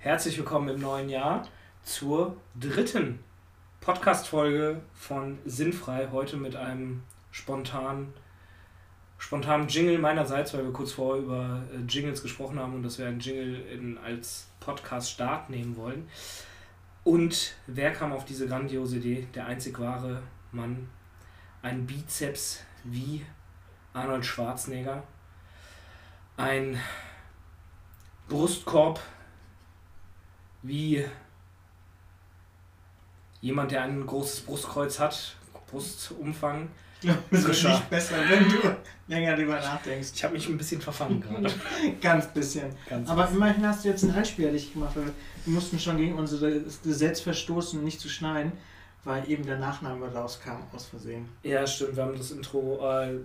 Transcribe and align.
Herzlich 0.00 0.36
willkommen 0.36 0.68
im 0.68 0.78
neuen 0.78 1.08
Jahr 1.08 1.48
zur 1.82 2.36
dritten 2.60 3.18
Podcast-Folge 3.80 4.82
von 4.92 5.38
Sinnfrei. 5.46 6.08
Heute 6.12 6.36
mit 6.36 6.54
einem 6.54 7.02
spontanen, 7.30 8.12
spontanen 9.16 9.68
Jingle 9.68 9.96
meinerseits, 9.96 10.52
weil 10.52 10.64
wir 10.64 10.72
kurz 10.74 10.92
vorher 10.92 11.24
über 11.24 11.62
äh, 11.72 11.78
Jingles 11.88 12.20
gesprochen 12.20 12.58
haben 12.58 12.74
und 12.74 12.82
dass 12.82 12.98
wir 12.98 13.06
einen 13.06 13.20
Jingle 13.20 13.62
in, 13.72 13.96
als 13.96 14.48
Podcast-Start 14.60 15.48
nehmen 15.48 15.74
wollen. 15.74 16.10
Und 17.04 17.54
wer 17.66 17.94
kam 17.94 18.12
auf 18.12 18.26
diese 18.26 18.46
grandiose 18.46 18.98
Idee? 18.98 19.28
Der 19.34 19.46
einzig 19.46 19.78
wahre 19.78 20.22
Mann. 20.52 20.90
Ein 21.62 21.86
Bizeps 21.86 22.64
wie 22.84 23.24
Arnold 23.94 24.26
Schwarzenegger. 24.26 25.04
Ein 26.36 26.78
Brustkorb 28.28 29.00
wie 30.62 31.04
jemand, 33.40 33.70
der 33.70 33.82
ein 33.82 34.06
großes 34.06 34.40
Brustkreuz 34.40 34.98
hat, 34.98 35.36
Brustumfang. 35.70 36.68
Ich 37.00 37.08
glaube, 37.08 37.22
es 37.30 37.46
wird 37.46 37.72
nicht 37.74 37.90
besser, 37.90 38.16
wenn 38.28 38.48
du 38.48 38.76
länger 39.06 39.36
darüber 39.36 39.60
nachdenkst. 39.60 40.10
Ich 40.14 40.24
habe 40.24 40.34
mich 40.34 40.48
ein 40.48 40.58
bisschen 40.58 40.80
verfangen 40.80 41.20
gerade. 41.20 41.48
Ganz 42.00 42.26
bisschen. 42.28 42.70
Ganz 42.88 43.08
Aber 43.08 43.28
immerhin 43.28 43.64
hast 43.66 43.84
du 43.84 43.88
jetzt 43.88 44.02
ein 44.02 44.10
Einspieler 44.10 44.50
dich 44.50 44.72
gemacht. 44.72 44.96
Weil 44.96 45.04
wir 45.04 45.54
mussten 45.54 45.78
schon 45.78 45.96
gegen 45.96 46.14
unser 46.14 46.50
Gesetz 46.82 47.20
verstoßen, 47.20 47.82
nicht 47.84 48.00
zu 48.00 48.08
schneiden, 48.08 48.52
weil 49.04 49.30
eben 49.30 49.46
der 49.46 49.58
Nachname 49.58 50.12
rauskam 50.12 50.62
aus 50.74 50.86
Versehen. 50.86 51.28
Ja, 51.44 51.64
stimmt. 51.66 51.94
Wir 51.94 52.02
haben 52.02 52.18
das 52.18 52.32
Intro 52.32 52.80
äh, 52.82 53.20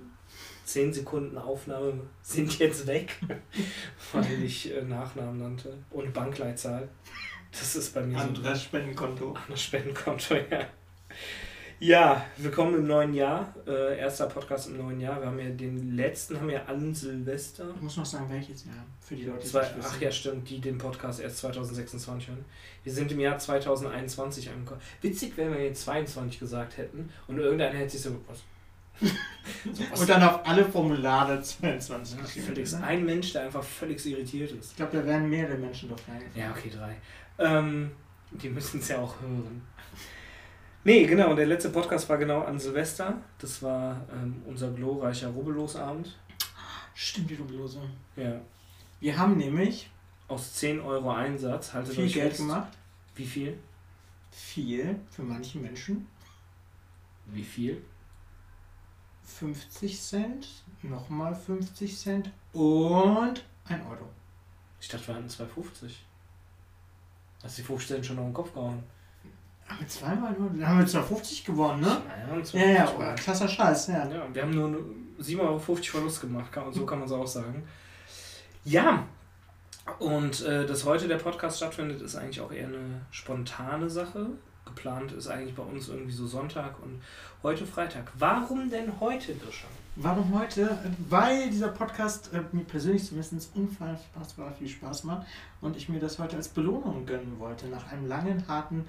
10 0.65 0.93
Sekunden 0.93 1.37
Aufnahme 1.37 1.99
sind 2.21 2.57
jetzt 2.59 2.87
weg, 2.87 3.19
weil 4.13 4.43
ich 4.43 4.73
äh, 4.73 4.81
Nachnamen 4.81 5.39
nannte 5.39 5.77
und 5.89 6.13
Bankleitzahl. 6.13 6.87
Das 7.51 7.75
ist 7.75 7.93
bei 7.93 8.01
mir 8.01 8.17
An 8.17 8.35
so. 8.35 8.41
An 8.41 8.47
das 8.47 8.63
Spendenkonto. 8.63 9.33
An 9.33 9.43
das 9.49 9.61
Spendenkonto, 9.61 10.35
ja. 10.51 10.67
Ja, 11.79 12.25
willkommen 12.37 12.75
im 12.75 12.87
neuen 12.87 13.13
Jahr. 13.13 13.53
Äh, 13.67 13.99
erster 13.99 14.27
Podcast 14.27 14.69
im 14.69 14.77
neuen 14.77 15.01
Jahr. 15.01 15.19
Wir 15.19 15.27
haben 15.27 15.37
ja 15.37 15.49
den 15.49 15.97
letzten, 15.97 16.39
haben 16.39 16.47
wir 16.47 16.69
an 16.69 16.95
Silvester. 16.95 17.65
Ich 17.75 17.81
muss 17.81 17.97
noch 17.97 18.05
sagen, 18.05 18.29
welches 18.29 18.63
Jahr? 18.63 18.85
Für 19.01 19.15
die 19.15 19.25
Leute, 19.25 19.41
die 19.41 19.49
Zwei, 19.49 19.69
Ach 19.81 19.99
ja, 19.99 20.09
stimmt, 20.09 20.49
die 20.49 20.61
den 20.61 20.77
Podcast 20.77 21.19
erst 21.19 21.39
2026 21.39 22.29
hören. 22.29 22.45
Wir 22.85 22.93
sind 22.93 23.11
im 23.11 23.19
Jahr 23.19 23.37
2021 23.37 24.49
angekommen. 24.49 24.79
Witzig, 25.01 25.33
wenn 25.35 25.51
wir 25.51 25.61
jetzt 25.61 25.81
22 25.81 26.39
gesagt 26.39 26.77
hätten 26.77 27.09
und 27.27 27.39
irgendeiner 27.39 27.77
hätte 27.77 27.89
sich 27.91 28.01
so, 28.01 28.11
was, 28.29 28.43
so, 28.99 30.01
und 30.01 30.09
dann 30.09 30.23
auf 30.23 30.47
alle 30.47 30.65
Formulare 30.65 31.41
22. 31.41 32.17
Ja, 32.17 32.25
völlig, 32.43 32.75
ein 32.75 33.05
Mensch, 33.05 33.33
der 33.33 33.43
einfach 33.43 33.63
völlig 33.63 34.05
irritiert 34.05 34.51
ist. 34.51 34.71
Ich 34.71 34.75
glaube, 34.77 34.97
da 34.97 35.05
wären 35.05 35.29
mehrere 35.29 35.57
Menschen 35.57 35.89
doch 35.89 35.99
rein. 36.07 36.23
Ja, 36.35 36.51
okay, 36.51 36.69
drei. 36.69 36.95
Ähm, 37.39 37.91
die 38.31 38.49
müssen 38.49 38.79
es 38.79 38.87
ja 38.87 38.99
auch 38.99 39.19
hören. 39.21 39.61
Nee, 40.85 41.05
genau, 41.05 41.33
der 41.33 41.45
letzte 41.45 41.69
Podcast 41.69 42.09
war 42.09 42.17
genau 42.17 42.41
an 42.41 42.59
Silvester. 42.59 43.21
Das 43.39 43.63
war 43.63 44.05
ähm, 44.11 44.41
unser 44.45 44.71
glorreicher 44.71 45.29
Rubbellosabend. 45.29 46.17
Stimmt, 46.93 47.29
die 47.29 47.35
Rubbellose. 47.35 47.79
Ja. 48.15 48.39
Wir 48.99 49.17
haben 49.17 49.37
nämlich 49.37 49.89
aus 50.27 50.53
10 50.53 50.81
Euro 50.81 51.11
Einsatz 51.11 51.73
haltet 51.73 51.95
viel 51.95 52.09
Geld 52.09 52.29
fest. 52.29 52.39
gemacht. 52.41 52.77
Wie 53.15 53.25
viel? 53.25 53.57
Viel 54.31 54.99
für 55.09 55.23
manche 55.23 55.57
Menschen. 55.59 56.07
Wie 57.27 57.43
viel? 57.43 57.81
50 59.25 60.01
Cent, 60.01 60.47
nochmal 60.81 61.35
50 61.35 61.97
Cent 61.97 62.31
und 62.53 63.43
1 63.65 63.85
Euro. 63.89 64.09
Ich 64.79 64.87
dachte, 64.87 65.07
wir 65.07 65.15
hatten 65.15 65.27
2,50. 65.27 65.91
Hast 67.43 67.57
du 67.57 67.61
die 67.61 67.67
50 67.67 67.87
Cent 67.87 68.05
schon 68.05 68.15
noch 68.17 68.25
im 68.25 68.33
Kopf 68.33 68.53
gehauen? 68.53 68.83
Haben 69.67 69.79
wir 69.79 69.87
zweimal 69.87 70.33
nur? 70.33 70.49
Dann 70.49 70.67
haben 70.67 70.79
wir 70.79 70.87
2,50 70.87 71.45
gewonnen, 71.45 71.81
ne? 71.81 72.01
Ja, 72.51 72.59
ja, 72.59 72.67
ja, 72.67 72.99
ja 72.99 73.15
krasser 73.15 73.47
Scheiß, 73.47 73.87
ja. 73.87 74.07
ja. 74.07 74.27
Wir 74.33 74.41
haben 74.41 74.51
nur 74.51 74.67
7,50 75.19 75.39
Euro 75.39 75.59
Verlust 75.59 76.21
gemacht, 76.21 76.51
so 76.71 76.85
kann 76.85 76.99
man 76.99 77.07
es 77.07 77.13
auch 77.13 77.27
sagen. 77.27 77.63
Ja, 78.65 79.05
und 79.99 80.41
äh, 80.41 80.65
dass 80.65 80.85
heute 80.85 81.07
der 81.07 81.17
Podcast 81.17 81.57
stattfindet, 81.57 82.01
ist 82.01 82.15
eigentlich 82.15 82.41
auch 82.41 82.51
eher 82.51 82.67
eine 82.67 83.01
spontane 83.11 83.89
Sache 83.89 84.27
geplant 84.73 85.11
ist 85.11 85.27
eigentlich 85.27 85.55
bei 85.55 85.63
uns 85.63 85.89
irgendwie 85.89 86.11
so 86.11 86.27
Sonntag 86.27 86.81
und 86.81 87.01
heute 87.43 87.65
Freitag. 87.65 88.11
Warum 88.17 88.69
denn 88.69 88.99
heute, 88.99 89.35
Grisha? 89.35 89.67
Warum 89.95 90.39
heute? 90.39 90.77
Weil 91.09 91.49
dieser 91.49 91.69
Podcast 91.69 92.33
äh, 92.33 92.41
mir 92.51 92.63
persönlich 92.63 93.05
zumindest 93.05 93.55
unfassbar 93.55 94.51
viel 94.53 94.67
Spaß 94.67 95.03
macht 95.03 95.27
und 95.61 95.77
ich 95.77 95.89
mir 95.89 95.99
das 95.99 96.17
heute 96.17 96.35
als 96.35 96.49
Belohnung 96.49 97.05
gönnen 97.05 97.39
wollte. 97.39 97.67
Nach 97.67 97.91
einem 97.91 98.07
langen, 98.07 98.47
harten 98.47 98.85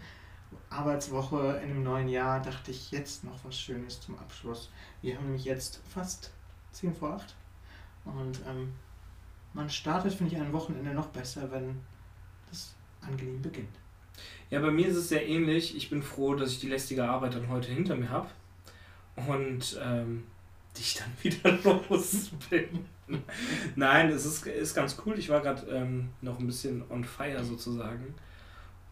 Arbeitswoche 0.70 1.60
in 1.62 1.70
einem 1.70 1.82
neuen 1.82 2.08
Jahr 2.08 2.40
dachte 2.40 2.70
ich 2.70 2.90
jetzt 2.90 3.24
noch 3.24 3.44
was 3.44 3.58
Schönes 3.58 4.00
zum 4.00 4.18
Abschluss. 4.18 4.70
Wir 5.02 5.16
haben 5.16 5.24
nämlich 5.24 5.44
jetzt 5.44 5.80
fast 5.88 6.30
10 6.72 6.94
vor 6.94 7.14
8 7.14 7.34
und 8.06 8.40
ähm, 8.48 8.72
man 9.52 9.68
startet, 9.68 10.14
finde 10.14 10.34
ich, 10.34 10.40
ein 10.40 10.52
Wochenende 10.52 10.94
noch 10.94 11.08
besser, 11.08 11.50
wenn 11.50 11.80
das 12.50 12.74
angenehm 13.02 13.42
beginnt. 13.42 13.83
Ja, 14.54 14.60
bei 14.60 14.70
mir 14.70 14.86
ist 14.86 14.94
es 14.94 15.08
sehr 15.08 15.26
ähnlich. 15.26 15.76
Ich 15.76 15.90
bin 15.90 16.00
froh, 16.00 16.36
dass 16.36 16.52
ich 16.52 16.60
die 16.60 16.68
lästige 16.68 17.02
Arbeit 17.02 17.34
dann 17.34 17.48
heute 17.48 17.72
hinter 17.72 17.96
mir 17.96 18.08
habe 18.08 18.28
und 19.16 19.76
ähm, 19.82 20.28
dich 20.78 20.94
dann 20.94 21.10
wieder 21.22 21.58
los 21.64 22.30
bin. 22.48 22.84
Nein, 23.74 24.10
es 24.10 24.24
ist, 24.24 24.46
ist 24.46 24.76
ganz 24.76 24.96
cool. 25.04 25.18
Ich 25.18 25.28
war 25.28 25.40
gerade 25.40 25.66
ähm, 25.72 26.10
noch 26.20 26.38
ein 26.38 26.46
bisschen 26.46 26.88
on 26.88 27.02
fire 27.02 27.42
sozusagen. 27.42 28.14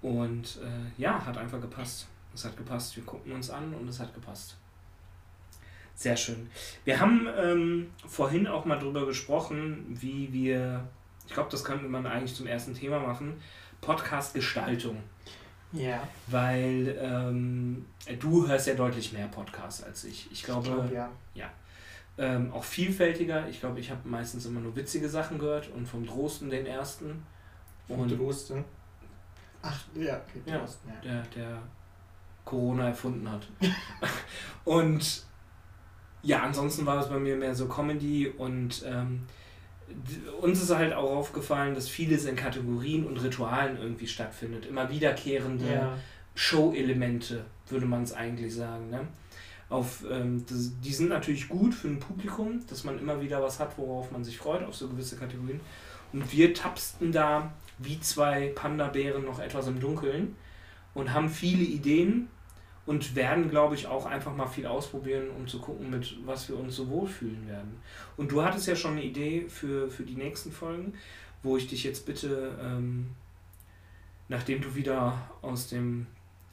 Und 0.00 0.58
äh, 0.64 1.00
ja, 1.00 1.24
hat 1.24 1.38
einfach 1.38 1.60
gepasst. 1.60 2.08
Es 2.34 2.44
hat 2.44 2.56
gepasst. 2.56 2.96
Wir 2.96 3.04
gucken 3.04 3.30
uns 3.30 3.48
an 3.48 3.72
und 3.72 3.86
es 3.86 4.00
hat 4.00 4.12
gepasst. 4.14 4.56
Sehr 5.94 6.16
schön. 6.16 6.50
Wir 6.84 6.98
haben 6.98 7.28
ähm, 7.38 7.90
vorhin 8.04 8.48
auch 8.48 8.64
mal 8.64 8.80
drüber 8.80 9.06
gesprochen, 9.06 9.86
wie 9.88 10.32
wir, 10.32 10.88
ich 11.28 11.34
glaube, 11.34 11.50
das 11.52 11.62
könnte 11.62 11.86
man 11.86 12.04
eigentlich 12.04 12.34
zum 12.34 12.48
ersten 12.48 12.74
Thema 12.74 12.98
machen, 12.98 13.40
Podcast-Gestaltung. 13.80 15.04
Ja. 15.72 16.06
Weil 16.26 16.96
ähm, 17.00 17.86
du 18.20 18.46
hörst 18.46 18.66
ja 18.66 18.74
deutlich 18.74 19.12
mehr 19.12 19.28
Podcasts 19.28 19.82
als 19.82 20.04
ich. 20.04 20.30
Ich 20.30 20.42
glaube, 20.42 20.68
ich 20.68 20.74
glaub, 20.74 20.92
ja. 20.92 21.10
ja. 21.34 21.50
Ähm, 22.18 22.52
auch 22.52 22.64
vielfältiger. 22.64 23.48
Ich 23.48 23.60
glaube, 23.60 23.80
ich 23.80 23.90
habe 23.90 24.06
meistens 24.06 24.44
immer 24.44 24.60
nur 24.60 24.76
witzige 24.76 25.08
Sachen 25.08 25.38
gehört 25.38 25.70
und 25.74 25.86
vom 25.86 26.06
Drosten 26.06 26.50
den 26.50 26.66
ersten. 26.66 27.24
Und 27.88 28.18
Drosten? 28.18 28.64
Ach, 29.62 29.80
ja, 29.94 30.16
okay, 30.16 30.42
ja, 30.44 30.58
Drosten, 30.58 30.90
ja. 30.90 31.00
Der, 31.00 31.22
der 31.34 31.62
Corona 32.44 32.88
erfunden 32.88 33.30
hat. 33.30 33.46
und 34.64 35.24
ja, 36.22 36.42
ansonsten 36.42 36.86
war 36.86 37.00
es 37.00 37.08
bei 37.08 37.18
mir 37.18 37.36
mehr 37.36 37.54
so 37.54 37.66
Comedy 37.66 38.28
und 38.28 38.82
ähm, 38.86 39.26
uns 40.40 40.62
ist 40.62 40.74
halt 40.74 40.92
auch 40.92 41.16
aufgefallen, 41.16 41.74
dass 41.74 41.88
vieles 41.88 42.24
in 42.24 42.36
Kategorien 42.36 43.06
und 43.06 43.22
Ritualen 43.22 43.76
irgendwie 43.76 44.06
stattfindet. 44.06 44.66
Immer 44.66 44.90
wiederkehrende 44.90 45.64
ja. 45.66 45.98
Show-Elemente, 46.34 47.44
würde 47.68 47.86
man 47.86 48.02
es 48.02 48.12
eigentlich 48.12 48.54
sagen. 48.54 48.90
Ne? 48.90 49.06
Auf, 49.68 50.04
ähm, 50.10 50.44
das, 50.48 50.72
die 50.80 50.92
sind 50.92 51.08
natürlich 51.08 51.48
gut 51.48 51.74
für 51.74 51.88
ein 51.88 51.98
Publikum, 51.98 52.60
dass 52.68 52.84
man 52.84 52.98
immer 52.98 53.20
wieder 53.20 53.42
was 53.42 53.58
hat, 53.58 53.78
worauf 53.78 54.10
man 54.10 54.24
sich 54.24 54.38
freut, 54.38 54.64
auf 54.64 54.74
so 54.74 54.88
gewisse 54.88 55.16
Kategorien. 55.16 55.60
Und 56.12 56.30
wir 56.32 56.52
tapsten 56.52 57.12
da 57.12 57.52
wie 57.78 57.98
zwei 58.00 58.52
Panda-Bären 58.54 59.24
noch 59.24 59.40
etwas 59.40 59.66
im 59.66 59.80
Dunkeln 59.80 60.36
und 60.94 61.12
haben 61.12 61.30
viele 61.30 61.64
Ideen 61.64 62.28
und 62.84 63.14
werden, 63.14 63.48
glaube 63.48 63.74
ich, 63.74 63.86
auch 63.86 64.06
einfach 64.06 64.34
mal 64.34 64.46
viel 64.46 64.66
ausprobieren, 64.66 65.30
um 65.30 65.46
zu 65.46 65.60
gucken, 65.60 65.90
mit 65.90 66.16
was 66.26 66.48
wir 66.48 66.58
uns 66.58 66.76
so 66.76 66.88
wohlfühlen 66.88 67.46
werden. 67.46 67.80
Und 68.16 68.32
du 68.32 68.42
hattest 68.42 68.66
ja 68.66 68.74
schon 68.74 68.92
eine 68.92 69.04
Idee 69.04 69.46
für, 69.48 69.90
für 69.90 70.02
die 70.02 70.16
nächsten 70.16 70.50
Folgen, 70.50 70.94
wo 71.42 71.56
ich 71.56 71.68
dich 71.68 71.84
jetzt 71.84 72.06
bitte, 72.06 72.58
ähm, 72.60 73.10
nachdem 74.28 74.60
du 74.60 74.74
wieder 74.74 75.30
aus 75.42 75.68
dem 75.68 76.06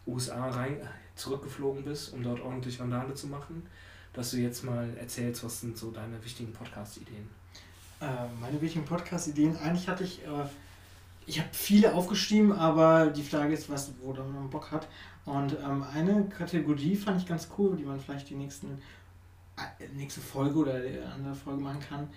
USA 0.05 0.49
rein, 0.49 0.77
zurückgeflogen 1.15 1.83
bist, 1.83 2.13
um 2.13 2.23
dort 2.23 2.41
ordentlich 2.41 2.79
Randale 2.79 3.13
zu 3.13 3.27
machen, 3.27 3.63
dass 4.13 4.31
du 4.31 4.37
jetzt 4.37 4.63
mal 4.63 4.89
erzählst, 4.97 5.43
was 5.43 5.61
sind 5.61 5.77
so 5.77 5.91
deine 5.91 6.23
wichtigen 6.23 6.53
Podcast-Ideen? 6.53 7.29
Äh, 8.01 8.05
meine 8.39 8.61
wichtigen 8.61 8.85
Podcast-Ideen, 8.85 9.57
eigentlich 9.57 9.87
hatte 9.87 10.03
ich, 10.03 10.23
äh, 10.23 10.45
ich 11.29 11.39
habe 11.39 11.49
viele 11.51 11.93
aufgeschrieben, 11.93 12.51
aber 12.51 13.11
die 13.11 13.21
Frage 13.21 13.53
ist, 13.53 13.69
was, 13.69 13.93
wo 14.01 14.13
man 14.13 14.49
Bock 14.49 14.71
hat. 14.71 14.87
Und 15.25 15.55
ähm, 15.63 15.83
eine 15.83 16.27
Kategorie 16.27 16.95
fand 16.95 17.21
ich 17.21 17.27
ganz 17.27 17.47
cool, 17.57 17.77
die 17.77 17.83
man 17.83 17.99
vielleicht 17.99 18.31
die 18.31 18.35
nächsten, 18.35 18.81
äh, 19.55 19.87
nächste 19.93 20.21
Folge 20.21 20.57
oder 20.57 20.79
die 20.79 20.97
andere 20.99 21.35
Folge 21.35 21.61
machen 21.61 21.81
kann. 21.87 22.09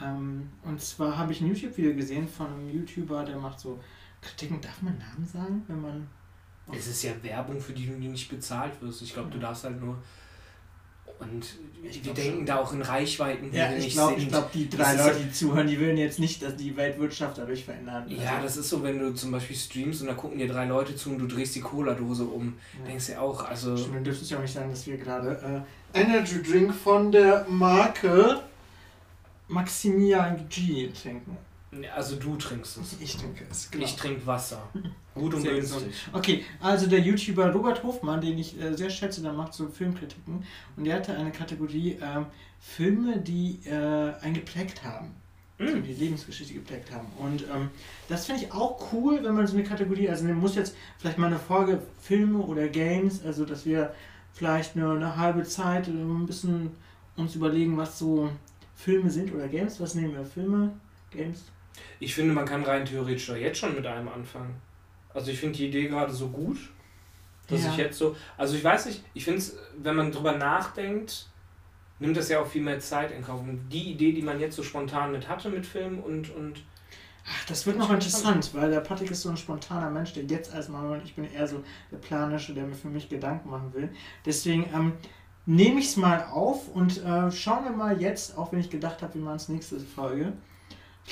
Ähm, 0.00 0.48
und 0.62 0.80
zwar 0.80 1.18
habe 1.18 1.32
ich 1.32 1.40
ein 1.40 1.48
YouTube-Video 1.48 1.96
gesehen 1.96 2.28
von 2.28 2.46
einem 2.46 2.70
YouTuber, 2.70 3.24
der 3.24 3.38
macht 3.38 3.58
so 3.58 3.80
Kritiken. 4.22 4.60
Darf 4.60 4.80
man 4.82 4.96
Namen 4.98 5.26
sagen, 5.26 5.64
wenn 5.66 5.80
man. 5.80 6.08
Es 6.72 6.86
ist 6.86 7.02
ja 7.02 7.10
Werbung, 7.24 7.60
für 7.60 7.72
die 7.72 7.86
du 7.86 7.94
nicht 7.94 8.30
bezahlt 8.30 8.80
wirst. 8.80 9.02
Ich 9.02 9.12
glaube, 9.12 9.30
du 9.30 9.40
darfst 9.40 9.64
halt 9.64 9.80
nur 9.80 9.98
Und 11.20 11.44
Ich 11.82 11.92
die 11.92 12.00
glaub 12.00 12.14
denken 12.16 12.36
schon. 12.38 12.46
da 12.46 12.56
auch 12.56 12.72
in 12.72 12.82
Reichweiten, 12.82 13.50
die 13.50 13.56
Ja, 13.58 13.68
wir 13.70 13.76
ich 13.78 13.84
nicht 13.84 13.92
glaube, 13.94 14.14
sind. 14.14 14.22
ich 14.22 14.28
glaub, 14.30 14.52
die 14.52 14.68
drei 14.68 14.94
Leute, 14.96 15.20
die 15.20 15.30
zuhören, 15.32 15.66
die 15.66 15.78
würden 15.78 15.96
jetzt 15.98 16.18
nicht 16.18 16.42
dass 16.42 16.56
die 16.56 16.76
Weltwirtschaft 16.76 17.38
dadurch 17.38 17.64
verändern. 17.64 18.04
Ja, 18.08 18.30
Also, 18.36 18.42
das 18.42 18.56
ist 18.56 18.68
so, 18.70 18.82
wenn 18.82 18.98
du 18.98 19.14
zum 19.14 19.30
Beispiel 19.32 19.56
streamst 19.56 20.00
und 20.00 20.08
da 20.08 20.14
gucken 20.14 20.38
dir 20.38 20.48
drei 20.48 20.64
Leute 20.66 20.96
zu 20.96 21.10
und 21.10 21.18
du 21.18 21.26
drehst 21.26 21.54
die 21.54 21.60
Cola-Dose 21.60 22.24
um. 22.24 22.54
Ja. 22.80 22.86
Denkst 22.88 23.06
du 23.08 23.20
auch, 23.20 23.44
also. 23.44 23.76
Stimmt, 23.76 23.96
dann 23.96 24.04
dürftest 24.04 24.30
du 24.30 24.34
ja 24.34 24.38
auch 24.38 24.42
nicht 24.42 24.54
sagen, 24.54 24.70
dass 24.70 24.86
wir 24.86 24.96
gerade 24.96 25.64
äh, 25.94 26.00
Energy 26.00 26.42
Drink 26.42 26.74
von 26.74 27.12
der 27.12 27.44
Marke 27.48 28.40
Maximilian 29.48 30.46
G 30.48 30.88
trinken. 30.88 31.36
Also 31.94 32.16
du 32.16 32.36
trinkst 32.36 32.78
es. 32.78 32.96
Ich 33.00 33.16
trinke 33.16 33.44
es, 33.48 33.70
genau. 33.70 33.84
Ich 33.84 33.94
trinke 33.94 34.26
Wasser. 34.26 34.68
Gut 35.14 35.34
und 35.34 35.44
günstig. 35.44 35.94
Okay, 36.12 36.44
also 36.60 36.86
der 36.86 37.00
YouTuber 37.00 37.52
Robert 37.52 37.82
Hofmann, 37.82 38.20
den 38.20 38.38
ich 38.38 38.60
äh, 38.60 38.74
sehr 38.76 38.90
schätze, 38.90 39.22
der 39.22 39.32
macht 39.32 39.54
so 39.54 39.68
Filmkritiken 39.68 40.44
und 40.76 40.84
der 40.84 40.96
hatte 40.96 41.16
eine 41.16 41.30
Kategorie 41.30 41.98
ähm, 42.00 42.26
Filme, 42.58 43.18
die 43.18 43.60
äh, 43.66 44.14
einen 44.20 44.34
geprägt 44.34 44.82
haben. 44.84 45.14
Also 45.58 45.76
Mm. 45.76 45.82
die 45.82 45.92
Lebensgeschichte 45.92 46.54
geprägt 46.54 46.90
haben. 46.90 47.06
Und 47.18 47.42
ähm, 47.42 47.68
das 48.08 48.26
finde 48.26 48.42
ich 48.42 48.52
auch 48.52 48.92
cool, 48.92 49.22
wenn 49.22 49.34
man 49.34 49.46
so 49.46 49.54
eine 49.54 49.64
Kategorie, 49.64 50.08
also 50.08 50.24
man 50.24 50.38
muss 50.38 50.54
jetzt 50.56 50.74
vielleicht 50.96 51.18
mal 51.18 51.26
eine 51.26 51.38
Folge 51.38 51.82
Filme 52.00 52.38
oder 52.38 52.66
Games, 52.68 53.22
also 53.24 53.44
dass 53.44 53.66
wir 53.66 53.92
vielleicht 54.32 54.74
nur 54.74 54.94
eine 54.94 55.16
halbe 55.16 55.44
Zeit 55.44 55.86
äh, 55.88 55.90
ein 55.90 56.26
bisschen 56.26 56.70
uns 57.16 57.34
überlegen, 57.34 57.76
was 57.76 57.98
so 57.98 58.30
Filme 58.74 59.10
sind 59.10 59.34
oder 59.34 59.48
Games. 59.48 59.78
Was 59.80 59.94
nehmen 59.94 60.14
wir? 60.14 60.24
Filme, 60.24 60.72
Games? 61.10 61.44
Ich 61.98 62.14
finde, 62.14 62.34
man 62.34 62.44
kann 62.46 62.62
rein 62.62 62.84
theoretisch 62.84 63.26
doch 63.26 63.36
jetzt 63.36 63.58
schon 63.58 63.74
mit 63.74 63.86
einem 63.86 64.08
anfangen. 64.08 64.54
Also 65.12 65.30
ich 65.30 65.38
finde 65.40 65.56
die 65.58 65.68
Idee 65.68 65.88
gerade 65.88 66.12
so 66.12 66.28
gut, 66.28 66.58
dass 67.48 67.64
Ja. 67.64 67.70
ich 67.72 67.76
jetzt 67.76 67.98
so. 67.98 68.16
Also 68.36 68.56
ich 68.56 68.64
weiß 68.64 68.86
nicht, 68.86 69.02
ich 69.14 69.24
finde 69.24 69.38
es, 69.38 69.56
wenn 69.78 69.96
man 69.96 70.12
drüber 70.12 70.36
nachdenkt, 70.36 71.26
nimmt 71.98 72.16
das 72.16 72.28
ja 72.28 72.40
auch 72.40 72.46
viel 72.46 72.62
mehr 72.62 72.78
Zeit 72.80 73.10
in 73.12 73.22
Kauf. 73.22 73.40
Und 73.40 73.68
die 73.68 73.90
Idee, 73.92 74.12
die 74.12 74.22
man 74.22 74.40
jetzt 74.40 74.56
so 74.56 74.62
spontan 74.62 75.12
mit 75.12 75.28
hatte 75.28 75.50
mit 75.50 75.66
Film 75.66 75.98
und, 75.98 76.30
und 76.34 76.62
Ach, 77.26 77.44
das 77.46 77.66
wird 77.66 77.76
noch 77.76 77.90
interessant, 77.92 78.50
weil 78.54 78.70
der 78.70 78.80
Patrick 78.80 79.10
ist 79.10 79.22
so 79.22 79.28
ein 79.28 79.36
spontaner 79.36 79.90
Mensch, 79.90 80.14
der 80.14 80.24
jetzt 80.24 80.54
erstmal, 80.54 80.90
und 80.98 81.04
ich 81.04 81.14
bin 81.14 81.30
eher 81.30 81.46
so 81.46 81.62
der 81.92 81.98
Planische, 81.98 82.54
der 82.54 82.64
mir 82.64 82.74
für 82.74 82.88
mich 82.88 83.08
Gedanken 83.08 83.50
machen 83.50 83.72
will. 83.74 83.90
Deswegen 84.24 84.64
ähm, 84.74 84.94
nehme 85.44 85.80
ich 85.80 85.86
es 85.88 85.96
mal 85.96 86.24
auf 86.32 86.68
und 86.68 87.04
äh, 87.04 87.30
schauen 87.30 87.64
wir 87.64 87.72
mal 87.72 88.00
jetzt, 88.00 88.36
auch 88.38 88.52
wenn 88.52 88.60
ich 88.60 88.70
gedacht 88.70 89.02
habe, 89.02 89.14
wir 89.14 89.20
machen 89.20 89.36
es 89.36 89.48
nächste 89.48 89.78
Folge. 89.78 90.32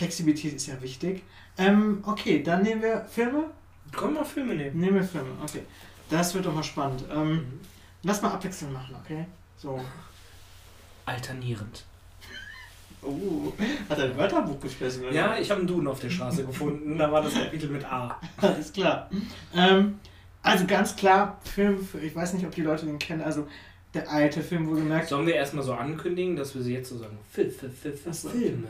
Flexibilität 0.03 0.55
ist 0.55 0.69
ja 0.69 0.81
wichtig. 0.81 1.25
Ähm, 1.59 2.05
okay, 2.07 2.41
dann 2.41 2.63
nehmen 2.63 2.83
wir 2.83 3.05
Filme. 3.11 3.51
können 3.91 4.15
wir 4.15 4.25
Filme 4.25 4.55
nehmen. 4.55 4.79
Nehmen 4.79 4.95
wir 4.95 5.03
Filme, 5.05 5.31
okay. 5.43 5.63
Das 6.09 6.33
wird 6.35 6.47
doch 6.47 6.55
mal 6.55 6.63
spannend. 6.63 7.03
Ähm, 7.13 7.45
lass 8.05 8.23
mal 8.23 8.31
abwechselnd 8.31 8.73
machen, 8.73 8.95
okay? 9.05 9.27
So. 9.57 9.81
Alternierend. 11.05 11.85
Oh, 13.03 13.53
hat 13.89 13.99
er 13.99 14.05
ein 14.05 14.17
Wörterbuch 14.17 14.61
geschlossen, 14.61 15.03
oder? 15.05 15.13
Ja, 15.13 15.37
ich 15.37 15.51
habe 15.51 15.61
einen 15.61 15.67
Duden 15.69 15.89
auf 15.89 15.99
der 16.01 16.11
Straße 16.11 16.45
gefunden, 16.45 16.97
da 16.97 17.11
war 17.11 17.23
das 17.23 17.35
Kapitel 17.35 17.69
mit 17.71 17.85
A. 17.85 18.21
Alles 18.37 18.73
klar. 18.73 19.11
Ähm, 19.55 19.99
also 20.43 20.65
ganz 20.67 20.95
klar, 20.95 21.41
Film, 21.43 21.85
für- 21.85 21.99
ich 22.01 22.15
weiß 22.15 22.35
nicht, 22.35 22.47
ob 22.47 22.55
die 22.55 22.63
Leute 22.63 22.87
den 22.87 22.99
kennen, 23.01 23.23
also 23.23 23.49
der 23.95 24.09
alte 24.11 24.43
Film, 24.43 24.69
wo 24.69 24.75
gemerkt, 24.75 25.09
Sollen 25.09 25.27
wir 25.27 25.35
erstmal 25.35 25.65
so 25.65 25.75
ankündigen, 25.75 26.37
dass 26.37 26.55
wir 26.55 26.63
sie 26.63 26.75
jetzt 26.75 26.89
so 26.91 26.99
sagen? 26.99 27.19
Fil, 27.33 27.51
Fil, 27.51 27.71
Fil, 27.71 27.93
Fil, 27.93 28.11
Ach 28.13 28.15
so. 28.15 28.29
Filme. 28.29 28.69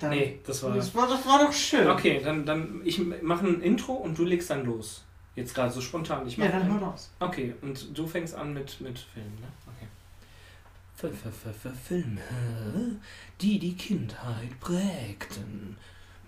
Dann, 0.00 0.10
Nee, 0.10 0.38
das 0.46 0.62
war. 0.62 0.74
das, 0.74 0.94
war, 0.94 1.06
das 1.08 1.26
war 1.26 1.44
doch 1.44 1.52
schön. 1.52 1.88
Okay, 1.88 2.20
dann, 2.22 2.44
dann 2.46 2.80
ich 2.84 3.00
mache 3.22 3.46
ein 3.46 3.60
Intro 3.62 3.92
und 3.94 4.16
du 4.18 4.24
legst 4.24 4.50
dann 4.50 4.64
los. 4.64 5.04
Jetzt 5.36 5.54
gerade 5.54 5.72
so 5.72 5.80
spontan. 5.80 6.26
Ich 6.26 6.36
Ja, 6.36 6.44
mach 6.46 6.52
dann 6.52 6.62
ein- 6.62 6.80
hör 6.80 6.88
raus. 6.88 7.10
Okay, 7.20 7.54
und 7.62 7.96
du 7.96 8.06
fängst 8.06 8.34
an 8.34 8.52
mit, 8.54 8.80
mit 8.80 8.98
Filmen, 8.98 9.38
ne? 9.40 9.46
Okay. 9.66 9.86
F 11.00 11.26
-f 11.26 11.48
-f 11.48 11.68
-f 11.70 11.72
Filme, 11.88 12.20
die 13.40 13.58
die 13.58 13.76
Kindheit 13.76 14.58
prägten. 14.60 15.76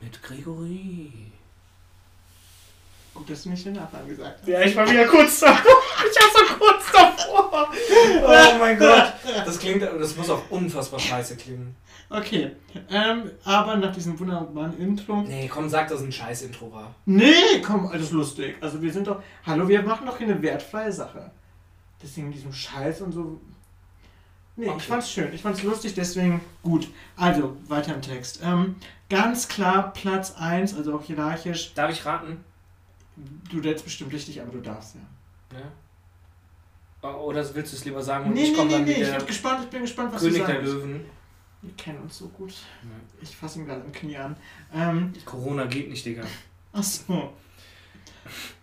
Mit 0.00 0.22
Gregory. 0.22 1.12
Gut, 3.12 3.28
dass 3.28 3.42
du 3.42 3.50
nicht 3.50 3.66
den 3.66 3.72
Nachnamen 3.74 4.08
gesagt 4.08 4.38
hast. 4.40 4.48
Ja, 4.48 4.60
ich 4.62 4.74
war 4.76 4.88
wieder 4.90 5.06
kurz 5.06 5.40
davor. 5.40 5.76
Ich 6.02 6.16
war 6.16 6.30
so 6.48 6.54
kurz 6.56 6.92
davor. 6.92 7.70
Oh 8.24 8.58
mein 8.58 8.78
Gott. 8.78 9.12
Das 9.44 9.58
klingt, 9.58 9.82
das 9.82 10.16
muss 10.16 10.30
auch 10.30 10.48
unfassbar 10.50 10.98
scheiße 10.98 11.36
klingen. 11.36 11.76
Okay, 12.12 12.50
ähm, 12.90 13.30
aber 13.44 13.76
nach 13.76 13.92
diesem 13.94 14.18
wunderbaren 14.18 14.76
Intro. 14.78 15.22
Nee, 15.22 15.46
komm, 15.48 15.68
sag, 15.68 15.86
dass 15.88 16.00
es 16.00 16.06
ein 16.06 16.10
scheiß 16.12 16.42
Intro 16.42 16.72
war. 16.72 16.92
Nee, 17.06 17.60
komm, 17.64 17.86
alles 17.86 18.10
lustig. 18.10 18.56
Also 18.60 18.82
wir 18.82 18.92
sind 18.92 19.06
doch. 19.06 19.22
Hallo, 19.46 19.68
wir 19.68 19.80
machen 19.82 20.06
doch 20.06 20.18
hier 20.18 20.26
eine 20.26 20.42
wertfreie 20.42 20.90
Sache. 20.92 21.30
Deswegen 22.02 22.26
mit 22.28 22.36
diesem 22.36 22.52
Scheiß 22.52 23.02
und 23.02 23.12
so. 23.12 23.40
Nee, 24.56 24.66
Okay. 24.68 24.76
ich 24.78 24.86
fand's 24.86 25.10
schön. 25.10 25.32
Ich 25.32 25.40
fand's 25.42 25.62
lustig, 25.62 25.94
deswegen 25.94 26.40
gut. 26.64 26.88
Also, 27.16 27.56
weiter 27.68 27.94
im 27.94 28.02
Text. 28.02 28.40
Ähm, 28.42 28.74
ganz 29.08 29.46
klar 29.46 29.92
Platz 29.92 30.34
1, 30.36 30.74
also 30.76 30.96
auch 30.96 31.04
hierarchisch. 31.04 31.72
Darf 31.74 31.92
ich 31.92 32.04
raten? 32.04 32.44
Du 33.50 33.60
jetzt 33.60 33.84
bestimmt 33.84 34.12
richtig, 34.12 34.40
aber 34.42 34.50
du 34.50 34.60
darfst 34.60 34.96
ja. 34.96 35.58
Ja. 35.58 35.64
Oh, 37.02 37.26
Oder 37.28 37.42
willst 37.54 37.72
du 37.72 37.76
es 37.76 37.84
lieber 37.84 38.02
sagen 38.02 38.26
und 38.26 38.34
Nee, 38.34 38.44
ich 38.50 38.56
nee, 38.56 38.64
nee, 38.64 38.78
nee, 38.80 38.92
ich 38.92 39.08
der 39.08 39.18
bin 39.18 39.26
gespannt, 39.26 39.60
ich 39.64 39.70
bin 39.70 39.82
gespannt, 39.82 40.12
was 40.12 40.20
König 40.20 40.40
du 40.40 40.46
der 40.46 40.56
sagst. 40.56 40.72
Löwen. 40.72 41.00
Wir 41.62 41.72
kennen 41.76 42.00
uns 42.00 42.18
so 42.18 42.28
gut. 42.28 42.54
Ich 43.20 43.36
fasse 43.36 43.58
ihn 43.58 43.66
gerade 43.66 43.82
im 43.82 43.92
Knie 43.92 44.16
an. 44.16 44.36
Ähm, 44.72 45.12
Corona 45.24 45.66
geht 45.66 45.90
nicht, 45.90 46.04
Digga. 46.06 46.22
achso, 46.72 47.34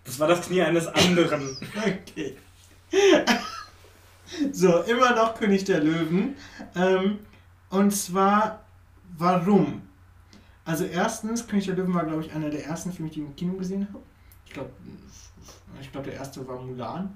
Das 0.04 0.20
war 0.20 0.28
das 0.28 0.48
Knie 0.48 0.62
eines 0.62 0.88
anderen. 0.88 1.58
okay. 1.76 2.36
so, 4.52 4.82
immer 4.84 5.16
noch 5.16 5.36
König 5.36 5.64
der 5.66 5.82
Löwen. 5.82 6.36
Ähm, 6.76 7.20
und 7.70 7.92
zwar, 7.92 8.66
warum? 9.18 9.84
Also 10.66 10.86
erstens, 10.86 11.48
König 11.48 11.66
der 11.66 11.76
Löwen 11.76 11.94
war, 11.94 12.06
glaube 12.06 12.24
ich, 12.26 12.34
einer 12.34 12.50
der 12.50 12.66
ersten 12.66 12.92
Filme, 12.92 13.12
die 13.12 13.22
ich 13.22 13.28
im 13.28 13.36
Kino 13.36 13.54
gesehen 13.54 13.88
habe. 13.90 14.04
Ich 14.46 14.54
glaube, 14.54 14.72
ich 15.80 15.92
glaube, 15.92 16.10
der 16.10 16.20
erste 16.20 16.46
war 16.48 16.60
Mulan. 16.62 17.16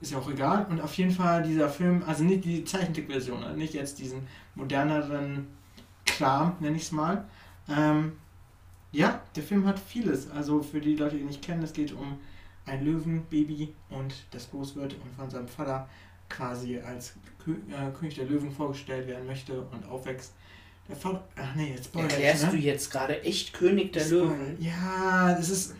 Ist 0.00 0.12
ja 0.12 0.18
auch 0.18 0.30
egal. 0.30 0.66
Und 0.68 0.80
auf 0.80 0.92
jeden 0.94 1.12
Fall 1.12 1.42
dieser 1.42 1.70
Film, 1.70 2.02
also 2.06 2.24
nicht 2.24 2.44
die 2.44 2.64
Zeichentrickversion, 2.64 3.42
also 3.42 3.56
nicht 3.56 3.72
jetzt 3.72 3.98
diesen 3.98 4.26
moderneren 4.54 5.46
Kram, 6.06 6.56
nenne 6.60 6.76
ich 6.76 6.84
es 6.84 6.92
mal. 6.92 7.24
Ähm, 7.68 8.12
ja, 8.92 9.20
der 9.34 9.42
Film 9.42 9.66
hat 9.66 9.78
vieles. 9.78 10.30
Also 10.30 10.62
für 10.62 10.80
die 10.80 10.96
Leute, 10.96 11.16
die 11.16 11.22
ihn 11.22 11.28
nicht 11.28 11.42
kennen, 11.42 11.62
es 11.62 11.72
geht 11.72 11.92
um 11.92 12.18
ein 12.66 12.84
Löwenbaby 12.84 13.74
und 13.90 14.14
das 14.30 14.50
groß 14.50 14.76
wird 14.76 14.94
und 14.94 15.14
von 15.16 15.28
seinem 15.28 15.48
Vater 15.48 15.88
quasi 16.28 16.78
als 16.78 17.14
Kö 17.44 17.52
äh, 17.52 17.90
König 17.98 18.14
der 18.14 18.26
Löwen 18.26 18.50
vorgestellt 18.50 19.06
werden 19.06 19.26
möchte 19.26 19.60
und 19.60 19.86
aufwächst. 19.88 20.32
Der 20.88 20.96
Vater, 20.96 21.24
ach 21.36 21.54
nee, 21.54 21.72
jetzt 21.72 21.86
spoilere 21.86 22.08
ich, 22.08 22.14
Erklärst 22.14 22.44
ne? 22.44 22.50
du 22.50 22.56
jetzt 22.58 22.90
gerade 22.90 23.22
echt 23.22 23.52
König 23.54 23.92
der 23.92 24.00
Spoiler. 24.00 24.24
Löwen? 24.24 24.56
Ja, 24.60 25.34
das 25.34 25.50
ist. 25.50 25.74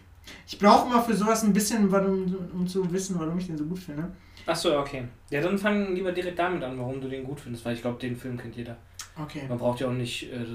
Ich 0.47 0.59
brauche 0.59 0.87
immer 0.87 1.03
für 1.03 1.15
sowas 1.15 1.43
ein 1.43 1.53
bisschen, 1.53 1.91
warum, 1.93 2.35
um 2.53 2.67
zu 2.67 2.91
wissen, 2.91 3.19
warum 3.19 3.39
ich 3.39 3.47
den 3.47 3.59
so 3.59 3.65
gut 3.65 3.79
finde. 3.79 4.11
Achso, 4.47 4.79
okay. 4.79 5.05
Ja, 5.31 5.41
dann 5.41 5.59
fang 5.59 5.95
lieber 5.95 6.13
direkt 6.13 6.39
damit 6.39 6.63
an, 6.63 6.79
warum 6.79 7.01
du 7.01 7.09
den 7.09 7.25
gut 7.25 7.41
findest, 7.41 7.65
weil 7.65 7.75
ich 7.75 7.81
glaube, 7.81 7.99
den 7.99 8.17
Film 8.17 8.37
kennt 8.37 8.57
jeder. 8.57 8.77
Okay. 9.21 9.43
Man 9.49 9.59
braucht 9.59 9.81
ja 9.81 9.89
auch 9.89 9.93
nicht, 9.93 10.31
äh, 10.33 10.47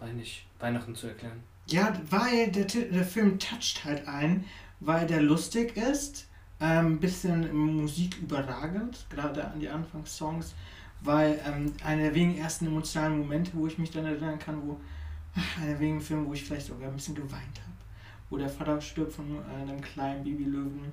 weiß 0.00 0.12
nicht, 0.14 0.46
Weihnachten 0.58 0.94
zu 0.94 1.06
erklären. 1.08 1.42
Ja, 1.66 1.92
weil 2.10 2.50
der, 2.50 2.64
der 2.64 3.04
Film 3.04 3.38
toucht 3.38 3.84
halt 3.84 4.08
ein, 4.08 4.44
weil 4.80 5.06
der 5.06 5.20
lustig 5.20 5.76
ist, 5.76 6.28
ein 6.58 6.98
bisschen 6.98 7.54
Musik 7.54 8.18
überragend, 8.20 9.06
gerade 9.10 9.44
an 9.46 9.60
die 9.60 9.68
Anfangssongs, 9.68 10.54
weil 11.02 11.40
ähm, 11.46 11.72
einer 11.84 12.02
der 12.02 12.14
wenigen 12.14 12.40
ersten 12.40 12.66
emotionalen 12.66 13.18
Momente, 13.18 13.52
wo 13.54 13.66
ich 13.66 13.78
mich 13.78 13.90
dann 13.90 14.06
erinnern 14.06 14.38
kann, 14.38 14.66
wo 14.66 14.80
einer 15.60 15.66
der 15.68 15.80
wenigen 15.80 16.00
Filme, 16.00 16.26
wo 16.26 16.32
ich 16.32 16.42
vielleicht 16.42 16.66
sogar 16.66 16.88
ein 16.88 16.96
bisschen 16.96 17.14
geweint 17.14 17.32
habe, 17.32 17.76
wo 18.30 18.38
der 18.38 18.48
Vater 18.48 18.80
stirbt 18.80 19.12
von 19.12 19.26
einem 19.44 19.80
kleinen 19.80 20.24
Babylöwen. 20.24 20.92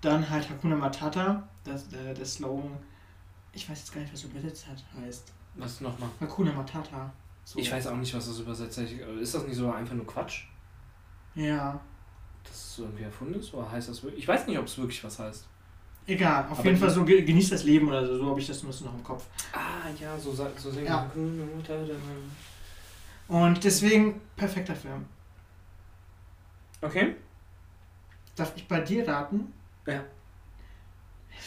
Dann 0.00 0.28
halt 0.28 0.48
Hakuna 0.48 0.76
Matata, 0.76 1.48
das, 1.64 1.92
äh, 1.92 2.14
der 2.14 2.24
Slogan, 2.24 2.76
ich 3.52 3.68
weiß 3.68 3.78
jetzt 3.78 3.92
gar 3.92 4.00
nicht, 4.00 4.12
was 4.12 4.22
übersetzt 4.24 4.66
hat, 4.68 4.84
heißt. 5.00 5.32
Was 5.54 5.80
nochmal? 5.80 6.08
Hakuna 6.20 6.52
Matata. 6.52 7.12
So. 7.44 7.58
Ich 7.58 7.72
weiß 7.72 7.86
auch 7.88 7.96
nicht, 7.96 8.14
was 8.14 8.26
das 8.28 8.38
übersetzt 8.38 8.78
heißt. 8.78 8.92
Ist 8.92 9.34
das 9.34 9.44
nicht 9.46 9.56
so 9.56 9.70
einfach 9.72 9.94
nur 9.94 10.06
Quatsch? 10.06 10.44
Ja. 11.34 11.80
Dass 12.44 12.52
es 12.52 12.76
so 12.76 12.82
irgendwie 12.84 13.04
erfunden 13.04 13.34
ist? 13.40 13.52
Oder 13.54 13.70
heißt 13.70 13.88
das 13.88 14.02
wirklich? 14.02 14.22
Ich 14.22 14.28
weiß 14.28 14.46
nicht, 14.46 14.58
ob 14.58 14.66
es 14.66 14.78
wirklich 14.78 15.02
was 15.02 15.18
heißt. 15.18 15.48
Egal, 16.06 16.44
auf 16.44 16.58
Aber 16.58 16.64
jeden 16.68 16.78
Fall 16.78 16.90
so 16.90 17.04
ge- 17.04 17.22
genießt 17.22 17.52
das 17.52 17.64
Leben 17.64 17.88
oder 17.88 18.06
so, 18.06 18.16
so 18.18 18.30
habe 18.30 18.40
ich 18.40 18.46
das 18.46 18.62
noch 18.62 18.94
im 18.94 19.04
Kopf. 19.04 19.26
Ah, 19.52 19.88
ja, 20.00 20.18
so, 20.18 20.32
so 20.32 20.70
singen. 20.70 20.86
Ja. 20.86 21.10
Und 23.28 23.62
deswegen 23.62 24.20
perfekter 24.36 24.74
Film. 24.74 25.04
Okay. 26.80 27.16
Darf 28.36 28.52
ich 28.56 28.66
bei 28.66 28.80
dir 28.80 29.06
raten? 29.06 29.52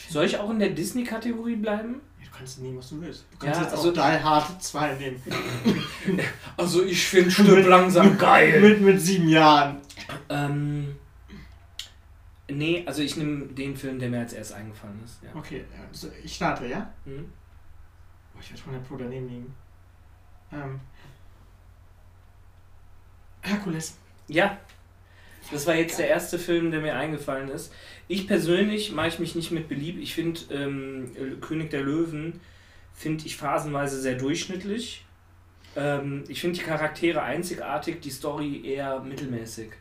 Soll 0.10 0.25
ich 0.25 0.38
auch 0.38 0.50
in 0.50 0.60
der 0.60 0.69
Disney-Kategorie 0.69 1.55
bleiben? 1.55 2.01
Ja, 2.19 2.25
Du 2.29 2.38
kannst 2.38 2.60
nehmen, 2.60 2.77
was 2.77 2.89
du 2.89 3.00
willst. 3.01 3.25
Du 3.31 3.38
kannst 3.38 3.60
Ja, 3.60 3.63
jetzt 3.65 3.74
also- 3.75 3.89
auch 3.89 3.93
Die 3.93 4.00
Hard 4.24 4.63
2 4.63 4.93
nehmen. 4.95 5.21
Also, 6.57 6.83
ich 6.83 7.05
finde 7.07 7.31
Stirb 7.31 7.65
langsam 7.67 8.17
geil. 8.17 8.60
Mit, 8.62 8.81
mit 8.81 9.01
sieben 9.01 9.27
Jahren. 9.29 9.77
Ähm, 10.29 10.95
Nee, 12.53 12.83
also 12.86 13.01
ich 13.01 13.15
nehme 13.15 13.45
den 13.45 13.77
Film, 13.77 13.98
der 13.98 14.10
mir 14.10 14.19
als 14.19 14.33
erst 14.33 14.51
eingefallen 14.51 15.00
ist. 15.05 15.24
Ja. 15.24 15.29
Okay, 15.33 15.63
also 15.89 16.10
ich 16.21 16.36
starte, 16.36 16.65
ja? 16.67 16.91
Mhm. 17.05 17.31
Oh, 18.36 18.39
ich 18.41 18.50
werde 18.51 18.62
100 18.63 18.88
Pro 18.88 18.98
daneben 18.98 19.29
liegen. 19.29 19.55
Ähm. 20.51 20.79
Herkules. 23.41 23.98
Ja, 24.27 24.57
das 25.51 25.67
war 25.67 25.75
jetzt 25.75 26.00
der 26.00 26.08
erste 26.08 26.39
Film, 26.39 26.72
der 26.72 26.81
mir 26.81 26.96
eingefallen 26.96 27.50
ist. 27.50 27.74
Ich 28.08 28.27
persönlich 28.27 28.91
mache 28.91 29.10
ich 29.10 29.20
mich 29.20 29.36
nicht 29.36 29.51
mit 29.51 29.67
beliebt. 29.67 30.01
Ich 30.01 30.13
finde 30.13 30.39
ähm, 30.51 31.12
König 31.41 31.70
der 31.70 31.81
Löwen 31.81 32.39
finde 32.93 33.25
ich 33.25 33.38
phasenweise 33.38 34.00
sehr 34.00 34.15
durchschnittlich. 34.15 35.05
Ähm, 35.75 36.24
ich 36.27 36.41
finde 36.41 36.60
die 36.60 36.65
Charaktere 36.65 37.22
einzigartig, 37.22 38.01
die 38.01 38.10
Story 38.10 38.62
eher 38.65 39.00
mittelmäßig. 39.01 39.72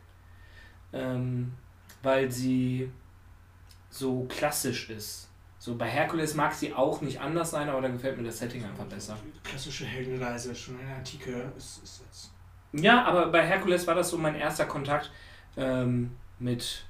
Ähm, 0.92 1.52
weil 2.02 2.30
sie 2.30 2.90
so 3.90 4.24
klassisch 4.24 4.90
ist. 4.90 5.28
So 5.58 5.76
bei 5.76 5.86
Herkules 5.86 6.34
mag 6.34 6.54
sie 6.54 6.72
auch 6.72 7.02
nicht 7.02 7.20
anders 7.20 7.50
sein, 7.50 7.68
aber 7.68 7.82
da 7.82 7.88
gefällt 7.88 8.16
mir 8.16 8.24
das 8.24 8.38
Setting 8.38 8.64
einfach 8.64 8.86
besser. 8.86 9.18
Klassische 9.44 9.84
Heldenreise, 9.84 10.54
schon 10.54 10.80
in 10.80 10.86
der 10.86 10.96
Antike 10.96 11.52
ist, 11.56 11.82
ist 11.82 12.02
jetzt. 12.06 12.30
Ja, 12.72 13.04
aber 13.04 13.26
bei 13.26 13.46
Herkules 13.46 13.86
war 13.86 13.94
das 13.94 14.08
so 14.08 14.16
mein 14.16 14.36
erster 14.36 14.64
Kontakt 14.64 15.10
ähm, 15.60 16.10
mit 16.38 16.84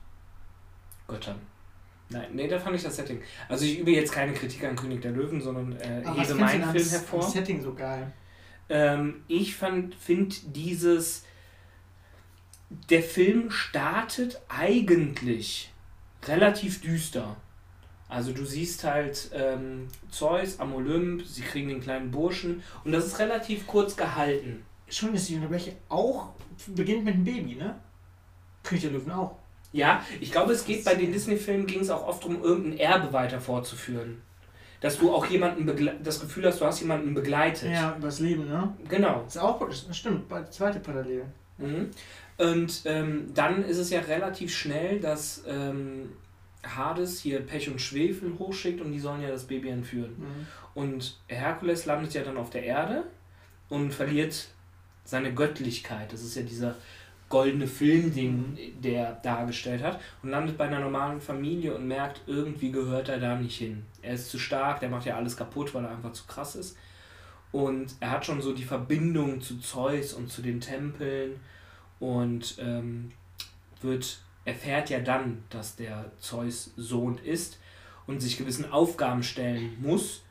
Göttern. 1.08 1.40
Nein, 2.08 2.26
nee, 2.32 2.48
da 2.48 2.58
fand 2.58 2.74
ich 2.76 2.82
das 2.82 2.96
Setting. 2.96 3.20
Also 3.48 3.64
ich 3.64 3.78
übe 3.78 3.90
jetzt 3.92 4.12
keine 4.12 4.32
Kritik 4.32 4.64
an 4.64 4.74
König 4.76 5.00
der 5.02 5.12
Löwen, 5.12 5.40
sondern 5.40 5.72
äh, 5.80 6.02
Aber 6.04 6.20
hebe 6.20 6.34
meinen 6.34 6.62
Film 6.62 6.68
ans- 6.74 6.92
hervor. 6.92 7.20
ans 7.20 7.32
Setting 7.32 7.60
so 7.62 7.74
geil. 7.74 8.12
Ähm, 8.68 9.22
ich 9.28 9.54
finde 9.56 10.36
dieses. 10.46 11.24
Der 12.88 13.02
Film 13.02 13.50
startet 13.50 14.40
eigentlich 14.48 15.72
relativ 16.24 16.80
düster. 16.80 17.36
Also 18.08 18.32
du 18.32 18.44
siehst 18.44 18.84
halt 18.84 19.30
ähm, 19.34 19.88
Zeus 20.10 20.58
am 20.60 20.74
Olymp, 20.74 21.24
sie 21.26 21.42
kriegen 21.42 21.68
den 21.68 21.80
kleinen 21.80 22.10
Burschen 22.12 22.62
und 22.84 22.92
das 22.92 23.06
ist 23.06 23.18
relativ 23.20 23.66
kurz 23.66 23.96
gehalten. 23.96 24.64
Schon 24.88 25.14
ist 25.14 25.28
die 25.28 25.36
unterbreche 25.36 25.76
auch 25.88 26.30
beginnt 26.68 27.04
mit 27.04 27.14
einem 27.14 27.24
Baby, 27.24 27.54
ne? 27.56 27.78
König 28.62 28.82
der 28.82 28.92
Löwen 28.92 29.12
auch. 29.12 29.36
Ja, 29.72 30.04
ich 30.20 30.32
glaube, 30.32 30.52
es 30.52 30.64
geht 30.64 30.84
bei 30.84 30.94
den 30.94 31.12
Disney-Filmen 31.12 31.66
ging 31.66 31.80
es 31.80 31.90
auch 31.90 32.06
oft 32.06 32.24
darum, 32.24 32.42
irgendein 32.42 32.78
Erbe 32.78 33.12
weiter 33.12 33.40
fortzuführen. 33.40 34.22
Dass 34.80 34.98
du 34.98 35.12
auch 35.14 35.26
jemanden 35.26 35.70
das 36.02 36.20
Gefühl 36.20 36.46
hast, 36.46 36.60
du 36.60 36.64
hast 36.64 36.80
jemanden 36.80 37.14
begleitet. 37.14 37.70
Ja, 37.70 37.94
übers 37.96 38.18
Leben, 38.18 38.48
ne? 38.48 38.74
Genau. 38.88 39.24
Ist 39.26 39.38
auch, 39.38 39.60
das 39.68 39.96
stimmt, 39.96 40.24
zweite 40.50 40.80
Parallel. 40.80 41.24
Mhm. 41.58 41.90
Und 42.38 42.82
ähm, 42.86 43.30
dann 43.34 43.62
ist 43.64 43.76
es 43.76 43.90
ja 43.90 44.00
relativ 44.00 44.56
schnell, 44.56 44.98
dass 44.98 45.44
ähm, 45.46 46.10
Hades 46.66 47.20
hier 47.20 47.40
Pech 47.40 47.70
und 47.70 47.80
Schwefel 47.80 48.38
hochschickt 48.38 48.80
und 48.80 48.92
die 48.92 48.98
sollen 48.98 49.20
ja 49.20 49.28
das 49.28 49.44
Baby 49.44 49.68
entführen. 49.68 50.16
Mhm. 50.18 50.46
Und 50.74 51.20
Herkules 51.26 51.84
landet 51.84 52.14
ja 52.14 52.22
dann 52.22 52.38
auf 52.38 52.50
der 52.50 52.64
Erde 52.64 53.04
und 53.68 53.92
verliert 53.92 54.48
seine 55.04 55.34
Göttlichkeit. 55.34 56.12
Das 56.12 56.22
ist 56.22 56.36
ja 56.36 56.42
dieser 56.42 56.76
goldene 57.30 57.66
Film, 57.66 58.14
den 58.14 58.58
der 58.82 59.12
dargestellt 59.22 59.82
hat. 59.82 59.98
Und 60.22 60.28
landet 60.28 60.58
bei 60.58 60.66
einer 60.66 60.80
normalen 60.80 61.22
Familie 61.22 61.74
und 61.74 61.88
merkt, 61.88 62.20
irgendwie 62.26 62.70
gehört 62.70 63.08
er 63.08 63.18
da 63.18 63.36
nicht 63.36 63.56
hin. 63.56 63.86
Er 64.02 64.14
ist 64.14 64.28
zu 64.28 64.38
stark, 64.38 64.80
der 64.80 64.90
macht 64.90 65.06
ja 65.06 65.16
alles 65.16 65.36
kaputt, 65.36 65.72
weil 65.72 65.84
er 65.84 65.92
einfach 65.92 66.12
zu 66.12 66.26
krass 66.26 66.56
ist. 66.56 66.76
Und 67.52 67.94
er 68.00 68.10
hat 68.10 68.26
schon 68.26 68.42
so 68.42 68.52
die 68.52 68.64
Verbindung 68.64 69.40
zu 69.40 69.58
Zeus 69.58 70.12
und 70.12 70.30
zu 70.30 70.42
den 70.42 70.60
Tempeln 70.60 71.40
und 71.98 72.56
ähm, 72.60 73.12
wird, 73.80 74.20
erfährt 74.44 74.90
ja 74.90 75.00
dann, 75.00 75.44
dass 75.50 75.76
der 75.76 76.12
Zeus 76.18 76.72
Sohn 76.76 77.18
ist 77.18 77.58
und 78.06 78.20
sich 78.20 78.38
gewissen 78.38 78.70
Aufgaben 78.70 79.22
stellen 79.22 79.76
muss 79.80 80.22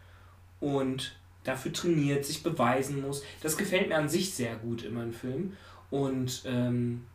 und 0.60 1.18
dafür 1.44 1.74
trainiert, 1.74 2.26
sich 2.26 2.44
beweisen 2.44 3.02
muss. 3.02 3.24
Das 3.42 3.58
gefällt 3.58 3.90
mir 3.90 3.98
an 3.98 4.10
sich 4.10 4.34
sehr 4.34 4.56
gut 4.56 4.84
immer 4.84 5.04
im 5.04 5.14
Film. 5.14 5.58
Und 5.90 6.44
ähm, 6.46 7.06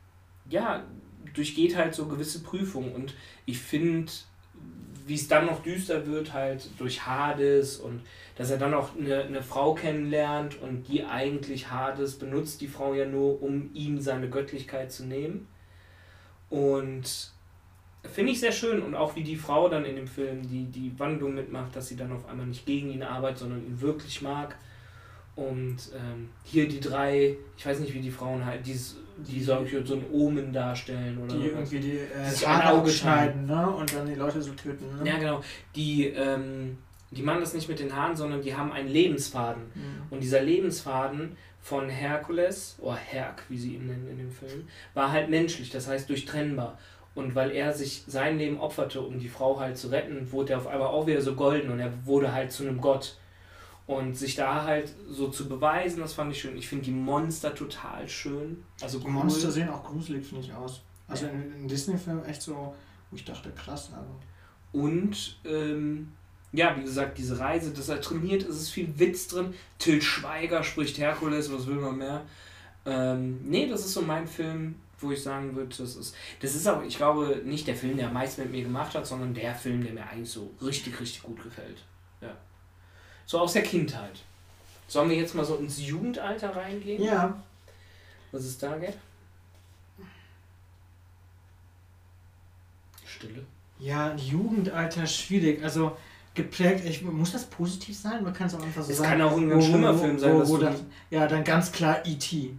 ja, 0.48 0.84
durchgeht 1.34 1.76
halt 1.76 1.94
so 1.94 2.06
gewisse 2.06 2.42
Prüfungen. 2.42 2.92
Und 2.92 3.14
ich 3.46 3.58
finde, 3.58 4.12
wie 5.06 5.14
es 5.14 5.28
dann 5.28 5.46
noch 5.46 5.62
düster 5.62 6.06
wird, 6.06 6.32
halt 6.32 6.68
durch 6.78 7.06
Hades 7.06 7.76
und 7.76 8.00
dass 8.36 8.50
er 8.50 8.58
dann 8.58 8.74
auch 8.74 8.96
eine, 8.96 9.22
eine 9.22 9.42
Frau 9.42 9.74
kennenlernt 9.74 10.60
und 10.60 10.88
die 10.88 11.04
eigentlich 11.04 11.70
Hades 11.70 12.18
benutzt, 12.18 12.60
die 12.60 12.68
Frau 12.68 12.94
ja 12.94 13.06
nur, 13.06 13.42
um 13.42 13.70
ihm 13.74 14.00
seine 14.00 14.28
Göttlichkeit 14.28 14.90
zu 14.90 15.04
nehmen. 15.04 15.46
Und 16.50 17.32
finde 18.02 18.32
ich 18.32 18.40
sehr 18.40 18.52
schön 18.52 18.82
und 18.82 18.94
auch 18.94 19.16
wie 19.16 19.22
die 19.22 19.36
Frau 19.36 19.68
dann 19.68 19.84
in 19.84 19.96
dem 19.96 20.08
Film 20.08 20.48
die, 20.48 20.64
die 20.64 20.98
Wandlung 20.98 21.34
mitmacht, 21.34 21.74
dass 21.76 21.88
sie 21.88 21.96
dann 21.96 22.12
auf 22.12 22.28
einmal 22.28 22.46
nicht 22.46 22.66
gegen 22.66 22.90
ihn 22.90 23.02
arbeitet, 23.02 23.38
sondern 23.38 23.64
ihn 23.64 23.80
wirklich 23.80 24.22
mag. 24.22 24.56
Und 25.36 25.76
ähm, 25.94 26.28
hier 26.44 26.68
die 26.68 26.80
drei, 26.80 27.36
ich 27.56 27.66
weiß 27.66 27.80
nicht 27.80 27.92
wie 27.92 28.00
die 28.00 28.10
Frauen 28.10 28.44
halt, 28.44 28.64
die, 28.64 28.78
die 29.18 29.42
so, 29.42 29.64
so 29.84 29.94
ein 29.94 30.04
Omen 30.12 30.52
darstellen 30.52 31.18
oder 31.18 31.34
Die 31.34 31.46
irgendwie 31.46 31.80
die 31.80 31.98
äh, 31.98 32.30
sich 32.30 32.46
Haare 32.46 32.78
abschneiden, 32.78 33.46
ne? 33.46 33.68
Und 33.68 33.92
dann 33.92 34.06
die 34.06 34.14
Leute 34.14 34.40
so 34.40 34.52
töten, 34.52 34.84
ne? 35.02 35.08
Ja, 35.08 35.18
genau. 35.18 35.42
Die, 35.74 36.06
ähm, 36.06 36.78
die 37.10 37.22
machen 37.22 37.40
das 37.40 37.52
nicht 37.52 37.68
mit 37.68 37.80
den 37.80 37.94
Haaren, 37.94 38.14
sondern 38.14 38.42
die 38.42 38.54
haben 38.54 38.72
einen 38.72 38.88
Lebensfaden. 38.88 39.64
Mhm. 39.74 40.02
Und 40.10 40.20
dieser 40.20 40.40
Lebensfaden 40.40 41.36
von 41.60 41.88
Herkules, 41.88 42.76
oder 42.78 42.96
Herk, 42.96 43.42
wie 43.48 43.58
sie 43.58 43.74
ihn 43.74 43.86
nennen 43.86 44.06
in 44.10 44.18
dem 44.18 44.30
Film, 44.30 44.68
war 44.92 45.10
halt 45.10 45.30
menschlich, 45.30 45.70
das 45.70 45.88
heißt 45.88 46.08
durchtrennbar. 46.08 46.78
Und 47.14 47.34
weil 47.34 47.52
er 47.52 47.72
sich 47.72 48.04
sein 48.06 48.38
Leben 48.38 48.60
opferte, 48.60 49.00
um 49.00 49.18
die 49.18 49.28
Frau 49.28 49.58
halt 49.58 49.78
zu 49.78 49.88
retten, 49.88 50.30
wurde 50.30 50.52
er 50.52 50.58
auf 50.58 50.66
einmal 50.66 50.88
auch 50.88 51.06
wieder 51.06 51.22
so 51.22 51.34
golden 51.34 51.70
und 51.70 51.80
er 51.80 51.92
wurde 52.04 52.32
halt 52.32 52.52
zu 52.52 52.64
einem 52.64 52.80
Gott. 52.80 53.16
Und 53.86 54.16
sich 54.16 54.34
da 54.34 54.64
halt 54.64 54.94
so 55.10 55.28
zu 55.28 55.46
beweisen, 55.46 56.00
das 56.00 56.14
fand 56.14 56.32
ich 56.32 56.40
schön. 56.40 56.56
Ich 56.56 56.68
finde 56.68 56.84
die 56.86 56.90
Monster 56.90 57.54
total 57.54 58.08
schön. 58.08 58.64
Also 58.80 58.98
Die 58.98 59.04
cool. 59.04 59.12
Monster 59.12 59.50
sehen 59.50 59.68
auch 59.68 59.84
gruselig, 59.84 60.26
finde 60.26 60.44
ich, 60.46 60.52
aus. 60.54 60.80
Also 61.06 61.26
Ja. 61.26 61.32
in, 61.32 61.52
in 61.54 61.68
Disney-Filmen 61.68 62.24
echt 62.24 62.40
so, 62.40 62.74
wo 63.10 63.16
ich 63.16 63.24
dachte, 63.26 63.50
krass, 63.50 63.90
aber. 63.92 64.06
Und 64.72 65.38
ähm, 65.44 66.12
ja, 66.52 66.74
wie 66.78 66.82
gesagt, 66.82 67.18
diese 67.18 67.38
Reise, 67.38 67.72
dass 67.72 67.88
er 67.90 68.00
trainiert, 68.00 68.42
es 68.42 68.56
ist 68.56 68.70
viel 68.70 68.98
Witz 68.98 69.28
drin. 69.28 69.52
Till 69.78 70.00
Schweiger 70.00 70.62
spricht 70.64 70.96
Herkules, 70.98 71.52
was 71.52 71.66
will 71.66 71.76
man 71.76 71.98
mehr? 71.98 72.22
Ähm, 72.86 73.40
nee, 73.44 73.68
das 73.68 73.84
ist 73.84 73.92
so 73.92 74.02
mein 74.02 74.26
Film, 74.26 74.76
wo 74.98 75.10
ich 75.10 75.22
sagen 75.22 75.54
würde, 75.54 75.74
das 75.76 75.94
ist. 75.96 76.14
Das 76.40 76.54
ist 76.54 76.66
auch, 76.66 76.82
ich 76.82 76.96
glaube, 76.96 77.42
nicht 77.44 77.66
der 77.66 77.74
Film, 77.76 77.96
der 77.98 78.08
am 78.08 78.14
meisten 78.14 78.42
mit 78.42 78.50
mir 78.52 78.62
gemacht 78.62 78.94
hat, 78.94 79.06
sondern 79.06 79.34
der 79.34 79.54
Film, 79.54 79.82
der 79.84 79.92
mir 79.92 80.06
eigentlich 80.06 80.30
so 80.30 80.50
richtig, 80.62 80.98
richtig 81.00 81.22
gut 81.22 81.42
gefällt. 81.42 81.84
So 83.26 83.38
aus 83.40 83.52
der 83.54 83.62
Kindheit. 83.62 84.22
Sollen 84.86 85.08
wir 85.10 85.16
jetzt 85.16 85.34
mal 85.34 85.44
so 85.44 85.56
ins 85.56 85.80
Jugendalter 85.84 86.54
reingehen? 86.54 87.02
Ja, 87.02 87.42
Was 88.32 88.44
es 88.44 88.58
da 88.58 88.76
gibt? 88.76 88.98
Stille. 93.06 93.44
ja, 93.78 94.14
Jugendalter 94.16 95.06
schwierig. 95.06 95.62
Also 95.62 95.96
geprägt, 96.34 96.84
ich, 96.84 97.02
muss 97.02 97.32
das 97.32 97.46
positiv 97.46 97.96
sein? 97.96 98.22
Man 98.24 98.32
kann 98.34 98.46
es 98.48 98.54
auch 98.54 98.62
einfach 98.62 98.82
so 98.82 98.90
Es 98.92 98.98
sagen. 98.98 99.10
kann 99.10 99.22
auch 99.22 99.36
ein 99.36 99.48
ganz 99.48 99.64
schlimmer 99.66 99.96
Film 99.96 100.18
sein, 100.18 100.34
wo, 100.34 100.48
wo 100.48 100.56
das, 100.58 100.82
Ja, 101.10 101.26
dann 101.26 101.44
ganz 101.44 101.70
klar 101.72 102.04
E.T. 102.04 102.54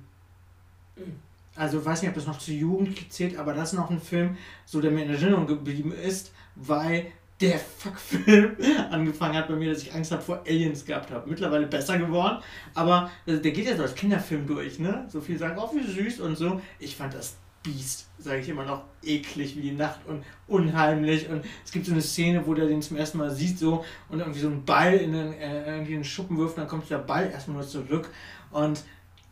Mhm. 0.96 1.20
Also 1.56 1.80
ich 1.80 1.86
weiß 1.86 2.02
nicht, 2.02 2.10
ob 2.10 2.16
das 2.16 2.28
noch 2.28 2.38
zur 2.40 2.54
Jugend 2.54 3.12
zählt, 3.14 3.38
aber 3.38 3.54
das 3.54 3.72
ist 3.72 3.80
noch 3.80 3.90
ein 3.90 4.02
Film, 4.02 4.38
so 4.66 4.82
der 4.82 4.92
mir 4.92 5.04
in 5.04 5.12
Erinnerung 5.12 5.48
geblieben 5.48 5.94
ist, 5.94 6.32
weil 6.56 7.08
der 7.42 7.60
Fuck-Film 7.60 8.56
angefangen 8.92 9.36
hat 9.36 9.48
bei 9.48 9.56
mir, 9.56 9.74
dass 9.74 9.82
ich 9.82 9.94
Angst 9.94 10.12
habe 10.12 10.22
vor 10.22 10.44
Aliens 10.48 10.86
gehabt 10.86 11.12
habe. 11.12 11.30
Mittlerweile 11.30 11.68
besser 11.68 11.98
geworden, 11.98 12.42
aber 12.74 13.12
äh, 13.26 13.38
der 13.38 13.52
geht 13.52 13.66
ja 13.68 13.76
so 13.76 13.84
als 13.84 13.96
Kinderfilm 13.96 14.48
durch, 14.48 14.80
ne? 14.80 15.06
So 15.10 15.20
viele 15.20 15.40
sagen, 15.40 15.58
oh 15.60 15.70
wie 15.76 15.84
süß 15.84 16.22
und 16.22 16.38
so. 16.38 16.62
Ich 16.80 16.96
fand 16.96 17.14
das 17.14 17.36
Biest, 17.62 18.08
sage 18.20 18.40
ich 18.40 18.50
immer 18.50 18.64
noch, 18.64 18.84
eklig 19.04 19.58
wie 19.58 19.62
die 19.62 19.72
Nacht 19.72 20.00
und 20.08 20.24
unheimlich. 20.48 21.28
Und 21.30 21.44
es 21.66 21.72
gibt 21.72 21.88
so 21.88 21.92
eine 21.92 22.02
Szene, 22.02 22.46
wo 22.46 22.54
der 22.54 22.68
den 22.68 22.82
zum 22.82 22.96
ersten 22.96 23.18
Mal 23.18 23.32
sieht 23.32 23.60
so 23.60 23.84
und 24.08 24.20
irgendwie 24.20 24.40
so 24.40 24.48
einen 24.48 24.64
Ball 24.64 24.94
in 24.94 25.12
den, 25.12 25.34
äh, 25.34 25.66
irgendwie 25.66 25.94
in 25.94 26.00
den 26.00 26.06
Schuppen 26.06 26.38
wirft, 26.38 26.58
dann 26.58 26.68
kommt 26.68 26.90
der 26.90 27.00
Ball 27.00 27.30
erstmal 27.30 27.58
nur 27.58 27.68
zurück 27.68 28.10
und 28.52 28.84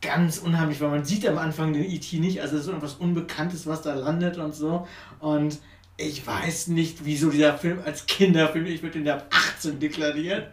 ganz 0.02 0.40
unheimlich, 0.40 0.82
weil 0.82 0.90
man 0.90 1.06
sieht 1.06 1.26
am 1.28 1.38
Anfang 1.38 1.72
den 1.72 1.86
E.T. 1.86 2.20
nicht, 2.20 2.42
also 2.42 2.56
es 2.56 2.64
ist 2.64 2.68
irgendwas 2.68 2.96
Unbekanntes, 2.96 3.66
was 3.68 3.84
da 3.84 3.94
landet 3.94 4.38
und 4.38 4.54
so. 4.54 4.86
Und 5.20 5.60
ich 5.98 6.26
weiß 6.26 6.68
nicht, 6.68 7.06
wieso 7.06 7.30
dieser 7.30 7.58
Film 7.58 7.80
als 7.86 8.06
Kinderfilm, 8.06 8.66
ich 8.66 8.82
würde 8.82 9.00
den 9.00 9.10
ab 9.10 9.28
18 9.32 9.80
deklarieren. 9.80 10.44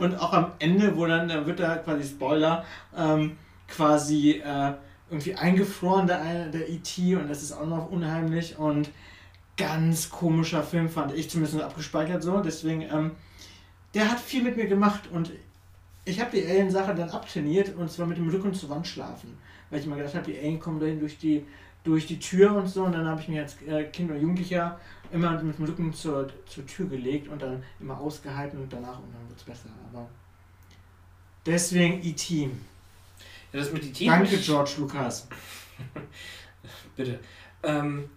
Und 0.00 0.18
auch 0.18 0.32
am 0.32 0.52
Ende, 0.58 0.96
wo 0.96 1.04
dann, 1.06 1.28
dann 1.28 1.44
wird 1.46 1.60
da 1.60 1.76
quasi 1.76 2.08
Spoiler, 2.08 2.64
ähm, 2.96 3.36
quasi 3.68 4.42
äh, 4.44 4.72
irgendwie 5.10 5.34
eingefroren, 5.34 6.06
der, 6.06 6.46
der 6.46 6.68
E.T. 6.68 7.16
und 7.16 7.28
das 7.28 7.42
ist 7.42 7.52
auch 7.52 7.66
noch 7.66 7.90
unheimlich 7.90 8.58
und 8.58 8.90
ganz 9.56 10.08
komischer 10.08 10.62
Film 10.62 10.88
fand 10.88 11.12
ich 11.12 11.28
zumindest 11.28 11.60
abgespeichert 11.60 12.22
so, 12.22 12.40
deswegen, 12.40 12.82
ähm, 12.82 13.10
der 13.92 14.10
hat 14.10 14.20
viel 14.20 14.42
mit 14.42 14.56
mir 14.56 14.66
gemacht 14.66 15.02
und 15.12 15.30
ich 16.04 16.20
habe 16.20 16.30
die 16.32 16.46
Alien-Sache 16.46 16.94
dann 16.94 17.10
abtrainiert 17.10 17.76
und 17.76 17.90
zwar 17.90 18.06
mit 18.06 18.16
dem 18.16 18.28
Rücken 18.28 18.54
zur 18.54 18.70
Wand 18.70 18.86
schlafen, 18.86 19.36
weil 19.68 19.80
ich 19.80 19.86
immer 19.86 19.96
gedacht 19.96 20.14
habe, 20.14 20.32
die 20.32 20.38
Alien 20.38 20.60
kommen 20.60 20.80
dahin 20.80 21.00
durch 21.00 21.18
die 21.18 21.44
durch 21.84 22.06
die 22.06 22.18
Tür 22.18 22.54
und 22.54 22.68
so. 22.68 22.84
Und 22.84 22.92
dann 22.92 23.06
habe 23.06 23.20
ich 23.20 23.28
mich 23.28 23.38
als 23.38 23.60
äh, 23.62 23.84
Kind 23.84 24.10
oder 24.10 24.20
Jugendlicher 24.20 24.78
immer 25.12 25.40
mit 25.42 25.58
dem 25.58 25.64
Rücken 25.64 25.92
zur, 25.92 26.28
zur 26.46 26.66
Tür 26.66 26.86
gelegt 26.86 27.28
und 27.28 27.42
dann 27.42 27.62
immer 27.80 27.98
ausgehalten 27.98 28.60
und 28.60 28.72
danach 28.72 28.98
und 28.98 29.12
dann 29.12 29.28
wird 29.28 29.38
es 29.38 29.44
besser. 29.44 29.68
Aber 29.92 30.08
deswegen 31.44 32.02
E.T. 32.02 32.50
Ja, 33.52 33.58
das 33.58 33.72
mit 33.72 33.84
E.T. 33.84 34.06
Danke, 34.06 34.36
George 34.36 34.74
Lucas. 34.78 35.26
Bitte. 36.96 37.18
Ähm, 37.62 38.08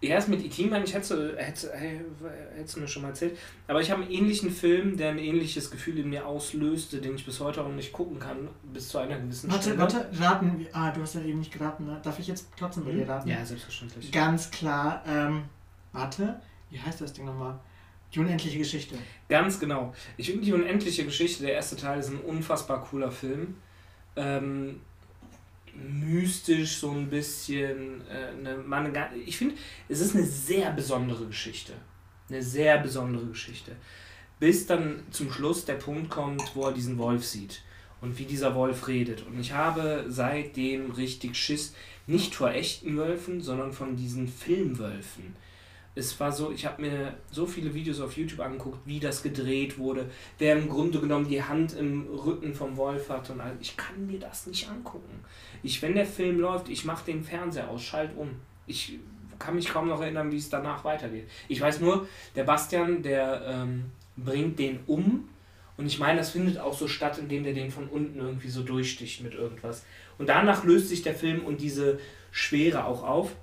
ja, 0.00 0.14
das 0.16 0.28
mit 0.28 0.44
E.T. 0.44 0.66
meine 0.68 0.84
ich, 0.84 0.94
hättest, 0.94 1.12
hättest 1.12 2.76
du 2.76 2.80
mir 2.80 2.86
schon 2.88 3.02
mal 3.02 3.08
erzählt. 3.08 3.36
Aber 3.66 3.80
ich 3.80 3.90
habe 3.90 4.02
einen 4.02 4.10
ähnlichen 4.12 4.50
Film, 4.50 4.96
der 4.96 5.10
ein 5.10 5.18
ähnliches 5.18 5.70
Gefühl 5.70 5.98
in 5.98 6.10
mir 6.10 6.24
auslöste, 6.26 7.00
den 7.00 7.16
ich 7.16 7.24
bis 7.26 7.40
heute 7.40 7.64
auch 7.64 7.68
nicht 7.68 7.92
gucken 7.92 8.18
kann, 8.20 8.48
bis 8.72 8.88
zu 8.88 8.98
einer 8.98 9.18
gewissen 9.18 9.50
Warte, 9.50 9.62
Stelle. 9.64 9.78
warte, 9.78 10.08
raten. 10.20 10.58
wir- 10.58 10.68
Ah, 10.72 10.90
du 10.92 11.00
hast 11.02 11.14
ja 11.16 11.22
eben 11.22 11.40
nicht 11.40 11.52
geraten. 11.52 11.86
Ne? 11.86 12.00
Darf 12.02 12.18
ich 12.18 12.28
jetzt 12.28 12.48
trotzdem 12.56 12.84
bei 12.84 12.92
dir 12.92 13.08
raten? 13.08 13.28
Ja, 13.28 13.44
selbstverständlich. 13.44 14.12
Ganz 14.12 14.50
klar. 14.52 15.02
Ähm, 15.06 15.44
warte, 15.92 16.40
wie 16.70 16.78
heißt 16.78 17.00
das 17.00 17.12
Ding 17.12 17.24
nochmal? 17.24 17.58
Die 18.14 18.20
unendliche 18.20 18.58
Geschichte. 18.58 18.94
Ganz 19.28 19.58
genau. 19.60 19.92
Ich 20.16 20.30
finde 20.30 20.44
die 20.44 20.52
unendliche 20.52 21.04
Geschichte, 21.04 21.42
der 21.42 21.54
erste 21.54 21.76
Teil, 21.76 21.98
ist 21.98 22.08
ein 22.08 22.20
unfassbar 22.20 22.82
cooler 22.84 23.10
Film. 23.10 23.56
Ähm, 24.16 24.80
mystisch 25.82 26.78
so 26.78 26.90
ein 26.90 27.08
bisschen. 27.08 28.02
Äh, 28.08 28.72
eine, 28.74 28.92
ga- 28.92 29.10
ich 29.26 29.36
finde, 29.36 29.54
es 29.88 30.00
ist 30.00 30.14
eine 30.14 30.24
sehr 30.24 30.72
besondere 30.72 31.26
Geschichte. 31.26 31.72
Eine 32.28 32.42
sehr 32.42 32.78
besondere 32.78 33.26
Geschichte. 33.26 33.76
Bis 34.38 34.66
dann 34.66 35.02
zum 35.10 35.32
Schluss 35.32 35.64
der 35.64 35.74
Punkt 35.74 36.10
kommt, 36.10 36.54
wo 36.54 36.66
er 36.66 36.72
diesen 36.72 36.98
Wolf 36.98 37.24
sieht 37.24 37.62
und 38.00 38.18
wie 38.18 38.24
dieser 38.24 38.54
Wolf 38.54 38.86
redet. 38.86 39.26
Und 39.26 39.40
ich 39.40 39.52
habe 39.52 40.04
seitdem 40.08 40.90
richtig 40.92 41.36
Schiss, 41.36 41.74
nicht 42.06 42.34
vor 42.34 42.50
echten 42.52 42.96
Wölfen, 42.96 43.40
sondern 43.40 43.72
von 43.72 43.96
diesen 43.96 44.28
Filmwölfen. 44.28 45.34
Es 45.94 46.18
war 46.20 46.30
so, 46.30 46.52
ich 46.52 46.64
habe 46.64 46.82
mir 46.82 47.14
so 47.30 47.46
viele 47.46 47.74
Videos 47.74 48.00
auf 48.00 48.16
YouTube 48.16 48.40
angeguckt, 48.40 48.78
wie 48.84 49.00
das 49.00 49.22
gedreht 49.22 49.78
wurde, 49.78 50.08
wer 50.38 50.56
im 50.56 50.68
Grunde 50.68 51.00
genommen 51.00 51.28
die 51.28 51.42
Hand 51.42 51.72
im 51.74 52.06
Rücken 52.06 52.54
vom 52.54 52.76
Wolf 52.76 53.10
hat 53.10 53.30
und 53.30 53.40
all. 53.40 53.56
Ich 53.60 53.76
kann 53.76 54.06
mir 54.06 54.18
das 54.18 54.46
nicht 54.46 54.68
angucken. 54.68 55.24
Ich, 55.62 55.82
wenn 55.82 55.94
der 55.94 56.06
Film 56.06 56.38
läuft, 56.38 56.68
ich 56.68 56.84
mache 56.84 57.06
den 57.06 57.24
Fernseher 57.24 57.68
aus, 57.68 57.82
schalt 57.82 58.16
um. 58.16 58.30
Ich 58.66 58.98
kann 59.38 59.56
mich 59.56 59.68
kaum 59.68 59.88
noch 59.88 60.00
erinnern, 60.00 60.30
wie 60.30 60.36
es 60.36 60.50
danach 60.50 60.84
weitergeht. 60.84 61.28
Ich 61.48 61.60
weiß 61.60 61.80
nur, 61.80 62.06
der 62.36 62.44
Bastian, 62.44 63.02
der 63.02 63.42
ähm, 63.46 63.86
bringt 64.16 64.58
den 64.58 64.80
um 64.86 65.28
und 65.78 65.86
ich 65.86 66.00
meine, 66.00 66.18
das 66.18 66.30
findet 66.30 66.58
auch 66.58 66.76
so 66.76 66.88
statt, 66.88 67.18
indem 67.18 67.44
der 67.44 67.54
den 67.54 67.70
von 67.70 67.86
unten 67.86 68.18
irgendwie 68.18 68.48
so 68.48 68.64
durchsticht 68.64 69.22
mit 69.22 69.32
irgendwas. 69.32 69.84
Und 70.18 70.28
danach 70.28 70.64
löst 70.64 70.88
sich 70.88 71.02
der 71.02 71.14
Film 71.14 71.44
und 71.44 71.60
diese 71.60 72.00
Schwere 72.32 72.84
auch 72.84 73.04
auf. 73.04 73.36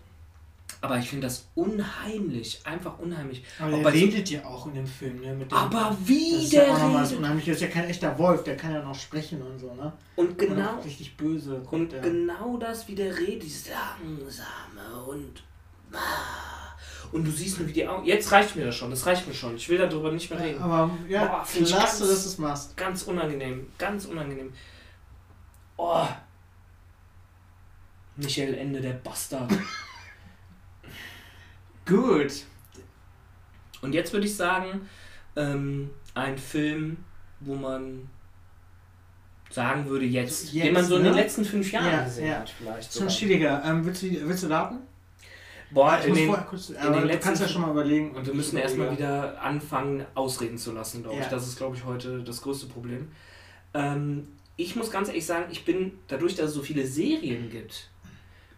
Aber 0.85 0.97
ich 0.99 1.09
finde 1.09 1.27
das 1.27 1.47
unheimlich, 1.55 2.61
einfach 2.65 2.97
unheimlich. 2.99 3.43
Aber 3.59 3.71
der 3.71 3.77
bei 3.83 3.91
so- 3.91 3.97
redet 3.97 4.29
ja 4.29 4.45
auch 4.45 4.67
in 4.67 4.73
dem 4.75 4.87
Film, 4.87 5.19
ne? 5.21 5.33
Mit 5.33 5.51
dem, 5.51 5.57
Aber 5.57 5.97
wie 6.05 6.31
das 6.33 6.43
ist 6.43 6.53
der 6.53 6.67
ja 6.67 6.73
auch 6.73 6.99
redet. 7.01 7.17
Unheimliche. 7.17 7.51
Das 7.51 7.61
ist 7.61 7.67
ja 7.67 7.69
kein 7.73 7.85
echter 7.89 8.17
Wolf, 8.19 8.43
der 8.43 8.55
kann 8.57 8.73
ja 8.73 8.81
noch 8.81 8.95
sprechen 8.95 9.41
und 9.41 9.57
so, 9.59 9.73
ne? 9.73 9.91
Und 10.15 10.29
Und 10.29 10.37
genau, 10.37 10.77
auch 10.79 10.85
richtig 10.85 11.17
böse. 11.17 11.61
und 11.71 11.91
der. 11.91 12.01
genau 12.01 12.57
das, 12.57 12.87
wie 12.87 12.95
der 12.95 13.17
redet, 13.17 13.43
dieses 13.43 13.67
langsame 13.69 15.03
und 15.07 15.43
und 17.11 17.23
du 17.23 17.31
siehst 17.31 17.59
nur, 17.59 17.67
wie 17.69 17.73
die 17.73 17.87
Augen. 17.87 18.03
Jetzt 18.05 18.29
reicht 18.31 18.55
mir 18.55 18.65
das 18.65 18.75
schon, 18.75 18.89
das 18.89 19.05
reicht 19.05 19.25
mir 19.27 19.33
schon. 19.33 19.55
Ich 19.55 19.69
will 19.69 19.77
darüber 19.77 20.11
nicht 20.11 20.29
mehr 20.29 20.39
reden. 20.39 20.61
Aber 20.61 20.89
ja, 21.07 21.25
Boah, 21.25 21.45
ich 21.53 21.59
ganz- 21.71 21.71
dass 21.71 21.99
du 21.99 22.05
es 22.05 22.37
machst. 22.37 22.75
Ganz 22.75 23.03
unangenehm, 23.03 23.67
ganz 23.77 24.05
unangenehm. 24.05 24.51
Oh. 25.77 26.05
Michael 28.17 28.53
Ende, 28.55 28.81
der 28.81 28.93
Bastard. 28.93 29.51
Gut. 31.85 32.43
Und 33.81 33.93
jetzt 33.93 34.13
würde 34.13 34.25
ich 34.25 34.35
sagen, 34.35 34.89
ähm, 35.35 35.89
ein 36.13 36.37
Film, 36.37 36.97
wo 37.39 37.55
man 37.55 38.09
sagen 39.49 39.85
würde, 39.87 40.05
jetzt, 40.05 40.53
Jetzt, 40.53 40.65
den 40.65 40.73
man 40.73 40.83
so 40.83 40.97
in 40.97 41.03
den 41.03 41.13
ne? 41.13 41.21
letzten 41.21 41.45
fünf 41.45 41.71
Jahren 41.71 41.91
Ja, 41.91 42.03
gesehen 42.03 42.27
ja. 42.27 42.39
hat, 42.39 42.49
vielleicht. 42.49 42.93
Schon 42.93 43.09
schwieriger. 43.09 43.63
Ähm, 43.63 43.85
willst, 43.85 44.01
du, 44.01 44.27
willst 44.27 44.43
du 44.43 44.47
raten? 44.47 44.79
Boah, 45.71 45.99
ich 45.99 46.07
in 46.07 46.15
den, 46.15 46.33
kurz, 46.47 46.67
den 46.67 46.77
aber 46.77 47.01
du 47.01 47.07
letzten 47.07 47.23
kannst 47.23 47.41
ja 47.41 47.47
schon 47.47 47.61
mal 47.61 47.71
überlegen. 47.71 48.11
und 48.15 48.25
wir 48.25 48.33
müssen 48.33 48.57
Ich 48.57 48.63
erstmal 48.63 48.91
wieder 48.91 49.41
anfangen, 49.41 50.05
ausreden 50.13 50.57
zu 50.57 50.71
lassen, 50.71 51.03
glaube 51.03 51.17
ich. 51.17 51.23
Ja. 51.23 51.29
Das 51.29 51.47
ist, 51.47 51.57
glaube 51.57 51.75
ich, 51.75 51.83
heute 51.85 52.23
das 52.23 52.41
größte 52.41 52.67
Problem. 52.67 53.09
Ähm, 53.73 54.27
ich 54.57 54.75
muss 54.75 54.89
ganz 54.91 55.09
ehrlich 55.09 55.25
sagen, 55.25 55.45
ich 55.51 55.65
bin, 55.65 55.93
dadurch, 56.07 56.35
dass 56.35 56.49
es 56.49 56.53
so 56.53 56.61
viele 56.61 56.85
Serien 56.85 57.49
gibt, 57.49 57.89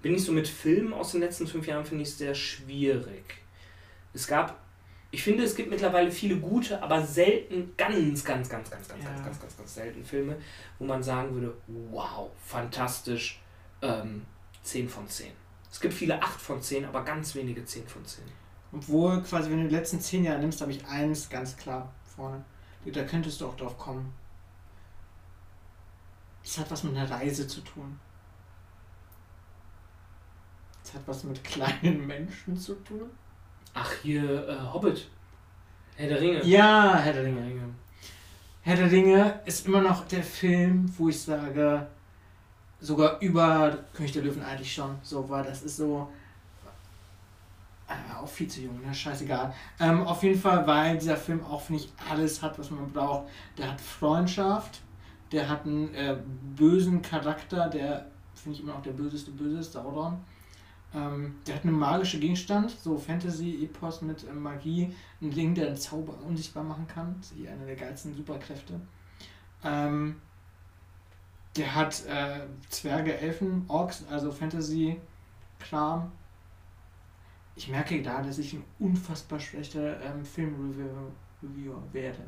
bin 0.08 0.16
ich 0.16 0.24
so 0.24 0.32
mit 0.32 0.48
Filmen 0.48 0.94
aus 0.94 1.12
den 1.12 1.20
letzten 1.20 1.48
fünf 1.48 1.68
Jahren, 1.68 1.84
finde 1.84 2.04
ich 2.04 2.14
sehr 2.16 2.34
schwierig. 2.34 3.42
Es 4.14 4.26
gab, 4.26 4.58
ich 5.12 5.22
finde, 5.22 5.44
es 5.44 5.54
gibt 5.54 5.70
mittlerweile 5.70 6.10
viele 6.12 6.38
gute, 6.38 6.82
aber 6.82 7.06
selten, 7.06 7.74
ganz, 7.76 8.24
ganz, 8.24 8.48
ganz, 8.48 8.70
ganz, 8.70 8.88
ganz, 8.88 9.04
Ja. 9.04 9.10
ganz, 9.10 9.26
ganz, 9.26 9.42
ganz, 9.42 9.58
ganz 9.58 9.74
selten 9.76 10.06
Filme, 10.06 10.38
wo 10.80 10.86
man 10.86 11.04
sagen 11.04 11.34
würde, 11.34 11.54
wow, 11.92 12.30
fantastisch, 12.42 13.42
ähm, 13.82 14.26
10 14.64 14.88
von 14.88 15.06
10. 15.10 15.34
Es 15.70 15.82
gibt 15.82 15.94
viele 15.94 16.24
8 16.24 16.40
von 16.40 16.62
10, 16.62 16.86
aber 16.86 17.04
ganz 17.04 17.36
wenige 17.36 17.66
10 17.66 17.86
von 17.86 18.06
10. 18.06 18.24
Obwohl, 18.72 19.22
quasi, 19.24 19.50
wenn 19.52 19.62
du 19.64 19.68
die 19.68 19.76
letzten 19.76 20.00
zehn 20.00 20.24
Jahre 20.24 20.40
nimmst, 20.40 20.62
habe 20.62 20.72
ich 20.72 20.86
eins 20.86 21.30
ganz 21.30 21.58
klar 21.58 21.94
vorne. 22.16 22.46
Da 22.86 23.04
könntest 23.04 23.42
du 23.42 23.48
auch 23.48 23.58
drauf 23.58 23.78
kommen. 23.78 24.14
Das 26.44 26.58
hat 26.60 26.72
was 26.72 26.84
mit 26.86 26.96
einer 26.96 27.12
Reise 27.12 27.46
zu 27.46 27.60
tun. 27.60 28.00
Das 30.88 30.96
hat 30.96 31.02
was 31.06 31.26
mit 31.26 31.44
kleinen 31.44 32.08
Menschen 32.08 32.56
zu 32.56 32.74
tun. 32.76 33.10
Ach, 33.74 33.92
hier, 34.04 34.48
äh, 34.48 34.58
Hobbit. 34.72 35.10
Herr 35.98 36.08
der 36.08 36.22
Ringe. 36.22 36.46
Ja, 36.46 36.96
Herr 36.96 37.12
der 37.12 37.26
Ringe. 37.26 37.62
Herr 38.62 38.78
der 38.78 38.90
Ringe 38.90 39.42
ist 39.44 39.68
immer 39.68 39.82
noch 39.82 40.08
der 40.08 40.24
Film, 40.24 40.90
wo 40.98 41.10
ich 41.10 41.20
sage, 41.20 41.86
sogar 42.80 43.20
über 43.20 43.78
König 43.94 44.14
der 44.14 44.24
Löwen 44.24 44.42
eigentlich 44.42 44.74
schon. 44.74 44.96
So, 45.02 45.28
weil 45.28 45.44
das 45.44 45.64
ist 45.64 45.76
so. 45.76 46.10
Äh, 47.90 48.16
auch 48.16 48.30
viel 48.30 48.48
zu 48.48 48.62
jung, 48.62 48.80
ne? 48.82 48.96
Scheißegal. 48.96 49.54
Ähm, 49.82 50.08
auf 50.08 50.24
jeden 50.24 50.40
Fall, 50.40 50.66
weil 50.66 50.98
dieser 50.98 51.18
Film 51.18 51.44
auch, 51.44 51.64
finde 51.64 51.84
ich, 51.84 51.92
alles 52.10 52.42
hat, 52.42 52.58
was 52.58 52.72
man 52.72 52.90
braucht. 52.94 53.28
Der 53.58 53.74
hat 53.74 53.82
Freundschaft, 53.82 54.80
der 55.34 55.50
hat 55.50 55.66
einen 55.66 55.94
äh, 55.94 56.16
bösen 56.56 57.02
Charakter, 57.02 57.70
der, 57.70 58.06
finde 58.36 58.58
ich, 58.58 58.64
immer 58.64 58.76
noch 58.76 58.84
der 58.84 58.92
böseste 58.92 59.32
Böse 59.32 59.58
ist, 59.58 59.74
Sauron. 59.74 60.18
Ähm, 60.98 61.36
der 61.46 61.56
hat 61.56 61.64
einen 61.64 61.78
magischen 61.78 62.20
Gegenstand, 62.20 62.72
so 62.72 62.98
Fantasy-Epos 62.98 64.02
mit 64.02 64.28
äh, 64.28 64.34
Magie, 64.34 64.96
ein 65.22 65.32
Ding, 65.32 65.54
der 65.54 65.68
den 65.68 65.78
Zauber 65.78 66.14
unsichtbar 66.26 66.64
machen 66.64 66.88
kann. 66.88 67.16
Das 67.20 67.32
ist 67.32 67.38
hier 67.38 67.52
eine 67.52 67.66
der 67.66 67.76
geilsten 67.76 68.16
Superkräfte. 68.16 68.80
Ähm, 69.64 70.16
der 71.56 71.76
hat 71.76 72.06
äh, 72.06 72.42
Zwerge, 72.70 73.18
Elfen, 73.18 73.66
Orks, 73.68 74.06
also 74.10 74.32
Fantasy-Kram. 74.32 76.12
Ich 77.56 77.68
merke 77.68 78.02
da, 78.02 78.22
dass 78.22 78.38
ich 78.38 78.54
ein 78.54 78.64
unfassbar 78.80 79.40
schlechter 79.40 80.02
ähm, 80.02 80.24
Film-Reviewer 80.24 81.82
werde. 81.92 82.24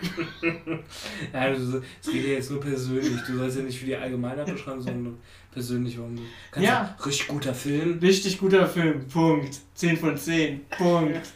Ja, 1.32 1.40
also, 1.40 1.80
es 2.00 2.10
geht 2.10 2.24
ja 2.26 2.32
jetzt 2.34 2.50
nur 2.50 2.60
persönlich. 2.60 3.20
Du 3.26 3.36
sollst 3.36 3.56
ja 3.58 3.62
nicht 3.62 3.78
für 3.78 3.86
die 3.86 3.96
Allgemeinheit 3.96 4.46
beschreiben, 4.46 4.80
sondern 4.82 5.18
persönlich, 5.52 5.98
warum 5.98 6.16
du. 6.16 6.22
Kannst 6.50 6.68
Ja. 6.68 6.86
sagen, 6.86 7.02
richtig 7.04 7.28
guter 7.28 7.54
Film. 7.54 7.98
Richtig 7.98 8.38
guter 8.38 8.66
Film, 8.66 9.06
Punkt. 9.08 9.58
10 9.74 9.96
von 9.96 10.16
10, 10.16 10.66
Punkt. 10.68 11.20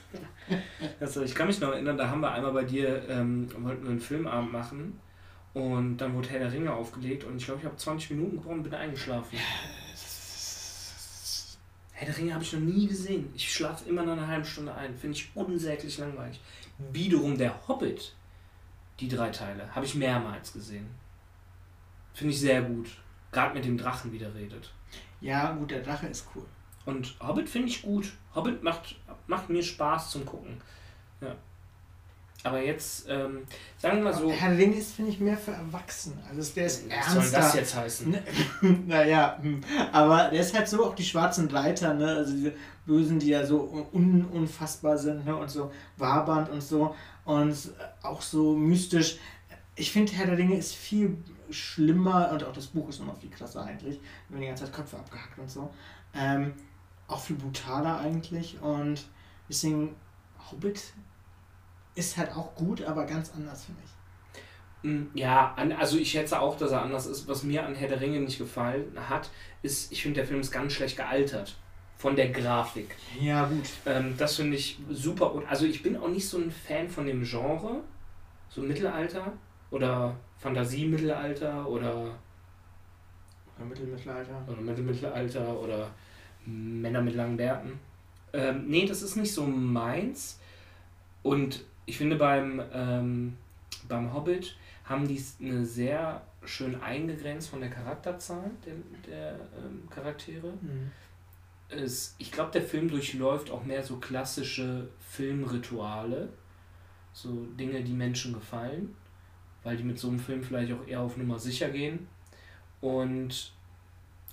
Also, 0.98 1.22
ich 1.22 1.32
kann 1.32 1.46
mich 1.46 1.60
noch 1.60 1.70
erinnern, 1.70 1.96
da 1.96 2.08
haben 2.10 2.20
wir 2.22 2.32
einmal 2.32 2.52
bei 2.52 2.64
dir, 2.64 3.08
ähm, 3.08 3.48
wollten 3.58 3.84
wir 3.84 3.90
einen 3.90 4.00
Filmabend 4.00 4.50
machen. 4.52 4.98
Und 5.54 5.98
dann 5.98 6.12
wurde 6.14 6.28
Herr 6.30 6.40
der 6.40 6.52
Ringe 6.52 6.72
aufgelegt 6.72 7.22
und 7.24 7.36
ich 7.36 7.44
glaube, 7.44 7.60
ich 7.60 7.66
habe 7.66 7.76
20 7.76 8.10
Minuten 8.10 8.36
gebraucht 8.36 8.54
und 8.54 8.62
bin 8.64 8.74
eingeschlafen. 8.74 9.38
Herr 11.92 12.06
der 12.06 12.16
Ringe 12.16 12.34
habe 12.34 12.42
ich 12.42 12.52
noch 12.52 12.60
nie 12.60 12.86
gesehen. 12.86 13.30
Ich 13.34 13.52
schlafe 13.52 13.88
immer 13.88 14.04
nach 14.04 14.14
einer 14.14 14.26
halben 14.26 14.44
Stunde 14.44 14.74
ein. 14.74 14.96
Finde 14.96 15.16
ich 15.16 15.30
unsäglich 15.34 15.98
langweilig. 15.98 16.40
Wiederum 16.92 17.36
der 17.36 17.68
Hobbit, 17.68 18.14
die 19.00 19.08
drei 19.08 19.30
Teile, 19.30 19.74
habe 19.74 19.86
ich 19.86 19.94
mehrmals 19.94 20.52
gesehen. 20.52 20.88
Finde 22.12 22.34
ich 22.34 22.40
sehr 22.40 22.62
gut. 22.62 22.90
Gerade 23.32 23.54
mit 23.54 23.64
dem 23.64 23.78
Drachen, 23.78 24.12
wie 24.12 24.18
der 24.18 24.34
redet. 24.34 24.72
Ja, 25.20 25.52
gut, 25.52 25.70
der 25.70 25.82
Drache 25.82 26.06
ist 26.06 26.26
cool. 26.34 26.44
Und 26.84 27.16
Hobbit 27.20 27.48
finde 27.48 27.68
ich 27.68 27.82
gut. 27.82 28.12
Hobbit 28.34 28.62
macht, 28.62 28.96
macht 29.26 29.48
mir 29.48 29.62
Spaß 29.62 30.10
zum 30.10 30.26
Gucken. 30.26 30.60
Ja. 31.20 31.34
Aber 32.42 32.62
jetzt, 32.62 33.06
ähm, 33.08 33.42
sagen 33.76 33.98
wir 33.98 34.04
mal 34.04 34.14
so. 34.14 34.30
Herr 34.30 34.56
Ring 34.56 34.72
ist, 34.72 34.94
finde 34.94 35.10
ich, 35.10 35.20
mehr 35.20 35.36
für 35.36 35.50
Erwachsene. 35.50 36.16
Also 36.28 36.54
der 36.54 36.66
ist 36.66 36.88
Was 36.88 37.06
soll 37.06 37.16
ernster. 37.16 37.38
das 37.38 37.54
jetzt 37.54 37.76
heißen? 37.76 38.10
Ne, 38.10 38.22
naja, 38.86 39.38
hm. 39.42 39.60
aber 39.92 40.30
der 40.30 40.40
ist 40.40 40.54
halt 40.56 40.66
so 40.66 40.86
auch 40.86 40.94
die 40.94 41.04
schwarzen 41.04 41.48
Reiter, 41.48 41.92
ne? 41.92 42.06
Also 42.06 42.32
diese 42.32 42.54
Bösen, 42.86 43.18
die 43.18 43.28
ja 43.28 43.44
so 43.44 43.86
un 43.92 44.24
unfassbar 44.32 44.96
sind, 44.96 45.26
ne? 45.26 45.36
Und 45.36 45.50
so 45.50 45.70
wabernd 45.98 46.48
und 46.48 46.62
so. 46.62 46.94
Und 47.24 47.56
auch 48.02 48.22
so 48.22 48.56
mystisch. 48.56 49.18
Ich 49.76 49.92
finde, 49.92 50.12
Herr 50.12 50.26
der 50.26 50.38
Ringe 50.38 50.56
ist 50.56 50.74
viel 50.74 51.16
schlimmer 51.50 52.30
und 52.32 52.44
auch 52.44 52.52
das 52.52 52.68
Buch 52.68 52.88
ist 52.88 53.00
nochmal 53.00 53.16
viel 53.16 53.30
krasser 53.30 53.64
eigentlich. 53.64 53.98
Da 53.98 54.34
werden 54.34 54.42
die 54.42 54.46
ganze 54.46 54.64
Zeit 54.64 54.72
Köpfe 54.74 54.96
abgehackt 54.98 55.38
und 55.38 55.50
so. 55.50 55.70
Ähm, 56.14 56.54
auch 57.08 57.20
viel 57.20 57.36
brutaler 57.36 57.98
eigentlich 57.98 58.60
und 58.60 59.04
deswegen 59.48 59.96
Hobbit 60.50 60.92
ist 61.94 62.16
halt 62.16 62.32
auch 62.32 62.54
gut, 62.54 62.82
aber 62.82 63.04
ganz 63.04 63.32
anders 63.34 63.64
finde 63.64 63.82
ich. 63.84 63.90
Mm, 64.82 65.06
ja, 65.14 65.54
also 65.78 65.98
ich 65.98 66.10
schätze 66.10 66.40
auch, 66.40 66.56
dass 66.56 66.72
er 66.72 66.82
anders 66.82 67.06
ist. 67.06 67.28
Was 67.28 67.42
mir 67.42 67.66
an 67.66 67.74
Herr 67.74 67.88
der 67.88 68.00
Ringe 68.00 68.20
nicht 68.20 68.38
gefallen 68.38 68.96
hat, 69.08 69.30
ist, 69.62 69.92
ich 69.92 70.02
finde, 70.02 70.20
der 70.20 70.26
Film 70.26 70.40
ist 70.40 70.50
ganz 70.50 70.72
schlecht 70.72 70.96
gealtert. 70.96 71.56
Von 72.00 72.16
der 72.16 72.30
Grafik. 72.30 72.96
Ja, 73.20 73.44
gut. 73.44 73.68
Ähm, 73.84 74.14
das 74.16 74.36
finde 74.36 74.56
ich 74.56 74.78
super. 74.88 75.34
Und 75.34 75.46
also 75.46 75.66
ich 75.66 75.82
bin 75.82 75.98
auch 75.98 76.08
nicht 76.08 76.26
so 76.26 76.38
ein 76.38 76.50
Fan 76.50 76.88
von 76.88 77.04
dem 77.04 77.22
Genre. 77.24 77.82
So 78.48 78.62
Mittelalter 78.62 79.34
oder 79.70 80.16
Fantasie-Mittelalter 80.38 81.68
oder. 81.68 82.18
Oder 83.54 83.66
Mittelmittelalter. 83.68 84.48
Oder 84.48 84.60
Mittelmittelalter 84.62 85.60
oder 85.60 85.90
Männer 86.46 87.02
mit 87.02 87.16
langen 87.16 87.36
Bärten. 87.36 87.78
Ähm, 88.32 88.64
nee, 88.66 88.86
das 88.86 89.02
ist 89.02 89.16
nicht 89.16 89.34
so 89.34 89.44
meins. 89.44 90.40
Und 91.22 91.66
ich 91.84 91.98
finde 91.98 92.16
beim, 92.16 92.62
ähm, 92.72 93.36
beim 93.88 94.14
Hobbit 94.14 94.56
haben 94.84 95.06
die 95.06 95.22
eine 95.38 95.66
sehr 95.66 96.22
schön 96.46 96.80
eingegrenzt 96.80 97.50
von 97.50 97.60
der 97.60 97.68
Charakterzahl 97.68 98.50
der, 98.64 98.72
der 99.06 99.32
ähm, 99.58 99.86
Charaktere. 99.90 100.48
Mhm. 100.62 100.90
Es, 101.70 102.14
ich 102.18 102.32
glaube, 102.32 102.50
der 102.50 102.62
Film 102.62 102.88
durchläuft 102.88 103.50
auch 103.50 103.64
mehr 103.64 103.82
so 103.82 103.96
klassische 103.96 104.88
Filmrituale, 104.98 106.28
so 107.12 107.46
Dinge, 107.58 107.82
die 107.82 107.92
Menschen 107.92 108.32
gefallen, 108.32 108.96
weil 109.62 109.76
die 109.76 109.84
mit 109.84 109.98
so 109.98 110.08
einem 110.08 110.18
Film 110.18 110.42
vielleicht 110.42 110.72
auch 110.72 110.86
eher 110.86 111.00
auf 111.00 111.16
Nummer 111.16 111.38
sicher 111.38 111.70
gehen. 111.70 112.08
Und 112.80 113.52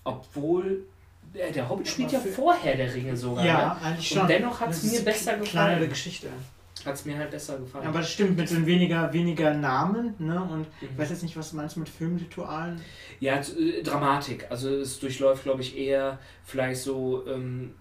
obwohl 0.03 0.85
der, 1.33 1.51
der 1.51 1.69
Hobbit 1.69 1.87
spielt 1.87 2.11
ja 2.11 2.19
vorher 2.19 2.75
der 2.75 2.93
Ringe 2.93 3.15
sogar. 3.15 3.45
Ja, 3.45 3.73
ne? 3.73 3.81
eigentlich 3.81 4.07
schon. 4.07 4.21
Und 4.21 4.29
dennoch 4.29 4.59
hat 4.59 4.69
es 4.69 4.83
mir 4.83 5.01
besser 5.01 5.37
gefallen. 5.37 5.49
Kleinere 5.49 5.87
Geschichte 5.89 6.29
hat 6.87 6.95
es 6.95 7.05
mir 7.05 7.17
halt 7.17 7.31
besser 7.31 7.57
gefallen. 7.57 7.87
Aber 7.87 7.99
das 7.99 8.11
stimmt, 8.11 8.37
mit 8.37 8.49
so 8.49 8.65
weniger, 8.65 9.11
weniger 9.13 9.53
Namen, 9.53 10.15
ne? 10.17 10.41
Und 10.41 10.59
mhm. 10.59 10.89
ich 10.91 10.97
weiß 10.97 11.09
jetzt 11.09 11.23
nicht, 11.23 11.37
was 11.37 11.51
du 11.51 11.57
meinst 11.57 11.77
mit 11.77 11.89
Filmritualen? 11.89 12.81
Ja, 13.19 13.35
äh, 13.35 13.83
Dramatik. 13.83 14.47
Also 14.49 14.69
es 14.69 14.99
durchläuft, 14.99 15.43
glaube 15.43 15.61
ich, 15.61 15.77
eher 15.77 16.19
vielleicht 16.43 16.81
so 16.81 17.27
ähm, 17.27 17.75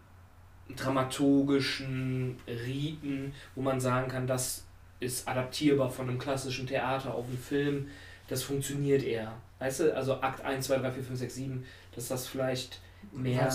dramaturgischen 0.75 2.37
Riten, 2.47 3.33
wo 3.55 3.63
man 3.63 3.81
sagen 3.81 4.09
kann, 4.09 4.27
das 4.27 4.65
ist 5.01 5.29
adaptierbar 5.29 5.91
von 5.91 6.09
einem 6.09 6.19
klassischen 6.19 6.67
Theater 6.67 7.15
auf 7.15 7.27
einen 7.29 7.39
Film. 7.39 7.89
Das 8.29 8.43
funktioniert 8.43 9.03
eher. 9.03 9.33
Weißt 9.59 9.81
du, 9.81 9.95
also 9.95 10.21
Akt 10.21 10.45
1, 10.45 10.67
2, 10.67 10.79
3, 10.79 10.93
4, 10.93 11.03
5, 11.03 11.19
6, 11.19 11.35
7, 11.35 11.65
dass 11.95 12.09
das 12.09 12.27
vielleicht 12.27 12.81
mehr 13.13 13.51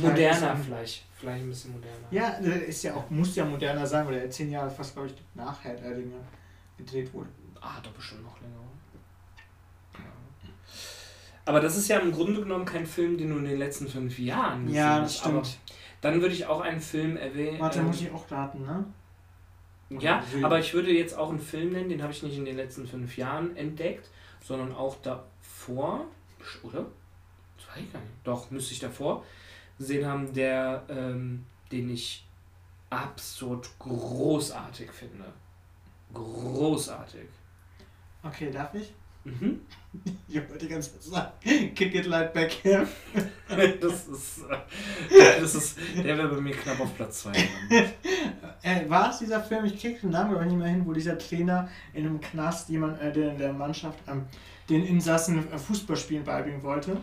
moderner 0.00 0.56
vielleicht. 0.56 1.04
Vielleicht 1.18 1.42
ein 1.44 1.48
bisschen 1.48 1.72
moderner. 1.72 2.06
Ja, 2.12 2.28
ist 2.28 2.82
ja 2.84 2.94
auch, 2.94 3.10
muss 3.10 3.34
ja 3.34 3.44
moderner 3.44 3.84
sein, 3.84 4.06
weil 4.06 4.14
er 4.14 4.30
zehn 4.30 4.52
Jahre 4.52 4.70
fast, 4.70 4.94
glaube 4.94 5.08
ich, 5.08 5.14
nach 5.34 5.64
Herr 5.64 5.74
der 5.74 5.90
Ringe 5.90 6.14
gedreht 6.76 7.12
wurde. 7.12 7.28
Ah, 7.60 7.80
doch 7.82 7.90
bestimmt 7.90 8.22
noch 8.22 8.40
länger. 8.40 8.54
Ja. 9.94 10.50
Aber 11.44 11.60
das 11.60 11.76
ist 11.76 11.88
ja 11.88 11.98
im 11.98 12.12
Grunde 12.12 12.40
genommen 12.40 12.64
kein 12.64 12.86
Film, 12.86 13.18
den 13.18 13.30
du 13.30 13.38
in 13.38 13.46
den 13.46 13.58
letzten 13.58 13.88
fünf 13.88 14.16
Jahren 14.20 14.66
gesehen 14.66 14.76
Ja, 14.76 15.00
das 15.00 15.18
stimmt. 15.18 15.34
Aber 15.34 15.48
dann 16.02 16.20
würde 16.20 16.34
ich 16.34 16.46
auch 16.46 16.60
einen 16.60 16.80
Film 16.80 17.16
erwähnen. 17.16 17.58
Warte, 17.58 17.80
ähm, 17.80 17.86
muss 17.86 18.00
ich 18.00 18.12
auch 18.12 18.30
raten, 18.30 18.64
ne? 18.64 18.84
Ja, 19.98 20.22
aber 20.42 20.60
ich 20.60 20.72
würde 20.74 20.92
jetzt 20.92 21.16
auch 21.16 21.30
einen 21.30 21.40
Film 21.40 21.72
nennen, 21.72 21.88
den 21.88 22.02
habe 22.02 22.12
ich 22.12 22.22
nicht 22.22 22.36
in 22.36 22.44
den 22.44 22.56
letzten 22.56 22.86
fünf 22.86 23.16
Jahren 23.16 23.56
entdeckt, 23.56 24.10
sondern 24.44 24.72
auch 24.72 24.96
davor, 25.02 26.04
oder? 26.62 26.86
Das 27.56 27.68
weiß 27.70 27.84
ich 27.84 27.92
gar 27.92 28.00
nicht. 28.00 28.12
Doch, 28.22 28.50
müsste 28.50 28.74
ich 28.74 28.80
davor 28.80 29.24
gesehen 29.78 30.06
haben, 30.06 30.32
der, 30.34 30.84
ähm, 30.88 31.46
den 31.70 31.90
ich 31.90 32.26
absurd 32.90 33.68
großartig 33.78 34.90
finde. 34.90 35.24
Großartig. 36.12 37.28
Okay, 38.22 38.50
darf 38.50 38.74
ich? 38.74 38.92
Mhm. 39.24 39.60
Ich 40.28 40.36
wollte 40.36 40.66
die 40.66 40.68
ganze 40.68 40.92
Zeit 40.92 41.02
sagen, 41.02 41.74
kick 41.74 41.94
it 41.94 42.04
like 42.06 42.34
back 42.34 42.52
here. 42.62 42.86
das 43.48 44.06
ist, 44.06 44.40
äh, 44.48 45.40
das 45.40 45.54
ist, 45.54 45.78
der 45.96 46.18
wäre 46.18 46.28
bei 46.28 46.40
mir 46.40 46.54
knapp 46.54 46.78
auf 46.78 46.94
Platz 46.94 47.22
2 47.22 47.32
äh, 48.62 48.88
War 48.88 49.10
es 49.10 49.18
dieser 49.18 49.40
Film, 49.42 49.64
ich 49.64 49.80
kriege 49.80 49.98
den 49.98 50.10
Namen 50.10 50.34
aber 50.34 50.44
nicht 50.44 50.58
mehr 50.58 50.68
hin, 50.68 50.84
wo 50.84 50.92
dieser 50.92 51.16
Trainer 51.18 51.68
in 51.94 52.06
einem 52.06 52.20
Knast 52.20 52.68
jemand, 52.68 53.00
äh, 53.00 53.10
der 53.10 53.32
in 53.32 53.38
der 53.38 53.54
Mannschaft 53.54 53.98
ähm, 54.06 54.26
den 54.68 54.84
Insassen 54.84 55.50
äh, 55.50 55.58
Fußballspielen 55.58 56.24
beibringen 56.24 56.62
wollte? 56.62 56.98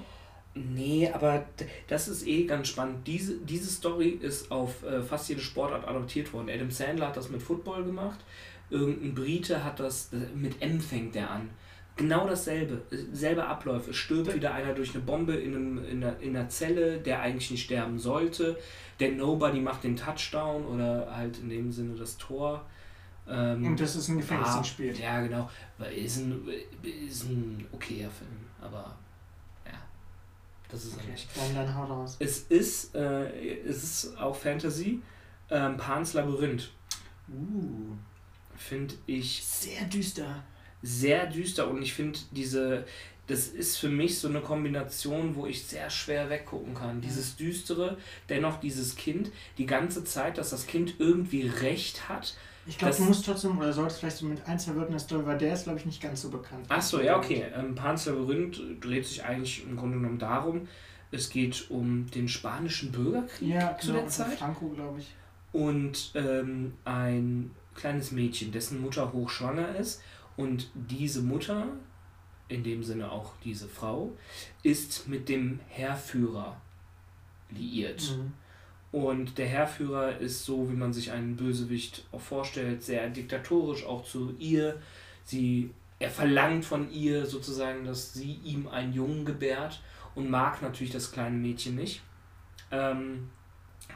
Nee, 0.55 1.11
aber 1.11 1.45
das 1.87 2.07
ist 2.07 2.25
eh 2.25 2.45
ganz 2.45 2.69
spannend. 2.69 3.05
Diese, 3.05 3.37
diese 3.39 3.69
Story 3.69 4.17
ist 4.21 4.51
auf 4.51 4.83
äh, 4.83 5.03
fast 5.03 5.27
jede 5.27 5.41
Sportart 5.41 5.85
adoptiert 5.85 6.31
worden. 6.31 6.49
Adam 6.49 6.71
Sandler 6.71 7.07
hat 7.07 7.17
das 7.17 7.29
mit 7.29 7.41
Football 7.41 7.83
gemacht. 7.83 8.19
Irgendein 8.69 9.13
Brite 9.13 9.65
hat 9.65 9.81
das, 9.81 10.11
mit 10.33 10.61
M 10.61 10.79
fängt 10.79 11.13
der 11.13 11.29
an. 11.29 11.49
Genau 11.97 12.25
dasselbe, 12.25 12.81
selbe 13.11 13.45
Abläufe. 13.45 13.93
Stirbt 13.93 14.33
wieder 14.33 14.53
einer 14.53 14.73
durch 14.73 14.95
eine 14.95 15.03
Bombe 15.03 15.33
in, 15.33 15.55
einem, 15.55 15.85
in, 15.85 16.03
einer, 16.03 16.19
in 16.19 16.35
einer 16.35 16.47
Zelle, 16.47 16.99
der 16.99 17.21
eigentlich 17.21 17.51
nicht 17.51 17.63
sterben 17.63 17.99
sollte. 17.99 18.57
Der 19.01 19.11
Nobody 19.11 19.59
macht 19.59 19.83
den 19.83 19.97
Touchdown 19.97 20.65
oder 20.65 21.13
halt 21.13 21.37
in 21.39 21.49
dem 21.49 21.71
Sinne 21.73 21.95
das 21.95 22.17
Tor. 22.17 22.65
Ähm, 23.27 23.65
Und 23.65 23.79
das 23.79 23.95
ist 23.97 24.07
ein 24.07 24.17
Gefängnisspiel. 24.17 24.93
Ah, 24.97 25.01
ja, 25.01 25.21
genau. 25.21 25.49
Ist 25.93 26.17
ein, 26.17 26.47
ist 27.07 27.25
ein 27.25 27.65
okayer 27.73 28.09
Film, 28.09 28.39
aber 28.61 28.95
das 30.75 30.85
ist 30.85 30.97
okay. 30.97 31.11
nicht. 31.11 31.27
Dann 31.55 31.75
hau 31.75 31.85
raus. 31.85 32.17
Es 32.19 32.39
ist, 32.39 32.93
äh, 32.95 33.59
es 33.61 33.83
ist 33.83 34.17
auch 34.17 34.35
Fantasy. 34.35 35.01
Ähm, 35.49 35.77
Pans 35.77 36.13
Labyrinth. 36.13 36.71
Uh. 37.29 37.95
Finde 38.57 38.95
ich. 39.05 39.43
Sehr 39.43 39.85
düster. 39.85 40.43
Sehr 40.81 41.27
düster 41.27 41.69
und 41.69 41.81
ich 41.81 41.93
finde 41.93 42.19
diese. 42.31 42.85
Das 43.27 43.47
ist 43.47 43.77
für 43.77 43.89
mich 43.89 44.19
so 44.19 44.27
eine 44.27 44.41
Kombination, 44.41 45.35
wo 45.35 45.47
ich 45.47 45.65
sehr 45.65 45.89
schwer 45.89 46.29
weggucken 46.29 46.75
kann. 46.75 47.01
Dieses 47.01 47.35
Düstere, 47.35 47.97
dennoch 48.29 48.59
dieses 48.59 48.95
Kind, 48.95 49.31
die 49.57 49.65
ganze 49.65 50.03
Zeit, 50.03 50.37
dass 50.37 50.51
das 50.51 50.67
Kind 50.67 50.95
irgendwie 50.99 51.47
Recht 51.47 52.07
hat, 52.07 52.35
ich 52.67 52.77
glaube, 52.77 52.95
du 52.95 53.03
musst 53.03 53.25
trotzdem, 53.25 53.57
oder 53.57 53.71
solltest 53.73 53.99
vielleicht 53.99 54.17
so 54.17 54.25
mit 54.25 54.45
ein, 54.47 54.57
zwei 54.57 54.75
Wörtern 54.75 54.99
Story, 54.99 55.25
weil 55.25 55.37
der 55.37 55.53
ist, 55.53 55.63
glaube 55.63 55.79
ich, 55.79 55.85
nicht 55.85 56.01
ganz 56.01 56.21
so 56.21 56.29
bekannt. 56.29 56.65
Achso, 56.69 56.99
ja, 56.99 57.17
okay. 57.17 57.45
Ähm, 57.55 57.75
Pans 57.75 58.05
Labyrinth 58.05 58.59
dreht 58.81 59.05
sich 59.05 59.23
eigentlich 59.23 59.63
im 59.65 59.75
Grunde 59.75 59.97
genommen 59.97 60.17
darum, 60.19 60.67
es 61.11 61.29
geht 61.29 61.69
um 61.69 62.09
den 62.11 62.27
spanischen 62.27 62.91
Bürgerkrieg 62.91 63.49
ja, 63.49 63.77
zu 63.77 63.87
genau, 63.87 63.99
der 63.99 64.09
Zeit. 64.09 64.37
Franco, 64.37 64.69
glaube 64.69 64.99
ich. 64.99 65.13
Und 65.51 66.11
ähm, 66.15 66.73
ein 66.83 67.51
kleines 67.75 68.11
Mädchen, 68.11 68.51
dessen 68.51 68.81
Mutter 68.81 69.13
hochschwanger 69.13 69.75
ist. 69.75 70.01
Und 70.35 70.69
diese 70.73 71.21
Mutter, 71.21 71.67
in 72.47 72.63
dem 72.63 72.83
Sinne 72.83 73.11
auch 73.11 73.33
diese 73.43 73.67
Frau, 73.67 74.17
ist 74.63 75.07
mit 75.07 75.29
dem 75.29 75.59
Heerführer 75.69 76.59
liiert. 77.51 78.17
Mhm. 78.17 78.33
Und 78.95 79.37
der 79.37 79.47
Herrführer 79.47 80.19
ist 80.19 80.45
so, 80.45 80.71
wie 80.71 80.75
man 80.75 80.93
sich 80.93 81.11
einen 81.11 81.35
Bösewicht 81.35 82.05
auch 82.13 82.21
vorstellt, 82.21 82.81
sehr 82.81 83.09
diktatorisch 83.09 83.85
auch 83.85 84.05
zu 84.05 84.33
ihr. 84.39 84.79
Sie, 85.25 85.71
er 85.99 86.09
verlangt 86.09 86.63
von 86.63 86.89
ihr 86.89 87.25
sozusagen, 87.25 87.83
dass 87.83 88.13
sie 88.13 88.39
ihm 88.45 88.69
einen 88.69 88.93
Jungen 88.93 89.25
gebärt 89.25 89.81
und 90.15 90.29
mag 90.29 90.61
natürlich 90.61 90.93
das 90.93 91.11
kleine 91.11 91.35
Mädchen 91.35 91.75
nicht. 91.75 92.03
Ähm, 92.71 93.29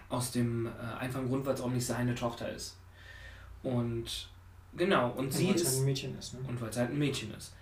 aus 0.10 0.34
dem 0.34 0.66
äh, 0.66 0.70
einfachen 1.00 1.30
Grund, 1.30 1.46
weil 1.46 1.54
es 1.54 1.62
auch 1.62 1.72
nicht 1.72 1.86
seine 1.86 2.14
Tochter 2.14 2.52
ist. 2.52 2.76
Und 3.64 4.28
genau, 4.76 5.12
und, 5.12 5.28
und 5.28 5.34
sie 5.34 5.52
ist. 5.52 5.66
Halt 5.66 5.78
ein 5.78 5.86
Mädchen 5.86 6.20
ist, 6.20 6.34
ne? 6.34 6.42
Und 6.46 6.60
weil 6.60 6.72
es 6.72 6.78
halt 6.78 6.90
ein 6.90 7.00
Mädchen 7.00 7.34
ist. 7.36 7.54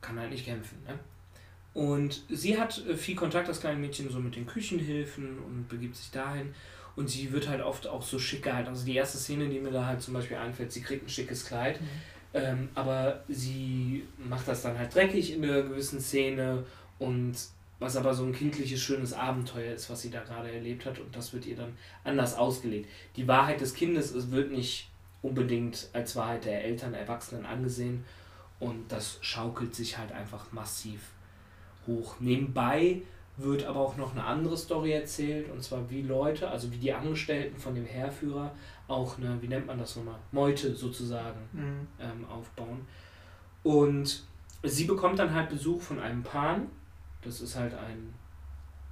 Kann 0.00 0.18
halt 0.18 0.30
nicht 0.30 0.46
kämpfen, 0.46 0.82
ne? 0.84 0.98
Und 1.74 2.24
sie 2.30 2.58
hat 2.58 2.82
äh, 2.86 2.96
viel 2.96 3.14
Kontakt, 3.14 3.46
das 3.46 3.60
kleine 3.60 3.78
Mädchen, 3.78 4.08
so 4.08 4.20
mit 4.20 4.36
den 4.36 4.46
Küchenhilfen 4.46 5.38
und 5.38 5.68
begibt 5.68 5.96
sich 5.96 6.10
dahin. 6.10 6.54
Und 6.98 7.08
sie 7.08 7.30
wird 7.30 7.48
halt 7.48 7.60
oft 7.60 7.86
auch 7.86 8.02
so 8.02 8.18
schick 8.18 8.42
gehalten. 8.42 8.70
Also 8.70 8.84
die 8.84 8.96
erste 8.96 9.18
Szene, 9.18 9.48
die 9.48 9.60
mir 9.60 9.70
da 9.70 9.86
halt 9.86 10.02
zum 10.02 10.14
Beispiel 10.14 10.36
einfällt, 10.36 10.72
sie 10.72 10.80
kriegt 10.80 11.06
ein 11.06 11.08
schickes 11.08 11.46
Kleid, 11.46 11.80
mhm. 11.80 11.86
ähm, 12.34 12.68
aber 12.74 13.22
sie 13.28 14.02
macht 14.18 14.48
das 14.48 14.62
dann 14.62 14.76
halt 14.76 14.92
dreckig 14.92 15.32
in 15.32 15.44
einer 15.44 15.62
gewissen 15.62 16.00
Szene 16.00 16.64
und 16.98 17.36
was 17.78 17.96
aber 17.96 18.12
so 18.14 18.24
ein 18.24 18.32
kindliches, 18.32 18.80
schönes 18.80 19.12
Abenteuer 19.12 19.74
ist, 19.74 19.88
was 19.88 20.02
sie 20.02 20.10
da 20.10 20.24
gerade 20.24 20.50
erlebt 20.50 20.86
hat 20.86 20.98
und 20.98 21.14
das 21.14 21.32
wird 21.32 21.46
ihr 21.46 21.54
dann 21.54 21.76
anders 22.02 22.36
ausgelegt. 22.36 22.88
Die 23.14 23.28
Wahrheit 23.28 23.60
des 23.60 23.74
Kindes 23.74 24.12
es 24.12 24.32
wird 24.32 24.50
nicht 24.50 24.90
unbedingt 25.22 25.88
als 25.92 26.16
Wahrheit 26.16 26.46
der 26.46 26.64
Eltern, 26.64 26.94
Erwachsenen 26.94 27.46
angesehen 27.46 28.04
und 28.58 28.90
das 28.90 29.18
schaukelt 29.20 29.72
sich 29.72 29.98
halt 29.98 30.10
einfach 30.10 30.50
massiv 30.50 30.98
hoch. 31.86 32.16
Nebenbei 32.18 33.02
wird 33.38 33.64
aber 33.64 33.80
auch 33.80 33.96
noch 33.96 34.12
eine 34.12 34.24
andere 34.24 34.56
Story 34.56 34.92
erzählt, 34.92 35.50
und 35.50 35.62
zwar 35.62 35.88
wie 35.90 36.02
Leute, 36.02 36.50
also 36.50 36.70
wie 36.72 36.76
die 36.76 36.92
Angestellten 36.92 37.56
von 37.56 37.74
dem 37.74 37.86
Heerführer 37.86 38.52
auch 38.88 39.16
eine, 39.18 39.40
wie 39.40 39.48
nennt 39.48 39.66
man 39.66 39.78
das 39.78 39.96
nochmal, 39.96 40.18
Meute 40.32 40.74
sozusagen 40.74 41.40
mhm. 41.52 41.86
ähm, 42.00 42.24
aufbauen. 42.28 42.80
Und 43.62 44.24
sie 44.62 44.84
bekommt 44.84 45.18
dann 45.18 45.32
halt 45.32 45.50
Besuch 45.50 45.80
von 45.80 46.00
einem 46.00 46.22
Pan. 46.22 46.66
Das 47.22 47.40
ist 47.40 47.56
halt 47.56 47.74
ein 47.74 48.14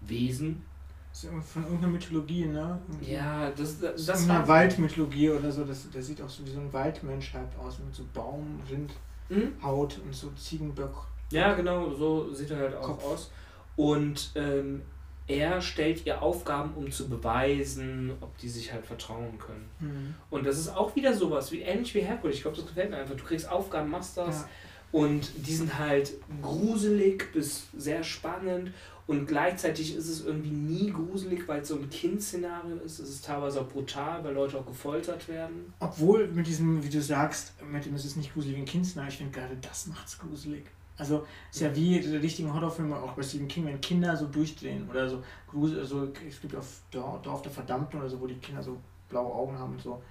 Wesen. 0.00 0.62
Das 1.10 1.24
ist 1.24 1.30
von 1.50 1.62
irgendeiner 1.62 1.92
Mythologie, 1.92 2.46
ne? 2.46 2.78
Irgendwie. 2.88 3.12
Ja, 3.12 3.50
das, 3.50 3.80
das, 3.80 4.04
Das 4.04 4.20
ist 4.20 4.30
eine 4.30 4.46
Waldmythologie 4.46 5.30
oder 5.30 5.50
so. 5.50 5.64
Das, 5.64 5.90
der 5.90 6.02
sieht 6.02 6.20
auch 6.20 6.28
so 6.28 6.44
wie 6.46 6.50
so 6.50 6.60
ein 6.60 6.72
Waldmensch 6.72 7.32
halt 7.32 7.48
aus, 7.58 7.78
mit 7.78 7.94
so 7.94 8.04
Baum, 8.12 8.60
Rind, 8.70 8.92
Hm? 9.28 9.54
Haut 9.62 9.98
und 10.04 10.14
so 10.14 10.30
Ziegenböck. 10.32 10.94
Ja, 11.30 11.54
genau, 11.54 11.90
so 11.92 12.32
sieht 12.32 12.50
er 12.50 12.58
halt 12.58 12.74
auch 12.76 12.86
Kopf. 12.86 13.04
aus. 13.04 13.30
Und 13.76 14.32
ähm, 14.34 14.82
er 15.28 15.60
stellt 15.60 16.06
ihr 16.06 16.22
Aufgaben, 16.22 16.74
um 16.74 16.90
zu 16.90 17.08
beweisen, 17.08 18.12
ob 18.20 18.36
die 18.38 18.48
sich 18.48 18.72
halt 18.72 18.86
vertrauen 18.86 19.38
können. 19.38 19.68
Mhm. 19.80 20.14
Und 20.30 20.46
das 20.46 20.58
ist 20.58 20.68
auch 20.68 20.94
wieder 20.94 21.14
sowas, 21.14 21.50
wie 21.50 21.62
ähnlich 21.62 21.94
wie 21.94 22.00
Herkules. 22.00 22.36
Ich 22.36 22.42
glaube, 22.42 22.56
das 22.56 22.66
gefällt 22.66 22.90
mir 22.90 22.98
einfach. 22.98 23.16
Du 23.16 23.24
kriegst 23.24 23.48
Aufgaben, 23.50 23.90
machst 23.90 24.16
das. 24.16 24.42
Ja. 24.42 24.48
Und 24.92 25.30
die 25.46 25.54
sind 25.54 25.78
halt 25.78 26.12
gruselig 26.42 27.32
bis 27.32 27.66
sehr 27.76 28.04
spannend. 28.04 28.72
Und 29.08 29.26
gleichzeitig 29.26 29.94
ist 29.94 30.08
es 30.08 30.24
irgendwie 30.24 30.50
nie 30.50 30.90
gruselig, 30.90 31.46
weil 31.46 31.60
es 31.60 31.68
so 31.68 31.76
ein 31.76 31.88
Kind-Szenario 31.90 32.76
ist. 32.76 32.98
Es 32.98 33.08
ist 33.08 33.24
teilweise 33.24 33.60
auch 33.60 33.68
brutal, 33.68 34.22
weil 34.24 34.34
Leute 34.34 34.58
auch 34.58 34.66
gefoltert 34.66 35.28
werden. 35.28 35.72
Obwohl 35.78 36.28
mit 36.28 36.46
diesem, 36.46 36.82
wie 36.82 36.88
du 36.88 37.00
sagst, 37.00 37.52
mit 37.64 37.84
dem 37.84 37.94
es 37.94 38.04
ist 38.04 38.16
nicht 38.16 38.32
gruselig 38.32 38.56
wie 38.56 38.60
ein 38.60 38.66
Kindsnah, 38.66 39.06
ich 39.06 39.18
finde 39.18 39.32
gerade 39.32 39.56
das 39.60 39.86
macht's 39.86 40.18
gruselig. 40.18 40.64
Also 40.98 41.26
ist 41.50 41.60
ja 41.60 41.74
wie 41.74 42.00
die 42.00 42.16
richtigen 42.16 42.52
Horrorfilme 42.52 42.96
auch 42.96 43.12
bei 43.12 43.22
Stephen 43.22 43.48
King, 43.48 43.66
wenn 43.66 43.80
Kinder 43.80 44.16
so 44.16 44.26
durchdrehen 44.26 44.88
oder 44.88 45.08
so 45.08 45.22
grusel, 45.48 45.84
so 45.84 46.08
es 46.26 46.40
gibt 46.40 46.56
auf 46.56 46.80
Dorf, 46.90 47.42
der 47.42 47.52
Verdammten 47.52 48.00
oder 48.00 48.08
so, 48.08 48.20
wo 48.20 48.26
die 48.26 48.36
Kinder 48.36 48.62
so 48.62 48.78
blaue 49.08 49.32
Augen 49.32 49.58
haben 49.58 49.72
und 49.72 49.82
so 49.82 50.02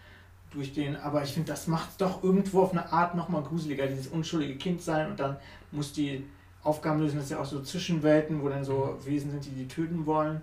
durchdrehen. 0.52 0.96
Aber 0.96 1.24
ich 1.24 1.34
finde, 1.34 1.52
das 1.52 1.68
macht 1.68 2.00
doch 2.00 2.24
irgendwo 2.24 2.62
auf 2.62 2.72
eine 2.72 2.92
Art 2.92 3.16
nochmal 3.16 3.44
gruseliger, 3.44 3.88
dieses 3.88 4.08
unschuldige 4.08 4.58
Kind 4.58 4.82
sein 4.82 5.10
und 5.10 5.20
dann 5.20 5.38
muss 5.72 5.92
die 5.92 6.24
Aufgaben 6.64 7.00
lösen, 7.00 7.18
das 7.18 7.26
ist 7.26 7.32
ja 7.32 7.40
auch 7.40 7.46
so 7.46 7.62
Zwischenwelten, 7.62 8.42
wo 8.42 8.50
dann 8.50 8.64
so 8.64 8.98
Wesen 9.06 9.32
sind, 9.32 9.46
die 9.46 9.52
die 9.52 9.68
töten 9.68 10.06
wollen. 10.06 10.42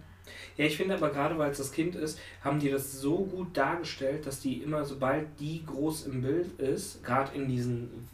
Ja, 0.57 0.65
ich 0.65 0.77
finde 0.77 0.95
aber 0.95 1.11
gerade, 1.11 1.37
weil 1.37 1.51
es 1.51 1.59
das 1.59 1.73
Kind 1.73 1.97
ist, 1.97 2.19
haben 2.43 2.61
die 2.61 2.71
das 2.71 3.01
so 3.01 3.25
gut 3.25 3.57
dargestellt, 3.57 4.27
dass 4.27 4.41
die 4.41 4.63
immer, 4.63 4.85
sobald 4.85 5.41
die 5.41 5.65
groß 5.67 6.07
im 6.07 6.23
Bild 6.23 6.61
ist, 6.61 7.03
gerade 7.03 7.37
in 7.37 7.49
diesen 7.49 8.09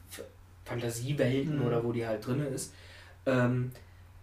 Fantasiewelten 0.68 1.58
Mhm. 1.60 1.66
oder 1.66 1.82
wo 1.84 1.92
die 1.92 2.06
halt 2.06 2.26
drin 2.26 2.44
ist, 2.54 2.72
ähm, 3.26 3.72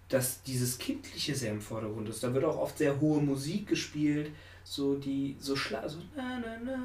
dass 0.09 0.41
dieses 0.43 0.77
Kindliche 0.77 1.33
sehr 1.35 1.51
im 1.51 1.61
Vordergrund 1.61 2.07
ist. 2.09 2.23
Da 2.23 2.33
wird 2.33 2.43
auch 2.45 2.57
oft 2.57 2.77
sehr 2.77 2.99
hohe 2.99 3.21
Musik 3.21 3.67
gespielt, 3.67 4.31
so 4.63 4.95
die, 4.95 5.35
so 5.39 5.55
schla 5.55 5.87
so, 5.87 5.97
na, 6.15 6.39
na, 6.43 6.57
na, 6.63 6.77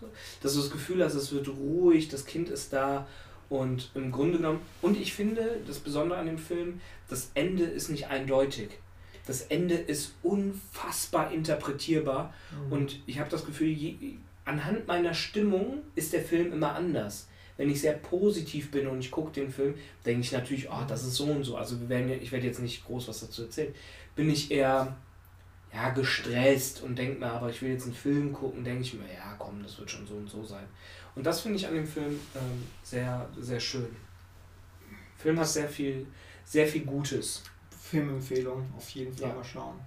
so, 0.00 0.08
dass 0.42 0.54
du 0.54 0.60
das 0.60 0.70
Gefühl 0.70 1.02
hast, 1.04 1.14
es 1.14 1.32
wird 1.32 1.48
ruhig, 1.48 2.08
das 2.08 2.24
Kind 2.26 2.48
ist 2.48 2.72
da 2.72 3.06
und 3.48 3.90
im 3.94 4.10
Grunde 4.12 4.38
genommen, 4.38 4.60
und 4.82 4.98
ich 5.00 5.12
finde, 5.14 5.60
das 5.66 5.78
Besondere 5.78 6.18
an 6.18 6.26
dem 6.26 6.38
Film, 6.38 6.80
das 7.08 7.30
Ende 7.34 7.64
ist 7.64 7.88
nicht 7.90 8.08
eindeutig. 8.08 8.70
Das 9.26 9.42
Ende 9.42 9.74
ist 9.74 10.14
unfassbar 10.22 11.32
interpretierbar 11.32 12.32
und 12.70 13.00
ich 13.06 13.18
habe 13.18 13.30
das 13.30 13.44
Gefühl, 13.44 13.68
je, 13.68 13.96
anhand 14.44 14.86
meiner 14.86 15.14
Stimmung 15.14 15.78
ist 15.96 16.12
der 16.12 16.22
Film 16.22 16.52
immer 16.52 16.74
anders. 16.74 17.26
Wenn 17.56 17.70
ich 17.70 17.80
sehr 17.80 17.94
positiv 17.94 18.70
bin 18.70 18.86
und 18.86 18.98
ich 19.00 19.10
gucke 19.10 19.32
den 19.32 19.50
Film, 19.50 19.74
denke 20.04 20.20
ich 20.20 20.32
natürlich, 20.32 20.68
oh, 20.70 20.84
das 20.86 21.04
ist 21.04 21.14
so 21.14 21.24
und 21.24 21.44
so. 21.44 21.56
Also 21.56 21.80
wir 21.80 21.88
werden, 21.88 22.10
ich 22.10 22.30
werde 22.32 22.46
jetzt 22.46 22.60
nicht 22.60 22.84
groß 22.84 23.08
was 23.08 23.20
dazu 23.20 23.42
erzählen. 23.44 23.74
Bin 24.14 24.30
ich 24.30 24.50
eher 24.50 24.96
ja, 25.72 25.90
gestresst 25.90 26.82
und 26.82 26.96
denke 26.96 27.18
mir, 27.18 27.30
aber 27.30 27.50
ich 27.50 27.60
will 27.62 27.70
jetzt 27.70 27.84
einen 27.84 27.94
Film 27.94 28.32
gucken, 28.32 28.64
denke 28.64 28.82
ich 28.82 28.94
mir, 28.94 29.04
ja 29.06 29.34
komm, 29.38 29.62
das 29.62 29.78
wird 29.78 29.90
schon 29.90 30.06
so 30.06 30.14
und 30.14 30.28
so 30.28 30.44
sein. 30.44 30.66
Und 31.14 31.24
das 31.24 31.40
finde 31.40 31.56
ich 31.56 31.66
an 31.66 31.74
dem 31.74 31.86
Film 31.86 32.18
ähm, 32.34 32.62
sehr, 32.82 33.28
sehr 33.38 33.60
schön. 33.60 33.88
Der 35.16 35.22
Film 35.22 35.38
hat 35.40 35.48
sehr 35.48 35.68
viel, 35.68 36.06
sehr 36.44 36.66
viel 36.66 36.84
Gutes. 36.84 37.42
Filmempfehlung, 37.70 38.68
auf 38.76 38.88
jeden 38.90 39.12
Fall 39.16 39.28
Ja. 39.28 39.34
mal 39.34 39.44
schauen. 39.44 39.78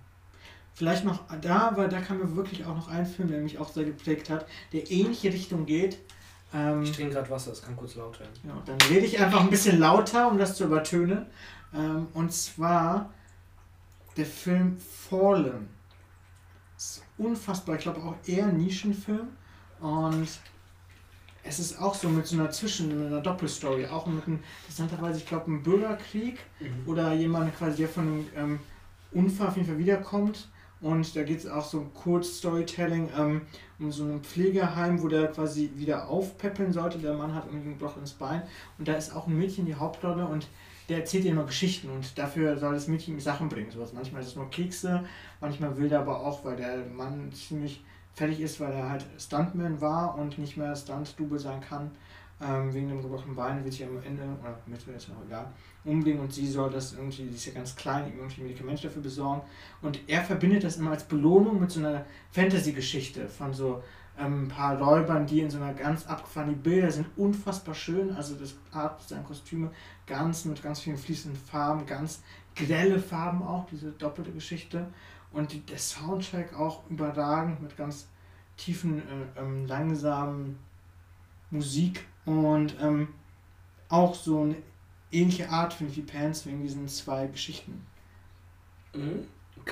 Vielleicht 0.74 1.04
noch 1.04 1.24
da, 1.42 1.74
weil 1.76 1.90
da 1.90 2.00
kam 2.00 2.20
mir 2.20 2.36
wirklich 2.36 2.66
auch 2.66 2.76
noch 2.76 2.88
ein 2.88 3.06
Film, 3.06 3.28
der 3.28 3.42
mich 3.42 3.58
auch 3.58 3.70
sehr 3.72 3.84
geprägt 3.84 4.30
hat, 4.30 4.48
der 4.72 4.90
ähnliche 4.90 5.32
Richtung 5.34 5.66
geht. 5.66 6.00
Ähm, 6.54 6.82
Ich 6.84 6.92
trinke 6.92 7.14
gerade 7.14 7.30
Wasser, 7.30 7.52
es 7.52 7.62
kann 7.62 7.76
kurz 7.76 7.96
laut 7.96 8.20
werden. 8.20 8.32
ja, 8.44 8.62
dann 8.66 8.78
rede 8.90 9.06
ich 9.06 9.20
einfach 9.20 9.42
ein 9.42 9.50
bisschen 9.50 9.80
lauter, 9.80 10.30
um 10.32 10.38
das 10.38 10.56
zu 10.56 10.66
übertönen. 10.66 11.26
Ähm, 11.74 12.08
und 12.14 12.34
zwar 12.34 13.12
der 14.18 14.26
Film 14.26 14.78
Fallen. 14.80 15.70
Ist 16.78 17.04
unfassbar, 17.18 17.76
ich 17.76 17.82
glaube 17.82 18.02
auch 18.02 18.16
eher 18.26 18.46
ein 18.48 18.58
Nischenfilm. 18.58 19.28
Und 19.80 20.28
es 21.44 21.60
ist 21.60 21.80
auch 21.80 21.94
so 21.94 22.10
mit 22.10 22.26
so 22.28 22.36
einer 22.36 22.50
Zwischen-, 22.52 22.88
mit 22.98 23.08
einer 23.08 23.22
Doppelstory. 23.22 23.86
Auch 23.88 24.08
mit 24.08 24.26
einem, 24.26 24.40
interessanterweise, 24.62 25.20
ich 25.20 25.26
glaube, 25.26 25.46
einem 25.48 25.62
Bürgerkrieg 25.64 26.40
oder 26.86 27.14
jemand 27.14 27.56
quasi, 27.58 27.78
der 27.78 27.90
von 27.90 28.04
einem 28.08 28.28
ähm, 28.36 28.60
Unfall 29.12 29.48
auf 29.48 29.56
jeden 29.56 29.68
Fall 29.68 29.78
wiederkommt. 29.78 30.50
Und 30.82 31.16
da 31.16 31.24
geht 31.24 31.40
es 31.40 31.48
auch 31.48 31.66
so 31.66 31.80
um 31.80 31.94
Kurz-Storytelling 31.94 33.10
ähm, 33.18 33.42
um 33.80 33.92
so 33.92 34.04
ein 34.06 34.22
Pflegeheim, 34.22 35.02
wo 35.02 35.08
der 35.08 35.28
quasi 35.28 35.72
wieder 35.76 36.08
aufpäppeln 36.08 36.72
sollte. 36.72 37.00
Der 37.00 37.14
Mann 37.14 37.34
hat 37.34 37.48
irgendwie 37.48 37.72
ein 37.72 37.80
Loch 37.80 37.98
ins 37.98 38.14
Bein. 38.14 38.44
Und 38.78 38.88
da 38.88 38.94
ist 38.94 39.16
auch 39.16 39.28
ein 39.28 39.38
Mädchen 39.38 39.66
die 39.66 39.76
Hauptrolle 39.76 40.26
und 40.26 40.48
der 40.90 41.00
erzählt 41.00 41.26
ihr 41.26 41.32
immer 41.32 41.44
Geschichten 41.44 41.90
und 41.90 42.18
dafür 42.18 42.58
soll 42.58 42.74
das 42.74 42.88
Mädchen 42.88 43.14
ihm 43.14 43.20
Sachen 43.20 43.48
bringen. 43.48 43.70
Sowas. 43.70 43.94
Manchmal 43.94 44.22
ist 44.22 44.30
es 44.30 44.36
nur 44.36 44.50
Kekse, 44.50 45.04
manchmal 45.40 45.78
will 45.78 45.88
der 45.88 46.00
aber 46.00 46.20
auch, 46.26 46.44
weil 46.44 46.56
der 46.56 46.84
Mann 46.86 47.32
ziemlich 47.32 47.84
fertig 48.14 48.42
ist, 48.42 48.60
weil 48.60 48.74
er 48.74 48.90
halt 48.90 49.06
Stuntman 49.18 49.80
war 49.80 50.18
und 50.18 50.38
nicht 50.40 50.58
mehr 50.58 50.76
Stunt-Double 50.76 51.40
sein 51.40 51.62
kann. 51.62 51.92
Ähm, 52.42 52.74
wegen 52.74 52.88
dem 52.88 53.02
gebrochenen 53.02 53.36
Bein 53.36 53.64
wird 53.64 53.74
sich 53.74 53.86
am 53.86 54.02
Ende, 54.02 54.24
oder 54.42 54.58
Mitte 54.66 54.92
ist 54.92 55.10
auch 55.10 55.26
egal, 55.28 55.52
umbringen 55.90 56.22
und 56.22 56.34
sie 56.34 56.48
soll 56.48 56.70
das 56.70 56.94
irgendwie, 56.94 57.24
die 57.24 57.36
ist 57.36 57.46
ja 57.46 57.54
ganz 57.54 57.76
klein, 57.76 58.12
irgendwie 58.16 58.42
Medikamente 58.42 58.84
dafür 58.84 59.02
besorgen. 59.02 59.42
Und 59.82 60.00
er 60.08 60.24
verbindet 60.24 60.64
das 60.64 60.78
immer 60.78 60.92
als 60.92 61.04
Belohnung 61.04 61.60
mit 61.60 61.72
so 61.72 61.80
einer 61.80 62.06
Fantasy-Geschichte 62.32 63.28
von 63.28 63.54
so 63.54 63.84
ähm, 64.20 64.44
ein 64.44 64.48
paar 64.48 64.80
Räubern, 64.80 65.26
die 65.26 65.42
in 65.42 65.50
so 65.50 65.58
einer 65.58 65.74
ganz 65.74 66.06
abgefahrenen 66.06 66.56
die 66.56 66.70
Bilder 66.70 66.92
sind 66.92 67.08
unfassbar 67.18 67.74
schön. 67.74 68.12
Also 68.16 68.36
das 68.36 68.56
Art 68.72 69.02
seiner 69.02 69.24
Kostüme 69.24 69.72
ganz 70.06 70.46
mit 70.46 70.62
ganz 70.62 70.80
vielen 70.80 70.98
fließenden 70.98 71.40
Farben, 71.40 71.86
ganz 71.86 72.22
grelle 72.56 73.00
Farben 73.00 73.42
auch, 73.42 73.66
diese 73.68 73.92
doppelte 73.92 74.32
Geschichte. 74.32 74.88
Und 75.32 75.54
die, 75.54 75.60
der 75.62 75.78
Soundtrack 75.78 76.58
auch 76.58 76.90
überragend 76.90 77.62
mit 77.62 77.78
ganz 77.78 78.08
tiefen, 78.58 79.00
äh, 79.00 79.40
ähm, 79.40 79.66
langsamen 79.66 80.58
Musik 81.52 82.06
und 82.26 82.76
ähm, 82.82 83.10
auch 83.90 84.14
so 84.14 84.42
eine 84.42 84.56
ähnliche 85.12 85.50
Art 85.50 85.74
finde 85.74 85.92
ich 85.92 85.98
wie 85.98 86.02
Pants 86.04 86.46
wegen 86.46 86.62
diesen 86.62 86.88
zwei 86.88 87.28
Geschichten. 87.28 87.86
Mhm. 88.94 89.28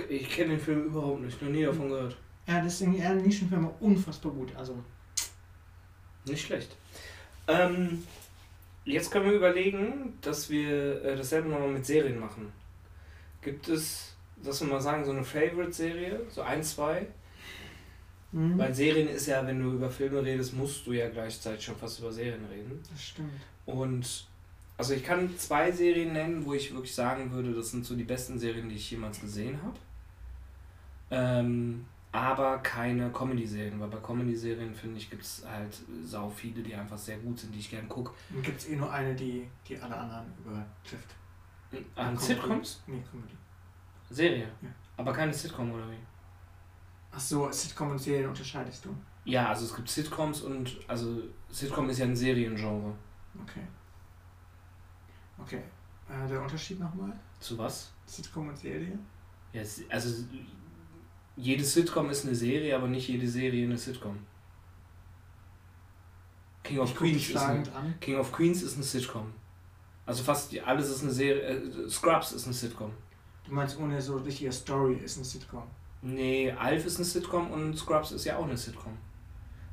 Ich 0.09 0.29
kenne 0.29 0.51
den 0.51 0.59
Film 0.59 0.85
überhaupt 0.85 1.21
nicht, 1.21 1.41
noch 1.41 1.49
nie 1.49 1.63
davon 1.63 1.89
gehört. 1.89 2.17
Ja, 2.47 2.61
deswegen 2.61 2.97
eher 2.97 3.11
ein 3.11 3.21
Nischenfilm, 3.23 3.65
aber 3.65 3.81
unfassbar 3.81 4.31
gut. 4.31 4.55
Also 4.55 4.77
Nicht 6.25 6.45
schlecht. 6.45 6.75
Ähm, 7.47 8.03
jetzt 8.85 9.11
können 9.11 9.25
wir 9.25 9.33
überlegen, 9.33 10.17
dass 10.21 10.49
wir 10.49 11.03
äh, 11.03 11.15
dasselbe 11.15 11.49
nochmal 11.49 11.69
mit 11.69 11.85
Serien 11.85 12.19
machen. 12.19 12.51
Gibt 13.41 13.69
es, 13.69 14.15
dass 14.37 14.61
wir 14.61 14.67
mal 14.67 14.81
sagen, 14.81 15.05
so 15.05 15.11
eine 15.11 15.23
Favorite-Serie? 15.23 16.21
So 16.29 16.41
ein, 16.41 16.63
zwei? 16.63 17.07
mhm. 18.31 18.57
Weil 18.57 18.73
Serien 18.73 19.07
ist 19.07 19.27
ja, 19.27 19.45
wenn 19.45 19.61
du 19.61 19.73
über 19.73 19.89
Filme 19.89 20.23
redest, 20.23 20.53
musst 20.53 20.85
du 20.85 20.93
ja 20.93 21.09
gleichzeitig 21.09 21.65
schon 21.65 21.75
fast 21.75 21.99
über 21.99 22.11
Serien 22.11 22.45
reden. 22.45 22.81
das 22.89 23.01
stimmt. 23.01 23.41
Und 23.65 24.27
also 24.77 24.93
ich 24.93 25.03
kann 25.03 25.35
zwei 25.37 25.71
Serien 25.71 26.13
nennen, 26.13 26.45
wo 26.45 26.53
ich 26.53 26.73
wirklich 26.73 26.93
sagen 26.93 27.31
würde, 27.31 27.53
das 27.53 27.71
sind 27.71 27.85
so 27.85 27.95
die 27.95 28.03
besten 28.03 28.37
Serien, 28.37 28.69
die 28.69 28.75
ich 28.75 28.91
jemals 28.91 29.19
gesehen 29.19 29.59
habe. 29.63 29.77
Ähm, 31.09 31.85
aber 32.11 32.59
keine 32.59 33.11
Comedy-Serien, 33.11 33.79
weil 33.79 33.89
bei 33.89 33.97
Comedy-Serien, 33.97 34.73
finde 34.73 34.97
ich, 34.97 35.09
gibt 35.09 35.23
es 35.23 35.43
halt 35.47 35.77
sau 36.03 36.29
viele, 36.29 36.61
die 36.61 36.73
einfach 36.75 36.97
sehr 36.97 37.17
gut 37.17 37.39
sind, 37.39 37.53
die 37.53 37.59
ich 37.59 37.69
gerne 37.69 37.87
gucke. 37.87 38.11
Dann 38.29 38.41
gibt 38.41 38.59
es 38.59 38.69
eh 38.69 38.75
nur 38.75 38.91
eine, 38.91 39.15
die, 39.15 39.47
die 39.67 39.77
alle 39.77 39.95
anderen 39.95 40.25
übertrifft. 40.45 41.15
An 41.95 42.15
Comedy. 42.15 42.23
Sitcoms? 42.23 42.83
Nee, 42.87 43.03
Comedy. 43.11 43.35
Serie. 44.09 44.47
Ja. 44.61 44.69
Aber 44.95 45.13
keine 45.13 45.33
Sitcom 45.33 45.71
oder 45.71 45.89
wie? 45.89 45.99
Ach 47.11 47.19
so, 47.19 47.51
Sitcom 47.51 47.91
und 47.91 47.99
Serien 47.99 48.29
unterscheidest 48.29 48.85
du. 48.85 48.95
Ja, 49.25 49.49
also 49.49 49.65
es 49.65 49.75
gibt 49.75 49.89
Sitcoms 49.89 50.41
und 50.41 50.77
also 50.87 51.21
Sitcom 51.49 51.89
ist 51.89 51.99
ja 51.99 52.05
ein 52.05 52.15
Seriengenre. 52.15 52.93
Okay. 53.41 53.61
Okay. 55.39 55.61
Äh, 56.09 56.27
der 56.27 56.41
Unterschied 56.41 56.79
nochmal? 56.79 57.13
Zu 57.39 57.57
was? 57.57 57.91
Sitcom 58.05 58.49
und 58.49 58.57
Serie? 58.57 58.97
Ja, 59.53 59.61
also 59.89 60.23
jede 61.35 61.63
Sitcom 61.63 62.09
ist 62.09 62.25
eine 62.25 62.35
Serie, 62.35 62.75
aber 62.75 62.87
nicht 62.87 63.07
jede 63.07 63.27
Serie 63.27 63.65
eine 63.65 63.77
Sitcom. 63.77 64.17
King 66.63 66.79
of 66.79 66.95
Queens 66.95 67.29
ist 67.29 67.37
ein, 67.37 67.63
schlagend 67.65 67.75
an. 67.75 67.93
King 67.99 68.17
of 68.17 68.31
Queens 68.31 68.61
ist 68.63 68.75
eine 68.75 68.83
Sitcom. 68.83 69.33
Also 70.05 70.23
fast 70.23 70.57
alles 70.59 70.89
ist 70.89 71.03
eine 71.03 71.11
Serie. 71.11 71.41
Äh, 71.41 71.89
Scrubs 71.89 72.31
ist 72.31 72.45
eine 72.45 72.53
Sitcom. 72.53 72.91
Du 73.45 73.53
meinst 73.53 73.77
ohne 73.77 74.01
so 74.01 74.17
richtige 74.17 74.51
Story 74.51 74.95
ist 74.95 75.17
eine 75.17 75.25
Sitcom. 75.25 75.63
Nee, 76.01 76.51
Alf 76.51 76.85
ist 76.85 76.97
eine 76.97 77.05
Sitcom 77.05 77.51
und 77.51 77.77
Scrubs 77.77 78.11
ist 78.11 78.25
ja 78.25 78.37
auch 78.37 78.45
eine 78.45 78.57
Sitcom. 78.57 78.97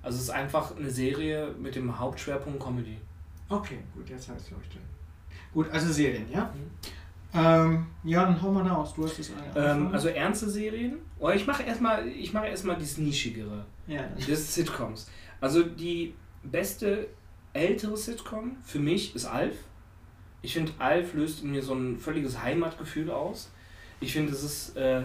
Also 0.02 0.16
es 0.16 0.24
ist 0.24 0.30
einfach 0.30 0.76
eine 0.76 0.90
Serie 0.90 1.52
mit 1.58 1.74
dem 1.74 1.98
Hauptschwerpunkt 1.98 2.62
Comedy. 2.62 2.98
Okay, 3.48 3.78
gut, 3.94 4.08
jetzt 4.08 4.28
habe 4.28 4.38
ich 4.38 4.44
es 4.44 4.50
drin. 4.50 4.82
Gut, 5.54 5.70
also 5.70 5.92
Serien, 5.92 6.26
ja? 6.30 6.52
Ähm, 7.32 7.86
ja, 8.04 8.24
dann 8.24 8.40
hau 8.40 8.52
mal 8.52 8.64
da 8.64 8.76
aus. 8.76 8.94
Du 8.94 9.04
hast 9.04 9.18
das 9.18 9.30
ähm, 9.56 9.88
Also 9.92 10.08
ernste 10.08 10.48
Serien. 10.50 10.98
Oder 11.18 11.32
oh, 11.32 11.36
ich 11.36 11.46
mache 11.46 11.62
erstmal, 11.62 12.06
ich 12.06 12.32
mache 12.32 12.46
erstmal 12.46 12.76
das 12.76 12.98
Nischigere. 12.98 13.64
Ja. 13.86 14.02
Das 14.28 14.54
Sitcoms. 14.54 15.10
Also 15.40 15.62
die 15.62 16.14
beste 16.42 17.08
ältere 17.52 17.96
Sitcom 17.96 18.56
für 18.64 18.78
mich 18.78 19.14
ist 19.14 19.26
Alf. 19.26 19.56
Ich 20.42 20.52
finde, 20.52 20.72
Alf 20.78 21.14
löst 21.14 21.42
in 21.42 21.52
mir 21.52 21.62
so 21.62 21.74
ein 21.74 21.98
völliges 21.98 22.42
Heimatgefühl 22.42 23.10
aus. 23.10 23.50
Ich 24.00 24.12
finde, 24.12 24.32
es 24.32 24.44
ist 24.44 24.76
äh, 24.76 25.02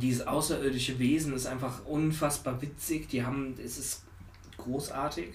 dieses 0.00 0.26
außerirdische 0.26 0.98
Wesen 0.98 1.34
ist 1.34 1.46
einfach 1.46 1.84
unfassbar 1.86 2.60
witzig. 2.62 3.08
Die 3.08 3.24
haben, 3.24 3.54
es 3.64 3.78
ist 3.78 4.04
großartig. 4.58 5.30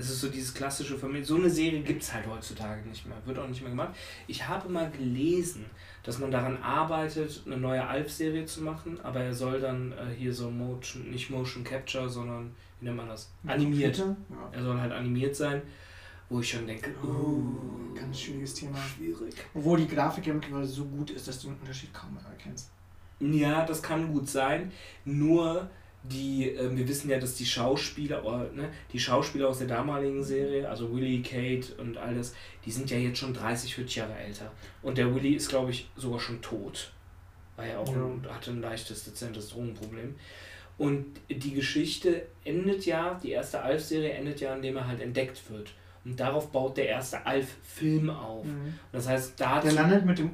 Es 0.00 0.08
ist 0.08 0.20
so 0.22 0.28
dieses 0.28 0.54
klassische 0.54 0.96
Familie. 0.96 1.24
So 1.24 1.36
eine 1.36 1.50
Serie 1.50 1.82
gibt 1.82 2.02
es 2.02 2.12
halt 2.12 2.26
heutzutage 2.26 2.88
nicht 2.88 3.06
mehr. 3.06 3.16
Wird 3.26 3.38
auch 3.38 3.46
nicht 3.46 3.60
mehr 3.60 3.68
gemacht. 3.68 3.94
Ich 4.26 4.48
habe 4.48 4.66
mal 4.70 4.90
gelesen, 4.90 5.66
dass 6.02 6.18
man 6.18 6.30
daran 6.30 6.56
arbeitet, 6.62 7.42
eine 7.44 7.58
neue 7.58 7.86
Alf-Serie 7.86 8.46
zu 8.46 8.62
machen, 8.62 8.98
aber 9.02 9.20
er 9.20 9.34
soll 9.34 9.60
dann 9.60 9.92
äh, 9.92 10.14
hier 10.16 10.32
so 10.32 10.50
Motion, 10.50 11.10
nicht 11.10 11.28
Motion 11.28 11.62
Capture, 11.62 12.08
sondern, 12.08 12.50
wie 12.80 12.86
nennt 12.86 12.96
man 12.96 13.08
das? 13.08 13.30
Animiert. 13.46 13.98
Ja. 13.98 14.16
Er 14.52 14.62
soll 14.62 14.80
halt 14.80 14.92
animiert 14.92 15.36
sein. 15.36 15.60
Wo 16.30 16.40
ich 16.40 16.48
schon 16.48 16.66
denke, 16.66 16.94
oh, 17.02 17.08
oh 17.08 17.94
ganz 17.94 18.20
schwieriges 18.20 18.54
Thema. 18.54 18.78
Schwierig. 18.78 19.34
Obwohl 19.52 19.80
die 19.80 19.88
Grafik 19.88 20.26
ja 20.26 20.32
mittlerweile 20.32 20.66
so 20.66 20.86
gut 20.86 21.10
ist, 21.10 21.28
dass 21.28 21.42
du 21.42 21.48
den 21.48 21.58
Unterschied 21.58 21.92
kaum 21.92 22.14
mehr 22.14 22.24
erkennst. 22.24 22.70
Ja, 23.18 23.66
das 23.66 23.82
kann 23.82 24.10
gut 24.12 24.28
sein. 24.28 24.72
Nur 25.04 25.68
die, 26.02 26.50
äh, 26.54 26.74
wir 26.74 26.88
wissen 26.88 27.10
ja, 27.10 27.18
dass 27.18 27.34
die 27.34 27.44
Schauspieler, 27.44 28.24
oh, 28.24 28.38
ne, 28.54 28.70
die 28.92 29.00
Schauspieler 29.00 29.48
aus 29.48 29.58
der 29.58 29.68
damaligen 29.68 30.22
Serie, 30.22 30.68
also 30.68 30.94
Willy, 30.94 31.22
Kate 31.22 31.74
und 31.80 31.96
alles, 31.96 32.34
die 32.64 32.70
sind 32.70 32.90
ja 32.90 32.96
jetzt 32.96 33.18
schon 33.18 33.34
30, 33.34 33.74
40 33.74 33.96
Jahre 33.96 34.16
älter. 34.16 34.50
Und 34.82 34.98
der 34.98 35.14
Willy 35.14 35.34
ist, 35.34 35.48
glaube 35.48 35.70
ich, 35.70 35.90
sogar 35.96 36.20
schon 36.20 36.40
tot. 36.40 36.92
War 37.56 37.66
ja 37.66 37.78
auch 37.78 37.88
ja. 37.88 38.02
Ein, 38.02 38.26
hatte 38.30 38.50
ein 38.50 38.62
leichtes, 38.62 39.04
dezentes 39.04 39.50
Drogenproblem. 39.50 40.14
Und 40.78 41.20
die 41.28 41.52
Geschichte 41.52 42.26
endet 42.44 42.86
ja, 42.86 43.20
die 43.22 43.32
erste 43.32 43.60
Alf-Serie 43.60 44.12
endet 44.12 44.40
ja, 44.40 44.54
indem 44.54 44.76
er 44.76 44.86
halt 44.86 45.00
entdeckt 45.00 45.50
wird. 45.50 45.74
Und 46.06 46.18
darauf 46.18 46.50
baut 46.50 46.78
der 46.78 46.88
erste 46.88 47.26
Alf-Film 47.26 48.08
auf. 48.08 48.46
Mhm. 48.46 48.78
Das 48.90 49.06
heißt, 49.06 49.38
da 49.38 49.60
Der 49.60 49.72
landet 49.72 50.06
mit 50.06 50.18
dem 50.18 50.30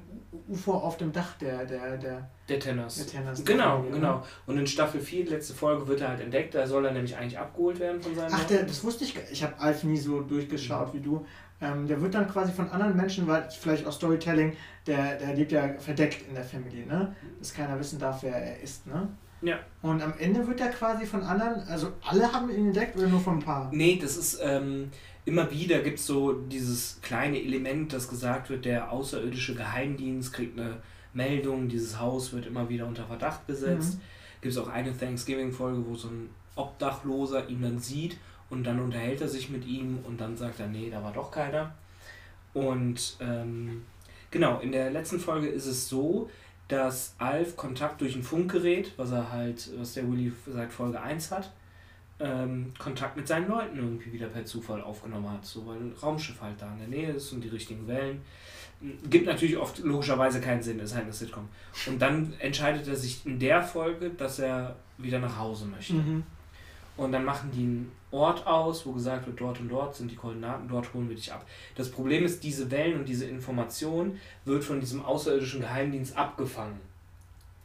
UFO 0.48 0.72
auf 0.72 0.96
dem 0.96 1.12
Dach 1.12 1.36
der, 1.38 1.64
der, 1.64 1.96
der, 1.96 2.28
der 2.48 2.60
Tenners. 2.60 2.96
Der 2.96 3.06
Tenners 3.06 3.44
genau, 3.44 3.80
Folge, 3.80 3.94
genau. 3.94 4.22
Und 4.46 4.58
in 4.58 4.66
Staffel 4.66 5.00
4, 5.00 5.24
die 5.24 5.30
letzte 5.30 5.54
Folge, 5.54 5.86
wird 5.88 6.00
er 6.00 6.08
halt 6.08 6.20
entdeckt. 6.20 6.54
Da 6.54 6.66
soll 6.66 6.84
er 6.86 6.92
nämlich 6.92 7.16
eigentlich 7.16 7.38
abgeholt 7.38 7.80
werden 7.80 8.00
von 8.00 8.14
seinem. 8.14 8.32
Ach, 8.32 8.44
der, 8.44 8.64
das 8.64 8.82
wusste 8.84 9.04
ich. 9.04 9.14
Ich 9.30 9.42
habe 9.42 9.58
Alf 9.58 9.84
nie 9.84 9.98
so 9.98 10.20
durchgeschaut 10.20 10.94
mhm. 10.94 10.98
wie 10.98 11.02
du. 11.02 11.26
Ähm, 11.60 11.86
der 11.86 12.00
wird 12.00 12.14
dann 12.14 12.28
quasi 12.28 12.52
von 12.52 12.70
anderen 12.70 12.96
Menschen, 12.96 13.26
weil 13.26 13.48
vielleicht 13.50 13.86
auch 13.86 13.92
Storytelling, 13.92 14.54
der, 14.86 15.16
der 15.16 15.34
lebt 15.34 15.52
ja 15.52 15.74
verdeckt 15.78 16.28
in 16.28 16.34
der 16.34 16.44
Familie, 16.44 16.86
ne? 16.86 17.14
Dass 17.38 17.54
keiner 17.54 17.78
wissen 17.78 17.98
darf, 17.98 18.22
wer 18.22 18.36
er 18.36 18.60
ist, 18.60 18.86
ne? 18.86 19.08
Ja. 19.42 19.58
Und 19.82 20.02
am 20.02 20.14
Ende 20.18 20.46
wird 20.46 20.60
er 20.60 20.68
quasi 20.68 21.06
von 21.06 21.22
anderen, 21.22 21.66
also 21.68 21.92
alle 22.02 22.32
haben 22.32 22.50
ihn 22.50 22.68
entdeckt 22.68 22.96
oder 22.96 23.06
nur 23.06 23.20
von 23.20 23.38
ein 23.38 23.42
paar? 23.42 23.70
Nee, 23.72 23.98
das 24.00 24.16
ist, 24.16 24.40
ähm, 24.42 24.90
immer 25.24 25.50
wieder 25.50 25.80
gibt 25.80 25.98
es 25.98 26.06
so 26.06 26.32
dieses 26.32 27.00
kleine 27.02 27.40
Element, 27.40 27.92
das 27.92 28.08
gesagt 28.08 28.48
wird, 28.48 28.64
der 28.64 28.90
außerirdische 28.90 29.54
Geheimdienst 29.54 30.32
kriegt 30.32 30.58
eine 30.58 30.78
Meldung, 31.12 31.68
dieses 31.68 31.98
Haus 31.98 32.32
wird 32.32 32.46
immer 32.46 32.68
wieder 32.68 32.86
unter 32.86 33.04
Verdacht 33.04 33.46
gesetzt. 33.46 33.94
Mhm. 33.94 34.00
Gibt 34.40 34.54
es 34.54 34.58
auch 34.60 34.68
eine 34.68 34.96
Thanksgiving-Folge, 34.96 35.84
wo 35.86 35.94
so 35.96 36.08
ein 36.08 36.30
Obdachloser 36.54 37.48
ihn 37.48 37.62
dann 37.62 37.78
sieht 37.78 38.18
und 38.50 38.64
dann 38.64 38.80
unterhält 38.80 39.20
er 39.20 39.28
sich 39.28 39.50
mit 39.50 39.66
ihm 39.66 39.98
und 40.04 40.20
dann 40.20 40.36
sagt 40.36 40.60
er, 40.60 40.68
nee, 40.68 40.90
da 40.90 41.02
war 41.02 41.12
doch 41.12 41.30
keiner. 41.30 41.74
Und 42.54 43.16
ähm, 43.20 43.82
genau, 44.30 44.60
in 44.60 44.72
der 44.72 44.90
letzten 44.90 45.18
Folge 45.18 45.48
ist 45.48 45.66
es 45.66 45.88
so, 45.88 46.30
dass 46.68 47.14
Alf 47.18 47.56
Kontakt 47.56 48.00
durch 48.00 48.16
ein 48.16 48.22
Funkgerät, 48.22 48.92
was 48.96 49.12
er 49.12 49.30
halt, 49.30 49.70
was 49.78 49.94
der 49.94 50.10
Willy 50.10 50.32
seit 50.46 50.72
Folge 50.72 51.00
1 51.00 51.30
hat, 51.30 51.52
ähm, 52.18 52.72
Kontakt 52.78 53.16
mit 53.16 53.28
seinen 53.28 53.48
Leuten 53.48 53.76
irgendwie 53.76 54.12
wieder 54.12 54.26
per 54.26 54.44
Zufall 54.44 54.80
aufgenommen 54.80 55.30
hat, 55.30 55.44
so 55.44 55.66
weil 55.66 55.76
ein 55.76 55.94
Raumschiff 56.02 56.40
halt 56.40 56.60
da 56.60 56.72
in 56.72 56.78
der 56.78 56.88
Nähe 56.88 57.12
ist 57.12 57.32
und 57.32 57.42
die 57.42 57.48
richtigen 57.48 57.86
Wellen. 57.86 58.22
Gibt 59.08 59.26
natürlich 59.26 59.56
oft 59.56 59.78
logischerweise 59.78 60.40
keinen 60.40 60.62
Sinn, 60.62 60.78
ist 60.80 60.94
halt 60.94 61.04
eine 61.04 61.12
Sitcom. 61.12 61.48
Und 61.86 62.00
dann 62.00 62.34
entscheidet 62.38 62.86
er 62.88 62.96
sich 62.96 63.24
in 63.24 63.38
der 63.38 63.62
Folge, 63.62 64.10
dass 64.10 64.38
er 64.38 64.76
wieder 64.98 65.18
nach 65.18 65.38
Hause 65.38 65.66
möchte. 65.66 65.94
Mhm. 65.94 66.24
Und 66.96 67.12
dann 67.12 67.24
machen 67.24 67.50
die 67.52 67.62
einen 67.62 67.92
Ort 68.10 68.46
aus, 68.46 68.86
wo 68.86 68.92
gesagt 68.92 69.26
wird, 69.26 69.40
dort 69.40 69.60
und 69.60 69.68
dort 69.68 69.94
sind 69.94 70.10
die 70.10 70.16
Koordinaten, 70.16 70.68
dort 70.68 70.94
holen 70.94 71.08
wir 71.08 71.16
dich 71.16 71.32
ab. 71.32 71.44
Das 71.74 71.90
Problem 71.90 72.24
ist, 72.24 72.42
diese 72.42 72.70
Wellen 72.70 73.00
und 73.00 73.08
diese 73.08 73.26
Information 73.26 74.18
wird 74.44 74.64
von 74.64 74.80
diesem 74.80 75.04
außerirdischen 75.04 75.60
Geheimdienst 75.60 76.16
abgefangen. 76.16 76.80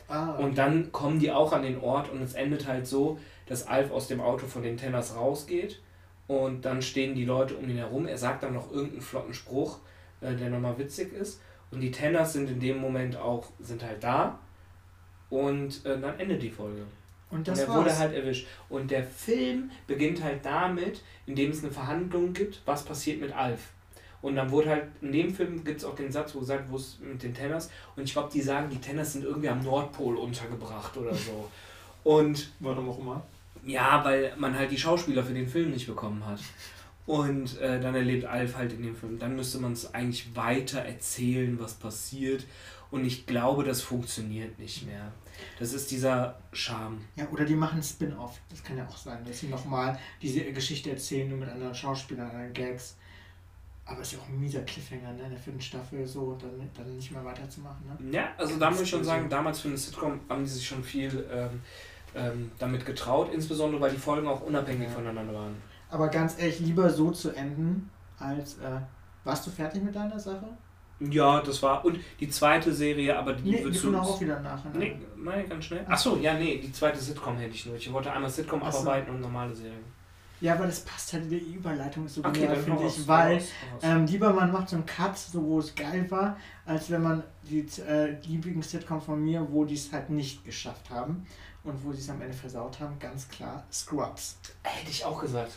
Ah, 0.10 0.34
okay. 0.34 0.44
Und 0.44 0.58
dann 0.58 0.92
kommen 0.92 1.20
die 1.20 1.32
auch 1.32 1.54
an 1.54 1.62
den 1.62 1.80
Ort 1.80 2.10
und 2.12 2.22
es 2.22 2.34
endet 2.34 2.68
halt 2.68 2.86
so, 2.86 3.18
dass 3.46 3.68
Alf 3.68 3.92
aus 3.92 4.08
dem 4.08 4.20
Auto 4.20 4.46
von 4.46 4.64
den 4.64 4.76
Tenners 4.76 5.16
rausgeht 5.16 5.80
und 6.28 6.66
dann 6.66 6.82
stehen 6.82 7.16
die 7.16 7.26
Leute 7.26 7.56
um 7.56 7.70
ihn 7.70 7.78
herum. 7.78 8.08
Er 8.08 8.18
sagt 8.18 8.44
dann 8.44 8.54
noch 8.54 8.72
irgendeinen 8.72 9.02
flotten 9.02 9.34
Spruch, 9.34 9.80
äh, 10.20 10.36
der 10.36 10.50
nochmal 10.50 10.78
witzig 10.78 11.14
ist. 11.14 11.42
Und 11.72 11.80
die 11.80 11.92
Tenners 11.92 12.34
sind 12.34 12.50
in 12.50 12.60
dem 12.60 12.80
Moment 12.80 13.16
auch, 13.16 13.48
sind 13.60 13.84
halt 13.84 14.04
da 14.04 14.40
und 15.30 15.86
äh, 15.86 16.00
dann 16.00 16.20
endet 16.20 16.44
die 16.44 16.50
Folge. 16.50 16.86
Und, 17.32 17.48
das 17.48 17.60
und 17.60 17.70
er 17.70 17.76
wurde 17.76 17.98
halt 17.98 18.14
erwischt. 18.14 18.48
Und 18.70 18.92
der 18.92 19.04
Film 19.04 19.72
beginnt 19.88 20.24
halt 20.24 20.46
damit, 20.46 21.02
indem 21.26 21.52
es 21.52 21.64
eine 21.64 21.72
Verhandlung 21.72 22.34
gibt, 22.34 22.62
was 22.66 22.84
passiert 22.84 23.22
mit 23.22 23.34
Alf. 23.34 23.70
Und 24.22 24.36
dann 24.36 24.52
wurde 24.52 24.70
halt, 24.70 24.84
in 25.02 25.12
dem 25.12 25.34
Film 25.34 25.64
gibt 25.64 25.80
es 25.80 25.86
auch 25.86 25.96
den 25.96 26.12
Satz, 26.12 26.36
wo 26.36 26.40
gesagt, 26.40 26.70
wo 26.70 26.76
es 26.76 27.00
mit 27.00 27.24
den 27.24 27.34
Tenners, 27.34 27.72
und 27.96 28.04
ich 28.04 28.14
glaube, 28.14 28.30
die 28.32 28.42
sagen, 28.42 28.70
die 28.70 28.78
Tenners 28.78 29.14
sind 29.14 29.26
irgendwie 29.26 29.50
am 29.50 29.64
Nordpol 29.64 30.16
untergebracht 30.18 30.96
oder 30.98 31.16
so. 31.16 31.50
Und. 32.04 32.52
Warum 32.60 32.90
auch 32.90 33.00
immer? 33.00 33.24
Ja, 33.66 34.04
weil 34.04 34.34
man 34.38 34.58
halt 34.58 34.72
die 34.72 34.78
Schauspieler 34.78 35.24
für 35.24 35.34
den 35.34 35.48
Film 35.48 35.72
nicht 35.72 35.88
bekommen 35.88 36.26
hat. 36.26 36.40
Und 37.06 37.60
äh, 37.60 37.80
dann 37.80 37.96
erlebt 37.96 38.26
Alf 38.26 38.56
halt 38.56 38.74
in 38.74 38.84
dem 38.84 38.96
Film. 38.96 39.18
Dann 39.18 39.36
müsste 39.36 39.60
man 39.60 39.74
es 39.74 39.94
eigentlich 39.94 40.36
weiter 40.36 40.80
erzählen, 40.80 41.60
was 41.60 41.74
passiert. 41.74 42.46
Und 42.92 43.06
ich 43.06 43.26
glaube, 43.26 43.64
das 43.64 43.82
funktioniert 43.82 44.58
nicht 44.60 44.86
mehr. 44.86 45.12
Das 45.60 45.74
ist 45.74 45.92
dieser 45.92 46.40
Charme. 46.52 47.02
Ja, 47.16 47.28
oder 47.32 47.46
die 47.46 47.56
machen 47.56 47.82
Spin-off. 47.82 48.40
Das 48.50 48.64
kann 48.64 48.78
ja 48.78 48.86
auch 48.88 48.98
sein, 48.98 49.24
dass 49.26 49.40
sie 49.40 49.48
nochmal 49.48 49.98
diese 50.22 50.42
Geschichte 50.52 50.92
erzählen, 50.92 51.30
nur 51.30 51.38
mit 51.38 51.50
anderen 51.50 51.74
Schauspielern, 51.74 52.30
anderen 52.30 52.54
Gags. 52.54 52.98
Aber 53.86 54.02
ist 54.02 54.14
ja 54.14 54.20
auch 54.20 54.28
ein 54.28 54.40
mieser 54.40 54.62
Cliffhanger, 54.62 55.14
ne? 55.14 55.24
In 55.24 55.30
der 55.32 55.40
vierten 55.40 55.62
Staffel 55.62 56.06
so, 56.06 56.38
dann, 56.40 56.70
dann 56.74 56.96
nicht 56.96 57.12
mehr 57.12 57.26
weiterzumachen, 57.26 57.86
ne? 57.88 58.12
Ja, 58.12 58.30
also 58.38 58.58
da 58.58 58.70
muss 58.70 58.82
ich 58.82 58.90
schon 58.90 59.04
sagen, 59.04 59.28
damals 59.30 59.60
für 59.60 59.68
eine 59.68 59.78
Sitcom 59.78 60.20
haben 60.30 60.44
die 60.44 60.50
sich 60.50 60.68
schon 60.68 60.84
viel 60.84 61.28
ähm, 61.32 61.62
ähm, 62.16 62.52
damit 62.60 62.86
getraut, 62.86 63.34
insbesondere 63.34 63.82
weil 63.82 63.92
die 63.92 63.98
Folgen 63.98 64.28
auch 64.28 64.42
unabhängig 64.42 64.88
ja. 64.88 64.94
voneinander 64.94 65.34
waren. 65.34 65.56
Aber 65.90 66.08
ganz 66.08 66.40
ehrlich, 66.40 66.60
lieber 66.60 66.90
so 66.90 67.12
zu 67.12 67.32
enden, 67.32 67.90
als. 68.18 68.60
Äh, 68.60 68.80
warst 69.24 69.46
du 69.46 69.52
fertig 69.52 69.84
mit 69.84 69.96
deiner 69.96 70.20
Sache? 70.20 70.48
Ja, 71.10 71.42
das 71.42 71.64
war. 71.64 71.84
Und 71.84 72.00
die 72.20 72.30
zweite 72.30 72.72
Serie, 72.72 73.18
aber 73.18 73.34
die 73.34 73.52
nee, 73.52 73.64
wird 73.64 73.84
wir 73.84 74.02
auch 74.02 74.22
wieder 74.22 74.40
nachher. 74.40 74.70
Ne? 74.72 74.80
Nee, 74.80 74.96
meine 75.16 75.48
ganz 75.48 75.66
schnell. 75.66 75.84
Achso, 75.88 76.18
ja, 76.18 76.36
nee, 76.36 76.60
die 76.60 76.72
zweite 76.72 77.00
Sitcom 77.00 77.38
hätte 77.38 77.56
ich 77.56 77.66
nur. 77.66 77.76
Ich 77.76 77.92
wollte 77.92 78.12
einmal 78.12 78.30
Sitcom 78.30 78.62
Achso. 78.62 78.82
abarbeiten 78.82 79.16
und 79.16 79.22
normale 79.22 79.56
Serien. 79.56 79.84
Ja, 80.42 80.56
aber 80.56 80.66
das 80.66 80.82
passt 80.82 81.14
halt, 81.14 81.30
die 81.30 81.38
Überleitung 81.38 82.08
ist 82.08 82.16
so 82.16 82.26
okay, 82.26 82.42
genial, 82.42 82.58
finde 82.58 82.88
ich, 82.88 83.08
weil 83.08 83.44
ähm, 83.84 84.08
lieber 84.08 84.34
man 84.34 84.52
macht 84.52 84.70
so 84.70 84.76
einen 84.76 84.88
Cut, 84.88 85.16
so 85.16 85.44
wo 85.44 85.60
es 85.60 85.76
geil 85.76 86.10
war, 86.10 86.36
als 86.66 86.90
wenn 86.90 87.04
man 87.04 87.24
die 87.44 87.66
äh, 87.88 88.20
liebigen 88.26 88.64
Sitcom 88.64 89.00
von 89.00 89.24
mir, 89.24 89.48
wo 89.52 89.66
die 89.66 89.76
es 89.76 89.92
halt 89.92 90.10
nicht 90.10 90.44
geschafft 90.44 90.90
haben 90.90 91.28
und 91.64 91.84
wo 91.86 91.92
sie 91.92 92.00
es 92.00 92.10
am 92.10 92.20
Ende 92.22 92.34
versaut 92.34 92.80
haben, 92.80 92.98
ganz 92.98 93.28
klar 93.28 93.64
Scrubs. 93.72 94.38
Hätte 94.64 94.90
ich 94.90 95.06
auch 95.06 95.22
gesagt. 95.22 95.52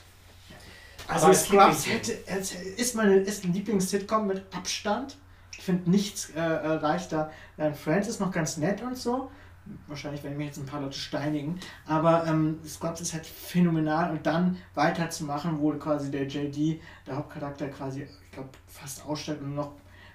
Also 1.09 1.26
Aber 1.26 1.35
Scrubs 1.35 1.87
hätte, 1.87 2.12
ist 2.12 2.94
meine 2.94 3.16
ist 3.16 3.44
ein 3.44 3.54
Lieblings-Sitcom 3.54 4.26
mit 4.26 4.42
Abstand. 4.54 5.16
Ich 5.58 5.64
finde 5.64 5.90
nichts 5.90 6.30
äh, 6.30 6.40
äh 6.40 6.74
reicht 6.74 7.12
da. 7.12 7.30
Friends 7.74 8.08
ist 8.08 8.20
noch 8.20 8.30
ganz 8.32 8.56
nett 8.56 8.82
und 8.82 8.96
so. 8.96 9.30
Wahrscheinlich 9.86 10.22
werden 10.22 10.36
mich 10.36 10.48
jetzt 10.48 10.58
ein 10.58 10.66
paar 10.66 10.80
Leute 10.80 10.98
steinigen. 10.98 11.58
Aber 11.86 12.26
ähm, 12.26 12.58
Scrubs 12.66 13.00
ist 13.00 13.14
halt 13.14 13.26
phänomenal 13.26 14.10
und 14.10 14.26
dann 14.26 14.58
weiterzumachen, 14.74 15.58
wo 15.60 15.72
quasi 15.72 16.10
der 16.10 16.26
JD, 16.26 16.81
der 17.06 17.16
Hauptcharakter, 17.16 17.68
quasi, 17.68 18.02
ich 18.02 18.31
glaube, 18.33 18.50
fast 18.66 19.06
aussteigt 19.06 19.40
und 19.40 19.54
noch 19.54 19.72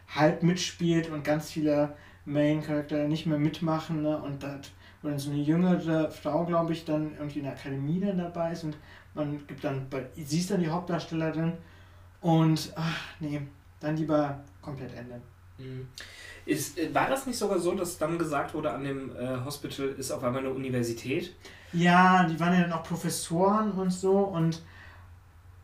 halb 0.07 0.43
mitspielt 0.43 1.09
und 1.09 1.23
ganz 1.23 1.49
viele 1.49 1.95
Main-Charakter 2.25 3.07
nicht 3.07 3.25
mehr 3.25 3.39
mitmachen. 3.39 4.03
Ne? 4.03 4.17
Und 4.21 4.43
das 4.43 4.69
dann 5.01 5.17
so 5.17 5.31
eine 5.31 5.39
jüngere 5.41 6.11
Frau, 6.11 6.45
glaube 6.45 6.73
ich, 6.73 6.85
dann 6.85 7.13
irgendwie 7.17 7.39
in 7.39 7.45
der 7.45 7.53
Akademie 7.53 7.99
dann 7.99 8.17
dabei 8.17 8.51
ist 8.51 8.63
und 8.63 8.77
man 9.13 9.45
gibt 9.47 9.63
dann, 9.63 9.87
sie 10.15 10.39
ist 10.39 10.51
dann 10.51 10.59
die 10.59 10.69
Hauptdarstellerin 10.69 11.53
und, 12.21 12.73
ach 12.75 12.99
nee, 13.19 13.41
dann 13.79 13.95
lieber 13.95 14.43
komplett 14.69 14.95
ändern. 14.95 15.21
Mhm. 15.57 15.87
Ist, 16.45 16.77
äh, 16.77 16.93
war 16.93 17.09
das 17.09 17.25
nicht 17.27 17.37
sogar 17.37 17.59
so, 17.59 17.73
dass 17.75 17.97
dann 17.97 18.17
gesagt 18.17 18.53
wurde, 18.53 18.71
an 18.71 18.83
dem 18.83 19.15
äh, 19.15 19.43
Hospital 19.45 19.87
ist 19.89 20.11
auf 20.11 20.23
einmal 20.23 20.41
eine 20.41 20.53
Universität? 20.53 21.35
Ja, 21.73 22.23
die 22.23 22.39
waren 22.39 22.53
ja 22.53 22.61
dann 22.61 22.73
auch 22.73 22.83
Professoren 22.83 23.71
und 23.73 23.91
so 23.91 24.17
und 24.17 24.61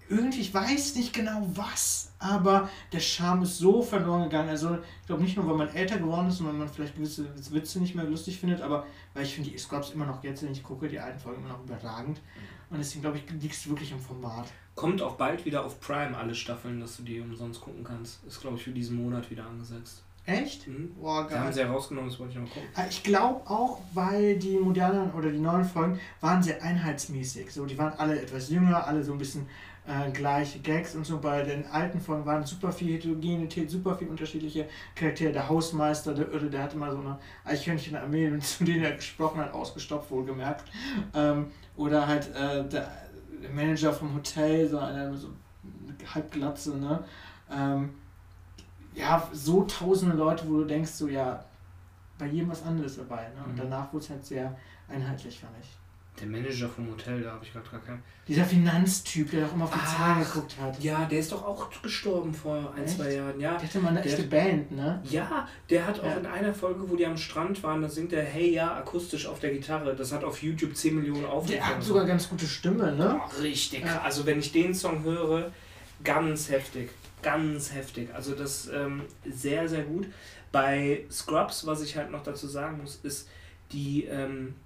irgendwie, 0.07 0.41
ich 0.41 0.53
weiß 0.53 0.95
nicht 0.95 1.13
genau 1.13 1.47
was, 1.55 2.13
aber 2.19 2.69
der 2.91 2.99
Charme 2.99 3.41
ist 3.41 3.57
so 3.57 3.81
verloren 3.81 4.23
gegangen. 4.25 4.49
Also, 4.49 4.77
ich 5.01 5.07
glaube 5.07 5.23
nicht 5.23 5.35
nur, 5.35 5.47
weil 5.47 5.55
man 5.55 5.69
älter 5.69 5.97
geworden 5.97 6.27
ist 6.27 6.39
und 6.39 6.47
weil 6.47 6.53
man 6.53 6.69
vielleicht 6.69 6.95
gewisse 6.95 7.25
Witze 7.51 7.79
nicht 7.79 7.95
mehr 7.95 8.05
lustig 8.05 8.39
findet, 8.39 8.61
aber 8.61 8.85
weil 9.15 9.23
ich 9.23 9.33
finde 9.33 9.49
die 9.49 9.57
Scrubs 9.57 9.91
immer 9.91 10.05
noch 10.05 10.23
jetzt, 10.23 10.43
wenn 10.43 10.51
ich 10.51 10.61
gucke, 10.61 10.87
die 10.87 10.99
alten 10.99 11.19
Folgen 11.19 11.41
immer 11.41 11.53
noch 11.53 11.63
überragend. 11.63 12.21
Und 12.69 12.77
deswegen 12.77 13.01
glaube 13.01 13.17
ich, 13.17 13.29
liegt 13.41 13.55
es 13.55 13.67
wirklich 13.67 13.91
im 13.91 13.99
Format. 13.99 14.47
Kommt 14.75 15.01
auch 15.01 15.15
bald 15.15 15.45
wieder 15.45 15.63
auf 15.65 15.79
Prime 15.79 16.17
alle 16.17 16.35
Staffeln, 16.35 16.79
dass 16.81 16.97
du 16.97 17.03
die 17.03 17.19
umsonst 17.21 17.61
gucken 17.61 17.83
kannst. 17.83 18.23
Ist, 18.25 18.41
glaube 18.41 18.57
ich, 18.57 18.63
für 18.63 18.71
diesen 18.71 19.01
Monat 19.01 19.29
wieder 19.31 19.45
angesetzt. 19.45 20.03
Echt? 20.25 20.67
Mhm. 20.67 20.93
Boah, 20.99 21.23
Die 21.23 21.29
geil. 21.29 21.39
haben 21.39 21.53
sie 21.53 21.59
ja 21.61 21.71
rausgenommen, 21.71 22.09
das 22.09 22.19
wollte 22.19 22.33
ich 22.33 22.39
noch 22.39 22.49
gucken. 22.51 22.67
Äh, 22.75 22.89
Ich 22.89 23.03
glaube 23.03 23.47
auch, 23.49 23.79
weil 23.93 24.37
die 24.37 24.57
modernen 24.57 25.11
oder 25.13 25.29
die 25.31 25.37
neuen 25.39 25.63
Folgen 25.63 25.99
waren 26.19 26.41
sehr 26.43 26.61
einheitsmäßig. 26.63 27.51
So, 27.53 27.65
die 27.65 27.77
waren 27.77 27.93
alle 27.99 28.19
etwas 28.21 28.49
jünger, 28.49 28.85
alle 28.87 29.03
so 29.03 29.11
ein 29.13 29.17
bisschen 29.19 29.45
äh, 29.87 30.09
gleiche 30.11 30.59
Gags 30.59 30.95
und 30.95 31.05
so. 31.05 31.19
Bei 31.19 31.43
den 31.43 31.67
alten 31.67 32.01
Folgen 32.01 32.25
waren 32.25 32.43
super 32.43 32.71
viel 32.71 32.93
Heterogenität, 32.95 33.69
super 33.69 33.95
viel 33.95 34.07
unterschiedliche 34.07 34.67
Charaktere. 34.95 35.31
Der 35.31 35.47
Hausmeister, 35.47 36.15
der 36.15 36.31
Irre, 36.31 36.49
der 36.49 36.63
hatte 36.63 36.75
mal 36.77 36.91
so 36.91 36.97
eine 36.99 37.19
Eichhörnchenarmee, 37.43 38.37
zu 38.39 38.63
denen 38.63 38.83
er 38.83 38.93
gesprochen 38.95 39.39
hat, 39.39 39.53
ausgestopft, 39.53 40.09
wohlgemerkt. 40.09 40.65
Ähm, 41.13 41.51
oder 41.77 42.07
halt 42.07 42.33
äh, 42.35 42.67
der 42.67 42.89
Manager 43.53 43.91
vom 43.93 44.13
Hotel, 44.15 44.67
so 44.69 44.77
einer 44.79 45.15
so 45.15 45.29
halbglatze, 46.13 46.77
ne? 46.77 47.03
Ähm, 47.51 47.89
ja, 48.93 49.27
so 49.33 49.63
tausende 49.63 50.15
Leute, 50.15 50.47
wo 50.47 50.57
du 50.57 50.65
denkst, 50.65 50.91
so 50.91 51.07
ja, 51.07 51.43
bei 52.17 52.27
jedem 52.27 52.49
was 52.49 52.63
anderes 52.63 52.97
dabei. 52.97 53.29
Ne? 53.35 53.43
Und 53.43 53.53
Mhm. 53.53 53.57
danach 53.57 53.91
wurde 53.91 54.05
es 54.05 54.09
halt 54.09 54.25
sehr 54.25 54.57
einheitlich, 54.87 55.39
fand 55.39 55.53
ich. 55.61 55.69
Der 56.19 56.27
Manager 56.27 56.69
vom 56.69 56.89
Hotel, 56.89 57.21
da 57.21 57.31
habe 57.33 57.43
ich 57.43 57.51
gerade 57.51 57.69
gar 57.69 57.81
keinen. 57.81 58.01
Dieser 58.25 58.45
Finanztyp, 58.45 59.31
der 59.31 59.45
doch 59.45 59.53
immer 59.53 59.65
auf 59.65 59.73
die 59.73 59.85
Zahlen 59.85 60.23
geguckt 60.23 60.55
hat. 60.61 60.81
Ja, 60.81 61.03
der 61.05 61.19
ist 61.19 61.31
doch 61.33 61.45
auch 61.45 61.69
gestorben 61.81 62.33
vor 62.33 62.73
ein, 62.75 62.85
Echt? 62.85 62.95
zwei 62.95 63.13
Jahren. 63.15 63.37
Ja, 63.39 63.57
Der 63.57 63.63
hatte 63.67 63.79
mal 63.79 63.89
eine 63.89 64.01
Der- 64.01 64.11
echte 64.13 64.23
Band, 64.27 64.71
ne? 64.71 65.01
Ja, 65.03 65.47
der 65.69 65.85
hat 65.85 65.99
auch 65.99 66.05
Ja. 66.05 66.15
in 66.15 66.25
einer 66.25 66.53
Folge, 66.53 66.89
wo 66.89 66.95
die 66.95 67.05
am 67.05 67.17
Strand 67.17 67.61
waren, 67.63 67.81
da 67.81 67.89
singt 67.89 68.13
er 68.13 68.23
Hey 68.23 68.53
Ja 68.53 68.75
akustisch 68.75 69.25
auf 69.27 69.39
der 69.41 69.51
Gitarre. 69.51 69.93
Das 69.95 70.13
hat 70.13 70.23
auf 70.23 70.41
YouTube 70.41 70.75
10 70.75 70.95
Millionen 70.95 71.25
Aufrufe. 71.25 71.53
Der 71.53 71.67
hat 71.67 71.83
sogar 71.83 72.05
ganz 72.05 72.29
gute 72.29 72.47
Stimme, 72.47 72.93
ne? 72.93 73.19
Boah, 73.19 73.41
richtig. 73.43 73.83
Ja. 73.85 74.01
Also 74.01 74.25
wenn 74.25 74.39
ich 74.39 74.53
den 74.53 74.73
Song 74.73 75.03
höre, 75.03 75.51
ganz 76.03 76.49
heftig. 76.49 76.89
Ganz 77.21 77.73
heftig. 77.73 78.09
Also 78.13 78.35
das 78.35 78.69
ähm, 78.73 79.01
sehr, 79.29 79.67
sehr 79.67 79.83
gut. 79.83 80.07
Bei 80.53 81.03
Scrubs, 81.11 81.65
was 81.67 81.81
ich 81.81 81.97
halt 81.97 82.09
noch 82.11 82.23
dazu 82.23 82.47
sagen 82.47 82.79
muss, 82.81 82.95
ist 83.03 83.27
die 83.71 84.05
ähm, 84.05 84.49
äh, 84.49 84.64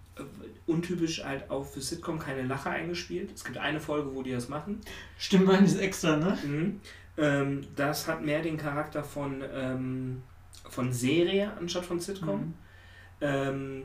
untypisch 0.65 1.23
halt 1.23 1.49
auch 1.49 1.65
für 1.65 1.81
Sitcom 1.81 2.19
keine 2.19 2.43
Lacher 2.43 2.71
eingespielt. 2.71 3.31
Es 3.33 3.43
gibt 3.43 3.57
eine 3.57 3.79
Folge, 3.79 4.13
wo 4.13 4.23
die 4.23 4.31
das 4.31 4.49
machen. 4.49 4.81
Stimmband 5.17 5.67
ist 5.67 5.79
extra, 5.79 6.17
ne? 6.17 6.37
Mhm. 6.43 6.81
Ähm, 7.17 7.61
das 7.75 8.07
hat 8.07 8.23
mehr 8.23 8.41
den 8.41 8.57
Charakter 8.57 9.03
von, 9.03 9.43
ähm, 9.53 10.23
von 10.69 10.93
Serie 10.93 11.51
anstatt 11.59 11.85
von 11.85 11.99
Sitcom. 11.99 12.39
Mhm. 12.39 12.53
Ähm, 13.21 13.83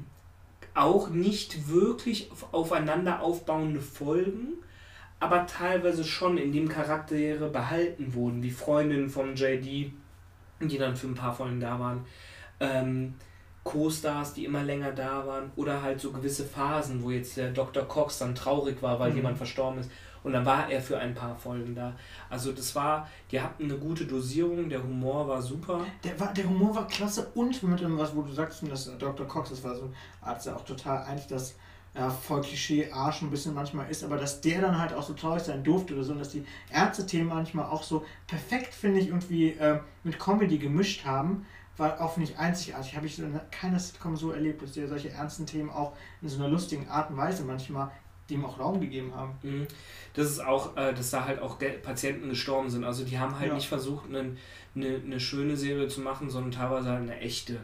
auch 0.75 1.09
nicht 1.09 1.69
wirklich 1.69 2.31
auf, 2.31 2.53
aufeinander 2.53 3.21
aufbauende 3.21 3.81
Folgen, 3.81 4.55
aber 5.21 5.47
teilweise 5.47 6.05
schon, 6.05 6.37
indem 6.37 6.69
Charaktere 6.69 7.49
behalten 7.49 8.15
wurden, 8.15 8.43
wie 8.43 8.51
Freundinnen 8.51 9.09
von 9.09 9.37
JD, 9.37 9.93
die 10.61 10.79
dann 10.79 10.97
für 10.97 11.07
ein 11.07 11.15
paar 11.15 11.35
Folgen 11.35 11.61
da 11.61 11.79
waren. 11.79 12.05
Co-Stars, 13.65 14.35
die 14.35 14.45
immer 14.45 14.63
länger 14.63 14.93
da 14.93 15.27
waren, 15.27 15.51
oder 15.57 15.83
halt 15.83 16.01
so 16.01 16.13
gewisse 16.13 16.45
Phasen, 16.45 17.03
wo 17.03 17.11
jetzt 17.11 17.37
der 17.37 17.51
Dr. 17.51 17.85
Cox 17.85 18.19
dann 18.19 18.35
traurig 18.35 18.83
war, 18.83 19.01
weil 19.01 19.11
Mhm. 19.11 19.17
jemand 19.17 19.37
verstorben 19.39 19.81
ist. 19.81 19.91
Und 20.23 20.33
dann 20.33 20.47
war 20.47 20.71
er 20.71 20.81
für 20.81 20.99
ein 20.99 21.15
paar 21.15 21.37
Folgen 21.37 21.75
da. 21.75 21.93
Also 22.31 22.53
das 22.53 22.75
war, 22.75 23.09
die 23.31 23.41
hatten 23.41 23.65
eine 23.65 23.77
gute 23.77 24.07
Dosierung, 24.07 24.69
der 24.71 24.83
Humor 24.83 25.29
war 25.29 25.43
super. 25.43 25.81
Der, 26.03 26.19
war, 26.19 26.33
der 26.33 26.49
Humor 26.49 26.75
war 26.75 26.87
klasse 26.87 27.31
und 27.35 27.63
mit 27.63 27.81
dem, 27.81 27.99
was 27.99 28.15
wo 28.17 28.23
du 28.23 28.33
sagst, 28.33 28.63
dass 28.71 28.91
Dr. 28.99 29.27
Cox, 29.27 29.51
das 29.51 29.63
war 29.65 29.75
so 29.75 29.83
ein 29.85 29.95
Arzt, 30.23 30.47
der 30.47 30.57
auch 30.57 30.65
total 30.65 31.03
eigentlich 31.05 31.27
das 31.27 31.57
ja, 31.95 32.11
voll 32.11 32.41
Klischee 32.41 32.91
Arsch 32.91 33.23
ein 33.23 33.31
bisschen 33.31 33.55
manchmal 33.55 33.89
ist, 33.91 34.03
aber 34.03 34.17
dass 34.17 34.41
der 34.41 34.61
dann 34.63 34.79
halt 34.79 34.93
auch 34.95 35.03
so 35.03 35.13
traurig 35.13 35.43
sein 35.43 35.63
durfte 35.63 35.95
oder 35.95 36.03
so 36.03 36.13
und 36.13 36.19
dass 36.19 36.31
die 36.31 36.45
Ärzte-Themen 36.73 37.29
manchmal 37.29 37.67
auch 37.67 37.83
so 37.85 38.05
perfekt, 38.27 38.75
finde 38.75 39.01
ich, 39.01 39.09
irgendwie 39.09 39.51
äh, 39.51 39.79
mit 40.03 40.19
Comedy 40.19 40.59
gemischt 40.59 41.05
haben, 41.05 41.47
war 41.77 42.01
auch 42.01 42.17
nicht 42.17 42.39
einzigartig. 42.39 42.97
Habe 42.97 43.07
ich 43.07 43.19
in 43.19 43.39
keiner 43.51 43.79
Sitcom 43.79 44.17
so 44.17 44.33
erlebt, 44.33 44.63
dass 44.63 44.73
die 44.73 44.87
solche 44.87 45.11
ernsten 45.11 45.47
Themen 45.47 45.71
auch 45.71 45.93
in 46.23 46.29
so 46.29 46.39
einer 46.39 46.49
lustigen 46.49 46.89
Art 46.89 47.11
und 47.11 47.17
Weise 47.17 47.45
manchmal 47.45 47.91
dem 48.31 48.45
auch 48.45 48.59
Raum 48.59 48.81
gegeben 48.81 49.15
haben. 49.15 49.35
Mhm. 49.43 49.67
Das 50.15 50.31
ist 50.31 50.41
auch, 50.41 50.77
äh, 50.77 50.95
dass 50.95 51.11
da 51.11 51.25
halt 51.27 51.41
auch 51.41 51.59
Patienten 51.83 52.31
gestorben 52.31 52.71
sind. 52.71 52.85
Also 52.85 53.05
die 53.05 53.19
haben 53.19 53.39
halt 53.39 53.49
Ja. 53.49 53.55
nicht 53.55 53.69
versucht, 53.69 54.09
eine, 54.09 54.37
eine 54.75 55.21
schöne 55.21 55.57
Serie 55.57 55.89
zu 55.89 56.01
machen, 56.01 56.31
sondern 56.31 56.53
teilweise 56.53 56.89
halt 56.91 57.03
eine 57.03 57.19
echte. 57.21 57.61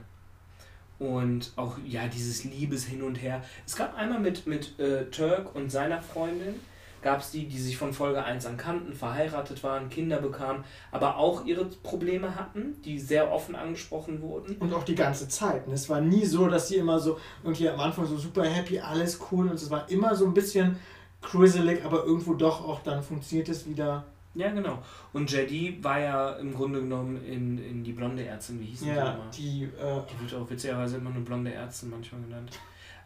Und 0.99 1.53
auch, 1.57 1.79
ja, 1.87 2.09
dieses 2.09 2.45
Liebes 2.45 2.85
hin 2.85 3.03
und 3.03 3.15
her. 3.15 3.43
Es 3.67 3.75
gab 3.75 3.97
einmal 3.97 4.21
mit, 4.21 4.47
mit 4.47 4.79
äh, 4.79 5.07
Turk 5.07 5.55
und 5.55 5.71
seiner 5.71 6.03
Freundin, 6.03 6.57
gab 7.03 7.21
es 7.21 7.31
die, 7.31 7.47
die 7.47 7.59
sich 7.59 7.77
von 7.77 7.93
Folge 7.93 8.23
1 8.25 8.47
an 8.47 8.57
kannten, 8.57 8.93
verheiratet 8.95 9.63
waren, 9.63 9.89
Kinder 9.89 10.19
bekamen, 10.19 10.65
aber 10.93 11.17
auch 11.17 11.45
ihre 11.45 11.65
Probleme 11.65 12.35
hatten, 12.35 12.81
die 12.85 12.99
sehr 12.99 13.33
offen 13.33 13.55
angesprochen 13.55 14.21
wurden. 14.23 14.57
Und 14.57 14.73
auch 14.75 14.85
die 14.85 14.95
ganze 14.95 15.29
Zeit. 15.29 15.67
Und 15.67 15.73
es 15.73 15.89
war 15.89 16.01
nie 16.01 16.25
so, 16.25 16.49
dass 16.49 16.69
sie 16.69 16.77
immer 16.77 16.99
so 16.99 17.19
irgendwie 17.43 17.69
am 17.69 17.81
Anfang 17.81 18.07
so 18.07 18.17
super 18.17 18.45
happy, 18.45 18.79
alles 18.81 19.19
cool 19.31 19.49
und 19.49 19.55
es 19.55 19.71
war 19.71 19.89
immer 19.91 20.15
so 20.15 20.27
ein 20.27 20.35
bisschen 20.35 20.77
cruiselig, 21.23 21.85
aber 21.85 22.05
irgendwo 22.05 22.35
doch 22.35 22.67
auch 22.67 22.81
dann 22.83 23.03
funktioniert 23.03 23.49
es 23.49 23.67
wieder. 23.69 24.05
Ja, 24.35 24.51
genau. 24.51 24.79
Und 25.13 25.31
JD 25.31 25.83
war 25.83 25.99
ja 25.99 26.31
im 26.35 26.55
Grunde 26.55 26.81
genommen 26.81 27.25
in, 27.25 27.59
in 27.59 27.83
die 27.83 27.93
blonde 27.93 28.25
Ärztin, 28.25 28.61
wie 28.61 28.67
hieß 28.67 28.81
die 28.81 28.89
Ja, 28.89 29.11
nochmal? 29.11 29.27
die, 29.37 29.65
äh, 29.65 30.01
Die 30.09 30.21
wird 30.23 30.35
auch 30.41 30.49
witzigerweise 30.49 30.99
immer 30.99 31.11
eine 31.11 31.21
blonde 31.21 31.53
Ärztin 31.53 31.91
manchmal 31.91 32.21
genannt. 32.23 32.51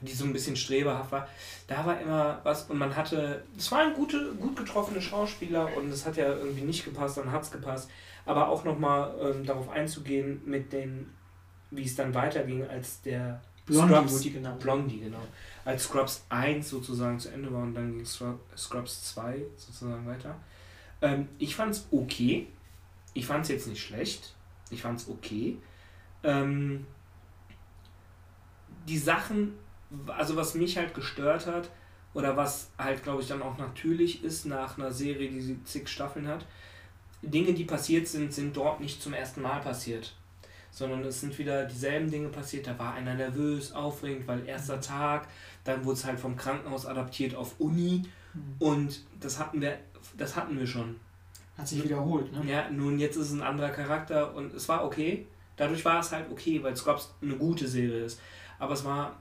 Die 0.01 0.12
so 0.12 0.24
ein 0.24 0.32
bisschen 0.32 0.57
streberhaft 0.57 1.12
war. 1.12 1.28
Da 1.66 1.84
war 1.86 2.01
immer 2.01 2.40
was 2.45 2.64
und 2.70 2.78
man 2.78 2.95
hatte. 2.95 3.45
Es 3.57 3.70
waren 3.72 3.95
gute, 3.95 4.34
gut 4.34 4.57
getroffene 4.57 5.01
Schauspieler 5.01 5.74
und 5.76 5.90
es 5.90 6.05
hat 6.05 6.16
ja 6.16 6.28
irgendwie 6.28 6.62
nicht 6.62 6.84
gepasst, 6.84 7.16
dann 7.16 7.32
hat 7.32 7.42
es 7.42 7.51
gepasst. 7.51 7.90
Aber 8.26 8.49
auch 8.49 8.64
nochmal 8.64 9.14
ähm, 9.20 9.45
darauf 9.47 9.68
einzugehen 9.70 10.40
mit 10.45 10.72
den, 10.72 11.11
wie 11.70 11.84
es 11.84 11.95
dann 11.95 12.14
weiterging, 12.14 12.66
als 12.68 13.01
der 13.03 13.40
Blondie 13.66 13.95
Scrubs- 13.95 14.32
genannt. 14.32 14.61
Blondie, 14.61 15.01
genau. 15.01 15.22
Als 15.64 15.84
Scrubs 15.84 16.24
1 16.28 16.68
sozusagen 16.68 17.18
zu 17.18 17.30
Ende 17.30 17.53
war 17.53 17.62
und 17.62 17.74
dann 17.74 17.92
ging 17.97 18.05
Scrub- 18.05 18.40
Scrubs 18.57 19.05
2 19.14 19.42
sozusagen 19.57 20.07
weiter. 20.07 20.36
Ähm, 21.01 21.28
ich 21.38 21.55
fand's 21.57 21.86
okay. 21.90 22.47
Ich 23.14 23.26
fand's 23.26 23.49
jetzt 23.49 23.66
nicht 23.68 23.82
schlecht. 23.82 24.34
Ich 24.70 24.82
fand's 24.82 25.09
okay. 25.09 25.57
Ähm, 26.22 26.86
die 28.88 28.99
Sachen, 28.99 29.55
also 30.07 30.36
was 30.36 30.55
mich 30.55 30.76
halt 30.76 30.95
gestört 30.95 31.47
hat, 31.47 31.70
oder 32.12 32.36
was 32.36 32.70
halt, 32.78 33.03
glaube 33.03 33.22
ich, 33.22 33.28
dann 33.28 33.42
auch 33.42 33.59
natürlich 33.59 34.22
ist 34.22 34.47
nach 34.47 34.78
einer 34.78 34.92
Serie, 34.92 35.28
die 35.28 35.40
sie 35.40 35.62
zig 35.64 35.88
Staffeln 35.88 36.28
hat, 36.28 36.47
Dinge, 37.22 37.55
die 37.55 37.64
passiert 37.64 38.07
sind, 38.07 38.32
sind 38.32 38.57
dort 38.57 38.80
nicht 38.80 39.03
zum 39.03 39.14
ersten 39.14 39.42
Mal 39.42 39.61
passiert. 39.61 40.14
Sondern 40.70 41.05
es 41.05 41.20
sind 41.20 41.36
wieder 41.38 41.64
dieselben 41.64 42.11
Dinge 42.11 42.28
passiert. 42.28 42.66
Da 42.66 42.78
war 42.78 42.95
einer 42.95 43.14
nervös, 43.14 43.72
aufregend, 43.72 44.28
weil 44.28 44.47
erster 44.47 44.80
Tag, 44.80 45.28
dann 45.64 45.84
wurde 45.84 45.99
es 45.99 46.05
halt 46.05 46.20
vom 46.20 46.36
Krankenhaus 46.36 46.86
adaptiert 46.86 47.34
auf 47.34 47.59
Uni 47.59 48.05
Hm. 48.34 48.57
und 48.59 49.01
das 49.20 49.38
hatten 49.38 49.61
wir, 49.61 49.78
das 50.16 50.36
hatten 50.36 50.59
wir 50.59 50.66
schon. 50.66 50.97
Hat 51.57 51.68
sich 51.68 51.84
wiederholt, 51.84 52.32
ne? 52.32 52.51
Ja, 52.51 52.68
nun 52.68 52.99
jetzt 52.99 53.16
ist 53.16 53.28
es 53.28 53.32
ein 53.32 53.42
anderer 53.42 53.70
Charakter 53.70 54.34
und 54.34 54.53
es 54.53 54.68
war 54.68 54.84
okay. 54.84 55.26
Dadurch 55.57 55.84
war 55.84 56.01
es 56.01 56.11
halt 56.11 56.28
okay, 56.30 56.61
weil 56.62 56.76
Scrubs 56.76 57.14
eine 57.22 57.36
gute 57.36 57.68
Serie 57.68 58.05
ist. 58.05 58.20
Aber 58.59 58.74
es 58.74 58.84
war, 58.84 59.16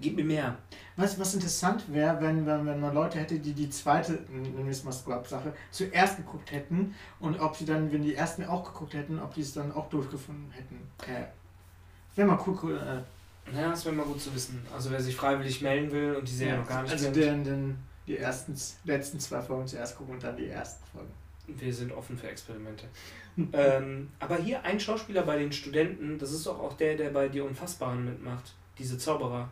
gib 0.00 0.16
mir 0.16 0.24
mehr. 0.24 0.58
Weißt 0.96 1.16
du, 1.16 1.20
was 1.20 1.34
interessant 1.34 1.84
wäre, 1.88 2.20
wenn, 2.20 2.46
wenn, 2.46 2.66
wenn 2.66 2.80
man 2.80 2.94
Leute 2.94 3.18
hätte, 3.18 3.38
die 3.38 3.52
die 3.52 3.70
zweite, 3.70 4.24
nennen 4.30 4.64
wir 4.64 4.70
es 4.70 4.84
mal 4.84 4.92
Scrub-Sache, 4.92 5.52
zuerst 5.70 6.16
geguckt 6.18 6.52
hätten 6.52 6.94
und 7.20 7.40
ob 7.40 7.56
sie 7.56 7.64
dann, 7.64 7.90
wenn 7.92 8.02
die 8.02 8.14
ersten 8.14 8.44
auch 8.44 8.64
geguckt 8.64 8.94
hätten, 8.94 9.18
ob 9.18 9.34
die 9.34 9.40
es 9.40 9.54
dann 9.54 9.72
auch 9.72 9.88
durchgefunden 9.88 10.50
hätten. 10.50 10.80
Okay. 10.98 11.24
Wäre 12.16 12.28
mal 12.28 12.38
cool, 12.46 12.58
cool 12.62 12.76
äh, 12.76 13.56
Ja, 13.56 13.70
das 13.70 13.84
wäre 13.84 13.94
mal 13.94 14.04
gut 14.04 14.20
zu 14.20 14.34
wissen. 14.34 14.64
Also 14.74 14.90
wer 14.90 15.00
sich 15.00 15.16
freiwillig 15.16 15.62
melden 15.62 15.90
will 15.90 16.16
und 16.16 16.28
die 16.28 16.34
Serie 16.34 16.58
noch 16.58 16.68
gar 16.68 16.82
nicht 16.82 16.92
Also 16.92 17.10
den, 17.10 17.44
den, 17.44 17.78
die 18.06 18.18
ersten, 18.18 18.54
letzten 18.84 19.20
zwei 19.20 19.40
Folgen 19.40 19.66
zuerst 19.66 19.96
gucken 19.96 20.14
und 20.14 20.22
dann 20.22 20.36
die 20.36 20.48
ersten 20.48 20.84
Folgen. 20.86 21.12
wir 21.46 21.72
sind 21.72 21.92
offen 21.92 22.18
für 22.18 22.28
Experimente. 22.28 22.86
ähm, 23.52 24.10
aber 24.18 24.36
hier 24.36 24.62
ein 24.64 24.78
Schauspieler 24.78 25.22
bei 25.22 25.38
den 25.38 25.52
Studenten, 25.52 26.18
das 26.18 26.32
ist 26.32 26.46
doch 26.46 26.58
auch 26.58 26.74
der, 26.74 26.96
der 26.96 27.10
bei 27.10 27.28
dir 27.28 27.44
Unfassbaren 27.44 28.04
mitmacht. 28.04 28.54
Diese 28.78 28.98
Zauberer. 28.98 29.50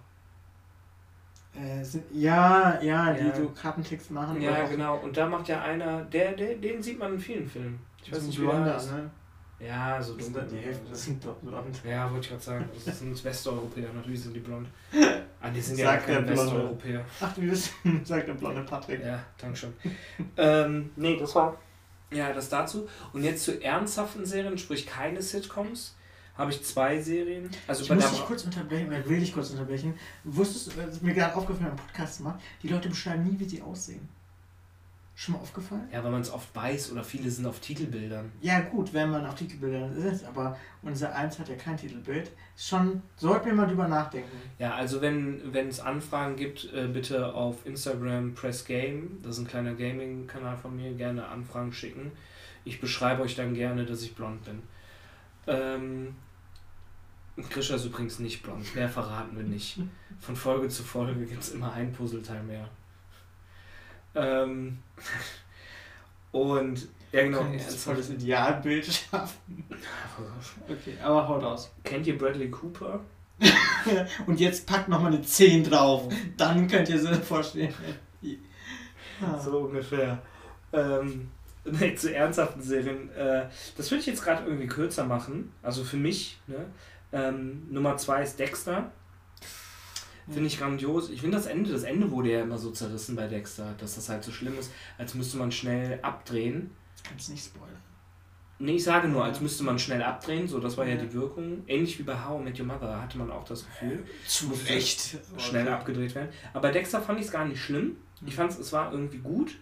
Äh, 1.55 1.82
sind, 1.84 2.05
ja, 2.12 2.80
ja, 2.80 3.12
die 3.12 3.26
Ja. 3.26 3.34
so 3.34 3.49
Kartentricks 3.51 4.11
machen. 4.11 4.40
Ja, 4.40 4.66
genau. 4.66 4.99
Und 4.99 5.16
da 5.16 5.26
macht 5.28 5.49
ja 5.49 5.62
einer, 5.62 6.03
der, 6.03 6.32
der, 6.32 6.55
den 6.57 6.82
sieht 6.82 6.99
man 6.99 7.14
in 7.14 7.20
vielen 7.20 7.49
Filmen. 7.49 7.80
Ich 8.03 8.11
so 8.11 8.16
weiß 8.16 8.22
ein 8.22 8.26
nicht, 8.28 8.38
wie 8.40 8.44
der 8.44 8.51
Blonder, 8.53 8.74
heißt. 8.74 8.92
ne? 8.92 9.11
Ja, 9.61 10.01
so 10.01 10.14
dunkel. 10.14 10.46
die 10.53 10.59
Hälfte, 10.59 10.88
das 10.88 11.05
sind 11.05 11.24
doch 11.24 11.34
blond. 11.38 11.80
Ja, 11.84 12.09
wollte 12.12 12.20
ich 12.26 12.28
gerade 12.30 12.42
sagen. 12.42 12.68
Das 12.86 12.99
sind 13.01 13.24
Westeuropäer, 13.24 13.92
natürlich 13.92 14.22
sind 14.22 14.34
die 14.34 14.40
blond. 14.40 14.68
Ah, 15.40 15.51
die 15.51 15.61
sind 15.61 15.76
Sagt 15.76 16.09
ja 16.09 16.14
der 16.16 16.16
keine 16.24 16.32
Blonde. 16.32 16.53
Westeuropäer. 16.53 17.05
Ach, 17.20 17.32
du 17.32 17.42
wissen, 17.42 17.72
sagt 18.05 18.26
der 18.26 18.34
blonde 18.34 18.62
Patrick. 18.62 19.05
Ja, 19.05 19.20
danke 19.40 19.57
schon. 19.57 19.72
ähm, 20.36 20.90
nee, 20.96 21.16
das 21.16 21.32
war. 21.36 21.57
Ja, 22.11 22.32
das 22.32 22.49
dazu. 22.49 22.88
Und 23.12 23.22
jetzt 23.22 23.44
zu 23.44 23.62
ernsthaften 23.62 24.26
Serien, 24.26 24.59
sprich 24.59 24.84
keine 24.84 25.22
Sitcoms, 25.22 25.94
habe 26.39 26.53
ich 26.53 26.62
zwei 26.64 27.01
Serien. 27.01 27.51
Also 27.66 27.82
Ich 27.82 27.91
muss 27.91 28.11
dich 28.11 28.24
kurz 28.24 28.45
unterbrechen, 28.45 28.86
oder 28.86 29.07
will 29.09 29.20
dich 29.20 29.32
kurz 29.34 29.51
unterbrechen. 29.51 29.95
Wusstest 30.24 30.74
du, 30.74 30.80
ist 30.80 31.03
mir 31.03 31.12
gerade 31.12 31.34
aufgefallen 31.34 31.74
beim 31.76 31.86
Podcast 31.86 32.20
macht, 32.20 32.41
die 32.62 32.68
Leute 32.68 32.89
beschreiben 32.89 33.24
nie, 33.24 33.39
wie 33.39 33.45
sie 33.45 33.61
aussehen. 33.61 34.09
Schon 35.16 35.34
mal 35.34 35.41
aufgefallen? 35.41 35.89
Ja, 35.93 36.05
weil 36.05 36.12
man 36.12 36.20
es 36.20 36.30
oft 36.30 36.55
weiß 36.55 36.93
oder 36.93 37.03
viele 37.03 37.28
sind 37.28 37.45
auf 37.45 37.59
Titelbildern. 37.59 38.30
Ja 38.41 38.61
gut, 38.61 38.95
wenn 38.95 39.11
man 39.11 39.26
auf 39.26 39.34
Titelbildern 39.34 39.93
ist, 39.97 40.24
aber 40.24 40.57
unser 40.82 41.12
Eins 41.12 41.41
hat 41.41 41.49
ja 41.49 41.57
kein 41.57 41.76
Titelbild. 41.76 42.30
Schon, 42.57 43.03
sollten 43.16 43.47
wir 43.47 43.55
mal 43.55 43.66
drüber 43.66 43.89
nachdenken. 43.89 44.30
Ja, 44.61 44.76
also 44.76 45.01
wenn 45.01 45.53
wenn 45.53 45.66
es 45.66 45.80
Anfragen 45.80 46.36
gibt, 46.36 46.72
äh, 46.72 46.86
bitte 46.86 47.34
auf 47.34 47.66
Instagram 47.66 48.34
Press 48.34 48.64
Game, 48.64 49.18
das 49.24 49.39
ist 49.39 49.43
ein 49.43 49.49
kleiner 49.49 49.74
Gaming-Kanal 49.74 50.57
von 50.57 50.76
mir, 50.76 50.93
gerne 50.93 51.26
Anfragen 51.26 51.72
schicken. 51.72 52.12
Ich 52.64 52.80
beschreibe 52.80 53.22
euch 53.22 53.34
dann 53.34 53.55
gerne, 53.55 53.86
dass 53.86 54.03
ich 54.03 54.14
blond 54.14 54.45
bin. 54.45 54.62
Ähm, 55.49 56.14
Krischer 57.51 57.76
ist 57.76 57.84
übrigens 57.84 58.18
nicht 58.18 58.43
blond, 58.43 58.74
mehr 58.74 58.89
verraten 58.89 59.36
wir 59.36 59.45
nicht. 59.45 59.78
Von 60.20 60.34
Folge 60.36 60.68
zu 60.68 60.82
Folge 60.82 61.24
gibt 61.26 61.43
es 61.43 61.51
immer 61.51 61.72
ein 61.72 61.93
Puzzleteil 61.93 62.43
mehr. 62.43 62.68
Ähm, 64.14 64.78
und 66.32 66.89
ja 67.12 67.22
genau, 67.22 67.39
Können 67.39 67.55
jetzt 67.55 67.84
voll 67.84 67.97
das 67.97 68.11
Idealbild 68.11 68.86
schaffen. 68.86 69.64
Okay, 70.68 70.95
aber 71.03 71.26
haut 71.28 71.45
aus. 71.45 71.72
kennt 71.84 72.07
ihr 72.07 72.18
Bradley 72.18 72.51
Cooper? 72.51 73.01
Und 74.26 74.41
jetzt 74.41 74.66
packt 74.66 74.89
nochmal 74.89 75.12
eine 75.12 75.22
10 75.22 75.64
drauf. 75.64 76.12
Dann 76.36 76.66
könnt 76.66 76.89
ihr 76.89 76.99
sie 76.99 77.14
vorstellen. 77.14 77.72
Ah. 79.20 79.39
So 79.39 79.59
ungefähr. 79.61 80.20
Ähm, 80.72 81.30
nee, 81.64 81.95
zu 81.95 82.14
ernsthaften 82.14 82.61
Serien. 82.61 83.11
Äh, 83.11 83.47
das 83.76 83.91
würde 83.91 84.01
ich 84.01 84.07
jetzt 84.07 84.24
gerade 84.24 84.45
irgendwie 84.45 84.66
kürzer 84.66 85.05
machen. 85.05 85.53
Also 85.62 85.84
für 85.84 85.97
mich. 85.97 86.41
Ne? 86.49 86.66
Ähm, 87.13 87.67
Nummer 87.71 87.97
zwei 87.97 88.23
ist 88.23 88.39
Dexter. 88.39 88.93
Finde 90.31 90.47
ich 90.47 90.59
grandios. 90.59 91.09
Ich 91.09 91.23
finde 91.23 91.39
das 91.39 91.47
Ende, 91.47 91.71
das 91.73 91.85
Ende 91.85 92.11
wurde 92.11 92.31
ja 92.33 92.43
immer 92.43 92.59
so 92.59 92.71
zerrissen 92.71 93.17
bei 93.17 93.27
Dexter, 93.29 93.75
dass 93.79 93.95
das 93.95 94.11
halt 94.11 94.23
so 94.23 94.31
schlimm 94.31 94.59
ist, 94.59 94.71
als 94.99 95.15
müsste 95.15 95.39
man 95.39 95.51
schnell 95.51 95.99
abdrehen. 96.03 96.71
Kannst 97.03 97.31
nicht 97.31 97.45
spoilern. 97.47 97.81
Nee, 98.59 98.73
ich 98.75 98.85
sage 98.85 99.09
nur, 99.09 99.25
als 99.25 99.41
müsste 99.41 99.63
man 99.65 99.79
schnell 99.79 100.03
abdrehen, 100.03 100.47
so 100.49 100.59
das 100.59 100.77
war 100.77 100.85
ja 100.85 100.97
Ja. 100.97 101.01
die 101.03 101.15
Wirkung. 101.15 101.63
Ähnlich 101.67 101.99
wie 101.99 102.03
bei 102.03 102.15
How 102.25 102.41
I 102.41 102.45
Met 102.45 102.61
Your 102.61 102.67
Mother 102.67 103.01
hatte 103.01 103.17
man 103.17 103.31
auch 103.31 103.45
das 103.45 103.65
Gefühl. 103.65 104.05
Zu 104.27 104.51
Recht. 104.69 105.17
schnell 105.39 105.69
abgedreht 105.69 106.15
werden. 106.15 106.29
Aber 106.53 106.63
bei 106.63 106.73
Dexter 106.73 107.01
fand 107.01 107.21
ich 107.21 107.27
es 107.27 107.33
gar 107.33 107.47
nicht 107.47 107.63
schlimm. 107.63 107.97
Ich 108.27 108.35
fand 108.35 108.51
es, 108.51 108.59
es 108.59 108.73
war 108.73 108.93
irgendwie 108.93 109.19
gut. 109.19 109.57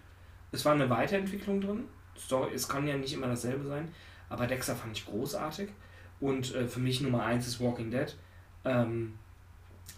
Es 0.51 0.65
war 0.65 0.73
eine 0.73 0.89
Weiterentwicklung 0.91 1.61
drin. 1.61 1.85
Story, 2.19 2.53
es 2.55 2.67
kann 2.69 2.89
ja 2.89 2.97
nicht 2.97 3.13
immer 3.13 3.27
dasselbe 3.29 3.67
sein. 3.69 3.93
Aber 4.31 4.47
Dexter 4.49 4.75
fand 4.75 4.97
ich 4.97 5.05
großartig. 5.07 5.69
Und 6.21 6.55
äh, 6.55 6.67
für 6.67 6.81
mich 6.81 7.01
Nummer 7.01 7.25
eins 7.25 7.47
ist 7.47 7.61
Walking 7.61 7.91
Dead. 7.91 8.17
Ähm, 8.64 9.14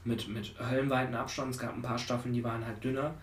mit, 0.05 0.29
mit 0.29 0.55
höllenweiten 0.59 1.15
Abstand. 1.15 1.55
Es 1.55 1.59
gab 1.59 1.75
ein 1.75 1.83
paar 1.83 1.99
Staffeln, 1.99 2.35
die 2.35 2.45
waren 2.45 2.67
halt 2.67 2.83
dünner. 2.83 3.15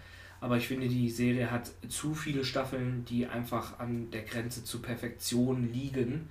Aber 0.41 0.57
ich 0.57 0.67
finde, 0.67 0.87
die 0.87 1.09
Serie 1.09 1.49
hat 1.49 1.71
zu 1.89 2.13
viele 2.13 2.45
Staffeln, 2.45 3.05
die 3.05 3.25
einfach 3.25 3.79
an 3.79 4.11
der 4.11 4.23
Grenze 4.23 4.63
zur 4.63 4.81
Perfektion 4.81 5.71
liegen, 5.71 6.29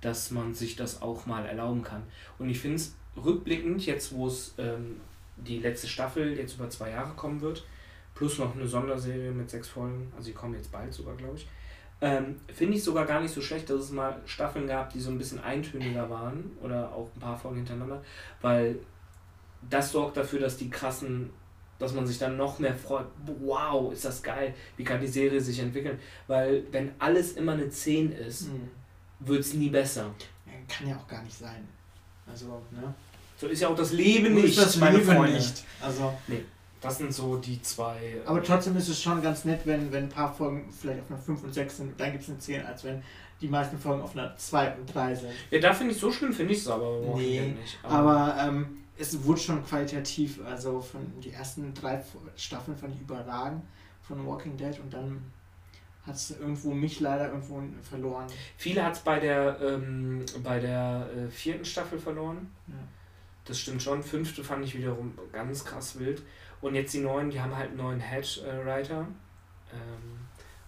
dass 0.00 0.30
man 0.30 0.54
sich 0.54 0.76
das 0.76 1.02
auch 1.02 1.26
mal 1.26 1.44
erlauben 1.44 1.82
kann. 1.82 2.02
Und 2.38 2.48
ich 2.48 2.60
finde 2.60 2.76
es 2.76 2.94
rückblickend, 3.16 3.84
jetzt 3.84 4.12
wo 4.12 4.26
es 4.26 4.54
ähm, 4.58 5.00
die 5.36 5.58
letzte 5.58 5.86
Staffel 5.86 6.36
jetzt 6.38 6.54
über 6.54 6.70
zwei 6.70 6.90
Jahre 6.90 7.14
kommen 7.14 7.40
wird, 7.40 7.64
plus 8.14 8.38
noch 8.38 8.54
eine 8.54 8.66
Sonderserie 8.66 9.32
mit 9.32 9.50
sechs 9.50 9.68
Folgen, 9.68 10.12
also 10.16 10.28
die 10.28 10.34
kommen 10.34 10.54
jetzt 10.54 10.72
bald 10.72 10.92
sogar, 10.92 11.14
glaube 11.16 11.36
ich, 11.36 11.46
ähm, 12.02 12.36
finde 12.52 12.76
ich 12.76 12.84
sogar 12.84 13.06
gar 13.06 13.20
nicht 13.20 13.32
so 13.32 13.40
schlecht, 13.40 13.70
dass 13.70 13.80
es 13.80 13.90
mal 13.92 14.20
Staffeln 14.26 14.66
gab, 14.66 14.92
die 14.92 15.00
so 15.00 15.10
ein 15.10 15.16
bisschen 15.18 15.42
eintöniger 15.42 16.10
waren 16.10 16.50
oder 16.60 16.92
auch 16.92 17.08
ein 17.16 17.20
paar 17.20 17.38
Folgen 17.38 17.56
hintereinander, 17.58 18.02
weil 18.42 18.76
das 19.70 19.92
sorgt 19.92 20.16
dafür, 20.18 20.40
dass 20.40 20.56
die 20.56 20.68
krassen, 20.68 21.30
dass 21.78 21.94
man 21.94 22.06
sich 22.06 22.18
dann 22.18 22.36
noch 22.36 22.58
mehr 22.58 22.74
freut, 22.74 23.06
wow, 23.40 23.92
ist 23.92 24.04
das 24.04 24.22
geil, 24.22 24.52
wie 24.76 24.84
kann 24.84 25.00
die 25.00 25.06
Serie 25.06 25.40
sich 25.40 25.58
entwickeln, 25.60 25.98
weil 26.26 26.64
wenn 26.72 26.90
alles 26.98 27.32
immer 27.32 27.52
eine 27.52 27.70
10 27.70 28.12
ist, 28.12 28.48
Hm. 28.48 28.68
wird 29.20 29.40
es 29.40 29.54
nie 29.54 29.70
besser. 29.70 30.10
Kann 30.68 30.88
ja 30.88 30.96
auch 30.96 31.06
gar 31.06 31.22
nicht 31.22 31.36
sein. 31.36 31.66
Also, 32.26 32.46
ne? 32.70 32.92
So 33.36 33.46
ist 33.48 33.60
ja 33.60 33.68
auch 33.68 33.76
das 33.76 33.92
Leben 33.92 34.34
nicht, 34.34 34.56
ist 34.56 34.58
das 34.58 34.76
meine 34.76 34.98
Leben 34.98 35.12
Freunde. 35.12 35.34
nicht. 35.36 35.64
Also, 35.80 36.12
Das 36.82 36.98
sind 36.98 37.14
so 37.14 37.36
die 37.36 37.62
zwei. 37.62 38.20
aber 38.26 38.42
trotzdem 38.42 38.76
ist 38.76 38.88
es 38.88 39.00
schon 39.00 39.22
ganz 39.22 39.44
nett, 39.44 39.60
wenn, 39.64 39.92
wenn 39.92 40.04
ein 40.04 40.08
paar 40.08 40.34
Folgen 40.34 40.68
vielleicht 40.72 41.00
auf 41.00 41.10
einer 41.10 41.20
5 41.20 41.44
und 41.44 41.54
6 41.54 41.76
sind 41.76 42.00
dann 42.00 42.12
gibt 42.12 42.24
es 42.24 42.28
eine 42.28 42.38
10, 42.38 42.66
als 42.66 42.84
wenn 42.84 43.02
die 43.40 43.48
meisten 43.48 43.78
Folgen 43.78 44.02
auf 44.02 44.16
einer 44.16 44.36
2 44.36 44.74
und 44.76 44.94
3 44.94 45.14
sind. 45.14 45.32
Ja, 45.50 45.60
da 45.60 45.72
finde 45.72 45.94
ich 45.94 46.00
so 46.00 46.10
schlimm, 46.12 46.32
finde 46.32 46.52
ich 46.52 46.60
es 46.60 46.68
aber 46.68 47.00
Nee, 47.16 47.54
nicht. 47.58 47.78
Aber 47.82 48.36
ähm, 48.38 48.78
es 48.98 49.24
wurde 49.24 49.40
schon 49.40 49.64
qualitativ, 49.64 50.40
also 50.44 50.80
von 50.80 51.00
die 51.20 51.32
ersten 51.32 51.72
drei 51.74 52.02
Staffeln 52.36 52.76
fand 52.76 52.94
ich 52.94 53.00
überragend 53.00 53.62
von 54.02 54.26
Walking 54.26 54.56
Dead 54.56 54.78
und 54.80 54.92
dann 54.92 55.22
hat 56.06 56.16
es 56.16 56.32
irgendwo 56.32 56.72
mich 56.72 57.00
leider 57.00 57.28
irgendwo 57.28 57.62
verloren. 57.82 58.26
viele 58.56 58.84
hat 58.84 58.94
es 58.94 59.00
bei 59.00 59.20
der, 59.20 59.60
ähm, 59.60 60.24
bei 60.42 60.58
der 60.58 61.08
äh, 61.16 61.30
vierten 61.30 61.64
Staffel 61.64 61.98
verloren. 61.98 62.50
Ja. 62.66 62.74
Das 63.44 63.58
stimmt 63.58 63.82
schon. 63.82 64.02
Fünfte 64.02 64.42
fand 64.44 64.64
ich 64.64 64.76
wiederum 64.76 65.16
ganz 65.32 65.64
krass 65.64 65.98
wild. 65.98 66.22
Und 66.62 66.74
jetzt 66.74 66.94
die 66.94 67.00
neuen, 67.00 67.28
die 67.28 67.40
haben 67.40 67.54
halt 67.54 67.68
einen 67.68 67.78
neuen 67.78 68.00
Head-Writer. 68.00 69.06
Ähm, 69.72 70.22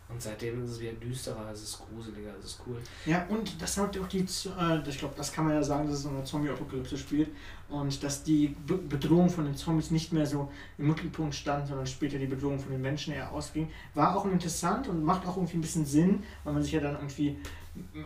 und 0.09 0.21
seitdem 0.21 0.63
ist 0.63 0.73
es 0.73 0.81
wieder 0.81 0.93
düsterer, 0.93 1.51
es 1.51 1.63
ist 1.63 1.79
gruseliger, 1.79 2.31
es 2.39 2.45
ist 2.45 2.61
cool. 2.67 2.77
Ja, 3.07 3.25
und 3.31 3.61
das 3.61 3.79
hat 3.79 3.99
auch 3.99 4.07
die, 4.07 4.19
äh, 4.19 4.89
ich 4.89 4.99
glaube, 4.99 5.15
das 5.17 5.33
kann 5.33 5.47
man 5.47 5.55
ja 5.55 5.63
sagen, 5.63 5.87
dass 5.87 5.97
es 5.97 6.03
so 6.03 6.11
eine 6.11 6.23
Zombie-Apokalypse 6.23 6.99
spielt 6.99 7.31
und 7.71 8.03
dass 8.03 8.23
die 8.23 8.49
Be 8.67 8.77
Bedrohung 8.77 9.31
von 9.31 9.45
den 9.45 9.57
Zombies 9.57 9.91
nicht 9.91 10.13
mehr 10.13 10.27
so 10.27 10.53
im 10.77 10.89
Mittelpunkt 10.89 11.35
stand, 11.35 11.69
sondern 11.69 11.87
später 11.87 12.19
die 12.19 12.27
Bedrohung 12.27 12.59
von 12.59 12.71
den 12.71 12.83
Menschen 12.83 13.15
eher 13.15 13.33
ausging. 13.33 13.71
War 13.95 14.15
auch 14.15 14.27
interessant 14.27 14.89
und 14.89 15.03
macht 15.03 15.27
auch 15.27 15.37
irgendwie 15.37 15.57
ein 15.57 15.63
bisschen 15.63 15.87
Sinn, 15.87 16.23
weil 16.45 16.53
man 16.53 16.63
sich 16.63 16.73
ja 16.73 16.81
dann 16.81 16.97
irgendwie 16.97 17.39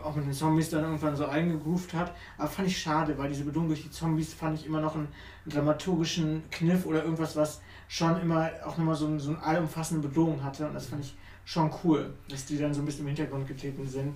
auch 0.03 0.15
mit 0.15 0.25
den 0.25 0.33
Zombies 0.33 0.69
dann 0.69 0.83
irgendwann 0.83 1.15
so 1.15 1.25
eingegroovt 1.25 1.93
hat. 1.93 2.15
Aber 2.37 2.47
fand 2.47 2.69
ich 2.69 2.81
schade, 2.81 3.17
weil 3.17 3.29
diese 3.29 3.43
Bedrohung 3.43 3.67
durch 3.67 3.83
die 3.83 3.91
Zombies 3.91 4.33
fand 4.33 4.57
ich 4.57 4.65
immer 4.65 4.81
noch 4.81 4.95
einen 4.95 5.09
dramaturgischen 5.45 6.43
Kniff 6.49 6.85
oder 6.85 7.03
irgendwas, 7.03 7.35
was 7.35 7.61
schon 7.89 8.21
immer 8.21 8.49
auch 8.63 8.77
nochmal 8.77 8.95
so, 8.95 9.17
so 9.19 9.31
eine 9.31 9.43
allumfassende 9.43 10.07
Bedrohung 10.07 10.41
hatte 10.43 10.65
und 10.65 10.73
das 10.75 10.85
fand 10.85 11.03
ich 11.03 11.15
schon 11.43 11.69
cool, 11.83 12.13
dass 12.29 12.45
die 12.45 12.57
dann 12.57 12.71
so 12.73 12.81
ein 12.81 12.85
bisschen 12.85 13.01
im 13.01 13.07
Hintergrund 13.07 13.47
getreten 13.47 13.85
sind. 13.87 14.15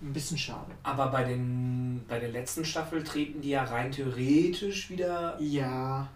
Ein 0.00 0.12
bisschen 0.12 0.36
schade. 0.36 0.72
Aber 0.82 1.06
bei, 1.06 1.22
den, 1.22 2.04
bei 2.08 2.18
der 2.18 2.30
letzten 2.30 2.64
Staffel 2.64 3.04
treten 3.04 3.40
die 3.40 3.50
ja 3.50 3.62
rein 3.62 3.92
theoretisch 3.92 4.90
wieder. 4.90 5.40
Ja, 5.40 6.08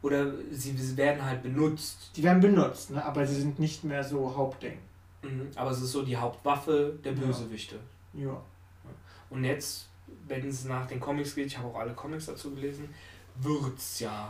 Oder 0.00 0.32
sie, 0.50 0.74
sie 0.74 0.96
werden 0.96 1.22
halt 1.22 1.42
benutzt. 1.42 2.12
die 2.16 2.22
werden 2.22 2.40
benutzt, 2.40 2.92
ne? 2.92 3.04
aber 3.04 3.26
sie 3.26 3.34
sind 3.38 3.58
nicht 3.58 3.84
mehr 3.84 4.02
so 4.02 4.34
Hauptding. 4.34 4.78
Mhm. 5.22 5.48
Aber 5.54 5.70
es 5.70 5.82
ist 5.82 5.92
so 5.92 6.02
die 6.02 6.16
Hauptwaffe 6.16 6.98
der 7.04 7.12
Ja. 7.12 7.20
Bösewichte. 7.26 7.78
Ja. 8.14 8.40
Und 9.28 9.44
jetzt, 9.44 9.88
wenn 10.26 10.48
es 10.48 10.64
nach 10.64 10.86
den 10.86 10.98
Comics 11.00 11.34
geht, 11.34 11.48
ich 11.48 11.58
habe 11.58 11.68
auch 11.68 11.78
alle 11.80 11.92
Comics 11.92 12.24
dazu 12.24 12.54
gelesen, 12.54 12.88
wird's 13.34 14.00
ja 14.00 14.28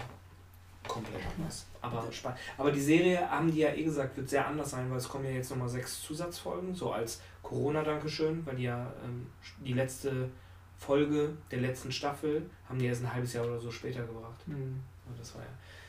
komplett 0.89 1.23
anders. 1.37 1.67
Aber 1.81 2.11
spannend. 2.11 2.39
Aber 2.57 2.73
die 2.73 2.81
Serie, 2.81 3.31
haben 3.31 3.51
die 3.51 3.59
ja 3.59 3.73
eh 3.73 3.85
gesagt, 3.85 4.17
wird 4.17 4.29
sehr 4.29 4.47
anders 4.47 4.71
sein, 4.71 4.91
weil 4.91 4.99
es 4.99 5.09
kommen 5.09 5.25
ja 5.25 5.31
jetzt 5.31 5.51
nochmal 5.51 5.69
sechs 5.69 6.03
Zusatzfolgen, 6.03 6.75
so 6.75 6.93
als 6.93 7.21
Corona-Dankeschön, 7.43 8.45
weil 8.45 8.57
die 8.57 8.65
ja 8.65 8.93
ähm, 9.05 9.27
die 9.65 9.73
letzte 9.73 10.31
Folge 10.77 11.37
der 11.51 11.61
letzten 11.61 11.91
Staffel 11.91 12.49
haben 12.69 12.79
die 12.79 12.87
erst 12.87 13.03
ein 13.03 13.13
halbes 13.13 13.33
Jahr 13.33 13.47
oder 13.47 13.59
so 13.59 13.71
später 13.71 14.03
gebracht. 14.05 14.41
Hm. 14.47 14.81
Aber 15.07 15.17
das 15.17 15.35
war 15.35 15.43
ja, 15.43 15.49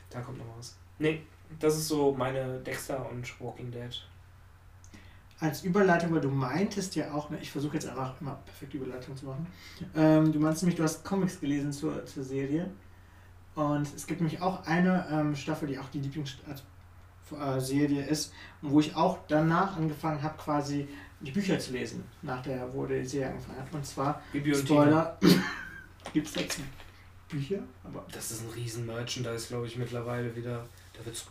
da 0.10 0.22
kommt 0.22 0.38
noch 0.38 0.58
was. 0.58 0.78
Nee, 1.00 1.24
das 1.60 1.78
ist 1.78 1.88
so 1.88 2.14
meine 2.14 2.60
Dexter 2.60 3.10
und 3.10 3.40
Walking 3.42 3.72
Dead. 3.72 4.08
Als 5.40 5.64
Überleitung, 5.64 6.14
weil 6.14 6.22
du 6.22 6.30
meintest 6.30 6.96
ja 6.96 7.14
auch, 7.14 7.30
ne, 7.30 7.38
ich 7.40 7.52
versuche 7.52 7.76
jetzt 7.76 7.88
einfach 7.88 8.20
immer 8.20 8.40
perfekte 8.46 8.78
Überleitung 8.78 9.16
zu 9.16 9.28
machen. 9.28 9.46
Ähm, 9.96 10.32
du 10.32 10.40
meinst 10.40 10.64
nämlich, 10.64 10.78
du 10.78 10.84
hast 10.84 11.04
Comics 11.04 11.40
gelesen 11.40 11.72
zur, 11.72 12.04
zur 12.06 12.24
Serie. 12.24 12.72
Und 13.58 13.94
es 13.96 14.06
gibt 14.06 14.22
nämlich 14.22 14.40
auch 14.40 14.68
eine 14.68 15.08
ähm, 15.12 15.36
Staffel, 15.36 15.68
die 15.68 15.80
auch 15.80 15.90
die 15.90 16.00
Lieblingsserie 16.00 18.06
ist, 18.06 18.32
und 18.62 18.72
wo 18.72 18.80
ich 18.80 18.96
auch 18.96 19.18
danach 19.28 19.78
angefangen 19.78 20.22
habe, 20.22 20.38
quasi 20.38 20.88
die 21.22 21.32
Bücher 21.32 21.58
zu 21.58 21.72
lesen, 21.72 22.04
nach 22.22 22.44
der, 22.44 22.72
wo 22.72 22.86
die 22.86 23.04
Serie 23.04 23.30
angefangen 23.30 23.60
hat. 23.60 23.74
Und 23.74 23.84
zwar, 23.84 24.22
Bibi 24.32 24.54
und. 24.54 24.60
Spoiler, 24.60 25.18
gibt 26.14 26.28
es 26.28 26.34
dazu 26.34 26.62
Bücher? 27.28 27.64
Aber 27.84 28.06
Das 28.12 28.30
ist 28.30 28.44
ein 28.44 28.52
riesen 28.52 28.86
Merchandise, 28.86 29.48
glaube 29.48 29.66
ich, 29.66 29.76
mittlerweile 29.76 30.36
wieder. 30.36 30.64
Da 30.94 31.04
wird's 31.04 31.26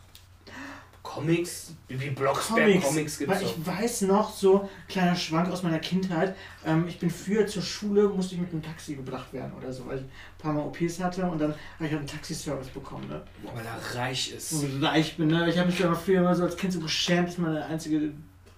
Comics? 1.17 1.75
Bibi 1.89 2.11
Blocksberg 2.11 2.83
Comics, 2.83 3.19
Comics 3.19 3.19
doch. 3.19 3.43
ich 3.43 3.67
weiß 3.67 4.03
noch, 4.03 4.35
so 4.35 4.69
kleiner 4.89 5.17
Schwank 5.17 5.51
aus 5.51 5.63
meiner 5.63 5.79
Kindheit, 5.79 6.37
ähm, 6.65 6.87
ich 6.87 6.99
bin 6.99 7.11
früher 7.11 7.47
zur 7.47 7.63
Schule, 7.63 8.09
musste 8.09 8.35
ich 8.35 8.41
mit 8.41 8.53
einem 8.53 8.63
Taxi 8.63 8.95
gebracht 8.95 9.33
werden 9.33 9.53
oder 9.59 9.73
so, 9.73 9.87
weil 9.87 9.99
ich 9.99 10.05
ein 10.05 10.11
paar 10.39 10.53
Mal 10.53 10.63
OPs 10.63 11.01
hatte 11.01 11.25
und 11.27 11.41
dann 11.41 11.51
habe 11.51 11.87
ich 11.87 11.91
halt 11.91 12.01
einen 12.01 12.07
Taxiservice 12.07 12.69
bekommen. 12.69 13.09
Ne? 13.09 13.23
Weil 13.55 13.65
er 13.65 14.01
reich 14.01 14.33
ist. 14.33 14.51
So 14.51 14.67
reich 14.81 15.17
bin, 15.17 15.29
ne? 15.29 15.49
Ich 15.49 15.59
habe 15.59 15.69
mich 15.69 15.79
ja 15.79 15.95
früher 15.95 16.21
immer 16.21 16.35
so 16.35 16.45
als 16.45 16.57
Kind 16.57 16.73
so 16.73 16.81
geschämt, 16.81 17.29
dass 17.29 17.39
man 17.39 17.55
der 17.55 17.67
einzige 17.67 18.13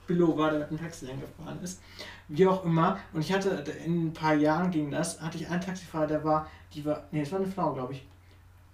Billo 0.06 0.36
war, 0.36 0.50
der 0.50 0.60
mit 0.60 0.70
dem 0.70 0.80
Taxi 0.80 1.06
gefahren 1.06 1.60
ist. 1.62 1.80
Wie 2.28 2.46
auch 2.46 2.64
immer. 2.64 2.98
Und 3.12 3.20
ich 3.20 3.32
hatte, 3.32 3.50
in 3.84 4.08
ein 4.08 4.12
paar 4.12 4.34
Jahren 4.34 4.70
ging 4.70 4.90
das, 4.90 5.20
hatte 5.20 5.38
ich 5.38 5.48
einen 5.48 5.60
Taxifahrer, 5.60 6.06
der 6.06 6.24
war, 6.24 6.50
die 6.74 6.84
war, 6.84 7.06
nee, 7.12 7.22
es 7.22 7.30
war 7.30 7.38
eine 7.38 7.48
Frau, 7.48 7.72
glaube 7.72 7.92
ich. 7.92 8.06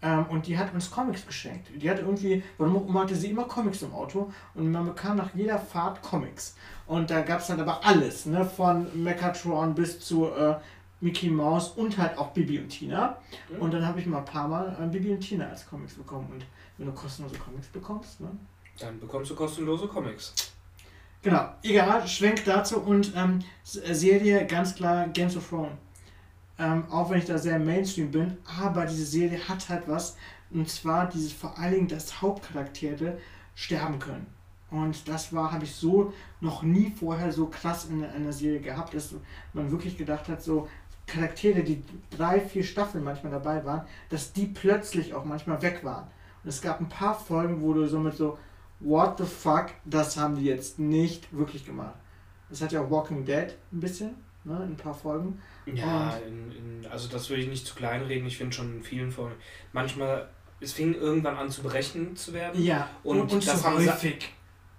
Ähm, 0.05 0.27
und 0.29 0.47
die 0.47 0.59
hat 0.59 0.75
uns 0.75 0.91
Comics 0.91 1.27
geschenkt. 1.27 1.71
Die 1.75 1.89
hatte 1.89 2.03
irgendwie, 2.03 2.43
warum 2.59 2.99
hatte 2.99 3.17
sie 3.17 3.31
immer 3.31 3.45
Comics 3.45 3.81
im 3.81 3.95
Auto 3.95 4.31
und 4.55 4.71
man 4.71 4.85
bekam 4.85 5.17
nach 5.17 5.35
jeder 5.35 5.59
Fahrt 5.59 6.03
Comics. 6.03 6.57
Und 6.87 7.09
da 7.11 7.23
gab 7.23 7.41
es 7.41 7.47
dann 7.47 7.59
aber 7.59 7.83
alles, 7.83 8.27
ne? 8.27 8.45
Von 8.45 9.03
Megatron 9.03 9.75
bis 9.75 9.99
zu 10.01 10.27
äh, 10.27 10.57
Mickey 11.01 11.31
Mouse 11.31 11.71
und 11.71 11.97
halt 11.97 12.19
auch 12.19 12.33
Bibi 12.33 12.59
und 12.59 12.69
Tina. 12.69 13.17
Mhm. 13.49 13.63
Und 13.63 13.73
dann 13.73 13.87
habe 13.87 13.99
ich 13.99 14.05
mal 14.05 14.19
ein 14.19 14.25
paar 14.27 14.47
Mal 14.47 14.77
äh, 14.79 14.87
Bibi 14.87 15.13
und 15.13 15.21
Tina 15.21 15.49
als 15.49 15.67
Comics 15.67 15.95
bekommen. 15.95 16.29
Und 16.31 16.45
wenn 16.77 16.87
du 16.87 16.93
kostenlose 16.93 17.39
Comics 17.39 17.69
bekommst, 17.69 18.21
ne? 18.21 18.29
Dann 18.79 19.01
bekommst 19.01 19.31
du 19.31 19.35
kostenlose 19.35 19.89
Comics. 19.89 20.35
Genau, 21.23 21.49
egal, 21.63 22.07
Schwenk 22.07 22.45
dazu 22.45 22.81
und 22.81 23.15
ähm, 23.17 23.39
äh, 23.83 23.95
Serie 23.95 24.47
ganz 24.47 24.75
klar 24.75 25.09
Games 25.09 25.35
of 25.35 25.49
Thrones. 25.49 25.73
Ähm, 26.59 26.85
auch 26.91 27.11
wenn 27.11 27.19
ich 27.19 27.25
da 27.25 27.37
sehr 27.37 27.59
Mainstream 27.59 28.11
bin, 28.11 28.37
aber 28.61 28.87
diese 28.87 29.05
Serie 29.05 29.41
hat 29.49 29.69
halt 29.69 29.89
was 29.89 30.17
und 30.51 30.69
zwar 30.69 31.09
dieses 31.09 31.33
vor 31.33 31.59
allen 31.59 31.75
Dingen, 31.75 31.89
dass 31.89 32.23
Hauptcharaktere 32.23 33.19
sterben 33.55 33.99
können. 33.99 34.27
Und 34.71 35.09
das 35.09 35.33
war, 35.33 35.53
habe 35.53 35.65
ich 35.65 35.75
so 35.75 36.13
noch 36.41 36.63
nie 36.63 36.91
vorher 36.91 37.33
so 37.33 37.47
krass 37.47 37.87
in 37.87 38.05
einer 38.05 38.33
Serie 38.33 38.61
gehabt, 38.61 38.95
dass 38.95 39.15
man 39.53 39.71
wirklich 39.71 39.97
gedacht 39.97 40.29
hat, 40.29 40.43
so 40.43 40.69
Charaktere, 41.07 41.63
die 41.63 41.83
drei, 42.11 42.41
vier 42.41 42.65
Staffeln 42.65 43.05
manchmal 43.05 43.33
dabei 43.33 43.65
waren, 43.65 43.87
dass 44.09 44.33
die 44.33 44.47
plötzlich 44.47 45.15
auch 45.15 45.25
manchmal 45.25 45.61
weg 45.63 45.85
waren. 45.85 46.07
Und 46.43 46.49
es 46.49 46.63
gab 46.63 46.81
ein 46.81 46.89
paar 46.89 47.15
Folgen, 47.15 47.61
wo 47.61 47.73
du 47.73 47.87
so 47.87 47.99
mit 47.99 48.17
so, 48.17 48.39
what 48.81 49.19
the 49.19 49.25
fuck, 49.25 49.67
das 49.85 50.17
haben 50.17 50.37
die 50.37 50.45
jetzt 50.45 50.79
nicht 50.79 51.33
wirklich 51.37 51.67
gemacht. 51.67 51.95
Das 52.49 52.63
hat 52.63 52.73
ja 52.73 52.83
auch 52.83 52.91
Walking 52.91 53.25
Dead 53.25 53.55
ein 53.73 53.81
bisschen, 53.81 54.15
ne, 54.45 54.57
in 54.57 54.73
ein 54.73 54.77
paar 54.77 54.95
Folgen. 54.95 55.41
Ja, 55.67 56.17
in, 56.27 56.53
in, 56.53 56.87
also 56.91 57.09
das 57.09 57.29
würde 57.31 57.43
ich 57.43 57.49
nicht 57.49 57.67
zu 57.67 57.75
klein 57.75 58.03
reden. 58.03 58.27
Ich 58.27 58.37
finde 58.37 58.55
schon 58.55 58.77
in 58.77 58.83
vielen 58.83 59.11
Folgen. 59.11 59.37
Manchmal, 59.73 60.29
es 60.61 60.73
fing 60.73 60.95
irgendwann 60.95 61.37
an 61.37 61.51
zu 61.51 61.63
berechnet 61.63 62.19
zu 62.19 62.33
werden. 62.33 62.63
Ja, 62.63 62.89
Und 63.03 63.21
und, 63.21 63.33
und 63.33 63.47
das 63.47 63.63
so 63.63 63.71
häufig. 63.71 64.33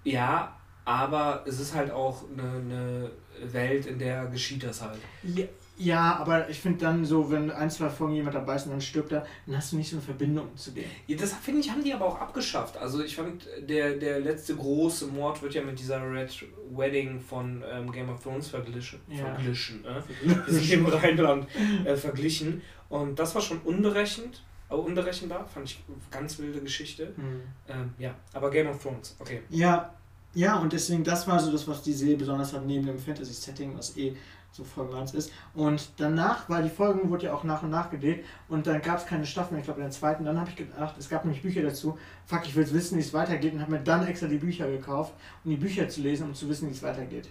Ja, 0.04 0.56
aber 0.84 1.44
es 1.46 1.58
ist 1.58 1.74
halt 1.74 1.90
auch 1.90 2.24
eine, 2.30 2.58
eine 2.58 3.10
Welt, 3.52 3.86
in 3.86 3.98
der 3.98 4.26
geschieht 4.26 4.62
das 4.62 4.82
halt. 4.82 5.00
Ja, 5.22 5.44
ja, 5.78 6.16
aber 6.16 6.48
ich 6.48 6.58
finde 6.58 6.78
dann 6.78 7.04
so, 7.04 7.30
wenn 7.30 7.50
ein, 7.50 7.70
zwei 7.70 7.90
Folgen 7.90 8.14
jemand 8.14 8.34
dabei 8.34 8.56
ist 8.56 8.64
und 8.64 8.72
dann 8.72 8.80
stirbt 8.80 9.12
er, 9.12 9.26
dann 9.46 9.56
hast 9.56 9.72
du 9.72 9.76
nicht 9.76 9.90
so 9.90 9.96
eine 9.96 10.02
Verbindung 10.02 10.56
zu 10.56 10.70
dem. 10.70 10.84
Ja, 11.06 11.16
das 11.16 11.34
finde 11.34 11.60
ich, 11.60 11.70
haben 11.70 11.84
die 11.84 11.92
aber 11.92 12.06
auch 12.06 12.18
abgeschafft. 12.18 12.76
Also 12.78 13.02
ich 13.02 13.16
fand, 13.16 13.46
der, 13.68 13.96
der 13.96 14.20
letzte 14.20 14.56
große 14.56 15.06
Mord 15.08 15.42
wird 15.42 15.54
ja 15.54 15.62
mit 15.62 15.78
dieser 15.78 16.00
Red 16.02 16.46
Wedding 16.70 17.20
von 17.20 17.62
ähm, 17.70 17.92
Game 17.92 18.08
of 18.08 18.22
Thrones 18.22 18.48
verglichen. 18.48 19.00
Ja. 19.08 19.34
Verglichen, 19.34 19.84
äh? 19.84 20.02
Wir 20.46 20.60
sind 20.60 20.72
im 20.72 20.86
Rheinland 20.86 21.46
äh, 21.84 21.94
verglichen. 21.94 22.62
Und 22.88 23.18
das 23.18 23.34
war 23.34 23.42
schon 23.42 23.58
unberechnet, 23.60 24.42
aber 24.68 24.82
unberechenbar, 24.82 25.46
fand 25.46 25.68
ich 25.68 25.84
ganz 26.10 26.38
wilde 26.38 26.60
Geschichte. 26.60 27.12
Hm. 27.16 27.42
Ähm, 27.68 27.94
ja, 27.98 28.14
aber 28.32 28.50
Game 28.50 28.68
of 28.68 28.82
Thrones, 28.82 29.16
okay. 29.18 29.42
Ja, 29.50 29.92
ja, 30.36 30.58
und 30.58 30.70
deswegen, 30.70 31.02
das 31.02 31.26
war 31.26 31.40
so 31.40 31.50
das, 31.50 31.66
was 31.66 31.80
die 31.80 31.94
Serie 31.94 32.18
besonders 32.18 32.52
hat, 32.52 32.66
neben 32.66 32.84
dem 32.84 32.98
Fantasy-Setting, 32.98 33.74
was 33.74 33.96
eh 33.96 34.14
so 34.56 34.64
voll 34.64 34.86
meins 34.86 35.12
ist. 35.12 35.30
Und 35.54 35.90
danach, 35.98 36.48
weil 36.48 36.62
die 36.62 36.70
Folgen 36.70 37.10
wurde 37.10 37.26
ja 37.26 37.34
auch 37.34 37.44
nach 37.44 37.62
und 37.62 37.70
nach 37.70 37.90
gedreht 37.90 38.24
und 38.48 38.66
dann 38.66 38.80
gab 38.80 38.98
es 38.98 39.06
keine 39.06 39.26
Staffel 39.26 39.52
mehr, 39.52 39.60
ich 39.60 39.66
glaube 39.66 39.80
in 39.80 39.86
der 39.86 39.92
zweiten, 39.92 40.24
dann 40.24 40.40
habe 40.40 40.48
ich 40.48 40.56
gedacht, 40.56 40.96
es 40.98 41.08
gab 41.08 41.24
nämlich 41.24 41.42
Bücher 41.42 41.62
dazu, 41.62 41.98
fuck, 42.24 42.46
ich 42.46 42.56
will 42.56 42.70
wissen, 42.72 42.96
wie 42.96 43.02
es 43.02 43.12
weitergeht 43.12 43.52
und 43.52 43.60
habe 43.60 43.72
mir 43.72 43.80
dann 43.80 44.06
extra 44.06 44.26
die 44.26 44.38
Bücher 44.38 44.68
gekauft, 44.70 45.12
um 45.44 45.50
die 45.50 45.56
Bücher 45.56 45.88
zu 45.88 46.00
lesen, 46.00 46.28
um 46.28 46.34
zu 46.34 46.48
wissen, 46.48 46.68
wie 46.68 46.72
es 46.72 46.82
weitergeht. 46.82 47.28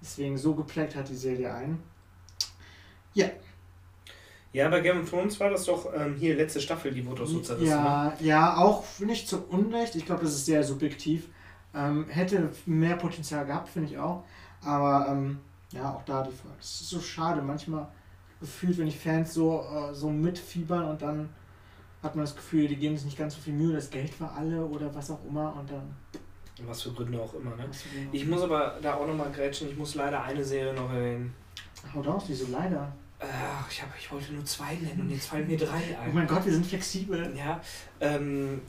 Deswegen 0.00 0.36
so 0.36 0.54
geprägt 0.54 0.94
hat 0.94 1.08
die 1.08 1.14
Serie 1.14 1.54
ein. 1.54 1.78
Ja, 4.52 4.68
bei 4.68 4.80
Game 4.80 5.00
of 5.00 5.08
Thrones 5.08 5.40
war 5.40 5.48
das 5.48 5.64
doch 5.64 5.90
ähm, 5.94 6.16
hier 6.16 6.36
letzte 6.36 6.60
Staffel, 6.60 6.92
die 6.92 7.06
wurde 7.06 7.26
so 7.26 7.40
zerrissen. 7.40 7.68
Ne? 7.68 7.74
Ja, 7.74 8.16
ja, 8.20 8.56
auch 8.58 8.84
nicht 8.98 9.26
zu 9.26 9.46
Unrecht. 9.48 9.94
Ich 9.94 10.04
glaube, 10.04 10.24
das 10.24 10.34
ist 10.34 10.44
sehr 10.44 10.62
subjektiv. 10.62 11.28
Ähm, 11.74 12.06
hätte 12.10 12.50
mehr 12.66 12.96
Potenzial 12.96 13.46
gehabt, 13.46 13.70
finde 13.70 13.90
ich 13.90 13.98
auch. 13.98 14.24
Aber 14.62 15.06
ähm, 15.08 15.38
ja, 15.72 15.92
auch 15.94 16.04
da 16.04 16.22
die 16.22 16.30
Frage. 16.32 16.54
Es 16.60 16.80
ist 16.82 16.90
so 16.90 17.00
schade. 17.00 17.42
Manchmal 17.42 17.88
gefühlt, 18.40 18.78
wenn 18.78 18.86
die 18.86 18.92
Fans 18.96 19.34
so, 19.34 19.62
äh, 19.62 19.94
so 19.94 20.10
mitfiebern 20.10 20.84
und 20.84 21.00
dann 21.02 21.28
hat 22.02 22.16
man 22.16 22.24
das 22.24 22.34
Gefühl, 22.34 22.66
die 22.66 22.76
geben 22.76 22.96
sich 22.96 23.04
nicht 23.06 23.18
ganz 23.18 23.34
so 23.36 23.40
viel 23.40 23.52
Mühe, 23.54 23.72
das 23.72 23.88
Geld 23.88 24.12
für 24.12 24.28
alle 24.28 24.64
oder 24.64 24.92
was 24.94 25.10
auch 25.10 25.24
immer 25.24 25.54
und 25.56 25.70
dann. 25.70 25.94
Was 26.66 26.82
für 26.82 26.92
Gründe 26.92 27.20
auch 27.20 27.32
immer, 27.34 27.54
ne? 27.56 27.64
Ich 28.12 28.26
muss 28.26 28.42
aber 28.42 28.78
da 28.82 28.94
auch 28.94 29.06
nochmal 29.06 29.30
grätschen, 29.32 29.70
ich 29.70 29.76
muss 29.76 29.94
leider 29.94 30.22
eine 30.22 30.44
Serie 30.44 30.74
noch 30.74 30.92
erwähnen. 30.92 31.32
Haut 31.94 32.06
aus, 32.06 32.24
wieso 32.28 32.46
leider? 32.50 32.92
Ach, 33.20 33.70
ich, 33.70 33.80
hab, 33.82 33.88
ich 33.96 34.10
wollte 34.10 34.32
nur 34.32 34.44
zwei 34.44 34.74
nennen 34.74 35.02
und 35.02 35.10
jetzt 35.10 35.26
fallen 35.26 35.46
mir 35.46 35.56
drei 35.56 35.80
Oh 35.96 36.02
ein. 36.02 36.14
mein 36.14 36.26
Gott, 36.26 36.44
wir 36.44 36.52
sind 36.52 36.66
flexibel. 36.66 37.32
Ja, 37.36 37.60
ähm, 38.00 38.60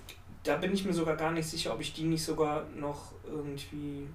da 0.44 0.58
bin 0.58 0.72
ich 0.74 0.86
mir 0.86 0.94
sogar 0.94 1.16
gar 1.16 1.32
nicht 1.32 1.48
sicher, 1.48 1.74
ob 1.74 1.82
ich 1.82 1.94
die 1.94 2.04
nicht 2.04 2.24
sogar 2.24 2.66
noch 2.76 3.14
irgendwie 3.26 4.08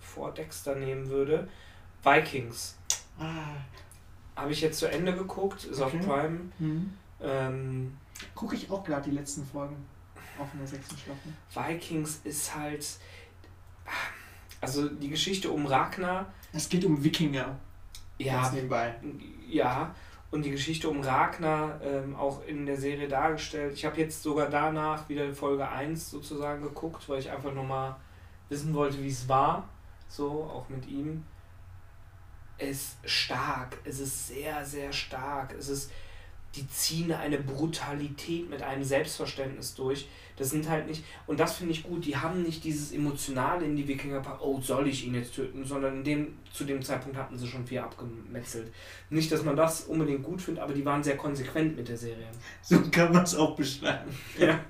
vor 0.00 0.32
Dexter 0.32 0.76
nehmen 0.76 1.08
würde. 1.08 1.48
Vikings. 2.02 2.76
Ah, 3.18 3.56
Habe 4.36 4.52
ich 4.52 4.60
jetzt 4.60 4.78
zu 4.78 4.86
Ende 4.90 5.14
geguckt, 5.14 5.64
ist 5.64 5.80
Okay. 5.80 5.98
auf 5.98 6.06
Prime. 6.06 6.40
hm. 6.58 6.92
Ähm, 7.20 7.96
Gucke 8.34 8.54
ich 8.56 8.70
auch 8.70 8.82
gerade 8.84 9.10
die 9.10 9.16
letzten 9.16 9.44
Folgen. 9.44 9.76
Auch 10.40 10.52
in 10.52 10.58
der 10.60 10.68
sechsten 10.68 10.96
Staffel. 10.96 11.32
Vikings 11.52 12.20
ist 12.24 12.54
halt. 12.54 12.86
Also 14.60 14.88
die 14.88 15.08
Geschichte 15.08 15.50
um 15.50 15.66
Ragnar, 15.66 16.26
Es 16.52 16.68
geht 16.68 16.84
um 16.84 17.02
Wikinger. 17.02 17.56
ja, 18.18 18.50
nebenbei. 18.50 18.94
Ja, 19.48 19.94
und 20.30 20.44
die 20.44 20.50
Geschichte 20.50 20.88
um 20.88 21.00
Ragnar 21.00 21.80
ähm, 21.82 22.14
auch 22.16 22.44
in 22.44 22.66
der 22.66 22.76
Serie 22.76 23.08
dargestellt. 23.08 23.74
Ich 23.74 23.84
habe 23.84 23.98
jetzt 24.00 24.22
sogar 24.22 24.48
danach 24.50 25.08
wieder 25.08 25.32
Folge 25.32 25.68
1 25.68 26.10
sozusagen 26.10 26.62
geguckt, 26.62 27.08
weil 27.08 27.20
ich 27.20 27.30
einfach 27.30 27.54
nur 27.54 27.64
mal 27.64 27.96
wissen 28.48 28.74
wollte, 28.74 29.00
wie 29.02 29.08
es 29.08 29.28
war. 29.28 29.68
So, 30.08 30.44
auch 30.44 30.68
mit 30.68 30.86
ihm. 30.88 31.24
Es 32.58 32.70
ist 32.70 32.96
stark, 33.04 33.78
es 33.84 34.00
ist 34.00 34.28
sehr, 34.28 34.64
sehr 34.64 34.92
stark. 34.92 35.54
Es 35.56 35.68
ist, 35.68 35.90
die 36.56 36.68
ziehen 36.68 37.12
eine 37.12 37.38
Brutalität 37.38 38.50
mit 38.50 38.62
einem 38.62 38.82
Selbstverständnis 38.82 39.74
durch. 39.74 40.08
Das 40.36 40.50
sind 40.50 40.68
halt 40.68 40.86
nicht, 40.86 41.04
und 41.26 41.40
das 41.40 41.56
finde 41.56 41.72
ich 41.72 41.82
gut, 41.82 42.04
die 42.04 42.16
haben 42.16 42.42
nicht 42.42 42.62
dieses 42.62 42.92
Emotionale 42.92 43.64
in 43.64 43.74
die 43.74 43.88
Wikinger, 43.88 44.22
oh, 44.40 44.60
soll 44.60 44.86
ich 44.88 45.04
ihn 45.04 45.14
jetzt 45.14 45.34
töten, 45.34 45.64
sondern 45.64 45.98
in 45.98 46.04
dem, 46.04 46.38
zu 46.52 46.64
dem 46.64 46.80
Zeitpunkt 46.80 47.18
hatten 47.18 47.36
sie 47.36 47.46
schon 47.46 47.66
viel 47.66 47.80
abgemetzelt. 47.80 48.72
Nicht, 49.10 49.32
dass 49.32 49.42
man 49.42 49.56
das 49.56 49.82
unbedingt 49.82 50.22
gut 50.22 50.40
findet, 50.40 50.62
aber 50.62 50.74
die 50.74 50.84
waren 50.84 51.02
sehr 51.02 51.16
konsequent 51.16 51.76
mit 51.76 51.88
der 51.88 51.96
Serie. 51.96 52.28
So 52.62 52.80
kann 52.90 53.12
man 53.12 53.24
es 53.24 53.34
auch 53.34 53.56
beschreiben. 53.56 54.10
Ja. 54.38 54.60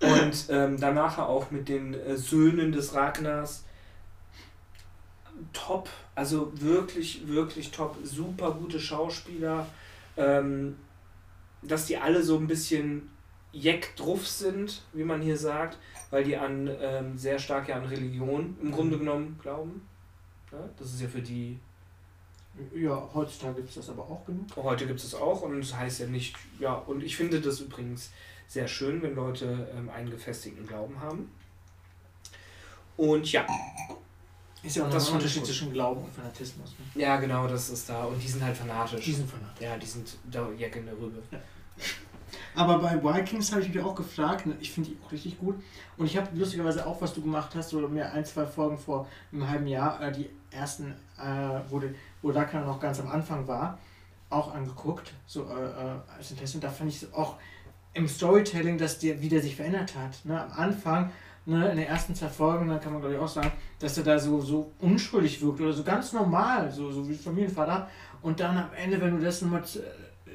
Und 0.00 0.46
ähm, 0.50 0.76
danach 0.78 1.16
auch 1.18 1.50
mit 1.50 1.68
den 1.70 1.94
äh, 1.94 2.16
Söhnen 2.16 2.70
des 2.70 2.94
Ragnars. 2.94 3.64
Top, 5.54 5.88
also 6.16 6.50
wirklich, 6.60 7.28
wirklich 7.28 7.70
top. 7.70 7.96
Super 8.02 8.50
gute 8.50 8.80
Schauspieler. 8.80 9.68
Ähm, 10.16 10.76
dass 11.62 11.86
die 11.86 11.96
alle 11.96 12.22
so 12.22 12.36
ein 12.38 12.46
bisschen 12.46 13.10
jeck 13.52 13.94
drauf 13.96 14.26
sind, 14.26 14.82
wie 14.92 15.04
man 15.04 15.22
hier 15.22 15.36
sagt, 15.36 15.78
weil 16.10 16.24
die 16.24 16.36
an 16.36 16.70
ähm, 16.80 17.16
sehr 17.16 17.38
stark 17.38 17.68
ja 17.68 17.76
an 17.76 17.86
Religion 17.86 18.56
im 18.62 18.72
Grunde 18.72 18.98
genommen 18.98 19.38
glauben. 19.42 19.86
Ja, 20.52 20.58
das 20.78 20.94
ist 20.94 21.00
ja 21.00 21.08
für 21.08 21.22
die 21.22 21.58
Ja, 22.74 23.08
heutzutage 23.14 23.56
gibt 23.56 23.68
es 23.68 23.74
das 23.74 23.90
aber 23.90 24.02
auch 24.04 24.24
genug. 24.24 24.46
Heute 24.56 24.86
gibt 24.86 25.00
es 25.00 25.06
es 25.06 25.14
auch 25.14 25.42
und 25.42 25.58
es 25.58 25.74
heißt 25.74 26.00
ja 26.00 26.06
nicht, 26.06 26.36
ja, 26.58 26.74
und 26.74 27.02
ich 27.02 27.16
finde 27.16 27.40
das 27.40 27.60
übrigens 27.60 28.10
sehr 28.48 28.68
schön, 28.68 29.02
wenn 29.02 29.14
Leute 29.14 29.68
ähm, 29.76 29.90
einen 29.90 30.10
gefestigten 30.10 30.66
Glauben 30.66 31.00
haben. 31.00 31.30
Und 32.96 33.30
ja, 33.32 33.46
Ist 34.66 34.76
ja 34.76 34.84
auch 34.84 34.90
Das 34.90 35.08
ich 35.08 35.14
Unterschied 35.14 35.42
gut. 35.42 35.46
zwischen 35.46 35.72
Glauben 35.72 36.02
und 36.02 36.12
Fanatismus. 36.12 36.74
Ne? 36.94 37.02
ja, 37.02 37.16
genau, 37.16 37.46
das 37.46 37.70
ist 37.70 37.88
da. 37.88 38.04
Und 38.04 38.22
die 38.22 38.28
sind 38.28 38.42
halt 38.42 38.56
fanatisch. 38.56 39.04
Diesen 39.04 39.28
Fanat. 39.28 39.60
ja, 39.60 39.76
die 39.76 39.86
sind 39.86 40.16
da 40.30 40.48
Jack 40.58 40.76
in 40.76 40.86
der 40.86 40.94
Rübe. 40.94 41.22
Aber 42.54 42.78
bei 42.78 43.02
Vikings 43.02 43.52
habe 43.52 43.62
ich 43.62 43.72
mich 43.72 43.82
auch 43.84 43.94
gefragt, 43.94 44.46
ne? 44.46 44.56
ich 44.60 44.72
finde 44.72 44.90
die 44.90 44.98
auch 45.04 45.12
richtig 45.12 45.38
gut. 45.38 45.62
Und 45.96 46.06
ich 46.06 46.16
habe 46.16 46.28
lustigerweise 46.34 46.86
auch, 46.86 47.00
was 47.00 47.12
du 47.14 47.22
gemacht 47.22 47.54
hast, 47.54 47.72
oder 47.74 47.88
mir 47.88 48.10
ein, 48.12 48.24
zwei 48.24 48.46
Folgen 48.46 48.78
vor 48.78 49.06
einem 49.30 49.48
halben 49.48 49.66
Jahr, 49.66 50.00
äh, 50.00 50.10
die 50.10 50.30
ersten, 50.50 50.94
äh, 51.18 51.60
wo, 51.68 51.78
die, 51.78 51.94
wo 52.22 52.30
Ragnar 52.30 52.64
noch 52.64 52.80
ganz 52.80 52.98
am 52.98 53.08
Anfang 53.08 53.46
war, 53.46 53.78
auch 54.30 54.54
angeguckt, 54.54 55.12
so 55.26 55.44
äh, 55.44 55.64
äh, 55.64 55.98
als 56.16 56.30
Interesse. 56.30 56.56
Und 56.56 56.64
da 56.64 56.70
fand 56.70 56.90
ich 56.90 57.00
so 57.00 57.06
auch 57.12 57.36
im 57.92 58.08
Storytelling, 58.08 58.78
dass 58.78 58.98
der 58.98 59.20
wieder 59.20 59.40
sich 59.40 59.56
verändert 59.56 59.94
hat. 59.94 60.24
Ne? 60.24 60.40
Am 60.40 60.52
Anfang 60.52 61.12
ne, 61.46 61.70
in 61.70 61.76
den 61.78 61.86
ersten 61.86 62.14
zwei 62.14 62.28
Folgen, 62.28 62.68
da 62.68 62.78
kann 62.78 62.92
man 62.92 63.00
glaube 63.00 63.14
ich 63.14 63.20
auch 63.20 63.28
sagen, 63.28 63.52
dass 63.78 63.96
er 63.96 64.04
da 64.04 64.18
so, 64.18 64.40
so 64.40 64.72
unschuldig 64.80 65.40
wirkt 65.40 65.60
oder 65.60 65.72
so 65.72 65.82
ganz 65.82 66.12
normal, 66.12 66.70
so, 66.70 66.90
so 66.90 67.08
wie 67.08 67.14
Familienvater. 67.14 67.88
Und 68.22 68.40
dann 68.40 68.58
am 68.58 68.70
Ende, 68.76 69.00
wenn 69.00 69.16
du 69.16 69.24
das 69.24 69.40
nochmal 69.42 69.62
äh, 69.62 70.30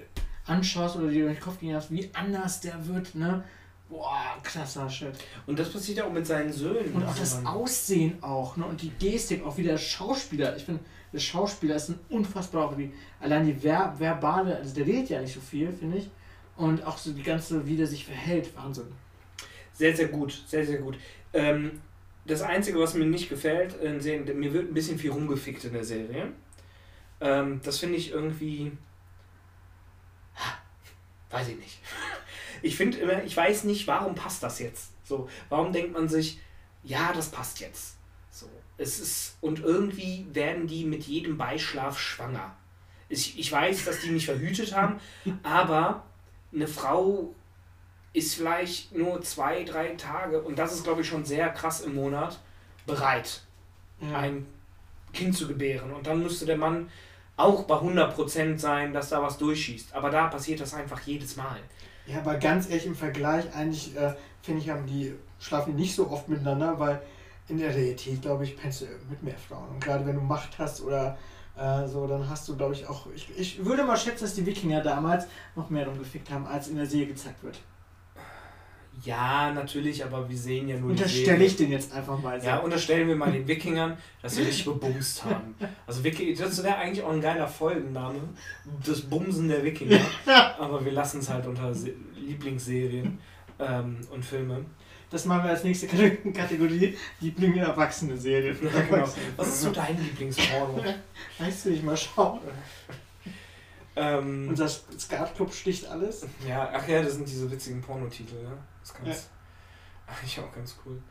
anschaust 0.49 0.95
oder 0.95 1.09
dir 1.09 1.25
durch 1.25 1.37
den 1.37 1.43
Kopf 1.43 1.59
gehen 1.59 1.75
hast, 1.75 1.91
wie 1.91 2.09
anders 2.13 2.61
der 2.61 2.85
wird, 2.87 3.13
ne? 3.15 3.43
Boah, 3.89 4.37
krasser 4.41 4.89
Shit. 4.89 5.13
Und 5.45 5.59
das 5.59 5.69
passiert 5.69 5.97
ja 5.97 6.05
auch 6.05 6.13
mit 6.13 6.25
seinen 6.25 6.53
Söhnen. 6.53 6.93
Und 6.93 7.03
auch 7.03 7.15
das 7.15 7.45
Aussehen 7.45 8.23
auch, 8.23 8.55
ne? 8.55 8.65
Und 8.65 8.81
die 8.81 8.91
Gestik, 8.91 9.45
auch 9.45 9.57
wie 9.57 9.63
der 9.63 9.77
Schauspieler. 9.77 10.55
Ich 10.55 10.63
finde, 10.63 10.81
der 11.11 11.19
Schauspieler 11.19 11.75
ist 11.75 11.89
ein 11.89 11.99
unfassbar, 12.09 12.69
auch 12.69 12.77
wie, 12.77 12.93
allein 13.19 13.45
die 13.45 13.53
Ver 13.53 13.93
verbale, 13.97 14.55
also 14.55 14.73
der 14.73 14.85
redet 14.85 15.09
ja 15.09 15.19
nicht 15.19 15.33
so 15.33 15.41
viel, 15.41 15.73
finde 15.73 15.97
ich. 15.97 16.09
Und 16.55 16.85
auch 16.85 16.97
so 16.97 17.11
die 17.11 17.23
ganze, 17.23 17.65
wie 17.67 17.75
der 17.75 17.87
sich 17.87 18.05
verhält, 18.05 18.55
Wahnsinn. 18.55 18.87
Sehr, 19.73 19.95
sehr 19.95 20.07
gut, 20.07 20.43
sehr, 20.47 20.65
sehr 20.65 20.79
gut. 20.79 20.97
Ähm, 21.33 21.81
das 22.25 22.41
Einzige, 22.41 22.79
was 22.79 22.93
mir 22.93 23.05
nicht 23.05 23.29
gefällt, 23.29 23.81
in 23.81 23.99
Serien, 23.99 24.39
mir 24.39 24.53
wird 24.53 24.69
ein 24.69 24.73
bisschen 24.73 24.99
viel 24.99 25.11
rumgefickt 25.11 25.63
in 25.63 25.73
der 25.73 25.83
Serie. 25.83 26.31
Ähm, 27.19 27.61
das 27.63 27.79
finde 27.79 27.97
ich 27.97 28.11
irgendwie. 28.11 28.71
Weiß 31.29 31.47
ich 31.47 31.57
nicht. 31.57 31.79
Ich 32.63 32.75
finde 32.75 32.99
immer, 32.99 33.23
ich 33.23 33.35
weiß 33.35 33.63
nicht, 33.63 33.87
warum 33.87 34.13
passt 34.13 34.43
das 34.43 34.59
jetzt? 34.59 34.91
So, 35.03 35.27
warum 35.49 35.73
denkt 35.73 35.93
man 35.93 36.07
sich, 36.07 36.39
ja, 36.83 37.11
das 37.11 37.29
passt 37.29 37.59
jetzt? 37.59 37.97
So, 38.29 38.47
es 38.77 38.99
ist, 38.99 39.37
und 39.41 39.61
irgendwie 39.61 40.27
werden 40.31 40.67
die 40.67 40.85
mit 40.85 41.03
jedem 41.03 41.39
Beischlaf 41.39 41.97
schwanger. 41.97 42.55
Ich, 43.09 43.39
ich 43.39 43.51
weiß, 43.51 43.85
dass 43.85 44.01
die 44.01 44.11
nicht 44.11 44.25
verhütet 44.25 44.75
haben, 44.75 44.99
aber 45.43 46.05
eine 46.53 46.67
Frau 46.67 47.33
ist 48.13 48.35
vielleicht 48.35 48.95
nur 48.95 49.21
zwei, 49.21 49.63
drei 49.63 49.95
Tage, 49.95 50.41
und 50.41 50.59
das 50.59 50.73
ist, 50.73 50.83
glaube 50.83 51.01
ich, 51.01 51.07
schon 51.07 51.23
sehr 51.25 51.49
krass 51.49 51.81
im 51.81 51.95
Monat, 51.95 52.39
bereit, 52.85 53.41
ja. 54.01 54.17
ein 54.17 54.45
Kind 55.13 55.35
zu 55.35 55.47
gebären. 55.47 55.91
Und 55.91 56.07
dann 56.07 56.21
müsste 56.21 56.45
der 56.45 56.57
Mann 56.57 56.89
auch 57.37 57.63
bei 57.63 57.75
100% 57.75 58.57
sein, 58.57 58.93
dass 58.93 59.09
da 59.09 59.21
was 59.21 59.37
durchschießt. 59.37 59.95
Aber 59.95 60.09
da 60.09 60.27
passiert 60.27 60.59
das 60.59 60.73
einfach 60.73 61.01
jedes 61.01 61.37
Mal. 61.37 61.59
Ja, 62.05 62.19
aber 62.19 62.35
ganz 62.35 62.69
ehrlich 62.69 62.85
im 62.85 62.95
Vergleich, 62.95 63.45
eigentlich 63.55 63.95
äh, 63.95 64.13
finde 64.41 64.61
ich, 64.61 64.69
haben 64.69 64.85
die 64.85 65.13
schlafen 65.39 65.75
nicht 65.75 65.95
so 65.95 66.09
oft 66.09 66.27
miteinander, 66.29 66.79
weil 66.79 67.01
in 67.47 67.57
der 67.57 67.73
Realität, 67.73 68.21
glaube 68.21 68.43
ich, 68.43 68.57
pennst 68.57 68.81
du 68.81 68.85
mit 69.09 69.23
mehr 69.23 69.37
Frauen. 69.37 69.69
Und 69.69 69.83
gerade 69.83 70.05
wenn 70.05 70.15
du 70.15 70.21
Macht 70.21 70.57
hast 70.59 70.81
oder 70.81 71.17
äh, 71.57 71.87
so, 71.87 72.07
dann 72.07 72.29
hast 72.29 72.47
du, 72.47 72.55
glaube 72.55 72.73
ich, 72.73 72.87
auch. 72.87 73.07
Ich, 73.15 73.29
ich 73.37 73.65
würde 73.65 73.83
mal 73.83 73.97
schätzen, 73.97 74.23
dass 74.23 74.35
die 74.35 74.45
Wikinger 74.45 74.81
damals 74.81 75.25
noch 75.55 75.69
mehr 75.69 75.87
rumgefickt 75.87 76.29
haben, 76.29 76.45
als 76.45 76.67
in 76.67 76.77
der 76.77 76.85
Serie 76.85 77.07
gezeigt 77.07 77.43
wird. 77.43 77.59
Ja, 79.03 79.51
natürlich, 79.51 80.03
aber 80.03 80.29
wir 80.29 80.37
sehen 80.37 80.67
ja 80.67 80.77
nur 80.77 80.91
Unterstelle 80.91 81.43
ich 81.43 81.55
den 81.55 81.71
jetzt 81.71 81.91
einfach 81.91 82.19
mal 82.21 82.39
so. 82.39 82.45
Ja, 82.45 82.57
unterstellen 82.57 83.07
wir 83.07 83.15
mal 83.15 83.31
den 83.31 83.47
Wikingern, 83.47 83.97
dass 84.21 84.35
sie 84.35 84.43
richtig 84.43 84.65
bebumst 84.65 85.25
haben. 85.25 85.55
Also 85.87 86.03
das 86.03 86.63
wäre 86.63 86.75
eigentlich 86.75 87.03
auch 87.03 87.11
ein 87.11 87.21
geiler 87.21 87.47
Folgenname. 87.47 88.19
Das 88.85 89.01
Bumsen 89.01 89.47
der 89.47 89.63
Wikinger. 89.63 89.99
aber 90.59 90.83
wir 90.85 90.91
lassen 90.91 91.19
es 91.19 91.29
halt 91.29 91.47
unter 91.47 91.73
Se 91.73 91.93
Lieblingsserien 92.15 93.17
ähm, 93.59 93.97
und 94.11 94.23
Filme. 94.23 94.65
Das 95.09 95.25
machen 95.25 95.43
wir 95.43 95.49
als 95.49 95.63
nächste 95.63 95.87
Kategorie. 95.87 96.95
Lieblinge 97.19 97.61
Erwachsene 97.61 98.15
Serien. 98.15 98.57
Ja, 98.63 98.81
genau. 98.81 99.09
Was 99.35 99.47
ist 99.47 99.61
so 99.61 99.71
dein 99.71 100.01
Lieblingsporno? 100.01 100.83
weißt 101.39 101.65
du, 101.65 101.69
ich 101.71 101.83
mal 101.83 101.97
schauen. 101.97 102.39
Ähm, 103.95 104.47
Unser 104.49 104.69
Skatclub 104.69 105.53
sticht 105.53 105.85
alles. 105.87 106.25
Ja, 106.47 106.69
ach 106.73 106.87
ja, 106.87 107.01
das 107.01 107.15
sind 107.15 107.27
diese 107.27 107.51
witzigen 107.51 107.81
Pornotitel, 107.81 108.35
ne? 108.35 108.57
Das 108.81 108.91
ist 108.91 108.97
ganz, 108.97 109.29
ja. 110.07 110.13
eigentlich 110.13 110.39
auch 110.39 110.53
ganz 110.53 110.75
cool. 110.85 111.01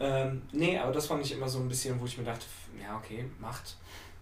Ähm, 0.00 0.42
nee, 0.52 0.78
aber 0.78 0.92
das 0.92 1.06
fand 1.06 1.24
ich 1.24 1.32
immer 1.32 1.48
so 1.48 1.60
ein 1.60 1.68
bisschen, 1.68 2.00
wo 2.00 2.04
ich 2.04 2.18
mir 2.18 2.24
dachte, 2.24 2.44
ja, 2.80 2.96
okay, 2.96 3.24
macht. 3.38 3.76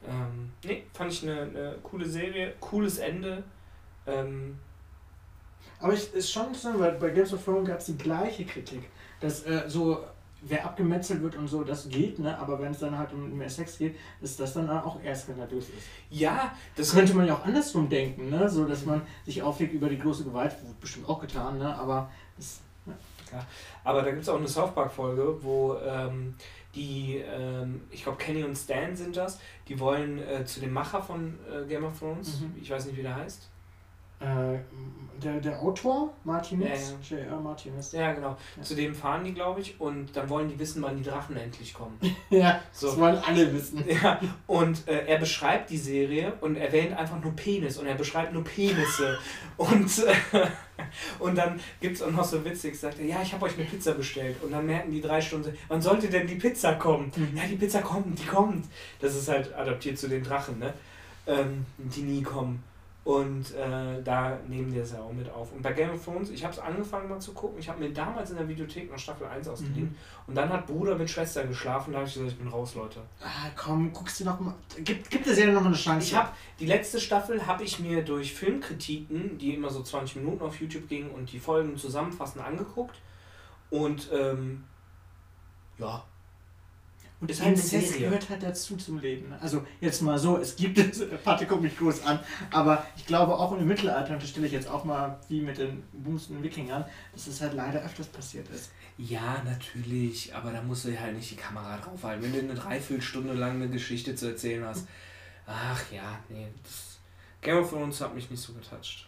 Ähm, 0.07 0.53
nee, 0.65 0.85
fand 0.93 1.13
ich 1.13 1.23
eine, 1.23 1.43
eine 1.43 1.79
coole 1.83 2.07
Serie, 2.07 2.55
cooles 2.61 2.99
Ende. 2.99 3.43
Ähm, 4.07 4.59
aber 5.79 5.95
ich 5.95 6.13
ist 6.13 6.31
schon 6.31 6.55
so, 6.55 6.79
weil 6.79 6.93
bei 6.93 7.11
Games 7.11 7.33
of 7.33 7.45
Thrones 7.45 7.69
gab 7.69 7.79
es 7.79 7.87
die 7.87 7.97
gleiche 7.97 8.45
Kritik. 8.45 8.89
Dass 9.21 9.43
äh, 9.45 9.65
so 9.67 10.05
wer 10.43 10.65
abgemetzelt 10.65 11.23
wird 11.23 11.37
und 11.37 11.49
so, 11.49 11.65
das 11.65 11.89
geht, 11.89 12.19
ne? 12.19 12.37
aber 12.39 12.59
wenn 12.61 12.73
es 12.73 12.79
dann 12.79 12.97
halt 12.97 13.13
um 13.13 13.37
mehr 13.37 13.51
Sex 13.51 13.79
geht, 13.79 13.97
ist 14.21 14.41
das 14.41 14.55
dann 14.55 14.71
auch 14.71 15.03
erst 15.03 15.25
skandalös 15.25 15.69
ist. 15.69 15.87
Ja, 16.09 16.55
das 16.77 16.93
könnte 16.93 17.15
man 17.15 17.27
ja 17.27 17.35
auch 17.35 17.45
andersrum 17.45 17.89
denken, 17.89 18.31
ne? 18.31 18.49
so 18.49 18.65
dass 18.65 18.87
man 18.87 19.03
sich 19.27 19.43
aufregt 19.43 19.75
über 19.75 19.89
die 19.89 19.99
große 19.99 20.25
Gewalt, 20.25 20.53
wird 20.65 20.81
bestimmt 20.81 21.09
auch 21.09 21.21
getan, 21.21 21.59
ne? 21.59 21.75
aber 21.77 22.11
das, 22.37 22.61
ja. 23.33 23.39
ja. 23.39 23.47
Aber 23.85 24.03
da 24.03 24.11
gibt 24.11 24.23
es 24.23 24.29
auch 24.29 24.39
eine 24.39 24.49
South 24.49 24.75
Park-Folge, 24.75 25.43
wo 25.43 25.77
ähm, 25.85 26.35
die, 26.75 27.17
ähm, 27.19 27.83
ich 27.91 28.05
glaube 28.05 28.19
Kenny 28.19 28.45
und 28.45 28.57
Stan 28.57 28.95
sind 28.95 29.17
das, 29.17 29.41
die 29.69 29.79
wollen 29.79 30.19
äh, 30.19 30.45
zu 30.45 30.61
dem 30.61 30.73
Macher 30.73 31.03
von 31.03 31.39
äh, 31.53 31.67
Game 31.67 31.85
of 31.85 31.99
Thrones, 31.99 32.41
mhm. 32.41 32.55
ich 32.61 32.71
weiß 32.71 32.87
nicht, 32.87 32.97
wie 32.97 33.03
der 33.03 33.17
heißt, 33.17 33.50
äh, 34.21 34.59
der, 35.21 35.41
der 35.41 35.61
Autor, 35.61 36.13
Martinez, 36.25 36.95
ja, 37.09 37.17
ja. 37.19 37.25
J.R. 37.25 37.41
Martinez. 37.41 37.93
Ja, 37.93 38.13
genau. 38.13 38.37
Ja. 38.57 38.63
Zu 38.63 38.75
dem 38.75 38.95
fahren 38.95 39.25
die, 39.25 39.35
glaube 39.35 39.61
ich, 39.61 39.81
und 39.81 40.17
dann 40.17 40.29
wollen 40.29 40.49
die 40.49 40.59
wissen, 40.59 40.83
wann 40.83 40.97
die 40.97 41.03
Drachen 41.03 41.37
endlich 41.37 41.75
kommen. 41.75 41.99
ja, 42.31 42.61
so. 42.73 42.89
das 42.89 42.99
wollen 42.99 43.19
alle 43.19 43.53
wissen. 43.53 43.85
Ja, 43.91 44.21
und 44.47 44.87
äh, 44.89 45.07
er 45.07 45.19
beschreibt 45.19 45.69
die 45.69 45.77
Serie 45.77 46.33
und 46.41 46.57
erwähnt 46.57 46.97
einfach 46.97 47.21
nur 47.21 47.33
Penis 47.33 47.77
und 47.77 47.87
er 47.87 47.97
beschreibt 47.97 48.33
nur 48.33 48.45
Penisse. 48.45 49.19
und, 49.57 49.99
äh, 49.99 50.47
und 51.19 51.37
dann 51.37 51.59
gibt 51.81 51.97
es 51.97 52.03
auch 52.03 52.11
noch 52.11 52.25
so 52.25 52.45
witzig, 52.45 52.79
sagt 52.79 53.01
er, 53.01 53.07
ja, 53.07 53.21
ich 53.21 53.33
habe 53.33 53.45
euch 53.45 53.55
eine 53.55 53.65
Pizza 53.65 53.93
bestellt. 53.93 54.37
Und 54.43 54.53
dann 54.53 54.65
merken 54.65 54.91
die 54.91 55.01
drei 55.01 55.21
Stunden, 55.21 55.57
wann 55.69 55.83
sollte 55.83 56.09
denn 56.09 56.27
die 56.27 56.37
Pizza 56.37 56.75
kommen? 56.75 57.11
Mhm. 57.15 57.37
Ja, 57.37 57.43
die 57.47 57.57
Pizza 57.57 57.83
kommt, 57.83 58.19
die 58.19 58.27
kommt. 58.27 58.67
Das 59.01 59.15
ist 59.17 59.29
halt 59.29 59.53
adaptiert 59.55 59.99
zu 59.99 60.09
den 60.09 60.23
Drachen, 60.23 60.59
ne? 60.59 60.73
Ähm, 61.27 61.67
die 61.77 62.03
nie 62.03 62.23
kommen. 62.23 62.63
Und 63.03 63.55
äh, 63.55 64.03
da 64.03 64.39
nehmen 64.47 64.71
die 64.71 64.79
es 64.79 64.93
ja 64.93 65.01
auch 65.01 65.13
mit 65.13 65.29
auf. 65.31 65.53
Und 65.53 65.63
bei 65.63 65.73
Game 65.73 65.91
of 65.91 66.05
Thrones, 66.05 66.29
ich 66.29 66.45
habe 66.45 66.53
es 66.53 66.59
angefangen 66.59 67.09
mal 67.09 67.19
zu 67.19 67.33
gucken. 67.33 67.59
Ich 67.59 67.69
habe 67.69 67.81
mir 67.81 67.91
damals 67.91 68.31
in 68.31 68.37
der 68.37 68.47
Videothek 68.47 68.91
noch 68.91 68.99
Staffel 68.99 69.27
1 69.27 69.49
ausgeliehen. 69.49 69.89
Mhm. 69.89 69.97
Und 70.27 70.35
dann 70.35 70.51
hat 70.51 70.67
Bruder 70.67 70.97
mit 70.97 71.09
Schwester 71.09 71.47
geschlafen. 71.47 71.93
Da 71.93 72.01
habe 72.01 72.09
ich 72.09 72.15
gesagt, 72.15 72.33
ich 72.33 72.39
bin 72.39 72.49
raus, 72.49 72.75
Leute. 72.75 73.01
Ah, 73.23 73.49
komm, 73.57 73.91
guckst 73.93 74.21
du 74.21 74.25
noch 74.25 74.39
mal. 74.39 74.55
Gib, 74.85 75.09
gib 75.09 75.25
der 75.25 75.35
Serie 75.35 75.55
noch 75.55 75.63
mal 75.63 75.69
eine 75.69 75.77
Chance. 75.77 76.09
Ich 76.09 76.15
habe 76.15 76.29
die 76.59 76.67
letzte 76.67 77.01
Staffel 77.01 77.47
habe 77.47 77.65
ich 77.65 77.81
mir 77.81 78.05
durch 78.05 78.35
Filmkritiken, 78.35 79.39
die 79.39 79.55
immer 79.55 79.71
so 79.71 79.83
20 79.83 80.17
Minuten 80.17 80.43
auf 80.43 80.61
YouTube 80.61 80.87
gingen 80.87 81.11
und 81.11 81.33
die 81.33 81.39
Folgen 81.39 81.79
zusammenfassend 81.79 82.45
angeguckt. 82.45 83.01
Und 83.71 84.11
ähm, 84.13 84.65
ja, 85.79 86.05
und 87.21 87.31
ist 87.31 87.43
halt 87.43 87.57
Inzest 87.57 87.99
gehört 87.99 88.31
halt 88.31 88.43
dazu 88.43 88.77
zum 88.77 88.99
Leben. 88.99 89.29
Ne? 89.29 89.39
Also 89.41 89.67
jetzt 89.81 90.01
mal 90.01 90.19
so, 90.19 90.39
es 90.39 90.57
gibt 90.57 90.79
es, 90.79 91.03
Pate 91.23 91.47
kommt 91.47 91.63
mich 91.63 91.77
groß 91.77 92.05
an, 92.05 92.19
aber 92.51 92.87
ich 92.97 93.05
glaube 93.07 93.37
auch 93.37 93.53
im 93.53 93.67
Mittelalter, 93.67 94.15
und 94.15 94.23
das 94.23 94.31
stelle 94.31 94.47
ich 94.47 94.53
jetzt 94.53 94.69
auch 94.69 94.85
mal 94.85 95.19
wie 95.29 95.41
mit 95.41 95.59
den 95.59 95.83
bumsten 95.93 96.43
Wikingern, 96.43 96.85
dass 97.13 97.27
es 97.27 97.41
halt 97.41 97.55
leider 97.55 97.83
öfters 97.83 98.07
passiert 98.07 98.49
ist. 98.49 98.71
Ja, 98.97 99.43
natürlich, 99.45 100.35
aber 100.35 100.53
da 100.53 100.63
musst 100.63 100.85
du 100.85 100.99
halt 100.99 101.15
nicht 101.15 101.31
die 101.31 101.37
Kamera 101.37 101.77
draufhalten. 101.79 102.23
Wenn 102.25 102.33
du 102.33 102.39
eine 102.39 102.55
Dreiviertelstunde 102.55 103.35
lang 103.35 103.57
eine 103.57 103.69
Geschichte 103.69 104.15
zu 104.15 104.29
erzählen 104.29 104.65
hast, 104.65 104.87
ach 105.47 105.81
ja, 105.93 106.19
nee, 106.29 106.47
das 106.63 106.99
Game 107.43 107.59
of 107.59 107.71
Thrones 107.71 108.01
hat 108.01 108.15
mich 108.15 108.31
nicht 108.31 108.43
so 108.43 108.53
getoucht. 108.53 109.07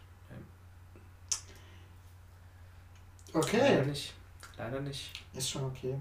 Okay. 3.34 3.58
Leider 3.58 3.86
nicht. 3.86 4.12
Leider 4.58 4.80
nicht. 4.80 5.10
Ist 5.32 5.50
schon 5.50 5.64
okay. 5.64 5.96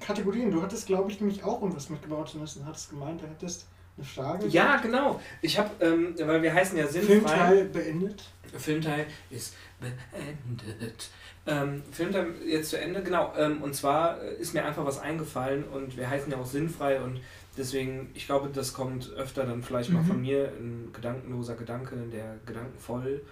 Kategorien, 0.00 0.50
du 0.50 0.62
hattest, 0.62 0.86
glaube 0.86 1.10
ich, 1.10 1.20
nämlich 1.20 1.42
auch 1.42 1.60
irgendwas 1.60 1.90
mitgebaut 1.90 2.34
müssen. 2.34 2.64
Hattest 2.66 2.90
gemeint, 2.90 3.20
du 3.20 3.26
hättest 3.26 3.66
eine 3.96 4.06
Frage? 4.06 4.46
Ja, 4.46 4.76
genau. 4.76 5.20
Ich 5.42 5.58
habe, 5.58 5.70
ähm, 5.84 6.14
weil 6.18 6.42
wir 6.42 6.54
heißen 6.54 6.78
ja 6.78 6.86
sinnfrei. 6.86 7.14
Filmteil 7.14 7.64
beendet. 7.66 8.24
Filmteil 8.56 9.06
ist 9.30 9.54
beendet. 9.80 11.10
Ähm, 11.46 11.82
Filmteil 11.90 12.34
jetzt 12.46 12.70
zu 12.70 12.80
Ende, 12.80 13.02
genau. 13.02 13.32
Ähm, 13.36 13.62
und 13.62 13.74
zwar 13.74 14.20
ist 14.20 14.54
mir 14.54 14.64
einfach 14.64 14.84
was 14.84 14.98
eingefallen 14.98 15.64
und 15.64 15.96
wir 15.96 16.08
heißen 16.08 16.30
ja 16.30 16.38
auch 16.38 16.46
sinnfrei 16.46 17.00
und 17.00 17.20
deswegen, 17.56 18.10
ich 18.14 18.26
glaube, 18.26 18.50
das 18.52 18.72
kommt 18.72 19.10
öfter 19.14 19.46
dann 19.46 19.62
vielleicht 19.62 19.90
mhm. 19.90 19.96
mal 19.96 20.04
von 20.04 20.20
mir, 20.20 20.52
ein 20.58 20.90
gedankenloser 20.92 21.56
Gedanke, 21.56 21.96
der 22.12 22.36
gedankenvoll 22.46 23.22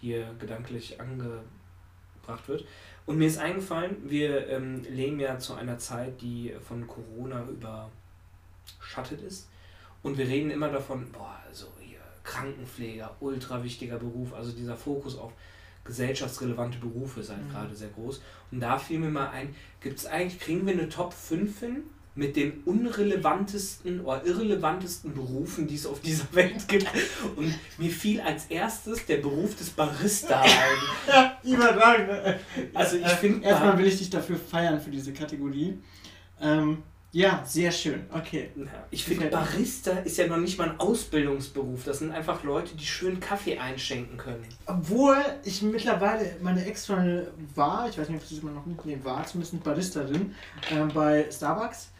hier 0.00 0.34
gedanklich 0.38 1.00
angebracht 1.00 2.48
wird. 2.48 2.64
Und 3.10 3.18
mir 3.18 3.26
ist 3.26 3.38
eingefallen, 3.38 3.96
wir 4.08 4.46
ähm, 4.50 4.84
leben 4.88 5.18
ja 5.18 5.36
zu 5.36 5.54
einer 5.54 5.78
Zeit, 5.78 6.22
die 6.22 6.54
von 6.62 6.86
Corona 6.86 7.44
überschattet 7.44 9.20
ist. 9.22 9.48
Und 10.04 10.16
wir 10.16 10.28
reden 10.28 10.52
immer 10.52 10.68
davon, 10.68 11.10
boah, 11.10 11.40
also 11.48 11.66
hier 11.80 11.98
Krankenpfleger, 12.22 13.16
ultra 13.18 13.64
wichtiger 13.64 13.98
Beruf, 13.98 14.32
also 14.32 14.52
dieser 14.52 14.76
Fokus 14.76 15.18
auf 15.18 15.32
gesellschaftsrelevante 15.84 16.78
Berufe 16.78 17.18
ist 17.18 17.30
halt 17.30 17.44
mhm. 17.48 17.50
gerade 17.50 17.74
sehr 17.74 17.88
groß. 17.88 18.22
Und 18.52 18.60
da 18.60 18.78
fiel 18.78 19.00
mir 19.00 19.10
mal 19.10 19.30
ein, 19.30 19.56
gibt 19.80 19.98
es 19.98 20.06
eigentlich, 20.06 20.38
kriegen 20.38 20.64
wir 20.64 20.74
eine 20.74 20.88
Top 20.88 21.12
5 21.12 21.58
hin 21.58 21.82
mit 22.14 22.36
den 22.36 22.62
unrelevantesten 22.64 24.00
oder 24.00 24.24
irrelevantesten 24.24 25.14
Berufen, 25.14 25.66
die 25.66 25.76
es 25.76 25.86
auf 25.86 26.00
dieser 26.00 26.26
Welt 26.32 26.66
gibt. 26.68 26.86
Und 27.36 27.54
mir 27.78 27.90
fiel 27.90 28.20
als 28.20 28.46
erstes 28.46 29.06
der 29.06 29.18
Beruf 29.18 29.56
des 29.56 29.70
Barista 29.70 30.40
ein. 30.42 30.48
Ja, 31.08 31.38
überragend. 31.44 32.40
Also 32.74 32.96
ich 32.96 33.04
Äh, 33.04 33.16
finde 33.16 33.46
Erstmal 33.46 33.78
will 33.78 33.86
ich 33.86 33.98
dich 33.98 34.10
dafür 34.10 34.36
feiern 34.36 34.80
für 34.80 34.90
diese 34.90 35.12
Kategorie. 35.12 35.78
Ähm, 36.40 36.82
ja, 37.12 37.42
sehr 37.44 37.72
schön. 37.72 38.06
Okay. 38.12 38.50
Ich 38.92 39.04
finde, 39.04 39.26
Barista 39.26 39.90
ist 39.90 40.16
ja 40.16 40.28
noch 40.28 40.36
nicht 40.36 40.58
mal 40.58 40.70
ein 40.70 40.78
Ausbildungsberuf. 40.78 41.82
Das 41.84 41.98
sind 41.98 42.12
einfach 42.12 42.44
Leute, 42.44 42.76
die 42.76 42.86
schön 42.86 43.18
Kaffee 43.18 43.58
einschenken 43.58 44.16
können. 44.16 44.44
Obwohl 44.66 45.16
ich 45.42 45.60
mittlerweile 45.62 46.36
meine 46.40 46.64
Ex-Freundin 46.64 47.26
war, 47.56 47.88
ich 47.88 47.98
weiß 47.98 48.08
nicht, 48.08 48.22
ob 48.22 48.28
sie 48.28 48.36
es 48.36 48.42
immer 48.42 48.52
noch 48.52 48.64
nee, 48.84 48.98
war, 49.02 49.26
zumindest 49.26 49.62
Baristerin 49.64 50.34
äh, 50.70 50.84
bei 50.94 51.26
Starbucks. 51.30 51.90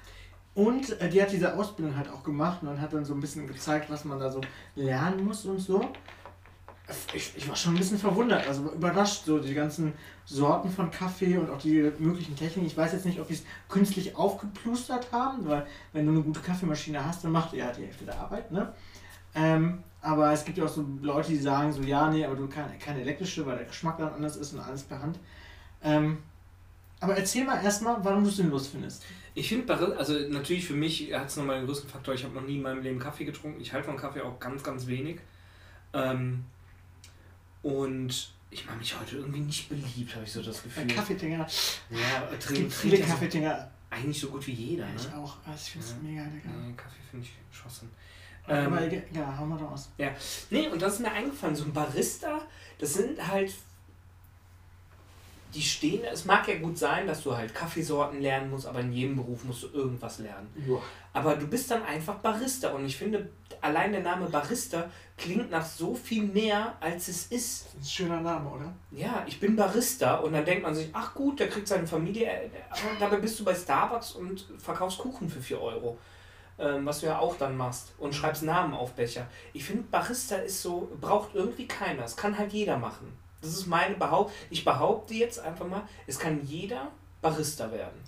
Und 0.54 1.00
äh, 1.00 1.08
die 1.08 1.22
hat 1.22 1.30
diese 1.32 1.56
Ausbildung 1.56 1.96
halt 1.96 2.08
auch 2.10 2.24
gemacht 2.24 2.62
und 2.62 2.80
hat 2.80 2.92
dann 2.92 3.04
so 3.04 3.14
ein 3.14 3.20
bisschen 3.20 3.46
gezeigt, 3.46 3.90
was 3.90 4.04
man 4.04 4.18
da 4.18 4.30
so 4.30 4.40
lernen 4.74 5.24
muss 5.24 5.44
und 5.44 5.60
so. 5.60 5.88
Ich, 7.14 7.36
ich 7.36 7.48
war 7.48 7.54
schon 7.54 7.74
ein 7.74 7.78
bisschen 7.78 8.00
verwundert, 8.00 8.48
also 8.48 8.72
überrascht, 8.72 9.24
so 9.24 9.38
die 9.38 9.54
ganzen 9.54 9.92
Sorten 10.24 10.68
von 10.68 10.90
Kaffee 10.90 11.38
und 11.38 11.48
auch 11.48 11.58
die 11.58 11.92
möglichen 12.00 12.34
Techniken. 12.34 12.66
Ich 12.66 12.76
weiß 12.76 12.92
jetzt 12.92 13.06
nicht, 13.06 13.20
ob 13.20 13.28
die 13.28 13.34
es 13.34 13.44
künstlich 13.68 14.16
aufgeplustert 14.16 15.12
haben, 15.12 15.46
weil 15.46 15.66
wenn 15.92 16.06
du 16.06 16.12
eine 16.12 16.22
gute 16.22 16.40
Kaffeemaschine 16.40 17.04
hast, 17.04 17.22
dann 17.22 17.30
macht 17.30 17.52
ihr 17.52 17.64
halt 17.64 17.76
die 17.76 17.84
Hälfte 17.84 18.06
der 18.06 18.18
Arbeit, 18.18 18.50
ne? 18.50 18.72
Ähm, 19.36 19.84
aber 20.02 20.32
es 20.32 20.44
gibt 20.44 20.58
ja 20.58 20.64
auch 20.64 20.68
so 20.68 20.84
Leute, 21.00 21.28
die 21.28 21.38
sagen 21.38 21.72
so, 21.72 21.82
ja, 21.82 22.10
nee, 22.10 22.24
aber 22.24 22.34
du 22.34 22.48
keine, 22.48 22.76
keine 22.78 23.02
elektrische, 23.02 23.46
weil 23.46 23.58
der 23.58 23.66
Geschmack 23.66 23.98
dann 23.98 24.12
anders 24.12 24.36
ist 24.36 24.52
und 24.54 24.60
alles 24.60 24.82
per 24.82 25.00
Hand. 25.00 25.18
Ähm, 25.84 26.18
aber 27.00 27.16
erzähl 27.16 27.44
mal 27.44 27.62
erstmal, 27.62 28.02
warum 28.04 28.24
du 28.24 28.30
es 28.30 28.36
sinnlos 28.36 28.66
findest. 28.66 29.04
Ich 29.34 29.48
finde 29.48 29.72
also 29.96 30.14
natürlich 30.28 30.66
für 30.66 30.74
mich 30.74 31.12
hat 31.14 31.28
es 31.28 31.36
nochmal 31.36 31.58
den 31.58 31.66
größten 31.66 31.88
Faktor, 31.88 32.14
ich 32.14 32.24
habe 32.24 32.34
noch 32.34 32.42
nie 32.42 32.56
in 32.56 32.62
meinem 32.62 32.82
Leben 32.82 32.98
Kaffee 32.98 33.24
getrunken. 33.24 33.60
Ich 33.60 33.72
halte 33.72 33.86
von 33.86 33.96
Kaffee 33.96 34.20
auch 34.22 34.38
ganz, 34.40 34.62
ganz 34.62 34.86
wenig. 34.86 35.20
Ähm, 35.92 36.44
und 37.62 38.32
ich 38.50 38.66
mache 38.66 38.78
mich 38.78 38.98
heute 38.98 39.16
irgendwie 39.16 39.40
nicht 39.40 39.68
beliebt, 39.68 40.14
habe 40.14 40.24
ich 40.24 40.32
so 40.32 40.42
das 40.42 40.62
Gefühl. 40.62 40.82
Äh, 40.90 40.94
Kaffeetinger, 40.94 41.38
Ja, 41.38 42.28
es 42.36 42.44
trinkt 42.44 42.60
gibt 42.62 42.72
viele 42.72 42.98
ja 42.98 43.06
Kaffeetinger. 43.06 43.70
eigentlich 43.90 44.20
so 44.20 44.28
gut 44.28 44.46
wie 44.46 44.52
jeder. 44.52 44.86
Ja, 44.86 44.94
ich 44.96 45.08
Ne? 45.08 45.16
auch. 45.16 45.36
Also 45.46 45.62
ich 45.64 45.70
finde 45.72 45.86
es 45.86 45.92
Ja. 45.92 45.98
mega 46.02 46.22
lecker. 46.24 46.48
Nee, 46.48 46.72
Kaffee 46.76 47.00
finde 47.10 47.26
ich 47.26 47.56
Schossen. 47.56 47.90
Aber 48.46 48.82
Ähm, 48.82 49.02
ja, 49.12 49.38
hau 49.38 49.46
mal 49.46 49.58
raus. 49.58 49.90
Nee, 50.50 50.66
und 50.68 50.80
das 50.82 50.94
ist 50.94 51.00
mir 51.00 51.12
eingefallen, 51.12 51.54
so 51.54 51.64
ein 51.64 51.72
Barista, 51.72 52.40
das 52.78 52.94
sind 52.94 53.24
halt, 53.24 53.52
die 55.54 55.62
stehen, 55.62 56.04
es 56.04 56.24
mag 56.24 56.46
ja 56.48 56.58
gut 56.58 56.78
sein, 56.78 57.06
dass 57.06 57.22
du 57.22 57.36
halt 57.36 57.54
Kaffeesorten 57.54 58.20
lernen 58.20 58.50
musst, 58.50 58.66
aber 58.66 58.80
in 58.80 58.92
jedem 58.92 59.16
Beruf 59.16 59.44
musst 59.44 59.62
du 59.62 59.68
irgendwas 59.68 60.18
lernen. 60.18 60.48
Ja. 60.66 60.76
Aber 61.12 61.36
du 61.36 61.46
bist 61.46 61.70
dann 61.70 61.82
einfach 61.82 62.16
Barista 62.16 62.70
und 62.70 62.84
ich 62.84 62.96
finde, 62.96 63.28
allein 63.60 63.92
der 63.92 64.02
Name 64.02 64.26
Barista 64.26 64.88
klingt 65.16 65.50
nach 65.50 65.64
so 65.64 65.94
viel 65.94 66.22
mehr, 66.22 66.76
als 66.80 67.08
es 67.08 67.26
ist. 67.26 67.30
Das 67.30 67.40
ist 67.40 67.76
ein 67.76 67.84
schöner 67.84 68.20
Name, 68.20 68.48
oder? 68.48 68.72
Ja, 68.90 69.24
ich 69.26 69.40
bin 69.40 69.56
Barista 69.56 70.16
und 70.16 70.32
dann 70.32 70.44
denkt 70.44 70.62
man 70.62 70.74
sich, 70.74 70.88
ach 70.92 71.14
gut, 71.14 71.40
der 71.40 71.48
kriegt 71.48 71.68
seine 71.68 71.86
Familie, 71.86 72.26
äh, 72.26 72.50
aber 72.70 72.98
dabei 72.98 73.16
bist 73.16 73.38
du 73.40 73.44
bei 73.44 73.54
Starbucks 73.54 74.12
und 74.12 74.46
verkaufst 74.58 74.98
Kuchen 74.98 75.28
für 75.28 75.40
4 75.40 75.60
Euro. 75.60 75.98
Ähm, 76.58 76.84
was 76.84 77.00
du 77.00 77.06
ja 77.06 77.18
auch 77.18 77.36
dann 77.38 77.56
machst 77.56 77.94
und 77.96 78.14
schreibst 78.14 78.42
Namen 78.42 78.74
auf 78.74 78.92
Becher. 78.92 79.26
Ich 79.54 79.64
finde, 79.64 79.84
Barista 79.84 80.36
ist 80.36 80.60
so, 80.60 80.90
braucht 81.00 81.34
irgendwie 81.34 81.66
keiner. 81.66 82.04
Es 82.04 82.16
kann 82.16 82.36
halt 82.36 82.52
jeder 82.52 82.76
machen. 82.76 83.10
Das 83.40 83.50
ist 83.50 83.66
meine 83.66 83.94
Behauptung. 83.94 84.34
Ich 84.50 84.64
behaupte 84.64 85.14
jetzt 85.14 85.38
einfach 85.40 85.66
mal, 85.66 85.82
es 86.06 86.18
kann 86.18 86.40
jeder 86.46 86.90
Barista 87.22 87.70
werden. 87.72 87.98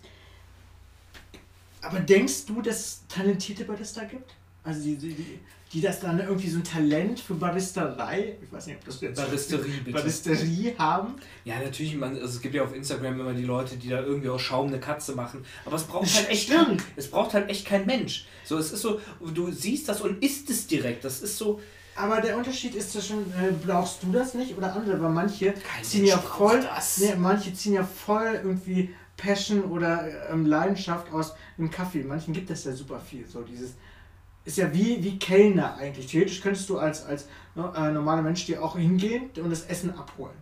Aber 1.80 2.00
denkst 2.00 2.46
du, 2.46 2.62
dass 2.62 2.78
es 2.78 3.02
talentierte 3.08 3.64
Barista 3.64 4.04
gibt? 4.04 4.34
Also 4.64 4.82
die, 4.82 4.96
die, 4.96 5.14
die, 5.14 5.40
die 5.72 5.80
das 5.80 5.98
dann 6.00 6.20
irgendwie 6.20 6.48
so 6.48 6.58
ein 6.58 6.64
Talent 6.64 7.18
für 7.18 7.34
Baristerei, 7.34 8.36
ich 8.40 8.52
weiß 8.52 8.66
nicht, 8.66 8.76
ob 8.76 8.84
das 8.84 9.00
jetzt 9.00 9.16
Baristerie, 9.16 9.80
bitte. 9.84 9.98
Baristerie 9.98 10.74
haben. 10.78 11.14
Ja, 11.44 11.58
natürlich, 11.58 11.96
man, 11.96 12.14
also 12.14 12.26
es 12.26 12.40
gibt 12.40 12.54
ja 12.54 12.62
auf 12.62 12.74
Instagram 12.74 13.18
immer 13.18 13.32
die 13.32 13.42
Leute, 13.44 13.76
die 13.76 13.88
da 13.88 14.00
irgendwie 14.00 14.28
aus 14.28 14.42
Schaum 14.42 14.68
eine 14.68 14.78
Katze 14.78 15.16
machen. 15.16 15.44
Aber 15.64 15.76
es 15.76 15.84
braucht 15.84 16.14
halt 16.14 16.28
echt 16.28 16.44
Stimmt. 16.44 16.84
es 16.94 17.10
braucht 17.10 17.34
halt 17.34 17.50
echt 17.50 17.66
kein 17.66 17.86
Mensch. 17.86 18.26
So, 18.44 18.58
es 18.58 18.70
ist 18.70 18.82
so, 18.82 19.00
du 19.20 19.50
siehst 19.50 19.88
das 19.88 20.00
und 20.00 20.22
isst 20.22 20.48
es 20.50 20.66
direkt. 20.66 21.04
Das 21.04 21.22
ist 21.22 21.36
so. 21.36 21.60
Aber 21.94 22.20
der 22.20 22.36
Unterschied 22.36 22.74
ist 22.74 22.94
ja 22.94 23.00
schon, 23.00 23.30
äh, 23.32 23.52
brauchst 23.66 24.02
du 24.02 24.10
das 24.12 24.34
nicht 24.34 24.56
oder 24.56 24.74
andere? 24.74 25.00
Weil 25.02 25.10
manche 25.10 25.52
Kein 25.52 25.84
ziehen 25.84 26.02
Mensch 26.02 26.12
ja 26.12 26.18
voll, 26.18 26.60
das. 26.62 26.98
nee, 26.98 27.14
manche 27.16 27.52
ziehen 27.52 27.74
ja 27.74 27.84
voll 27.84 28.40
irgendwie 28.42 28.94
Passion 29.16 29.64
oder 29.64 30.30
ähm, 30.30 30.46
Leidenschaft 30.46 31.12
aus 31.12 31.34
dem 31.58 31.70
Kaffee. 31.70 32.02
Manchen 32.02 32.32
gibt 32.32 32.50
es 32.50 32.64
ja 32.64 32.72
super 32.72 32.98
viel. 32.98 33.26
So 33.26 33.42
dieses 33.42 33.74
ist 34.44 34.56
ja 34.56 34.72
wie, 34.72 35.02
wie 35.04 35.18
Kellner 35.18 35.76
eigentlich. 35.76 36.06
Theoretisch 36.06 36.40
könntest 36.40 36.68
du 36.68 36.78
als, 36.78 37.04
als 37.04 37.28
ne, 37.54 37.72
äh, 37.76 37.92
normaler 37.92 38.22
Mensch 38.22 38.46
dir 38.46 38.62
auch 38.62 38.76
hingehen 38.76 39.30
und 39.36 39.50
das 39.50 39.62
Essen 39.62 39.96
abholen. 39.96 40.34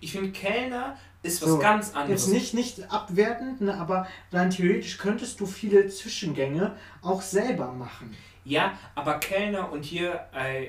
Ich 0.00 0.12
finde, 0.12 0.30
Kellner 0.30 0.96
ist 1.22 1.42
was 1.42 1.48
So, 1.48 1.58
ganz 1.58 1.94
anderes. 1.94 2.26
Jetzt 2.26 2.32
nicht, 2.32 2.54
nicht 2.54 2.92
abwertend, 2.92 3.62
ne, 3.62 3.74
aber 3.74 4.06
rein 4.30 4.50
theoretisch 4.50 4.98
könntest 4.98 5.40
du 5.40 5.46
viele 5.46 5.88
Zwischengänge 5.88 6.76
auch 7.02 7.22
selber 7.22 7.72
machen. 7.72 8.14
Ja, 8.46 8.78
aber 8.94 9.18
Kellner 9.18 9.72
und 9.72 9.84
hier 9.84 10.20
äh, 10.32 10.68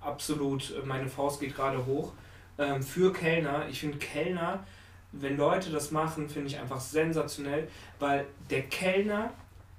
absolut, 0.00 0.70
äh, 0.70 0.86
meine 0.86 1.08
Faust 1.08 1.40
geht 1.40 1.56
gerade 1.56 1.84
hoch. 1.84 2.12
Ähm, 2.56 2.82
für 2.82 3.12
Kellner, 3.12 3.66
ich 3.68 3.80
finde 3.80 3.98
Kellner, 3.98 4.64
wenn 5.10 5.36
Leute 5.36 5.70
das 5.70 5.90
machen, 5.90 6.28
finde 6.28 6.48
ich 6.48 6.58
einfach 6.58 6.80
sensationell, 6.80 7.68
weil 7.98 8.26
der 8.48 8.62
Kellner 8.62 9.32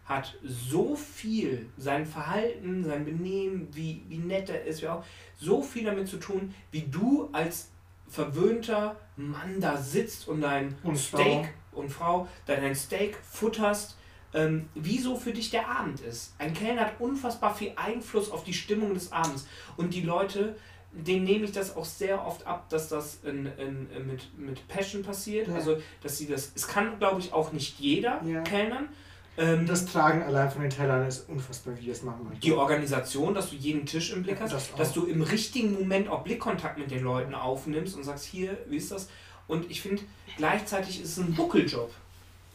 hat 0.04 0.36
so 0.44 0.94
viel, 0.94 1.70
sein 1.78 2.06
Verhalten, 2.06 2.84
sein 2.84 3.06
Benehmen, 3.06 3.70
wie, 3.72 4.04
wie 4.10 4.18
nett 4.18 4.50
er 4.50 4.66
ist, 4.66 4.82
wie 4.82 4.90
auch, 4.90 5.06
so 5.40 5.62
viel 5.62 5.86
damit 5.86 6.10
zu 6.10 6.18
tun, 6.18 6.54
wie 6.72 6.82
du 6.82 7.30
als 7.32 7.70
verwöhnter 8.10 8.98
Mann 9.16 9.62
da 9.62 9.78
sitzt 9.78 10.28
und 10.28 10.42
dein 10.42 10.76
Und 10.84 10.98
Steak 10.98 11.54
und 11.72 11.90
Frau, 11.90 12.28
dein 12.46 12.76
Steak 12.76 13.16
futterst, 13.24 13.96
ähm, 14.34 14.70
wieso 14.76 15.16
für 15.16 15.34
dich 15.34 15.50
der 15.50 15.68
Abend 15.70 16.00
ist. 16.02 16.34
Ein 16.40 16.54
Kellner 16.54 16.82
hat 16.82 17.00
unfassbar 17.00 17.54
viel 17.56 17.74
Einfluss 17.76 18.32
auf 18.32 18.44
die 18.44 18.54
Stimmung 18.54 18.94
des 18.94 19.12
Abends. 19.12 19.48
Und 19.78 19.94
die 19.94 20.02
Leute, 20.02 20.56
denen 20.94 21.24
nehme 21.26 21.46
ich 21.46 21.52
das 21.52 21.76
auch 21.76 21.86
sehr 21.86 22.26
oft 22.26 22.46
ab, 22.48 22.70
dass 22.70 22.90
das 22.90 23.20
in, 23.24 23.46
in, 23.58 23.88
mit, 24.08 24.38
mit 24.38 24.68
Passion 24.68 25.04
passiert. 25.04 25.48
Ja. 25.48 25.56
Also, 25.56 25.78
dass 26.02 26.18
sie 26.18 26.28
das. 26.28 26.52
Es 26.56 26.68
kann, 26.68 26.98
glaube 27.00 27.20
ich, 27.20 27.34
auch 27.34 27.52
nicht 27.52 27.80
jeder 27.80 28.22
Ja. 28.26 28.42
Kellnern. 28.42 28.90
Ähm, 29.38 29.66
Das 29.66 29.86
Tragen 29.86 30.24
allein 30.24 30.52
von 30.52 30.62
den 30.62 30.70
Tellern 30.70 31.08
ist 31.08 31.30
unfassbar, 31.30 31.78
wie 31.78 31.82
die 31.84 31.88
das 31.90 32.04
machen. 32.04 32.30
die 32.44 32.52
Organisation, 32.52 33.34
dass 33.34 33.50
du 33.50 33.56
jeden 33.56 33.86
Tisch 33.86 34.12
im 34.12 34.24
Blick 34.24 34.40
hast, 34.42 34.54
das 34.54 34.74
dass 34.76 34.92
du 34.94 35.06
im 35.06 35.22
richtigen 35.22 35.74
Moment 35.74 36.10
auch 36.10 36.24
Blickkontakt 36.24 36.78
mit 36.78 36.92
den 36.92 37.02
Leuten 37.04 37.34
aufnimmst 37.34 37.96
und 37.96 38.04
sagst, 38.04 38.26
hier, 38.26 38.58
wie 38.68 38.76
ist 38.76 38.92
das? 38.92 39.08
Und 39.48 39.72
ich 39.72 39.82
finde, 39.82 40.02
gleichzeitig 40.38 41.02
ist 41.02 41.18
es 41.18 41.24
ein 41.24 41.34
Buckeljob. 41.34 41.92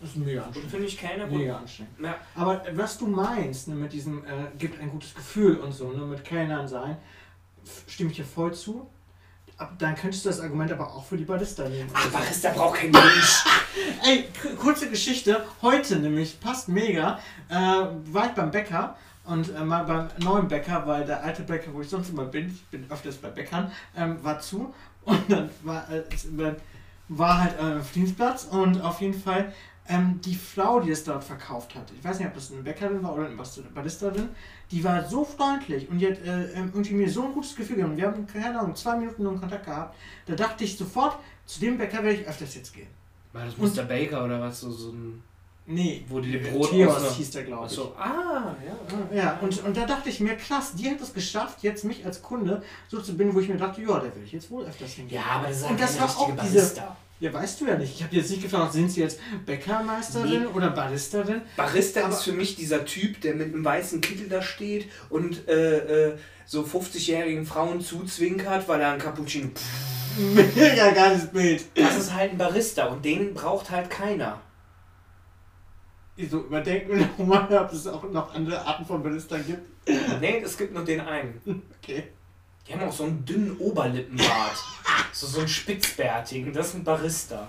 Das 0.00 0.10
ist 0.10 0.16
mega 0.16 0.42
anstrengend. 0.42 0.70
finde 0.70 0.86
ich 0.86 0.98
Kellner 0.98 1.26
Mega 1.26 1.56
anstrengend. 1.56 1.94
Ja, 2.02 2.16
Aber 2.34 2.62
was 2.72 2.98
du 2.98 3.06
meinst, 3.06 3.68
ne, 3.68 3.74
mit 3.74 3.92
diesem 3.92 4.24
äh, 4.24 4.28
gibt 4.58 4.80
ein 4.80 4.90
gutes 4.90 5.14
Gefühl 5.14 5.56
und 5.56 5.72
so, 5.72 5.90
ne, 5.90 6.04
mit 6.04 6.22
Kellnern 6.24 6.68
sein, 6.68 6.98
stimme 7.86 8.10
ich 8.10 8.16
dir 8.16 8.24
voll 8.24 8.52
zu. 8.52 8.88
Ab, 9.56 9.72
dann 9.78 9.94
könntest 9.96 10.24
du 10.26 10.28
das 10.28 10.40
Argument 10.40 10.70
aber 10.70 10.94
auch 10.94 11.04
für 11.04 11.16
die 11.16 11.24
Barista 11.24 11.66
nehmen. 11.66 11.88
Ach, 11.94 12.06
Barista 12.10 12.50
braucht 12.50 12.78
kein 12.78 12.90
Mensch. 12.90 13.44
Ey, 14.06 14.28
kurze 14.58 14.90
Geschichte. 14.90 15.42
Heute 15.62 15.96
nämlich, 15.96 16.38
passt 16.40 16.68
mega, 16.68 17.18
äh, 17.48 17.54
war 17.54 18.26
ich 18.26 18.32
beim 18.32 18.50
Bäcker 18.50 18.98
und 19.24 19.48
äh, 19.54 19.64
mal 19.64 19.84
beim 19.84 20.08
neuen 20.18 20.46
Bäcker, 20.46 20.86
weil 20.86 21.06
der 21.06 21.24
alte 21.24 21.42
Bäcker, 21.42 21.72
wo 21.72 21.80
ich 21.80 21.88
sonst 21.88 22.10
immer 22.10 22.26
bin, 22.26 22.48
ich 22.50 22.66
bin 22.66 22.84
öfters 22.90 23.16
bei 23.16 23.28
Bäckern, 23.28 23.72
ähm, 23.96 24.22
war 24.22 24.40
zu. 24.40 24.74
Und 25.06 25.30
dann 25.32 25.48
war, 25.62 25.88
äh, 25.90 26.02
war 27.08 27.40
halt 27.40 27.58
äh, 27.58 27.80
Friedensplatz 27.80 28.44
und 28.44 28.80
auf 28.82 29.00
jeden 29.00 29.18
Fall 29.18 29.52
ähm, 29.88 30.20
die 30.24 30.34
Frau, 30.34 30.80
die 30.80 30.90
es 30.90 31.04
dort 31.04 31.22
verkauft 31.24 31.74
hat, 31.74 31.90
ich 31.96 32.04
weiß 32.04 32.18
nicht, 32.18 32.28
ob 32.28 32.34
das 32.34 32.52
eine 32.52 32.62
Bäckerin 32.62 33.02
war 33.02 33.14
oder 33.14 33.26
eine 33.26 33.36
Baristerin, 33.74 34.28
die 34.70 34.82
war 34.82 35.04
so 35.08 35.24
freundlich 35.24 35.88
und 35.88 35.98
die 35.98 36.06
hat 36.08 36.18
äh, 36.24 36.52
ähm, 36.52 36.70
irgendwie 36.74 36.94
mir 36.94 37.10
so 37.10 37.24
ein 37.24 37.32
gutes 37.32 37.54
Gefühl 37.54 37.76
gegeben. 37.76 37.96
Wir 37.96 38.06
haben, 38.06 38.26
keine 38.26 38.58
Ahnung, 38.58 38.74
zwei 38.74 38.96
Minuten 38.96 39.22
nur 39.22 39.38
Kontakt 39.38 39.64
gehabt. 39.64 39.96
Da 40.26 40.34
dachte 40.34 40.64
ich 40.64 40.76
sofort, 40.76 41.18
zu 41.44 41.60
dem 41.60 41.78
Bäcker 41.78 42.02
werde 42.02 42.20
ich 42.20 42.26
öfters 42.26 42.54
jetzt 42.56 42.74
gehen. 42.74 42.88
War 43.32 43.44
das 43.44 43.56
Mr. 43.56 43.82
Baker 43.84 44.24
oder 44.24 44.40
was? 44.40 44.60
So, 44.60 44.70
so 44.70 44.90
ein. 44.90 45.22
Nee, 45.68 46.04
Wo 46.08 46.20
die 46.20 46.30
die 46.30 46.38
Brot 46.38 46.70
Theos 46.70 47.14
hieß 47.16 47.30
der, 47.32 47.42
glaube 47.42 47.66
ich. 47.66 47.72
Achso, 47.72 47.92
ah, 47.98 48.54
ja. 49.12 49.16
Ja, 49.16 49.38
und, 49.40 49.64
und 49.64 49.76
da 49.76 49.84
dachte 49.84 50.08
ich 50.08 50.20
mir, 50.20 50.36
krass, 50.36 50.74
die 50.76 50.88
hat 50.88 51.00
es 51.00 51.12
geschafft, 51.12 51.62
jetzt 51.62 51.84
mich 51.84 52.06
als 52.06 52.22
Kunde 52.22 52.62
so 52.86 53.00
zu 53.00 53.16
binden, 53.16 53.34
wo 53.34 53.40
ich 53.40 53.48
mir 53.48 53.56
dachte, 53.56 53.82
ja, 53.82 53.88
da 53.98 54.04
will 54.04 54.22
ich 54.24 54.30
jetzt 54.30 54.48
wohl 54.48 54.64
öfters 54.64 54.92
hingehen. 54.92 55.16
Ja, 55.16 55.24
aber 55.38 55.48
das 55.48 55.56
ist 55.58 55.68
Und 55.70 55.80
das 55.80 55.98
war 55.98 56.06
auch 56.08 56.26
diese- 56.40 56.54
Barista. 56.58 56.96
Ja, 57.18 57.32
weißt 57.32 57.60
du 57.62 57.66
ja 57.66 57.78
nicht. 57.78 57.94
Ich 57.94 58.02
habe 58.02 58.14
jetzt 58.14 58.30
nicht 58.30 58.42
gefragt, 58.42 58.74
sind 58.74 58.90
sie 58.90 59.00
jetzt 59.00 59.18
Bäckermeisterin 59.46 60.42
Nee. 60.42 60.46
oder 60.48 60.70
Baristerin? 60.70 61.40
Barista 61.56 62.04
Aber- 62.04 62.12
ist 62.12 62.22
für 62.24 62.32
mich 62.32 62.56
dieser 62.56 62.84
Typ, 62.84 63.20
der 63.22 63.34
mit 63.34 63.54
einem 63.54 63.64
weißen 63.64 64.00
Kittel 64.02 64.28
da 64.28 64.42
steht 64.42 64.90
und 65.08 65.48
äh, 65.48 66.08
äh, 66.10 66.18
so 66.44 66.62
50-jährigen 66.62 67.46
Frauen 67.46 67.80
zuzwinkert, 67.80 68.68
weil 68.68 68.80
er 68.82 68.92
ein 68.92 68.98
Cappuccino. 68.98 69.48
Mega 70.54 70.90
geiles 70.90 71.26
Bild. 71.28 71.64
Das 71.74 71.96
ist 71.96 72.12
halt 72.14 72.32
ein 72.32 72.38
Barista 72.38 72.86
und 72.86 73.04
den 73.04 73.32
braucht 73.34 73.70
halt 73.70 73.88
keiner. 73.90 74.40
so 76.30 76.38
überdenken 76.40 76.90
wir 76.98 77.06
nochmal, 77.18 77.52
ob 77.58 77.72
es 77.72 77.86
auch 77.86 78.02
noch 78.10 78.34
andere 78.34 78.60
Arten 78.64 78.84
von 78.86 79.02
Barista 79.02 79.36
gibt. 79.38 79.62
Nee, 80.20 80.42
es 80.44 80.56
gibt 80.58 80.74
nur 80.74 80.84
den 80.84 81.00
einen. 81.00 81.40
Okay. 81.82 82.04
Die 82.66 82.72
haben 82.74 82.82
auch 82.88 82.92
so 82.92 83.04
einen 83.04 83.24
dünnen 83.24 83.56
Oberlippenbart. 83.58 84.56
so, 85.12 85.26
so 85.26 85.38
einen 85.38 85.48
spitzbärtigen. 85.48 86.52
Das 86.52 86.68
ist 86.68 86.74
ein 86.74 86.84
Barista. 86.84 87.46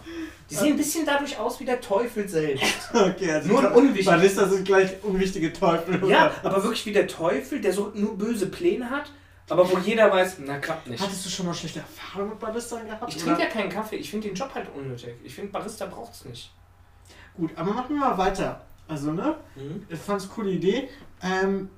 Die 0.49 0.55
sehen 0.55 0.73
ein 0.73 0.77
bisschen 0.77 1.05
dadurch 1.05 1.37
aus 1.37 1.59
wie 1.59 1.65
der 1.65 1.81
Teufel 1.81 2.27
selbst. 2.27 2.65
Okay, 2.93 3.31
also 3.31 3.47
Nur 3.49 3.59
ein 3.61 3.73
unwichtig- 3.75 4.05
Barista 4.05 4.47
sind 4.47 4.65
gleich 4.65 5.03
unwichtige 5.03 5.51
Teufel. 5.51 5.95
Ja, 6.09 6.27
oder? 6.27 6.33
aber 6.43 6.63
wirklich 6.63 6.85
wie 6.85 6.93
der 6.93 7.07
Teufel, 7.07 7.59
der 7.61 7.73
so 7.73 7.91
nur 7.95 8.17
böse 8.17 8.47
Pläne 8.47 8.89
hat, 8.89 9.11
aber 9.49 9.69
wo 9.71 9.77
jeder 9.77 10.11
weiß, 10.11 10.37
na 10.45 10.57
klappt 10.59 10.87
nicht. 10.87 11.01
Hattest 11.01 11.25
du 11.25 11.29
schon 11.29 11.45
mal 11.45 11.53
schlechte 11.53 11.79
Erfahrungen 11.79 12.31
mit 12.31 12.39
Barista 12.39 12.79
gehabt? 12.81 13.13
Ich 13.15 13.21
trinke 13.21 13.41
ja 13.41 13.47
keinen 13.47 13.69
Kaffee, 13.69 13.95
ich 13.95 14.09
finde 14.09 14.27
den 14.27 14.35
Job 14.35 14.51
halt 14.53 14.67
unnötig. 14.75 15.15
Ich 15.23 15.33
finde, 15.33 15.51
Barista 15.51 15.85
braucht 15.85 16.13
es 16.13 16.25
nicht. 16.25 16.51
Gut, 17.35 17.51
aber 17.55 17.71
machen 17.73 17.95
wir 17.95 17.99
mal 17.99 18.17
weiter. 18.17 18.61
Also, 18.87 19.11
ne? 19.11 19.35
Ich 19.89 19.99
fand's 19.99 20.25
eine 20.25 20.33
coole 20.33 20.51
Idee. 20.51 20.89
Ähm, 21.21 21.69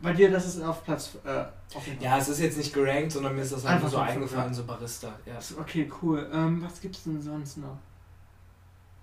bei 0.00 0.12
dir, 0.12 0.30
das 0.30 0.46
ist 0.46 0.62
auf 0.62 0.84
Platz. 0.84 1.16
Äh, 1.24 1.40
auf. 1.74 1.84
Ja, 2.00 2.18
es 2.18 2.28
ist 2.28 2.40
jetzt 2.40 2.56
nicht 2.56 2.72
gerankt, 2.72 3.12
sondern 3.12 3.34
mir 3.34 3.42
ist 3.42 3.52
das 3.52 3.64
halt 3.64 3.74
Einfach 3.76 3.90
nur 3.90 3.90
so 3.90 3.98
eingefallen, 3.98 4.54
so 4.54 4.64
Barista. 4.64 5.12
Ja. 5.26 5.38
Okay, 5.60 5.90
cool. 6.02 6.28
Ähm, 6.32 6.62
was 6.62 6.80
gibt's 6.80 7.04
denn 7.04 7.20
sonst 7.20 7.58
noch? 7.58 7.76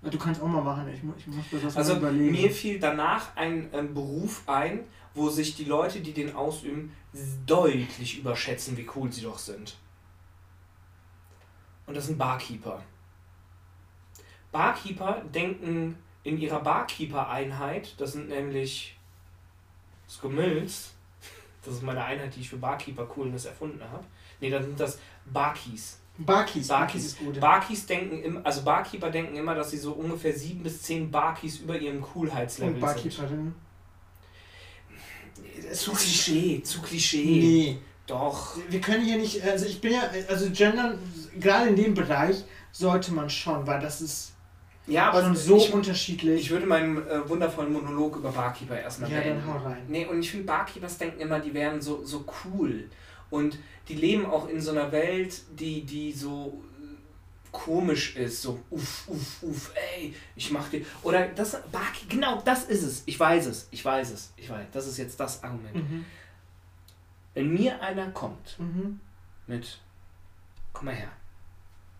Ja, 0.02 0.10
Du 0.10 0.18
kannst 0.18 0.40
auch 0.40 0.46
mal 0.48 0.62
machen, 0.62 0.88
ich, 0.88 0.96
ich 0.98 1.26
muss 1.26 1.52
mir 1.52 1.60
das 1.60 1.76
Also 1.76 1.94
mal 1.94 1.98
überlegen. 1.98 2.32
mir 2.32 2.50
fiel 2.50 2.78
danach 2.78 3.36
ein 3.36 3.68
ähm, 3.72 3.94
Beruf 3.94 4.42
ein, 4.46 4.84
wo 5.14 5.28
sich 5.30 5.54
die 5.56 5.64
Leute, 5.64 6.00
die 6.00 6.12
den 6.12 6.34
ausüben, 6.34 6.92
deutlich 7.46 8.18
überschätzen, 8.18 8.76
wie 8.76 8.88
cool 8.94 9.10
sie 9.12 9.22
doch 9.22 9.38
sind. 9.38 9.76
Und 11.86 11.96
das 11.96 12.06
sind 12.06 12.18
Barkeeper. 12.18 12.82
Barkeeper 14.52 15.22
denken 15.34 15.96
in 16.24 16.38
ihrer 16.38 16.60
Barkeeper-Einheit, 16.60 17.94
das 18.00 18.12
sind 18.12 18.28
nämlich 18.28 18.95
Skumills, 20.08 20.90
das 21.64 21.74
ist 21.74 21.82
meine 21.82 22.04
Einheit, 22.04 22.34
die 22.36 22.40
ich 22.40 22.48
für 22.48 22.56
Barkeeper 22.56 23.06
Coolness 23.06 23.44
erfunden 23.44 23.82
habe. 23.82 24.04
Ne, 24.40 24.50
dann 24.50 24.62
sind 24.62 24.78
das 24.78 24.98
Barkeys. 25.24 25.98
Barkeys. 26.18 26.68
Barkeys. 26.68 27.04
ist 27.04 27.18
gut. 27.18 27.40
Barkeys 27.40 27.86
denken 27.86 28.22
im, 28.22 28.46
also 28.46 28.62
Barkeeper 28.62 29.10
denken 29.10 29.36
immer, 29.36 29.54
dass 29.54 29.70
sie 29.70 29.78
so 29.78 29.92
ungefähr 29.92 30.32
sieben 30.32 30.62
bis 30.62 30.82
zehn 30.82 31.10
Barkeys 31.10 31.58
über 31.58 31.78
ihrem 31.78 32.00
Coolheitslevel 32.00 32.74
Und 32.74 32.80
sind. 32.80 32.86
Barkeeperin? 32.86 33.54
Zu 35.72 35.92
Klischee, 35.92 36.62
zu 36.62 36.80
Klischee. 36.80 37.24
Nee. 37.24 37.78
Doch. 38.06 38.56
Wir 38.68 38.80
können 38.80 39.04
hier 39.04 39.18
nicht, 39.18 39.42
also 39.42 39.66
ich 39.66 39.80
bin 39.80 39.92
ja, 39.92 40.02
also 40.28 40.48
gendern, 40.50 40.98
gerade 41.38 41.68
in 41.70 41.76
dem 41.76 41.94
Bereich 41.94 42.44
sollte 42.70 43.12
man 43.12 43.28
schon, 43.28 43.66
weil 43.66 43.80
das 43.80 44.00
ist 44.00 44.32
Ja, 44.86 45.10
aber 45.10 45.22
schon 45.22 45.34
so 45.36 45.56
ich, 45.56 45.72
unterschiedlich. 45.72 46.42
ich 46.42 46.50
würde 46.50 46.66
meinen 46.66 46.96
äh, 47.08 47.28
wundervollen 47.28 47.72
Monolog 47.72 48.16
über 48.16 48.30
Barkeeper 48.30 48.78
erstmal 48.80 49.10
ja, 49.10 49.16
dann 49.18 49.24
beenden. 49.42 49.46
hau 49.52 49.58
rein. 49.58 49.82
Nee, 49.88 50.06
und 50.06 50.20
ich 50.20 50.30
finde, 50.30 50.46
Barkeepers 50.46 50.96
denken 50.98 51.20
immer, 51.20 51.40
die 51.40 51.52
wären 51.52 51.80
so, 51.82 52.04
so 52.04 52.24
cool. 52.44 52.88
Und 53.30 53.58
die 53.88 53.94
leben 53.94 54.26
auch 54.26 54.48
in 54.48 54.60
so 54.60 54.70
einer 54.70 54.92
Welt, 54.92 55.40
die, 55.58 55.82
die 55.82 56.12
so 56.12 56.62
äh, 56.80 56.96
komisch 57.50 58.14
ist. 58.14 58.42
So, 58.42 58.60
uff, 58.70 59.08
uff, 59.08 59.42
uff, 59.42 59.72
ey, 59.96 60.14
ich 60.36 60.50
mach 60.52 60.68
dir. 60.68 60.84
Oder 61.02 61.26
das, 61.28 61.60
Barkeeper, 61.72 62.08
genau 62.08 62.42
das 62.44 62.64
ist 62.64 62.82
es. 62.84 63.02
Ich 63.06 63.18
weiß 63.18 63.46
es, 63.46 63.66
ich 63.72 63.84
weiß 63.84 64.10
es, 64.12 64.32
ich 64.36 64.48
weiß. 64.48 64.66
Das 64.72 64.86
ist 64.86 64.98
jetzt 64.98 65.18
das 65.18 65.42
Argument. 65.42 65.74
Mhm. 65.74 66.04
Wenn 67.34 67.52
mir 67.52 67.82
einer 67.82 68.08
kommt 68.12 68.56
Mhm. 68.60 69.00
mit, 69.48 69.80
komm 70.72 70.86
mal 70.86 70.94
her. 70.94 71.10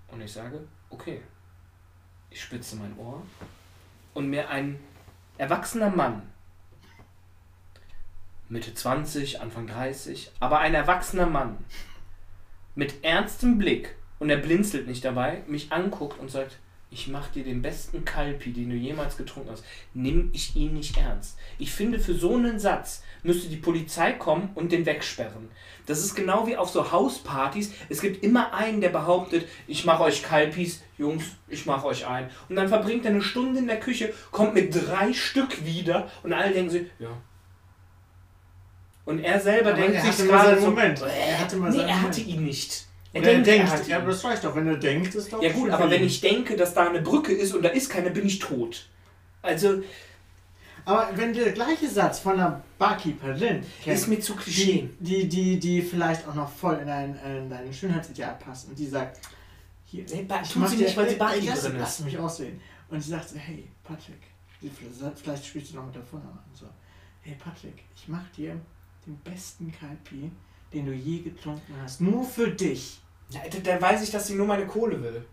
Und 0.09 0.20
ich 0.20 0.32
sage, 0.32 0.61
okay. 0.89 1.20
Ich 2.37 2.43
spitze 2.43 2.76
mein 2.76 2.99
Ohr. 2.99 3.22
Und 4.12 4.28
mir 4.28 4.51
ein 4.51 4.78
erwachsener 5.39 5.89
Mann, 5.89 6.20
Mitte 8.51 8.74
20, 8.74 9.41
Anfang 9.41 9.66
30, 9.66 10.32
aber 10.39 10.59
ein 10.59 10.74
erwachsener 10.74 11.24
Mann 11.24 11.57
mit 12.74 13.03
ernstem 13.03 13.57
Blick 13.57 13.95
und 14.18 14.28
er 14.28 14.37
blinzelt 14.37 14.87
nicht 14.87 15.03
dabei, 15.03 15.45
mich 15.47 15.72
anguckt 15.72 16.20
und 16.20 16.30
sagt, 16.30 16.59
ich 16.97 17.09
mach 17.09 17.28
dir 17.28 17.44
den 17.44 17.61
besten 17.61 18.07
Kalpi, 18.07 18.55
den 18.55 18.70
du 18.70 18.74
jemals 18.74 19.18
getrunken 19.18 19.51
hast, 19.51 19.62
nimm 19.92 20.30
ich 20.32 20.57
ihn 20.57 20.72
nicht 20.72 20.97
ernst. 20.97 21.36
Ich 21.59 21.70
finde, 21.70 21.99
für 21.99 22.14
so 22.14 22.34
einen 22.34 22.59
Satz 22.59 23.03
müsste 23.22 23.51
die 23.51 23.59
Polizei 23.59 24.12
kommen 24.12 24.49
und 24.55 24.72
den 24.72 24.86
wegsperren. 24.86 25.51
Das 25.84 25.99
ist 25.99 26.14
genau 26.14 26.47
wie 26.47 26.57
auf 26.57 26.70
so 26.70 26.90
Hauspartys. 26.90 27.74
Es 27.90 28.01
gibt 28.01 28.24
immer 28.24 28.55
einen, 28.55 28.80
der 28.80 28.88
behauptet, 28.88 29.47
ich 29.66 29.84
mache 29.84 30.05
euch 30.05 30.22
Kalpis, 30.22 30.82
Jungs, 30.97 31.24
ich 31.49 31.66
mache 31.66 31.86
euch 31.86 32.07
ein. 32.07 32.30
Und 32.49 32.57
dann 32.57 32.68
verbringt 32.68 33.05
er 33.05 33.11
eine 33.11 33.20
Stunde 33.20 33.59
in 33.59 33.66
der 33.66 33.78
Küche, 33.78 34.14
kommt 34.30 34.55
mit 34.55 34.74
drei 34.74 35.12
Stück 35.12 35.66
wieder 35.66 36.11
und 36.22 36.32
alle 36.32 36.55
denken 36.55 36.70
sich, 36.70 36.86
ja. 36.99 37.11
Und 39.05 39.18
er 39.20 39.38
selber 39.38 39.72
Aber 39.72 39.82
denkt 39.82 39.97
er 39.97 40.12
sich 40.12 40.26
gerade 40.26 40.59
so, 40.59 40.70
Moment. 40.70 41.03
Er 41.03 41.40
hatte 41.40 41.57
mal 41.57 41.70
nee, 41.70 41.82
er 41.82 42.03
hatte 42.03 42.22
ihn 42.22 42.42
nicht. 42.42 42.86
Er 43.16 43.22
Oder 43.22 43.30
er 43.30 43.34
denkt, 43.42 43.48
er 43.48 43.56
denkt, 43.58 43.72
hat 43.72 43.88
ja, 43.88 44.00
das 44.00 44.24
reicht 44.24 44.44
doch, 44.44 44.54
wenn 44.54 44.66
er 44.66 44.76
denkt, 44.76 45.14
ist 45.14 45.32
doch 45.32 45.42
Ja 45.42 45.52
gut, 45.52 45.70
aber 45.70 45.90
wenn 45.90 46.04
ich 46.04 46.20
denke, 46.20 46.56
dass 46.56 46.74
da 46.74 46.88
eine 46.88 47.00
Brücke 47.00 47.32
ist 47.32 47.54
und 47.54 47.62
da 47.62 47.70
ist 47.70 47.88
keine, 47.90 48.10
bin 48.10 48.26
ich 48.26 48.38
tot. 48.38 48.88
Also 49.42 49.82
Aber 50.84 51.08
wenn 51.14 51.32
der 51.32 51.52
gleiche 51.52 51.88
Satz 51.88 52.18
von 52.20 52.34
einer 52.34 52.62
Barkeeperin 52.78 53.62
ist 53.84 54.06
mir 54.08 54.20
zu 54.20 54.34
Klischee. 54.36 54.88
die, 55.00 55.26
die, 55.26 55.28
die, 55.28 55.58
die 55.58 55.82
vielleicht 55.82 56.26
auch 56.28 56.34
noch 56.34 56.50
voll 56.50 56.76
in 56.76 56.86
dein, 56.86 57.16
in 57.24 57.48
dein 57.50 57.72
Schönheitsideal 57.72 58.36
passt 58.38 58.68
und 58.68 58.78
die 58.78 58.86
sagt, 58.86 59.18
hier, 59.84 60.04
Nee, 60.12 60.22
ba- 60.22 60.40
ich 60.42 60.50
tut 60.52 60.62
mach 60.62 60.68
sie 60.68 60.76
nicht, 60.76 60.96
weil 60.96 61.08
sie 61.08 61.16
lass, 61.16 61.30
Barkeeperin 61.32 61.78
lass 61.78 61.98
ist. 62.00 62.04
mich 62.04 62.18
aussehen. 62.18 62.60
Und 62.88 63.00
sie 63.00 63.10
sagt 63.10 63.30
hey, 63.36 63.68
Patrick, 63.82 64.22
vielleicht 65.22 65.46
spielst 65.46 65.72
du 65.72 65.76
noch 65.76 65.86
mit 65.86 65.94
der 65.94 66.02
Vorname 66.02 66.32
an, 66.32 66.50
so, 66.54 66.66
hey 67.22 67.36
Patrick, 67.42 67.82
ich 67.96 68.08
mach 68.08 68.28
dir 68.36 68.60
den 69.06 69.16
besten 69.18 69.72
Kalpi, 69.72 70.30
den 70.72 70.86
du 70.86 70.92
je 70.92 71.20
getrunken 71.20 71.74
hast, 71.82 72.00
nur 72.00 72.24
für 72.24 72.48
dich. 72.48 73.00
Ja, 73.31 73.41
da, 73.51 73.59
da 73.59 73.81
weiß 73.81 74.03
ich, 74.03 74.11
dass 74.11 74.27
sie 74.27 74.35
nur 74.35 74.47
meine 74.47 74.66
Kohle 74.66 75.03
will. 75.03 75.24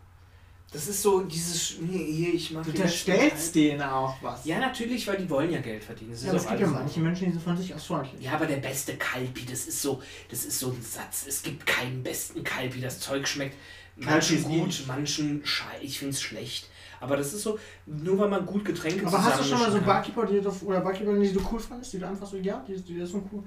Das 0.73 0.87
ist 0.87 1.03
so 1.03 1.21
dieses, 1.21 1.75
nee, 1.81 2.11
hier, 2.11 2.33
ich 2.33 2.49
mach 2.49 2.63
Du 2.63 2.71
unterstellst 2.71 3.53
denen 3.53 3.83
auch 3.83 4.15
was. 4.23 4.43
Ja, 4.43 4.57
natürlich, 4.57 5.07
weil 5.07 5.17
die 5.17 5.29
wollen 5.29 5.51
ja 5.51 5.61
Geld 5.61 5.83
verdienen. 5.83 6.17
Ja, 6.19 6.29
aber 6.29 6.39
es 6.39 6.47
gibt 6.47 6.59
ja 6.61 6.67
manche. 6.67 6.99
Menschen, 6.99 7.25
die 7.25 7.31
sind 7.31 7.43
von 7.43 7.55
sich 7.55 7.75
aus 7.75 7.83
freundlich. 7.85 8.23
Ja, 8.23 8.33
aber 8.33 8.47
der 8.47 8.57
beste 8.57 8.95
Kalpi, 8.95 9.45
das 9.45 9.67
ist 9.67 9.83
so, 9.83 10.01
das 10.31 10.45
ist 10.45 10.57
so 10.57 10.71
ein 10.71 10.81
Satz. 10.81 11.25
Es 11.27 11.43
gibt 11.43 11.67
keinen 11.67 12.01
besten 12.01 12.43
Kalpi. 12.43 12.81
Das 12.81 12.99
Zeug 12.99 13.27
schmeckt 13.27 13.55
manchen 13.97 14.41
gut, 14.41 14.53
ähnlich. 14.53 14.87
manchen 14.87 15.45
schei. 15.45 15.77
Ich 15.81 15.99
find's 15.99 16.19
schlecht. 16.19 16.69
Aber 16.99 17.17
das 17.17 17.33
ist 17.33 17.43
so, 17.43 17.59
nur 17.85 18.17
weil 18.17 18.29
man 18.29 18.43
gut 18.43 18.65
Getränke 18.65 19.05
Aber 19.05 19.23
hast 19.23 19.41
du 19.41 19.43
schon 19.43 19.59
mal 19.59 19.71
so. 19.71 19.79
Barkeeper, 19.79 20.25
die 20.25 20.41
du, 20.41 20.49
oder 20.65 20.79
Barkeeper, 20.79 21.13
die 21.19 21.33
du 21.33 21.41
cool 21.51 21.59
fandest, 21.59 21.93
die 21.93 21.99
du 21.99 22.07
einfach 22.07 22.25
so, 22.25 22.37
ja, 22.37 22.65
die, 22.67 22.81
die 22.81 22.95
ist 22.95 23.11
so 23.11 23.23
cool. 23.31 23.43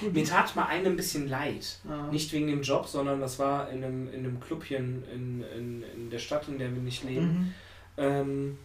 Cool 0.00 0.10
Mir 0.10 0.24
tat 0.24 0.54
mal 0.56 0.66
eine 0.66 0.88
ein 0.88 0.96
bisschen 0.96 1.28
leid. 1.28 1.78
Ah. 1.88 2.08
Nicht 2.10 2.32
wegen 2.32 2.46
dem 2.48 2.62
Job, 2.62 2.86
sondern 2.86 3.20
das 3.20 3.38
war 3.38 3.68
in 3.70 3.82
einem, 3.84 4.08
in 4.12 4.20
einem 4.20 4.40
Clubchen 4.40 5.04
in, 5.12 5.42
in, 5.56 5.82
in 5.82 6.10
der 6.10 6.18
Stadt, 6.18 6.48
in 6.48 6.58
der 6.58 6.72
wir 6.74 6.82
nicht 6.82 7.04
leben. 7.04 7.26
Mhm. 7.26 7.54
Ähm, 7.96 8.58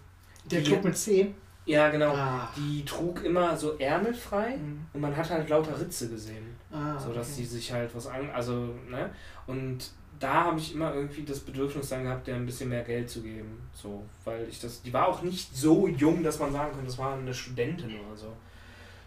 Der 0.45 0.61
die- 0.61 0.72
Club 0.72 0.84
mit 0.84 0.97
C. 0.97 1.34
ja, 1.66 1.89
genau. 1.89 2.13
Ah. 2.13 2.49
Die 2.57 2.84
trug 2.86 3.24
immer 3.24 3.55
so 3.57 3.78
ärmelfrei 3.78 4.57
Mhm. 4.57 4.86
und 4.93 5.01
man 5.01 5.16
hat 5.16 5.30
halt 5.30 5.49
lauter 5.49 5.80
Ritze 5.80 6.09
gesehen. 6.09 6.55
Ah, 6.72 6.97
so 6.99 7.13
dass 7.13 7.32
okay. 7.34 7.41
die 7.41 7.45
sich 7.47 7.72
halt 7.72 7.93
was 7.95 8.07
an. 8.07 8.30
Also, 8.32 8.74
ne? 8.89 9.09
Und 9.47 9.91
da 10.20 10.45
habe 10.45 10.59
ich 10.59 10.74
immer 10.74 10.93
irgendwie 10.93 11.24
das 11.24 11.39
Bedürfnis 11.41 11.89
dann 11.89 12.03
gehabt, 12.03 12.28
der 12.28 12.36
ein 12.36 12.45
bisschen 12.45 12.70
mehr 12.70 12.84
Geld 12.84 13.09
zu 13.09 13.22
geben. 13.22 13.61
So, 13.74 14.03
weil 14.24 14.47
ich 14.49 14.59
das. 14.61 14.82
Die 14.82 14.93
war 14.93 15.07
auch 15.07 15.22
nicht 15.22 15.55
so 15.55 15.88
jung, 15.88 16.24
dass 16.24 16.39
man 16.39 16.51
sagen 16.53 16.72
könnte, 16.72 16.86
das 16.88 16.97
war 16.97 17.16
eine 17.18 17.34
Studentin 17.34 17.91
oder 17.99 18.16
so. 18.16 18.34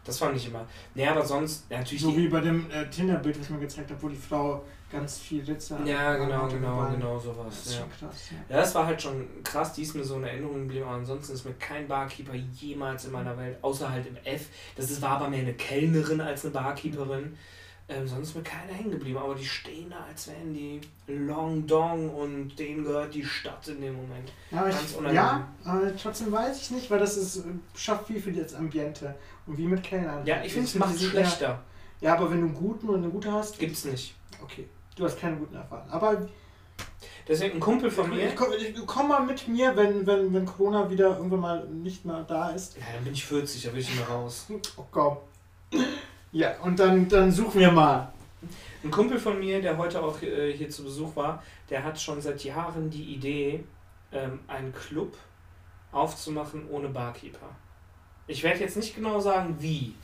Das 0.08 0.18
fand 0.18 0.36
ich 0.36 0.46
immer. 0.48 0.66
Nee, 0.94 1.06
aber 1.06 1.24
sonst, 1.24 1.70
natürlich. 1.70 2.02
So 2.02 2.16
wie 2.16 2.28
bei 2.28 2.40
dem 2.40 2.70
äh, 2.70 2.88
Tinder-Bild, 2.88 3.38
was 3.38 3.44
ich 3.46 3.50
mir 3.50 3.58
gezeigt 3.60 3.90
habe, 3.90 4.02
wo 4.02 4.08
die 4.08 4.16
Frau 4.16 4.64
ganz 4.90 5.18
viel 5.18 5.44
Ritze 5.44 5.78
ja, 5.84 6.16
genau, 6.16 6.48
genau, 6.48 6.88
genau 6.90 7.14
Das 7.16 7.24
sowas. 7.24 7.66
ist 7.66 7.74
Ja. 7.74 7.80
schon 7.80 7.90
krass, 7.90 8.30
ja. 8.30 8.56
ja, 8.56 8.62
das 8.62 8.74
war 8.74 8.86
halt 8.86 9.02
schon 9.02 9.26
krass, 9.44 9.74
die 9.74 9.82
ist 9.82 9.94
mir 9.94 10.02
so 10.02 10.16
in 10.16 10.24
Erinnerung 10.24 10.60
geblieben, 10.62 10.86
aber 10.86 10.94
ansonsten 10.96 11.34
ist 11.34 11.44
mir 11.44 11.52
kein 11.58 11.86
Barkeeper 11.86 12.32
jemals 12.34 13.04
in 13.04 13.12
meiner 13.12 13.36
Welt, 13.36 13.58
außer 13.60 13.90
halt 13.92 14.06
im 14.06 14.16
F. 14.24 14.46
Das 14.76 14.90
ist, 14.90 15.02
war 15.02 15.10
aber 15.10 15.28
mehr 15.28 15.40
eine 15.40 15.52
Kellnerin 15.52 16.22
als 16.22 16.44
eine 16.46 16.54
Barkeeperin. 16.54 17.36
Ähm, 17.90 18.06
sonst 18.06 18.28
ist 18.28 18.36
mir 18.36 18.42
keiner 18.42 18.72
hängen 18.74 18.90
geblieben, 18.90 19.16
aber 19.18 19.34
die 19.34 19.46
stehen 19.46 19.88
da, 19.88 20.04
als 20.10 20.28
wären 20.28 20.52
die 20.52 20.78
Long 21.06 21.66
Dong 21.66 22.10
und 22.10 22.58
denen 22.58 22.84
gehört 22.84 23.14
die 23.14 23.24
Stadt 23.24 23.66
in 23.68 23.80
dem 23.80 23.94
Moment. 23.96 24.30
Ja, 24.50 24.60
aber, 24.60 24.68
ich, 24.68 25.14
ja, 25.14 25.48
aber 25.64 25.96
trotzdem 25.96 26.30
weiß 26.30 26.60
ich 26.60 26.70
nicht, 26.70 26.90
weil 26.90 26.98
das 26.98 27.16
ist, 27.16 27.38
äh, 27.38 27.42
schafft 27.74 28.06
viel 28.08 28.20
für 28.20 28.32
das 28.32 28.54
Ambiente. 28.54 29.14
Und 29.48 29.58
wie 29.58 29.66
mit 29.66 29.82
Kellnern. 29.82 30.24
Ja, 30.26 30.42
ich 30.44 30.52
finde, 30.52 30.68
es 30.68 30.74
macht 30.76 30.94
es 30.94 31.04
schlechter. 31.04 31.62
Ja, 32.00 32.14
aber 32.14 32.30
wenn 32.30 32.40
du 32.40 32.46
einen 32.46 32.54
guten 32.54 32.88
oder 32.88 32.98
eine 32.98 33.08
gute 33.08 33.32
hast, 33.32 33.58
Gibt's 33.58 33.84
nicht. 33.84 34.14
okay. 34.42 34.68
Du 34.94 35.04
hast 35.04 35.18
keine 35.18 35.36
guten 35.36 35.56
Erfahrungen. 35.56 35.90
Aber 35.90 36.28
Deswegen 37.26 37.54
ein 37.54 37.60
Kumpel 37.60 37.90
von 37.90 38.08
mir. 38.08 38.28
ich 38.28 38.36
komm, 38.36 38.48
ich, 38.58 38.74
komm 38.86 39.08
mal 39.08 39.20
mit 39.20 39.46
mir, 39.48 39.76
wenn, 39.76 40.06
wenn, 40.06 40.32
wenn 40.32 40.46
Corona 40.46 40.90
wieder 40.90 41.16
irgendwann 41.16 41.40
mal 41.40 41.66
nicht 41.68 42.04
mehr 42.04 42.24
da 42.24 42.50
ist. 42.50 42.76
Ja, 42.76 42.84
dann 42.94 43.04
bin 43.04 43.12
ich 43.12 43.24
40, 43.24 43.62
da 43.62 43.72
will 43.72 43.80
ich 43.80 43.88
nicht 43.88 43.98
mehr 43.98 44.08
raus. 44.08 44.46
Oh 44.76 44.84
komm. 44.90 45.18
Ja, 46.32 46.58
und 46.62 46.78
dann, 46.78 47.08
dann 47.08 47.30
suchen 47.32 47.60
wir 47.60 47.70
mal. 47.70 48.12
Ein 48.82 48.90
Kumpel 48.90 49.18
von 49.18 49.38
mir, 49.38 49.60
der 49.60 49.76
heute 49.76 50.02
auch 50.02 50.22
äh, 50.22 50.52
hier 50.52 50.70
zu 50.70 50.84
Besuch 50.84 51.16
war, 51.16 51.42
der 51.68 51.84
hat 51.84 52.00
schon 52.00 52.20
seit 52.20 52.44
Jahren 52.44 52.90
die 52.90 53.14
Idee, 53.14 53.64
ähm, 54.12 54.40
einen 54.46 54.72
Club 54.72 55.16
aufzumachen 55.92 56.68
ohne 56.70 56.88
Barkeeper. 56.88 57.48
Ich 58.28 58.42
werde 58.42 58.60
jetzt 58.60 58.76
nicht 58.76 58.94
genau 58.94 59.18
sagen, 59.18 59.56
wie. 59.58 59.94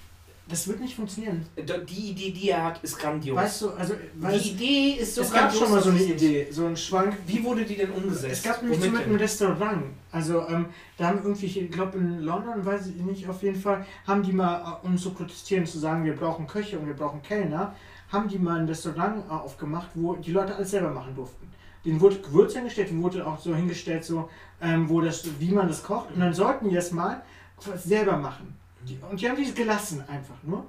Das 0.46 0.68
wird 0.68 0.80
nicht 0.80 0.94
funktionieren. 0.94 1.46
Die 1.56 2.10
Idee, 2.10 2.30
die 2.30 2.50
er 2.50 2.64
hat, 2.64 2.84
ist 2.84 2.98
grandios. 2.98 3.34
Weißt 3.34 3.62
du, 3.62 3.70
also 3.70 3.94
die 4.14 4.50
Idee 4.50 4.90
ist 5.00 5.14
so 5.14 5.22
es 5.22 5.30
grandios. 5.30 5.54
Es 5.54 5.58
gab 5.58 5.66
schon 5.66 5.74
mal 5.74 5.82
so 5.82 5.88
eine 5.88 6.02
Idee, 6.02 6.48
so 6.50 6.66
ein 6.66 6.76
Schwank. 6.76 7.16
Wie 7.26 7.42
wurde 7.42 7.64
die 7.64 7.76
denn 7.76 7.90
umgesetzt? 7.90 8.32
Es 8.32 8.42
gab 8.42 8.60
nämlich 8.60 8.78
zum 8.78 8.92
Beispiel 8.92 9.14
ein 9.14 9.18
Restaurant. 9.18 9.84
Also 10.12 10.46
ähm, 10.48 10.66
da 10.98 11.06
haben 11.06 11.20
irgendwie, 11.22 11.46
ich 11.46 11.70
glaube 11.70 11.96
in 11.96 12.20
London, 12.20 12.62
weiß 12.62 12.88
ich 12.88 12.96
nicht, 12.96 13.26
auf 13.26 13.42
jeden 13.42 13.58
Fall, 13.58 13.86
haben 14.06 14.22
die 14.22 14.32
mal, 14.32 14.80
äh, 14.82 14.86
um 14.86 14.98
zu 14.98 15.14
protestieren, 15.14 15.64
zu 15.64 15.78
sagen, 15.78 16.04
wir 16.04 16.14
brauchen 16.14 16.46
Köche 16.46 16.78
und 16.78 16.88
wir 16.88 16.94
brauchen 16.94 17.22
Kellner, 17.22 17.74
haben 18.12 18.28
die 18.28 18.38
mal 18.38 18.60
ein 18.60 18.66
Restaurant 18.66 19.24
äh, 19.26 19.32
aufgemacht, 19.32 19.88
wo 19.94 20.14
die 20.16 20.32
Leute 20.32 20.56
alles 20.56 20.72
selber 20.72 20.90
machen 20.90 21.14
durften. 21.14 21.48
Den 21.86 21.98
wurde 22.00 22.16
Gewürz 22.16 22.52
hingestellt, 22.52 22.90
den 22.90 23.02
wurde 23.02 23.26
auch 23.26 23.38
so 23.38 23.54
hingestellt, 23.54 24.04
so, 24.04 24.28
ähm, 24.60 24.90
wo 24.90 25.00
das, 25.00 25.24
wie 25.38 25.52
man 25.52 25.68
das 25.68 25.82
kocht. 25.82 26.10
Und 26.14 26.20
dann 26.20 26.34
sollten 26.34 26.68
die 26.68 26.74
das 26.74 26.92
mal 26.92 27.22
selber 27.58 28.16
machen. 28.16 28.56
Die, 28.82 28.98
und 29.10 29.20
die 29.20 29.28
haben 29.28 29.36
die 29.36 29.54
gelassen 29.54 30.04
einfach 30.08 30.42
nur. 30.42 30.66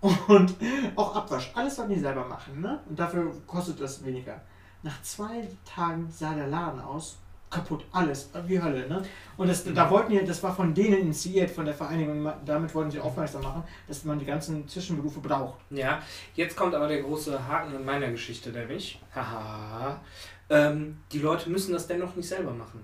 Und 0.00 0.54
auch 0.96 1.16
Abwasch, 1.16 1.50
alles 1.54 1.76
sollten 1.76 1.94
die 1.94 2.00
selber 2.00 2.24
machen, 2.24 2.60
ne? 2.60 2.80
Und 2.88 2.98
dafür 2.98 3.32
kostet 3.46 3.80
das 3.80 4.04
weniger. 4.04 4.40
Nach 4.82 5.02
zwei 5.02 5.48
Tagen 5.64 6.08
sah 6.08 6.34
der 6.34 6.46
Laden 6.46 6.80
aus, 6.80 7.18
kaputt, 7.50 7.84
alles, 7.92 8.30
wie 8.46 8.60
Hölle, 8.60 8.88
ne? 8.88 9.02
Und 9.36 9.48
das, 9.48 9.64
da 9.64 9.90
wollten 9.90 10.12
die, 10.12 10.24
das 10.24 10.42
war 10.42 10.54
von 10.54 10.74
denen 10.74 10.98
initiiert, 10.98 11.50
von 11.50 11.64
der 11.64 11.74
Vereinigung, 11.74 12.30
damit 12.44 12.74
wollten 12.74 12.90
sie 12.90 13.00
aufmerksam 13.00 13.42
machen, 13.42 13.64
dass 13.86 14.04
man 14.04 14.18
die 14.18 14.24
ganzen 14.24 14.68
Zwischenberufe 14.68 15.20
braucht. 15.20 15.58
Ja, 15.70 16.00
jetzt 16.34 16.56
kommt 16.56 16.74
aber 16.74 16.88
der 16.88 17.02
große 17.02 17.48
Haken 17.48 17.74
in 17.74 17.84
meiner 17.84 18.10
Geschichte, 18.10 18.50
nämlich, 18.50 19.00
haha, 19.14 20.00
ähm, 20.50 20.98
die 21.10 21.18
Leute 21.18 21.50
müssen 21.50 21.72
das 21.72 21.86
dennoch 21.86 22.14
nicht 22.14 22.28
selber 22.28 22.52
machen. 22.52 22.80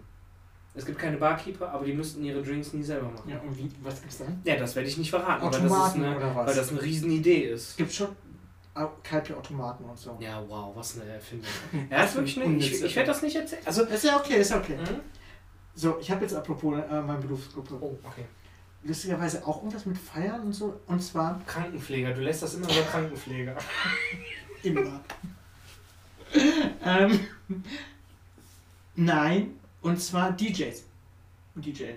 Es 0.76 0.84
gibt 0.84 0.98
keine 0.98 1.16
Barkeeper, 1.16 1.70
aber 1.70 1.84
die 1.84 1.92
müssten 1.92 2.24
ihre 2.24 2.42
Drinks 2.42 2.72
nie 2.72 2.82
selber 2.82 3.08
machen. 3.08 3.30
Ja, 3.30 3.38
und 3.38 3.56
wie, 3.56 3.70
was 3.82 4.00
gibt's 4.00 4.18
dann? 4.18 4.40
Ja, 4.44 4.56
das 4.56 4.74
werde 4.74 4.88
ich 4.88 4.98
nicht 4.98 5.10
verraten, 5.10 5.44
weil 5.44 5.50
das, 5.52 5.94
eine, 5.94 6.16
oder 6.16 6.34
was? 6.34 6.46
weil 6.48 6.54
das 6.56 6.70
eine 6.70 6.82
Riesenidee 6.82 7.44
ist. 7.44 7.70
Es 7.70 7.76
gibt 7.76 7.92
schon 7.92 8.08
kalte 9.04 9.36
Automaten 9.36 9.84
und 9.84 9.96
so. 9.96 10.16
Ja, 10.20 10.42
wow, 10.48 10.74
was 10.74 11.00
eine 11.00 11.12
Erfindung. 11.12 11.48
ja, 11.90 12.02
ist 12.02 12.16
wirklich 12.16 12.42
eine, 12.42 12.56
ich, 12.56 12.82
ich 12.82 12.96
werde 12.96 13.06
das 13.06 13.22
nicht 13.22 13.36
erzählen. 13.36 13.62
Also, 13.64 13.84
ist 13.84 14.02
ja 14.02 14.16
okay, 14.16 14.40
ist 14.40 14.50
ja 14.50 14.58
okay. 14.58 14.76
Mhm. 14.76 15.00
So, 15.76 15.98
ich 16.00 16.10
habe 16.10 16.22
jetzt 16.22 16.34
apropos 16.34 16.76
äh, 16.76 17.00
meine 17.02 17.20
Berufsgruppe. 17.20 17.78
Oh, 17.80 17.96
okay. 18.02 18.24
Lustigerweise 18.82 19.46
auch 19.46 19.58
irgendwas 19.58 19.86
mit 19.86 19.96
Feiern 19.96 20.40
und 20.42 20.52
so. 20.52 20.80
Und 20.86 21.00
zwar. 21.00 21.40
Krankenpfleger, 21.46 22.12
du 22.12 22.20
lässt 22.20 22.42
das 22.42 22.54
immer 22.54 22.66
über 22.66 22.82
Krankenpfleger. 22.82 23.56
immer. 24.64 25.00
ähm, 26.84 27.20
nein, 28.96 29.54
und 29.84 30.00
zwar 30.00 30.32
DJs. 30.32 30.82
Und 31.54 31.64
DJen. 31.64 31.96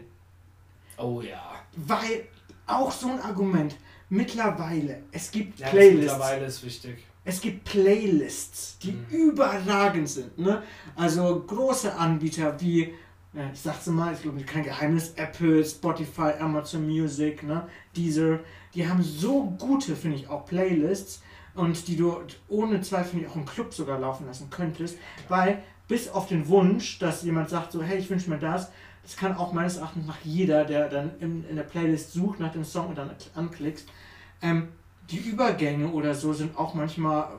Oh 0.98 1.22
ja. 1.22 1.56
Weil 1.76 2.28
auch 2.66 2.92
so 2.92 3.10
ein 3.10 3.20
Argument. 3.22 3.76
Mittlerweile, 4.10 5.04
es 5.12 5.32
gibt 5.32 5.60
ja, 5.60 5.70
Playlists. 5.70 6.12
Mittlerweile 6.14 6.46
ist 6.46 6.64
wichtig. 6.64 7.06
Es 7.24 7.42
gibt 7.42 7.66
Playlists, 7.66 8.78
die 8.80 8.94
mhm. 8.94 9.06
überragend 9.10 10.08
sind. 10.08 10.38
Ne? 10.38 10.64
Also 10.96 11.44
große 11.46 11.94
Anbieter 11.94 12.60
wie, 12.62 12.94
ja, 13.34 13.50
ich 13.52 13.60
sag's 13.60 13.88
mal, 13.88 14.14
ich 14.14 14.22
glaube 14.22 14.42
kein 14.44 14.64
Geheimnis, 14.64 15.14
Apple, 15.16 15.64
Spotify, 15.66 16.34
Amazon 16.40 16.86
Music, 16.86 17.44
ne? 17.44 17.68
Deezer, 17.96 18.40
die 18.74 18.88
haben 18.88 19.04
so 19.04 19.44
gute, 19.60 19.96
finde 19.96 20.18
ich, 20.18 20.30
auch 20.30 20.46
Playlists 20.46 21.22
und 21.54 21.88
die 21.88 21.98
du 21.98 22.22
ohne 22.48 22.82
Zweifel 22.82 23.26
auch 23.28 23.36
im 23.36 23.46
Club 23.46 23.74
sogar 23.74 24.00
laufen 24.00 24.26
lassen 24.26 24.50
könntest, 24.50 24.98
weil 25.28 25.64
bis 25.88 26.10
auf 26.10 26.28
den 26.28 26.48
Wunsch, 26.48 27.00
dass 27.00 27.24
jemand 27.24 27.50
sagt 27.50 27.72
so, 27.72 27.82
hey, 27.82 27.98
ich 27.98 28.10
wünsche 28.10 28.30
mir 28.30 28.40
das, 28.40 28.72
das 29.04 29.16
kann 29.16 29.38
auch 29.38 29.54
meines 29.54 29.78
Erachtens 29.78 30.06
nach 30.06 30.20
jeder, 30.24 30.66
der 30.66 30.90
dann 30.90 31.12
in, 31.20 31.48
in 31.48 31.56
der 31.56 31.64
Playlist 31.64 32.12
sucht 32.12 32.40
nach 32.40 32.52
dem 32.52 32.66
Song 32.66 32.90
und 32.90 32.98
dann 32.98 33.10
anklickst. 33.36 33.88
Ähm, 34.42 34.70
die 35.10 35.18
Übergänge 35.18 35.88
oder 35.88 36.14
so 36.14 36.34
sind 36.34 36.58
auch 36.58 36.74
manchmal 36.74 37.30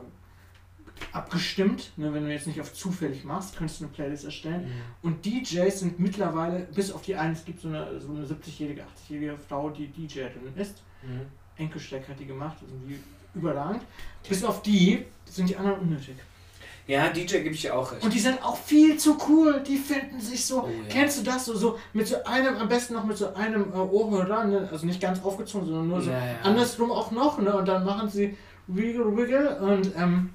abgestimmt. 1.12 1.92
Ne, 1.96 2.12
wenn 2.12 2.24
du 2.24 2.32
jetzt 2.32 2.46
nicht 2.46 2.60
auf 2.60 2.72
zufällig 2.72 3.24
machst, 3.24 3.56
könntest 3.56 3.80
du 3.80 3.84
eine 3.84 3.92
Playlist 3.92 4.24
erstellen. 4.24 4.64
Mhm. 4.64 4.80
Und 5.02 5.26
DJs 5.26 5.78
sind 5.78 6.00
mittlerweile, 6.00 6.60
bis 6.74 6.90
auf 6.90 7.02
die 7.02 7.16
eine, 7.16 7.34
es 7.34 7.44
gibt 7.44 7.60
so 7.60 7.68
eine, 7.68 8.00
so 8.00 8.12
eine 8.12 8.24
70-jährige, 8.24 8.82
80-jährige 8.82 9.36
Frau, 9.36 9.70
die 9.70 9.88
DJ-Drin 9.88 10.54
ist. 10.56 10.82
Mhm. 11.02 11.26
Enkelsteck 11.56 12.08
hat 12.08 12.18
die 12.18 12.26
gemacht, 12.26 12.56
irgendwie 12.62 12.98
überragend. 13.34 13.82
Bis 14.28 14.44
auf 14.44 14.62
die 14.62 15.04
sind 15.24 15.48
die 15.48 15.56
anderen 15.56 15.80
unnötig. 15.80 16.16
Ja, 16.88 17.10
DJ 17.10 17.40
gebe 17.40 17.50
ich 17.54 17.60
dir 17.60 17.76
auch 17.76 17.92
recht. 17.92 18.02
Und 18.02 18.14
die 18.14 18.18
sind 18.18 18.42
auch 18.42 18.56
viel 18.56 18.96
zu 18.96 19.18
cool. 19.28 19.62
Die 19.64 19.76
finden 19.76 20.18
sich 20.18 20.46
so. 20.46 20.62
Oh, 20.62 20.68
ja. 20.68 20.88
Kennst 20.88 21.18
du 21.18 21.22
das 21.22 21.44
so, 21.44 21.54
so 21.54 21.78
mit 21.92 22.08
so 22.08 22.24
einem, 22.24 22.56
am 22.56 22.66
besten 22.66 22.94
noch 22.94 23.04
mit 23.04 23.18
so 23.18 23.34
einem 23.34 23.70
äh, 23.74 23.76
Ohrhörer, 23.76 24.44
ne? 24.44 24.66
also 24.72 24.86
nicht 24.86 24.98
ganz 24.98 25.22
aufgezogen, 25.22 25.66
sondern 25.66 25.86
nur 25.86 26.00
so 26.00 26.10
ja, 26.10 26.16
ja. 26.16 26.38
andersrum 26.42 26.90
auch 26.90 27.10
noch, 27.10 27.38
ne? 27.40 27.54
Und 27.54 27.68
dann 27.68 27.84
machen 27.84 28.08
sie 28.08 28.38
Wiggle 28.68 29.14
Wiggle 29.14 29.60
und 29.60 29.94
ähm, 29.96 30.30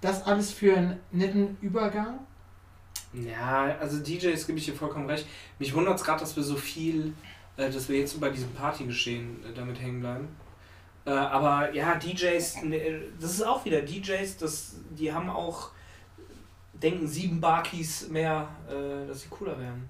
das 0.00 0.24
alles 0.24 0.52
für 0.52 0.76
einen 0.76 1.00
netten 1.10 1.56
Übergang. 1.60 2.20
Ja, 3.12 3.76
also 3.80 3.98
DJs 3.98 4.46
gebe 4.46 4.58
ich 4.58 4.66
dir 4.66 4.74
vollkommen 4.74 5.10
recht. 5.10 5.26
Mich 5.58 5.74
wundert 5.74 5.96
es 5.96 6.04
gerade, 6.04 6.20
dass 6.20 6.36
wir 6.36 6.44
so 6.44 6.54
viel, 6.54 7.14
äh, 7.56 7.68
dass 7.68 7.88
wir 7.88 7.98
jetzt 7.98 8.20
bei 8.20 8.30
diesem 8.30 8.52
Partygeschehen 8.52 9.42
äh, 9.44 9.52
damit 9.56 9.80
hängen 9.80 9.98
bleiben. 9.98 10.28
Äh, 11.04 11.10
aber 11.10 11.74
ja, 11.74 11.96
DJs, 11.96 12.62
ne, 12.62 13.02
das 13.20 13.32
ist 13.32 13.42
auch 13.42 13.64
wieder 13.64 13.82
DJs, 13.82 14.36
das, 14.36 14.76
die 14.90 15.12
haben 15.12 15.28
auch 15.30 15.70
denken 16.82 17.06
sieben 17.06 17.40
Barkeys 17.40 18.08
mehr, 18.08 18.48
äh, 18.68 19.06
dass 19.06 19.22
sie 19.22 19.28
cooler 19.28 19.58
werden, 19.58 19.88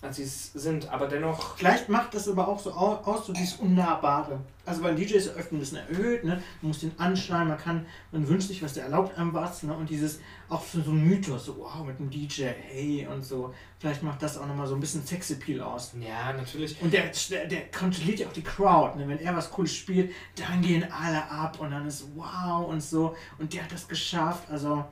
als 0.00 0.16
sie 0.16 0.24
es 0.24 0.52
sind. 0.52 0.88
Aber 0.90 1.06
dennoch. 1.06 1.56
Vielleicht 1.56 1.88
macht 1.88 2.14
das 2.14 2.28
aber 2.28 2.48
auch 2.48 2.58
so 2.58 2.72
aus, 2.72 3.26
so 3.26 3.32
dieses 3.32 3.54
Unnahbare. 3.56 4.40
Also 4.64 4.82
weil 4.82 4.94
DJs 4.94 5.28
öffnen 5.30 5.58
ein 5.58 5.60
bisschen 5.60 5.78
erhöht, 5.78 6.22
ne? 6.22 6.40
Man 6.60 6.68
muss 6.68 6.80
den 6.80 6.96
anschneiden, 6.98 7.48
man 7.48 7.58
kann, 7.58 7.84
man 8.12 8.28
wünscht 8.28 8.46
sich 8.46 8.62
was, 8.62 8.74
der 8.74 8.84
erlaubt 8.84 9.18
einem 9.18 9.34
was, 9.34 9.64
ne? 9.64 9.74
Und 9.74 9.90
dieses, 9.90 10.20
auch 10.48 10.62
für 10.62 10.82
so 10.82 10.92
ein 10.92 11.04
Mythos, 11.04 11.46
so 11.46 11.58
wow, 11.58 11.84
mit 11.84 11.98
einem 11.98 12.10
DJ, 12.10 12.44
hey 12.44 13.08
und 13.10 13.24
so. 13.24 13.52
Vielleicht 13.80 14.04
macht 14.04 14.22
das 14.22 14.38
auch 14.38 14.46
nochmal 14.46 14.68
so 14.68 14.74
ein 14.74 14.80
bisschen 14.80 15.04
Sexappeal 15.04 15.60
aus. 15.60 15.92
Ja, 16.00 16.32
natürlich. 16.32 16.80
Und 16.80 16.92
der, 16.92 17.10
der, 17.30 17.46
der 17.46 17.70
kontrolliert 17.72 18.20
ja 18.20 18.28
auch 18.28 18.32
die 18.32 18.44
Crowd, 18.44 18.96
ne? 18.96 19.08
Wenn 19.08 19.18
er 19.18 19.34
was 19.34 19.50
Cooles 19.50 19.74
spielt, 19.74 20.12
dann 20.36 20.62
gehen 20.62 20.86
alle 20.92 21.28
ab 21.28 21.58
und 21.58 21.72
dann 21.72 21.86
ist 21.86 22.04
wow 22.14 22.68
und 22.68 22.80
so. 22.80 23.16
Und 23.38 23.52
der 23.52 23.64
hat 23.64 23.72
das 23.72 23.88
geschafft, 23.88 24.48
also. 24.50 24.84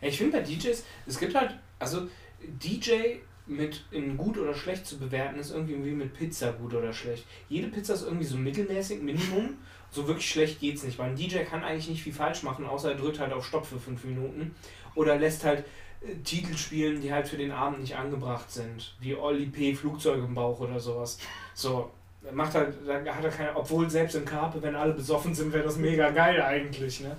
Ja, 0.00 0.08
ich 0.08 0.18
finde 0.18 0.38
bei 0.38 0.42
DJs, 0.42 0.84
es 1.06 1.18
gibt 1.18 1.34
halt, 1.34 1.58
also 1.78 2.08
DJ 2.40 3.18
mit 3.46 3.84
in 3.90 4.16
gut 4.16 4.38
oder 4.38 4.54
schlecht 4.54 4.86
zu 4.86 4.98
bewerten, 4.98 5.38
ist 5.38 5.52
irgendwie 5.52 5.84
wie 5.84 5.92
mit 5.92 6.12
Pizza 6.14 6.52
gut 6.52 6.74
oder 6.74 6.92
schlecht. 6.92 7.24
Jede 7.48 7.68
Pizza 7.68 7.94
ist 7.94 8.02
irgendwie 8.04 8.26
so 8.26 8.36
mittelmäßig, 8.36 9.02
Minimum. 9.02 9.56
So 9.90 10.06
wirklich 10.06 10.28
schlecht 10.28 10.60
geht's 10.60 10.82
nicht, 10.82 10.98
weil 10.98 11.10
ein 11.10 11.16
DJ 11.16 11.38
kann 11.38 11.64
eigentlich 11.64 11.88
nicht 11.88 12.02
viel 12.02 12.12
falsch 12.12 12.42
machen, 12.42 12.66
außer 12.66 12.90
er 12.90 12.98
drückt 12.98 13.20
halt 13.20 13.32
auf 13.32 13.46
Stopp 13.46 13.64
für 13.64 13.78
fünf 13.78 14.04
Minuten. 14.04 14.54
Oder 14.94 15.16
lässt 15.16 15.44
halt 15.44 15.64
äh, 16.02 16.14
Titel 16.24 16.54
spielen, 16.56 17.00
die 17.00 17.10
halt 17.10 17.26
für 17.26 17.38
den 17.38 17.50
Abend 17.50 17.80
nicht 17.80 17.96
angebracht 17.96 18.50
sind. 18.50 18.94
Wie 19.00 19.14
Olli 19.14 19.46
P. 19.46 19.74
Flugzeug 19.74 20.18
im 20.18 20.34
Bauch 20.34 20.60
oder 20.60 20.78
sowas. 20.78 21.18
So, 21.54 21.90
macht 22.32 22.54
halt, 22.54 22.74
da 22.86 23.14
hat 23.14 23.24
er 23.24 23.30
keine, 23.30 23.56
obwohl 23.56 23.88
selbst 23.88 24.14
in 24.14 24.26
Karpe, 24.26 24.60
wenn 24.62 24.74
alle 24.74 24.92
besoffen 24.92 25.34
sind, 25.34 25.52
wäre 25.52 25.64
das 25.64 25.76
mega 25.76 26.10
geil 26.10 26.42
eigentlich, 26.42 27.00
ne? 27.00 27.16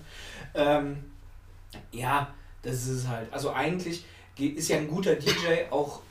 Ähm, 0.54 1.04
ja, 1.92 2.34
das 2.62 2.76
ist 2.76 2.90
es 2.90 3.08
halt. 3.08 3.32
Also 3.32 3.52
eigentlich 3.52 4.06
ist 4.38 4.70
ja 4.70 4.78
ein 4.78 4.88
guter 4.88 5.16
DJ 5.16 5.70
auch 5.70 6.02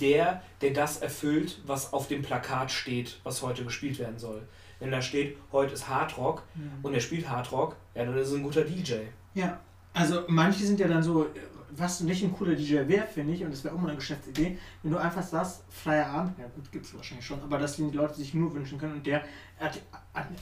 der, 0.00 0.42
der 0.60 0.70
das 0.70 0.98
erfüllt, 0.98 1.60
was 1.66 1.92
auf 1.92 2.08
dem 2.08 2.22
Plakat 2.22 2.70
steht, 2.70 3.20
was 3.22 3.42
heute 3.42 3.64
gespielt 3.64 3.98
werden 3.98 4.18
soll. 4.18 4.42
Wenn 4.80 4.90
da 4.90 5.02
steht, 5.02 5.36
heute 5.52 5.74
ist 5.74 5.88
Hardrock 5.88 6.42
mhm. 6.54 6.70
und 6.82 6.94
er 6.94 7.00
spielt 7.00 7.28
Hardrock, 7.28 7.76
ja, 7.94 8.04
dann 8.04 8.16
ist 8.16 8.28
es 8.28 8.34
ein 8.34 8.42
guter 8.42 8.64
DJ. 8.64 8.94
Ja, 9.34 9.60
also 9.92 10.22
manche 10.26 10.64
sind 10.64 10.80
ja 10.80 10.88
dann 10.88 11.02
so, 11.02 11.26
was 11.70 12.00
nicht 12.00 12.22
ein 12.22 12.32
cooler 12.32 12.54
DJ 12.54 12.86
wäre, 12.88 13.06
finde 13.06 13.34
ich, 13.34 13.44
und 13.44 13.52
das 13.52 13.64
wäre 13.64 13.74
auch 13.74 13.78
mal 13.78 13.88
eine 13.88 13.96
Geschäftsidee, 13.96 14.58
wenn 14.82 14.92
du 14.92 14.98
einfach 14.98 15.22
sagst, 15.22 15.64
Feierabend, 15.70 16.38
ja 16.38 16.46
gut, 16.54 16.70
gibt 16.72 16.86
es 16.86 16.94
wahrscheinlich 16.94 17.26
schon, 17.26 17.40
aber 17.42 17.58
dass 17.58 17.76
die 17.76 17.82
Leute 17.90 18.14
sich 18.14 18.34
nur 18.34 18.52
wünschen 18.54 18.78
können 18.78 18.94
und 18.94 19.06
der 19.06 19.22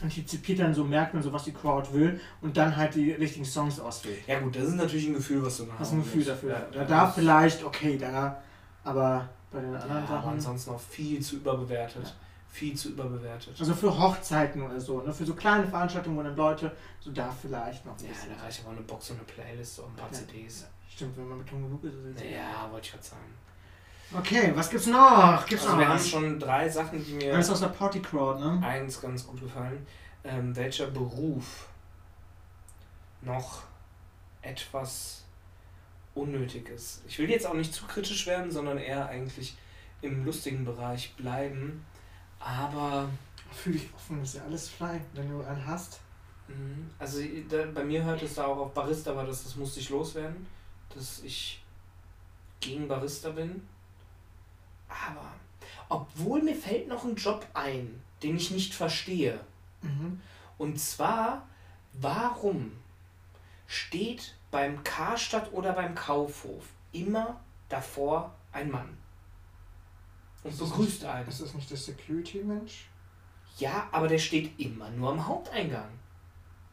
antizipiert 0.03 0.61
dann 0.61 0.75
so, 0.75 0.85
merkt 0.85 1.15
man 1.15 1.23
so, 1.23 1.33
was 1.33 1.45
die 1.45 1.53
Crowd 1.53 1.93
will 1.93 2.21
und 2.41 2.57
dann 2.57 2.77
halt 2.77 2.95
die 2.95 3.13
richtigen 3.13 3.45
Songs 3.45 3.81
auswählt. 3.81 4.27
Ja 4.27 4.41
gut, 4.41 4.57
das 4.57 4.65
ist 4.65 4.75
natürlich 4.75 5.07
ein 5.09 5.15
Gefühl, 5.15 5.43
was 5.45 5.59
du 5.59 5.65
hast. 5.71 5.81
Das 5.81 5.89
ist 5.89 5.95
ein 5.95 6.03
Gefühl 6.03 6.25
dafür. 6.25 6.51
Ja, 6.51 6.67
da 6.73 6.85
darf 6.85 7.15
vielleicht, 7.15 7.65
okay, 7.65 7.97
da, 7.97 8.43
aber 8.85 9.29
bei 9.51 9.61
den 9.61 9.75
anderen 9.75 10.03
ja, 10.03 10.07
Sachen... 10.07 10.17
Aber 10.17 10.29
ansonsten 10.29 10.73
noch 10.73 10.81
viel 10.81 11.21
zu 11.21 11.37
überbewertet. 11.37 12.05
Ja. 12.05 12.13
Viel 12.49 12.75
zu 12.75 12.91
überbewertet. 12.91 13.55
Also 13.59 13.75
für 13.75 13.99
Hochzeiten 13.99 14.63
oder 14.63 14.79
so, 14.79 15.01
ne? 15.01 15.13
für 15.13 15.25
so 15.25 15.35
kleine 15.35 15.67
Veranstaltungen, 15.67 16.19
wo 16.19 16.23
dann 16.23 16.37
Leute 16.37 16.73
so 17.01 17.11
da 17.11 17.31
vielleicht 17.31 17.87
noch 17.87 17.99
Ja, 18.01 18.09
da 18.37 18.45
reicht 18.45 18.61
aber 18.63 18.73
eine 18.73 18.83
Box 18.83 19.11
und 19.11 19.17
eine 19.17 19.25
Playlist 19.25 19.79
und 19.79 19.87
ein 19.87 19.97
paar 19.97 20.13
CDs. 20.13 20.67
Stimmt, 20.89 21.17
wenn 21.17 21.29
man 21.29 21.39
beton 21.39 21.63
genug 21.63 21.83
ist. 21.85 21.95
ist 21.95 22.31
ja, 22.31 22.71
wollte 22.71 22.87
ich 22.87 22.93
gerade 22.93 23.05
sagen. 23.05 23.35
Okay, 24.15 24.53
was 24.55 24.71
gibt's 24.71 24.87
noch? 24.87 25.47
Gibt's 25.47 25.65
also 25.65 25.77
noch 25.77 25.83
wir 25.83 25.89
was? 25.89 26.03
haben 26.03 26.11
schon 26.11 26.39
drei 26.39 26.69
Sachen, 26.69 27.05
die 27.05 27.13
mir. 27.13 27.35
Eins 27.35 27.51
aus 27.51 27.61
der 27.61 27.69
Party 27.69 28.01
Crowd, 28.01 28.41
ne? 28.41 28.61
Eins 28.65 29.01
ganz 29.01 29.27
gut 29.27 29.41
gefallen. 29.41 29.87
Ähm, 30.25 30.55
welcher 30.55 30.87
Beruf 30.89 31.69
noch 33.23 33.63
etwas 34.43 35.25
unnötig 36.15 36.69
ist. 36.69 37.03
Ich 37.07 37.19
will 37.19 37.31
jetzt 37.31 37.47
auch 37.47 37.55
nicht 37.55 37.73
zu 37.73 37.87
kritisch 37.87 38.27
werden, 38.27 38.51
sondern 38.51 38.79
eher 38.79 39.07
eigentlich 39.07 39.57
im 40.03 40.25
lustigen 40.25 40.65
Bereich 40.65 41.15
bleiben. 41.17 41.85
Aber 42.39 43.09
Fühl 43.53 43.75
dich 43.75 43.89
offen, 43.95 44.23
ist 44.23 44.35
ja 44.35 44.43
alles 44.45 44.69
frei, 44.69 45.01
wenn 45.15 45.29
du 45.29 45.43
einen 45.43 45.67
hast. 45.67 46.01
Mhm. 46.49 46.91
Also 46.99 47.21
da, 47.49 47.67
bei 47.73 47.85
mir 47.85 48.03
hört 48.03 48.23
es 48.23 48.35
da 48.35 48.47
auch 48.47 48.59
auf 48.59 48.75
Barista, 48.75 49.11
aber 49.13 49.25
das, 49.25 49.45
das 49.45 49.57
musste 49.57 49.81
ich 49.81 49.91
loswerden, 49.91 50.47
dass 50.95 51.23
ich 51.23 51.63
gegen 52.61 52.89
Barista 52.89 53.31
bin. 53.31 53.67
Aber 55.07 55.33
obwohl 55.89 56.43
mir 56.43 56.55
fällt 56.55 56.89
noch 56.89 57.05
ein 57.05 57.17
Job 57.17 57.47
ein, 57.55 58.03
den 58.23 58.37
ich 58.37 58.51
nicht 58.51 58.75
verstehe. 58.75 59.41
Mhm. 59.83 60.21
Und 60.59 60.79
zwar, 60.81 61.47
warum 61.95 62.73
steht 63.67 64.37
beim 64.51 64.83
Karstadt 64.85 65.53
oder 65.53 65.73
beim 65.73 65.95
Kaufhof 65.95 66.65
immer 66.93 67.41
davor 67.69 68.35
ein 68.53 68.71
Mann? 68.71 68.97
Und 70.45 70.59
begrüßt 70.59 71.05
einen. 71.05 71.29
Ist 71.29 71.41
das 71.41 71.55
nicht 71.55 71.71
der 71.71 71.77
Security-Mensch? 71.77 72.89
Ja, 73.59 73.89
aber 73.93 74.09
der 74.09 74.19
steht 74.19 74.59
immer 74.59 74.91
nur 74.91 75.11
am 75.11 75.27
Haupteingang. 75.27 75.89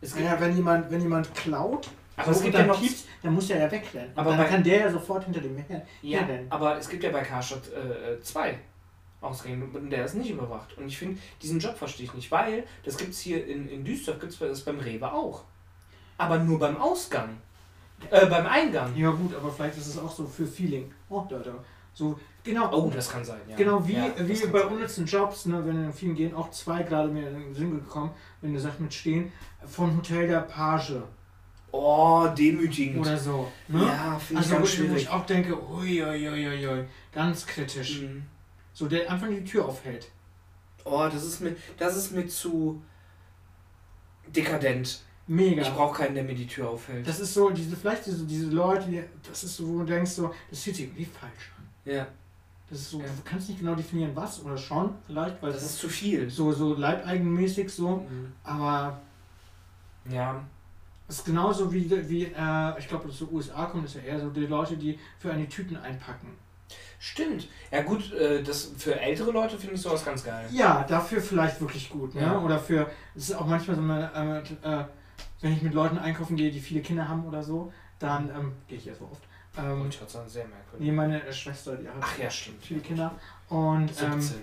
Es 0.01 0.13
gibt, 0.13 0.25
Ja, 0.25 0.39
wenn 0.39 0.55
jemand, 0.55 0.89
wenn 0.89 1.01
jemand 1.01 1.33
klaut, 1.35 1.89
aber 2.19 2.31
es 2.31 2.41
gibt 2.41 2.53
ja 2.55 2.65
noch. 2.65 2.79
piepst, 2.79 3.07
dann 3.23 3.33
muss 3.33 3.49
er 3.49 3.59
ja 3.61 3.71
wegrennen. 3.71 4.11
Aber 4.15 4.21
Aber 4.21 4.29
dann 4.31 4.45
bei- 4.45 4.49
kann 4.51 4.63
der 4.63 4.79
ja 4.81 4.91
sofort 4.91 5.23
hinter 5.25 5.41
dem 5.41 5.57
her. 5.57 5.85
Ja, 6.01 6.21
denn? 6.23 6.51
aber 6.51 6.77
es 6.77 6.87
gibt 6.89 7.03
ja 7.03 7.11
bei 7.11 7.21
Karstadt 7.21 7.63
äh, 7.73 8.13
äh, 8.13 8.21
zwei 8.21 8.59
Ausgänge 9.21 9.65
und 9.65 9.89
der 9.89 10.05
ist 10.05 10.15
nicht 10.15 10.29
überwacht. 10.29 10.77
Und 10.77 10.87
ich 10.87 10.97
finde, 10.97 11.19
diesen 11.41 11.59
Job 11.59 11.77
verstehe 11.77 12.05
ich 12.05 12.13
nicht, 12.13 12.31
weil 12.31 12.63
das 12.83 12.97
gibt 12.97 13.11
es 13.11 13.19
hier 13.19 13.45
in, 13.45 13.67
in 13.67 13.83
Duisburg, 13.83 14.19
gibt 14.19 14.31
es 14.33 14.39
das 14.39 14.61
beim 14.61 14.79
Rewe 14.79 15.11
auch. 15.11 15.43
Aber 16.17 16.37
nur 16.39 16.57
beim 16.59 16.77
Ausgang. 16.77 17.37
Äh, 18.11 18.27
beim 18.27 18.45
Eingang. 18.45 18.95
Ja 18.95 19.09
gut, 19.11 19.35
aber 19.35 19.51
vielleicht 19.51 19.77
ist 19.77 19.87
es 19.87 19.97
auch 19.97 20.11
so 20.11 20.25
für 20.25 20.45
Feeling. 20.47 20.89
Oh, 21.09 21.25
da, 21.29 21.39
da. 21.39 21.51
So, 21.93 22.17
genau. 22.45 22.71
Oh, 22.73 22.89
das 22.93 23.09
kann 23.11 23.25
sein, 23.25 23.41
ja. 23.49 23.57
Genau 23.57 23.85
wie, 23.85 23.93
Ja, 23.95 24.07
wie 24.17 24.47
bei 24.47 24.63
unnützen 24.63 25.05
Jobs, 25.05 25.47
ne, 25.47 25.65
wenn 25.65 25.83
in 25.83 25.91
vielen 25.91 26.15
gehen, 26.15 26.33
auch 26.33 26.49
zwei 26.51 26.83
gerade 26.83 27.09
mir 27.09 27.27
in 27.27 27.35
den 27.39 27.53
Sinn 27.53 27.71
gekommen, 27.71 28.11
wenn 28.41 28.53
du 28.53 28.59
sagst 28.59 28.79
mit 28.79 28.93
stehen, 28.93 29.33
von 29.67 29.97
Hotel 29.97 30.27
der 30.29 30.41
Page 30.41 30.93
Oh, 31.71 32.27
demütigend. 32.37 32.99
oder 32.99 33.17
so. 33.17 33.51
Ne? 33.67 33.83
Ja, 33.83 34.17
finde 34.19 34.33
ich 34.43 34.47
also 34.47 34.49
ganz 34.55 34.61
wo 34.61 34.65
schwierig. 34.67 35.01
ich 35.03 35.09
auch 35.09 35.25
denke, 35.25 35.53
ui, 35.71 36.03
ui, 36.03 36.29
ui, 36.29 36.47
ui, 36.47 36.67
ui, 36.67 36.85
ganz 37.11 37.45
kritisch. 37.45 38.01
Mhm. 38.01 38.23
So, 38.73 38.87
der 38.87 39.11
einfach 39.11 39.27
die 39.27 39.43
Tür 39.43 39.65
aufhält. 39.65 40.09
Oh, 40.85 41.07
das 41.11 41.23
ist 41.23 41.41
mir, 41.41 41.55
das 41.77 41.95
ist 41.97 42.11
mir 42.11 42.27
zu 42.27 42.81
dekadent. 44.27 45.01
Mega. 45.27 45.61
Ich 45.61 45.69
brauche 45.69 45.97
keinen, 46.03 46.15
der 46.15 46.23
mir 46.23 46.33
die 46.33 46.47
Tür 46.47 46.69
aufhält. 46.69 47.07
Das 47.07 47.19
ist 47.19 47.33
so, 47.35 47.51
diese, 47.51 47.75
vielleicht 47.75 48.05
diese, 48.07 48.25
diese 48.25 48.47
Leute, 48.47 48.87
die, 48.89 49.03
das 49.27 49.43
ist 49.43 49.57
so, 49.57 49.67
wo 49.67 49.79
du 49.79 49.85
denkst, 49.85 50.11
so, 50.11 50.33
das 50.49 50.63
fühlt 50.63 50.75
sich 50.75 50.85
irgendwie 50.85 51.05
falsch 51.05 51.51
an. 51.57 51.91
ja, 51.93 52.07
Das 52.69 52.79
ist 52.79 52.89
so, 52.89 52.99
Ja. 52.99 53.05
du 53.05 53.21
kannst 53.23 53.47
nicht 53.49 53.59
genau 53.59 53.75
definieren, 53.75 54.11
was 54.15 54.43
oder 54.43 54.57
schon, 54.57 54.95
vielleicht, 55.05 55.39
weil 55.43 55.51
das 55.51 55.61
das 55.61 55.71
ist 55.73 55.79
zu 55.79 55.89
viel. 55.89 56.29
so, 56.31 56.51
so 56.51 56.73
leibeigenmäßig 56.73 57.69
so, 57.71 57.97
Mhm. 57.97 58.31
aber 58.43 58.99
Ja, 60.09 60.43
es 61.09 61.17
ist 61.17 61.25
genauso 61.25 61.73
wie, 61.73 61.89
wie 62.09 62.23
äh, 62.25 62.79
ich 62.79 62.87
glaube, 62.87 63.09
aus 63.09 63.17
den 63.19 63.27
USA 63.33 63.65
kommt 63.65 63.85
es 63.85 63.95
ja 63.95 64.01
eher 64.01 64.19
so, 64.19 64.29
die 64.29 64.45
Leute, 64.45 64.77
die 64.77 64.97
für 65.17 65.31
eine 65.33 65.49
Tüten 65.49 65.75
einpacken. 65.75 66.37
stimmt. 66.99 67.47
Ja 67.71 67.81
gut, 67.81 68.13
äh, 68.13 68.41
das 68.43 68.71
für 68.77 68.97
ältere 68.99 69.31
Leute 69.31 69.57
finde 69.57 69.75
ich 69.75 69.81
sowas 69.81 70.05
ganz 70.05 70.23
geil. 70.23 70.47
Ja, 70.51 70.83
dafür 70.87 71.19
vielleicht 71.21 71.59
wirklich 71.59 71.89
gut, 71.89 72.15
ne? 72.15 72.21
Ja. 72.21 72.39
Oder 72.39 72.59
für, 72.59 72.89
es 73.15 73.29
ist 73.29 73.35
auch 73.35 73.45
manchmal 73.47 73.75
so, 73.75 73.81
äh, 73.83 74.79
äh, 74.81 74.85
wenn 75.41 75.53
ich 75.53 75.61
mit 75.61 75.73
Leuten 75.73 75.97
einkaufen 75.97 76.35
gehe, 76.35 76.51
die 76.51 76.59
viele 76.59 76.81
Kinder 76.81 77.07
haben 77.07 77.25
oder 77.25 77.41
so, 77.43 77.73
dann 77.97 78.29
ähm, 78.29 78.53
gehe 78.67 78.77
ich 78.77 78.85
ja 78.85 78.93
so 78.93 79.05
oft. 79.11 79.23
Ähm, 79.57 79.81
Und 79.81 79.93
ich 79.95 79.99
hatte 80.01 80.29
sehr 80.29 80.45
merkwürdig. 80.47 80.85
nee, 80.87 80.91
meine 80.91 81.33
Schwester, 81.33 81.75
die 81.75 81.87
hat 81.87 81.95
Ach 81.99 82.17
ja, 82.19 82.29
stimmt. 82.29 82.63
viele 82.63 82.81
Kinder. 82.81 83.11
Und 83.49 83.89
ähm, 84.01 84.21
17. 84.21 84.41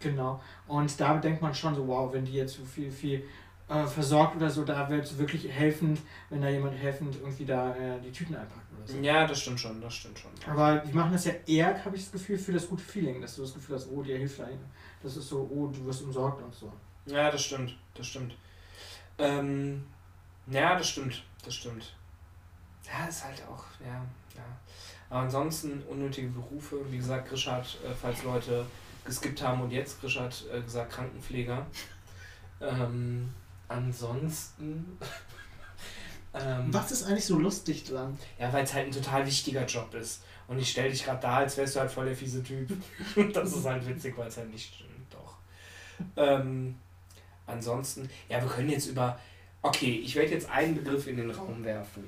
genau. 0.00 0.40
Und 0.66 0.98
da 1.00 1.18
denkt 1.18 1.42
man 1.42 1.54
schon 1.54 1.74
so, 1.74 1.86
wow, 1.86 2.12
wenn 2.12 2.24
die 2.24 2.32
jetzt 2.32 2.54
so 2.54 2.64
viel, 2.64 2.90
viel 2.90 3.24
äh, 3.68 3.86
versorgt 3.86 4.36
oder 4.36 4.48
so, 4.48 4.64
da 4.64 4.88
wird 4.88 5.04
es 5.04 5.18
wirklich 5.18 5.50
helfend, 5.50 6.00
wenn 6.30 6.40
da 6.40 6.48
jemand 6.48 6.76
helfend 6.76 7.16
irgendwie 7.16 7.44
da 7.44 7.74
äh, 7.74 8.00
die 8.00 8.12
Tüten 8.12 8.36
einpackt 8.36 8.72
oder 8.76 8.86
so. 8.86 8.98
Ja, 8.98 9.26
das 9.26 9.40
stimmt 9.40 9.58
schon, 9.58 9.80
das 9.80 9.94
stimmt 9.94 10.18
schon. 10.18 10.30
Aber 10.48 10.78
die 10.78 10.92
machen 10.92 11.12
das 11.12 11.24
ja 11.24 11.32
eher, 11.46 11.84
habe 11.84 11.96
ich 11.96 12.02
das 12.02 12.12
Gefühl, 12.12 12.38
für 12.38 12.52
das 12.52 12.68
gute 12.68 12.82
Feeling, 12.82 13.20
dass 13.20 13.36
du 13.36 13.42
das 13.42 13.54
Gefühl 13.54 13.76
hast, 13.76 13.88
oh, 13.90 14.02
dir 14.02 14.18
hilft 14.18 14.38
da 14.38 14.44
jemand. 14.44 14.68
Das 15.02 15.16
ist 15.16 15.28
so, 15.28 15.50
oh, 15.52 15.66
du 15.66 15.84
wirst 15.84 16.02
umsorgt 16.02 16.42
und 16.42 16.54
so. 16.54 16.72
Ja, 17.06 17.30
das 17.30 17.42
stimmt, 17.42 17.76
das 17.94 18.06
stimmt. 18.06 18.36
Ähm, 19.18 19.84
ja, 20.46 20.76
das 20.76 20.88
stimmt, 20.88 21.24
das 21.44 21.54
stimmt. 21.54 21.94
Ja, 22.86 23.06
ist 23.06 23.24
halt 23.24 23.42
auch, 23.48 23.64
ja, 23.84 23.94
ja. 24.36 24.44
Aber 25.10 25.20
ansonsten 25.20 25.82
unnötige 25.88 26.28
Berufe, 26.28 26.80
wie 26.90 26.98
gesagt, 26.98 27.28
Grisch 27.28 27.48
hat, 27.48 27.78
äh, 27.84 27.92
falls 28.00 28.22
Leute 28.22 28.64
geskippt 29.04 29.42
haben 29.42 29.60
und 29.60 29.70
jetzt 29.70 30.00
Grisch 30.00 30.18
hat 30.18 30.44
äh, 30.52 30.60
gesagt 30.60 30.92
Krankenpfleger. 30.92 31.66
Ähm, 32.60 33.32
ansonsten. 33.68 34.98
ähm, 36.34 36.66
Was 36.68 36.92
ist 36.92 37.04
eigentlich 37.04 37.24
so 37.24 37.38
lustig 37.38 37.84
dran? 37.84 38.18
Ja, 38.38 38.52
weil 38.52 38.64
es 38.64 38.74
halt 38.74 38.86
ein 38.86 38.92
total 38.92 39.26
wichtiger 39.26 39.64
Job 39.66 39.94
ist. 39.94 40.22
Und 40.48 40.58
ich 40.58 40.70
stelle 40.70 40.90
dich 40.90 41.04
gerade 41.04 41.20
da, 41.20 41.36
als 41.38 41.56
wärst 41.56 41.76
du 41.76 41.80
halt 41.80 41.90
voll 41.90 42.06
der 42.06 42.16
fiese 42.16 42.42
Typ. 42.42 42.70
das 43.32 43.52
ist 43.52 43.64
halt 43.64 43.86
witzig, 43.86 44.16
weil 44.16 44.28
es 44.28 44.36
halt 44.36 44.50
nicht 44.50 44.74
stimmt. 44.74 44.90
Doch. 45.10 45.38
Ähm, 46.16 46.76
ansonsten, 47.46 48.08
ja, 48.28 48.40
wir 48.40 48.48
können 48.48 48.70
jetzt 48.70 48.86
über. 48.86 49.18
Okay, 49.62 50.00
ich 50.04 50.14
werde 50.14 50.30
jetzt 50.30 50.48
einen 50.48 50.76
Begriff 50.76 51.08
in 51.08 51.16
den 51.16 51.30
Raum 51.30 51.64
werfen. 51.64 52.04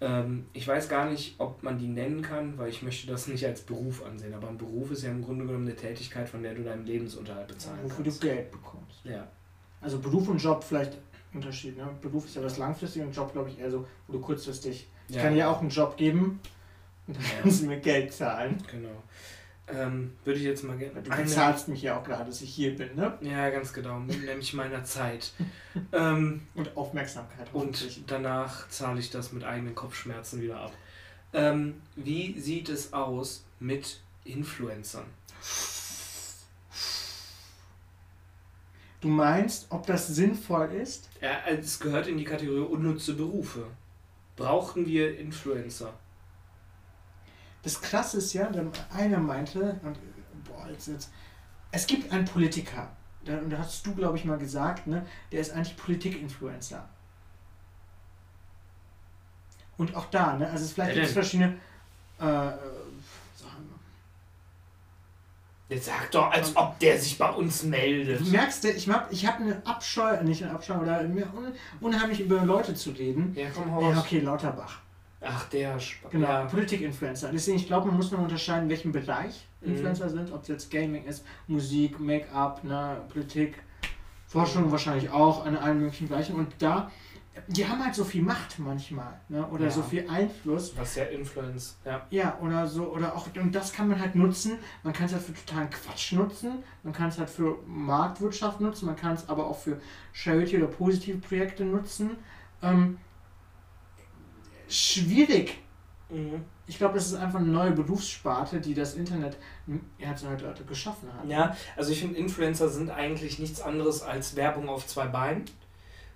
Ähm, 0.00 0.46
ich 0.52 0.66
weiß 0.66 0.88
gar 0.88 1.08
nicht, 1.10 1.34
ob 1.38 1.62
man 1.62 1.78
die 1.78 1.88
nennen 1.88 2.22
kann, 2.22 2.58
weil 2.58 2.68
ich 2.68 2.82
möchte 2.82 3.06
das 3.06 3.26
nicht 3.26 3.44
als 3.44 3.60
Beruf 3.62 4.04
ansehen. 4.04 4.34
Aber 4.34 4.48
ein 4.48 4.58
Beruf 4.58 4.90
ist 4.90 5.02
ja 5.02 5.10
im 5.10 5.22
Grunde 5.22 5.46
genommen 5.46 5.66
eine 5.66 5.76
Tätigkeit, 5.76 6.28
von 6.28 6.42
der 6.42 6.54
du 6.54 6.62
deinen 6.62 6.86
Lebensunterhalt 6.86 7.48
bezahlen 7.48 7.82
Wofür 7.82 7.98
du 7.98 8.02
kannst. 8.04 8.20
Geld 8.20 8.50
bekommst. 8.50 9.04
Ja. 9.04 9.28
Also 9.84 9.98
Beruf 9.98 10.28
und 10.28 10.38
Job 10.38 10.64
vielleicht 10.64 10.98
Unterschied. 11.32 11.76
Ne? 11.76 11.88
Beruf 12.00 12.24
ist 12.26 12.36
ja 12.36 12.42
was 12.42 12.58
langfristiges 12.58 13.06
und 13.06 13.14
Job, 13.14 13.32
glaube 13.32 13.50
ich, 13.50 13.58
eher 13.58 13.70
so, 13.70 13.86
wo 14.06 14.12
du 14.14 14.20
kurzfristig. 14.20 14.88
Ich 15.08 15.16
kann 15.18 15.34
dir 15.34 15.48
auch 15.50 15.60
einen 15.60 15.68
Job 15.70 15.96
geben 15.96 16.40
und 17.06 17.16
dann 17.16 17.22
Ja. 17.22 17.30
kannst 17.42 17.62
du 17.62 17.66
mir 17.66 17.78
Geld 17.80 18.12
zahlen. 18.12 18.62
Genau. 18.70 19.02
Ähm, 19.66 20.12
würde 20.24 20.38
ich 20.38 20.44
jetzt 20.44 20.62
mal 20.64 20.76
gerne. 20.76 21.02
Du 21.02 21.10
bezahlst 21.10 21.68
mich 21.68 21.80
ja 21.82 21.98
auch 21.98 22.04
gerade, 22.04 22.26
dass 22.26 22.42
ich 22.42 22.50
hier 22.54 22.76
bin, 22.76 22.94
ne? 22.96 23.16
Ja, 23.22 23.48
ganz 23.50 23.72
genau. 23.72 23.98
Nämlich 24.00 24.52
meiner 24.54 24.84
Zeit. 24.84 25.32
ähm, 25.92 26.42
Und 26.54 26.76
Aufmerksamkeit. 26.76 27.48
und 27.52 28.02
danach 28.10 28.68
zahle 28.68 29.00
ich 29.00 29.10
das 29.10 29.32
mit 29.32 29.42
eigenen 29.44 29.74
Kopfschmerzen 29.74 30.40
wieder 30.42 30.60
ab. 30.60 30.72
Ähm, 31.32 31.80
wie 31.96 32.38
sieht 32.38 32.68
es 32.68 32.92
aus 32.92 33.44
mit 33.58 34.00
Influencern? 34.24 35.04
Du 39.04 39.10
meinst, 39.10 39.66
ob 39.68 39.86
das 39.86 40.06
sinnvoll 40.06 40.72
ist? 40.72 41.10
Ja, 41.20 41.40
es 41.46 41.78
gehört 41.78 42.06
in 42.06 42.16
die 42.16 42.24
Kategorie 42.24 42.60
unnütze 42.60 43.12
Berufe. 43.12 43.66
Brauchten 44.34 44.86
wir 44.86 45.18
Influencer? 45.18 45.92
Das 47.62 47.82
Krasse 47.82 48.16
ist 48.16 48.32
ja, 48.32 48.50
einer 48.94 49.18
meinte, 49.18 49.78
und, 49.82 49.98
boah, 50.44 50.70
jetzt, 50.70 50.88
jetzt, 50.88 51.12
es 51.70 51.86
gibt 51.86 52.10
einen 52.12 52.24
Politiker, 52.24 52.96
da, 53.26 53.36
und 53.36 53.50
da 53.50 53.58
hast 53.58 53.84
du, 53.84 53.94
glaube 53.94 54.16
ich, 54.16 54.24
mal 54.24 54.38
gesagt, 54.38 54.86
ne, 54.86 55.04
der 55.30 55.40
ist 55.42 55.52
eigentlich 55.52 55.76
Politik-Influencer. 55.76 56.88
Und 59.76 59.94
auch 59.94 60.06
da, 60.06 60.38
ne, 60.38 60.48
also 60.48 60.64
es 60.64 60.72
vielleicht 60.72 60.94
gibt 60.94 61.06
es 61.08 61.12
verschiedene 61.12 61.58
äh. 62.20 62.52
Jetzt 65.68 65.86
sag 65.86 66.10
doch, 66.10 66.30
als 66.30 66.54
ob 66.56 66.78
der 66.78 66.98
sich 66.98 67.16
bei 67.16 67.30
uns 67.30 67.62
meldet. 67.62 68.20
Du 68.20 68.24
merkst, 68.30 68.64
ich 68.66 68.88
habe 68.88 69.06
ich 69.10 69.26
hab 69.26 69.40
eine 69.40 69.62
Abscheu, 69.66 70.22
nicht 70.22 70.42
eine 70.42 70.52
Abscheu, 70.52 70.74
oder 70.74 71.02
mir 71.04 71.26
un, 71.34 71.52
unheimlich 71.80 72.20
über 72.20 72.44
Leute 72.44 72.74
zu 72.74 72.90
reden. 72.90 73.34
Ja, 73.34 73.46
komm, 73.54 73.68
Ja, 73.68 73.74
raus. 73.74 73.96
okay, 73.98 74.20
Lauterbach. 74.20 74.80
Ach, 75.22 75.48
der 75.48 75.76
Sp 75.80 76.04
Genau, 76.10 76.28
Ja. 76.28 76.44
Politik-Influencer. 76.44 77.30
Deswegen, 77.32 77.56
ich 77.56 77.66
glaube, 77.66 77.86
man 77.86 77.96
muss 77.96 78.10
noch 78.12 78.18
unterscheiden, 78.18 78.64
in 78.64 78.68
welchem 78.70 78.92
Bereich 78.92 79.46
Mhm. 79.62 79.70
Influencer 79.76 80.10
sind, 80.10 80.30
ob 80.32 80.42
es 80.42 80.48
jetzt 80.48 80.70
Gaming 80.70 81.04
ist, 81.06 81.24
Musik, 81.46 81.98
Make-up, 81.98 82.62
ne, 82.62 82.98
Politik, 83.10 83.54
Forschung 84.26 84.66
Mhm. 84.66 84.72
wahrscheinlich 84.72 85.08
auch, 85.10 85.46
an 85.46 85.56
allen 85.56 85.80
möglichen 85.80 86.08
Bereichen. 86.08 86.34
Und 86.34 86.52
da, 86.58 86.90
die 87.48 87.66
haben 87.66 87.84
halt 87.84 87.94
so 87.94 88.04
viel 88.04 88.22
Macht 88.22 88.58
manchmal, 88.58 89.20
ne, 89.28 89.46
oder 89.48 89.64
Ja. 89.64 89.70
so 89.70 89.82
viel 89.82 90.08
Einfluss. 90.08 90.76
Was 90.76 90.94
ja 90.96 91.04
Influence. 91.04 91.76
Ja. 91.84 92.06
Ja, 92.10 92.38
oder 92.40 92.66
so, 92.66 92.92
oder 92.92 93.14
auch, 93.14 93.26
und 93.36 93.54
das 93.54 93.72
kann 93.72 93.88
man 93.88 93.98
halt 94.00 94.14
nutzen. 94.14 94.58
Man 94.82 94.92
kann 94.92 95.06
es 95.06 95.12
halt 95.12 95.22
für 95.22 95.34
totalen 95.34 95.68
Quatsch 95.70 96.12
nutzen, 96.12 96.62
man 96.82 96.92
kann 96.92 97.08
es 97.08 97.18
halt 97.18 97.28
für 97.30 97.58
Marktwirtschaft 97.66 98.60
nutzen, 98.60 98.86
man 98.86 98.96
kann 98.96 99.14
es 99.14 99.28
aber 99.28 99.46
auch 99.46 99.58
für 99.58 99.80
Charity 100.12 100.58
oder 100.58 100.68
positive 100.68 101.18
Projekte 101.18 101.64
nutzen. 101.64 102.16
Ähm, 102.62 102.98
schwierig, 104.68 105.58
Mhm. 106.10 106.44
ich 106.66 106.78
glaube, 106.78 106.94
das 106.94 107.06
ist 107.06 107.14
einfach 107.14 107.40
eine 107.40 107.48
neue 107.48 107.72
Berufssparte, 107.72 108.60
die 108.60 108.74
das 108.74 108.94
Internet 108.94 109.36
jetzt 109.98 110.24
halt 110.26 110.40
Leute 110.42 110.64
geschaffen 110.64 111.08
hat. 111.12 111.26
Ja, 111.26 111.56
also 111.76 111.92
ich 111.92 112.00
finde, 112.00 112.16
Influencer 112.18 112.68
sind 112.68 112.90
eigentlich 112.90 113.38
nichts 113.38 113.60
anderes 113.60 114.02
als 114.02 114.36
Werbung 114.36 114.68
auf 114.68 114.86
zwei 114.86 115.06
Beinen, 115.06 115.44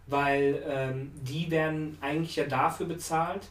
weil 0.09 0.63
ähm, 0.67 1.13
die 1.15 1.51
werden 1.51 1.97
eigentlich 2.01 2.37
ja 2.37 2.45
dafür 2.45 2.87
bezahlt, 2.87 3.47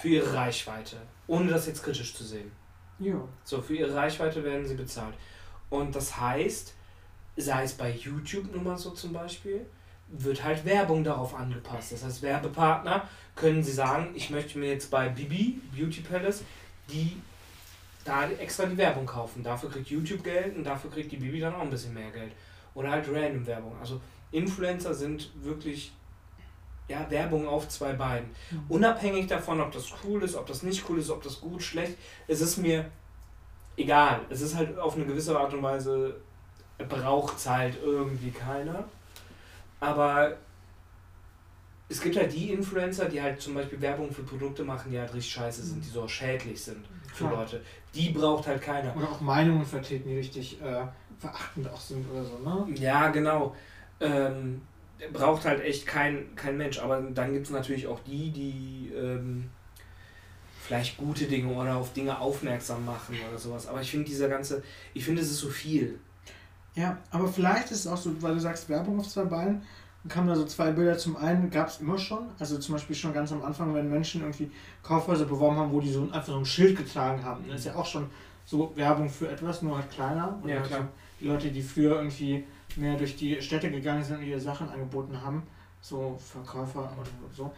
für 0.00 0.08
ihre 0.08 0.34
Reichweite, 0.34 0.96
ohne 1.26 1.50
das 1.50 1.66
jetzt 1.66 1.82
kritisch 1.82 2.14
zu 2.14 2.24
sehen. 2.24 2.50
Ja. 2.98 3.14
So, 3.44 3.62
für 3.62 3.74
ihre 3.76 3.94
Reichweite 3.94 4.44
werden 4.44 4.66
sie 4.66 4.74
bezahlt. 4.74 5.14
Und 5.70 5.96
das 5.96 6.20
heißt, 6.20 6.74
sei 7.36 7.62
es 7.62 7.72
bei 7.72 7.92
YouTube 7.92 8.52
nun 8.52 8.64
mal 8.64 8.76
so 8.76 8.90
zum 8.90 9.12
Beispiel, 9.12 9.64
wird 10.08 10.42
halt 10.42 10.64
Werbung 10.64 11.04
darauf 11.04 11.34
angepasst. 11.34 11.92
Das 11.92 12.04
heißt, 12.04 12.22
Werbepartner 12.22 13.08
können 13.36 13.62
sie 13.62 13.72
sagen, 13.72 14.10
ich 14.14 14.28
möchte 14.30 14.58
mir 14.58 14.70
jetzt 14.70 14.90
bei 14.90 15.08
Bibi, 15.08 15.60
Beauty 15.74 16.00
Palace, 16.00 16.42
die 16.92 17.16
da 18.04 18.28
extra 18.28 18.66
die 18.66 18.76
Werbung 18.76 19.06
kaufen. 19.06 19.42
Dafür 19.42 19.70
kriegt 19.70 19.88
YouTube 19.88 20.24
Geld 20.24 20.56
und 20.56 20.64
dafür 20.64 20.90
kriegt 20.90 21.12
die 21.12 21.16
Bibi 21.16 21.38
dann 21.38 21.54
auch 21.54 21.60
ein 21.60 21.70
bisschen 21.70 21.94
mehr 21.94 22.10
Geld. 22.10 22.32
Oder 22.74 22.90
halt 22.90 23.06
random 23.08 23.46
Werbung. 23.46 23.76
Also 23.80 24.00
Influencer 24.32 24.94
sind 24.94 25.30
wirklich 25.42 25.92
ja, 26.90 27.08
Werbung 27.08 27.46
auf 27.46 27.68
zwei 27.68 27.92
Beinen. 27.92 28.30
Mhm. 28.50 28.64
Unabhängig 28.68 29.28
davon, 29.28 29.60
ob 29.60 29.72
das 29.72 29.86
cool 30.04 30.22
ist, 30.22 30.34
ob 30.34 30.46
das 30.46 30.62
nicht 30.62 30.88
cool 30.88 30.98
ist, 30.98 31.10
ob 31.10 31.22
das 31.22 31.40
gut, 31.40 31.62
schlecht, 31.62 31.96
es 32.26 32.40
ist 32.40 32.56
mir 32.58 32.84
egal. 33.76 34.20
Es 34.28 34.40
ist 34.40 34.56
halt 34.56 34.78
auf 34.78 34.96
eine 34.96 35.06
gewisse 35.06 35.38
Art 35.38 35.54
und 35.54 35.62
Weise, 35.62 36.16
braucht 36.88 37.36
es 37.36 37.48
halt 37.48 37.76
irgendwie 37.82 38.30
keiner. 38.30 38.84
Aber 39.78 40.36
es 41.88 42.00
gibt 42.00 42.16
halt 42.16 42.32
die 42.32 42.52
Influencer, 42.52 43.06
die 43.06 43.20
halt 43.20 43.40
zum 43.40 43.54
Beispiel 43.54 43.80
Werbung 43.80 44.10
für 44.12 44.22
Produkte 44.22 44.64
machen, 44.64 44.90
die 44.90 44.98
halt 44.98 45.12
richtig 45.14 45.32
scheiße 45.32 45.62
sind, 45.62 45.84
die 45.84 45.88
so 45.88 46.06
schädlich 46.08 46.62
sind 46.62 46.86
für 47.12 47.26
Klar. 47.26 47.40
Leute. 47.40 47.60
Die 47.94 48.10
braucht 48.10 48.46
halt 48.46 48.62
keiner. 48.62 48.96
Oder 48.96 49.10
auch 49.10 49.20
Meinungen 49.20 49.64
vertreten, 49.64 50.08
die 50.08 50.16
richtig 50.16 50.60
äh, 50.62 50.86
verachtend 51.18 51.68
auch 51.68 51.80
sind 51.80 52.08
oder 52.10 52.24
so, 52.24 52.38
ne? 52.38 52.66
Ja, 52.78 53.08
genau. 53.08 53.54
Ähm, 54.00 54.62
braucht 55.12 55.44
halt 55.44 55.62
echt 55.62 55.86
kein, 55.86 56.34
kein 56.36 56.56
Mensch. 56.56 56.78
Aber 56.78 57.00
dann 57.00 57.32
gibt 57.32 57.46
es 57.46 57.52
natürlich 57.52 57.86
auch 57.86 58.00
die, 58.00 58.30
die 58.30 58.92
ähm, 58.94 59.50
vielleicht 60.60 60.96
gute 60.96 61.24
Dinge 61.24 61.52
oder 61.52 61.76
auf 61.76 61.92
Dinge 61.92 62.18
aufmerksam 62.18 62.84
machen 62.84 63.16
oder 63.28 63.38
sowas. 63.38 63.66
Aber 63.66 63.80
ich 63.80 63.90
finde 63.90 64.06
dieser 64.06 64.28
ganze, 64.28 64.62
ich 64.94 65.04
finde 65.04 65.22
es 65.22 65.30
ist 65.30 65.38
so 65.38 65.48
viel. 65.48 65.98
Ja, 66.74 66.98
aber 67.10 67.28
vielleicht 67.28 67.70
ist 67.70 67.80
es 67.80 67.86
auch 67.86 67.96
so, 67.96 68.22
weil 68.22 68.34
du 68.34 68.40
sagst 68.40 68.68
Werbung 68.68 69.00
auf 69.00 69.08
zwei 69.08 69.24
Beinen, 69.24 69.62
dann 70.02 70.12
kamen 70.12 70.28
da 70.28 70.36
so 70.36 70.44
zwei 70.44 70.70
Bilder. 70.70 70.96
Zum 70.96 71.16
einen 71.16 71.50
gab 71.50 71.68
es 71.68 71.80
immer 71.80 71.98
schon, 71.98 72.28
also 72.38 72.58
zum 72.58 72.74
Beispiel 72.74 72.94
schon 72.94 73.12
ganz 73.12 73.32
am 73.32 73.42
Anfang, 73.42 73.74
wenn 73.74 73.90
Menschen 73.90 74.20
irgendwie 74.20 74.50
Kaufhäuser 74.82 75.24
beworben 75.24 75.56
haben, 75.56 75.72
wo 75.72 75.80
die 75.80 75.90
so 75.90 76.04
einfach 76.04 76.26
so 76.26 76.38
ein 76.38 76.46
Schild 76.46 76.76
getragen 76.76 77.24
haben. 77.24 77.44
Das 77.48 77.60
ist 77.60 77.66
ja 77.66 77.74
auch 77.74 77.86
schon 77.86 78.08
so 78.44 78.72
Werbung 78.76 79.08
für 79.08 79.28
etwas, 79.28 79.62
nur 79.62 79.76
halt 79.76 79.90
kleiner. 79.90 80.38
Oder 80.42 80.54
ja, 80.54 80.60
klar. 80.60 80.88
Die 81.20 81.26
Leute, 81.26 81.50
die 81.50 81.62
früher 81.62 81.96
irgendwie 81.96 82.44
mehr 82.76 82.96
durch 82.96 83.16
die 83.16 83.40
Städte 83.40 83.70
gegangen 83.70 84.02
sind 84.02 84.18
und 84.18 84.24
ihre 84.24 84.40
Sachen 84.40 84.68
angeboten 84.68 85.20
haben, 85.20 85.42
so 85.80 86.18
Verkäufer 86.18 86.80
oder 86.80 87.10
so. 87.34 87.52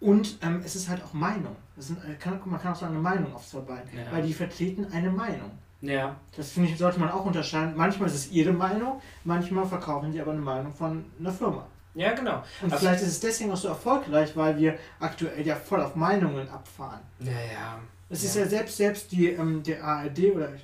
Und 0.00 0.38
ähm, 0.42 0.62
es 0.64 0.76
ist 0.76 0.88
halt 0.88 1.02
auch 1.04 1.12
Meinung. 1.12 1.54
Sind, 1.76 1.98
äh, 2.04 2.14
kann, 2.14 2.40
man 2.44 2.60
kann 2.60 2.72
auch 2.72 2.76
sagen, 2.76 2.94
eine 2.94 3.02
Meinung 3.02 3.34
auf 3.34 3.46
zwei 3.46 3.60
Beinen, 3.60 3.88
ja. 3.94 4.10
weil 4.10 4.22
die 4.22 4.32
vertreten 4.32 4.86
eine 4.92 5.10
Meinung. 5.10 5.50
Ja. 5.82 6.16
Das 6.36 6.52
finde 6.52 6.70
ich, 6.70 6.78
sollte 6.78 7.00
man 7.00 7.10
auch 7.10 7.24
unterscheiden. 7.24 7.74
Manchmal 7.76 8.08
ist 8.08 8.14
es 8.14 8.30
ihre 8.30 8.52
Meinung, 8.52 9.00
manchmal 9.24 9.66
verkaufen 9.66 10.12
sie 10.12 10.20
aber 10.20 10.32
eine 10.32 10.40
Meinung 10.40 10.72
von 10.72 11.04
einer 11.18 11.32
Firma. 11.32 11.66
Ja, 11.94 12.12
genau. 12.12 12.42
Und 12.62 12.72
also, 12.72 12.76
vielleicht 12.76 13.02
ist 13.02 13.08
es 13.08 13.20
deswegen 13.20 13.50
auch 13.50 13.56
so 13.56 13.68
erfolgreich, 13.68 14.36
weil 14.36 14.56
wir 14.58 14.78
aktuell 15.00 15.44
ja 15.46 15.56
voll 15.56 15.82
auf 15.82 15.96
Meinungen 15.96 16.48
abfahren. 16.48 17.00
Ja, 17.18 17.32
ja. 17.32 17.78
Es 18.08 18.22
ja. 18.22 18.28
ist 18.28 18.36
ja 18.36 18.46
selbst, 18.46 18.76
selbst 18.76 19.12
die, 19.12 19.30
ähm, 19.30 19.62
der 19.62 19.82
ARD 19.82 20.18
oder, 20.34 20.48
äh, 20.48 20.58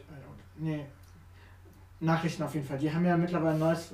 nee, 0.57 0.87
Nachrichten 2.01 2.43
auf 2.43 2.55
jeden 2.55 2.67
Fall, 2.67 2.79
die 2.79 2.93
haben 2.93 3.05
ja 3.05 3.17
mittlerweile 3.17 3.55
ein 3.55 3.59
neues, 3.59 3.93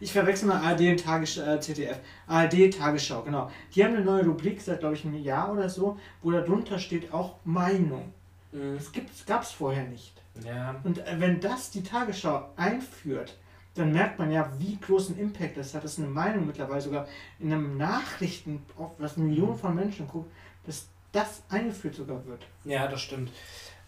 ich 0.00 0.12
verwechsel 0.12 0.48
mal 0.48 0.58
ARD 0.58 0.80
und 0.90 1.04
Tages, 1.04 1.36
äh, 1.38 1.60
ZDF, 1.60 1.98
ARD 2.26 2.70
Tagesschau, 2.70 3.22
genau. 3.22 3.50
Die 3.74 3.84
haben 3.84 3.94
eine 3.94 4.04
neue 4.04 4.24
Rubrik 4.24 4.60
seit, 4.60 4.80
glaube 4.80 4.94
ich, 4.94 5.04
einem 5.04 5.22
Jahr 5.22 5.52
oder 5.52 5.68
so, 5.68 5.98
wo 6.22 6.30
da 6.30 6.40
drunter 6.40 6.78
steht 6.78 7.12
auch 7.12 7.36
Meinung. 7.44 8.12
Mhm. 8.52 8.78
Das 8.78 9.26
gab 9.26 9.42
es 9.42 9.52
vorher 9.52 9.84
nicht. 9.84 10.20
Ja. 10.44 10.76
Und 10.84 10.98
äh, 10.98 11.16
wenn 11.18 11.40
das 11.40 11.70
die 11.70 11.82
Tagesschau 11.82 12.50
einführt, 12.56 13.36
dann 13.74 13.92
merkt 13.92 14.18
man 14.18 14.30
ja, 14.30 14.50
wie 14.58 14.78
großen 14.80 15.18
Impact 15.18 15.56
das 15.56 15.74
hat, 15.74 15.84
dass 15.84 15.98
eine 15.98 16.08
Meinung 16.08 16.46
mittlerweile 16.46 16.80
sogar 16.80 17.06
in 17.38 17.52
einem 17.52 17.76
Nachrichten, 17.76 18.64
was 18.98 19.16
Millionen 19.16 19.56
von 19.56 19.74
Menschen 19.74 20.08
gucken, 20.08 20.30
dass 20.64 20.88
das 21.12 21.42
eingeführt 21.48 21.94
sogar 21.94 22.24
wird. 22.26 22.46
Ja, 22.64 22.88
das 22.88 23.02
stimmt. 23.02 23.30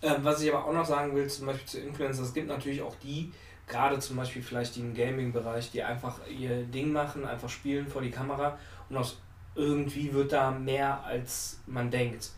Ähm, 0.00 0.16
was 0.22 0.40
ich 0.42 0.54
aber 0.54 0.66
auch 0.66 0.72
noch 0.72 0.84
sagen 0.84 1.14
will, 1.14 1.26
zum 1.28 1.46
Beispiel 1.46 1.66
zu 1.66 1.80
Influencers, 1.80 2.28
es 2.28 2.34
gibt 2.34 2.48
natürlich 2.48 2.82
auch 2.82 2.94
die, 2.96 3.32
gerade 3.68 3.98
zum 3.98 4.16
Beispiel 4.16 4.42
vielleicht 4.42 4.76
die 4.76 4.80
im 4.80 4.94
Gaming-Bereich, 4.94 5.70
die 5.70 5.82
einfach 5.82 6.20
ihr 6.28 6.64
Ding 6.64 6.92
machen, 6.92 7.24
einfach 7.24 7.48
spielen 7.48 7.86
vor 7.86 8.02
die 8.02 8.10
Kamera 8.10 8.58
und 8.88 8.96
aus 8.96 9.18
irgendwie 9.54 10.12
wird 10.12 10.32
da 10.32 10.50
mehr 10.50 11.04
als 11.04 11.60
man 11.66 11.90
denkt. 11.90 12.30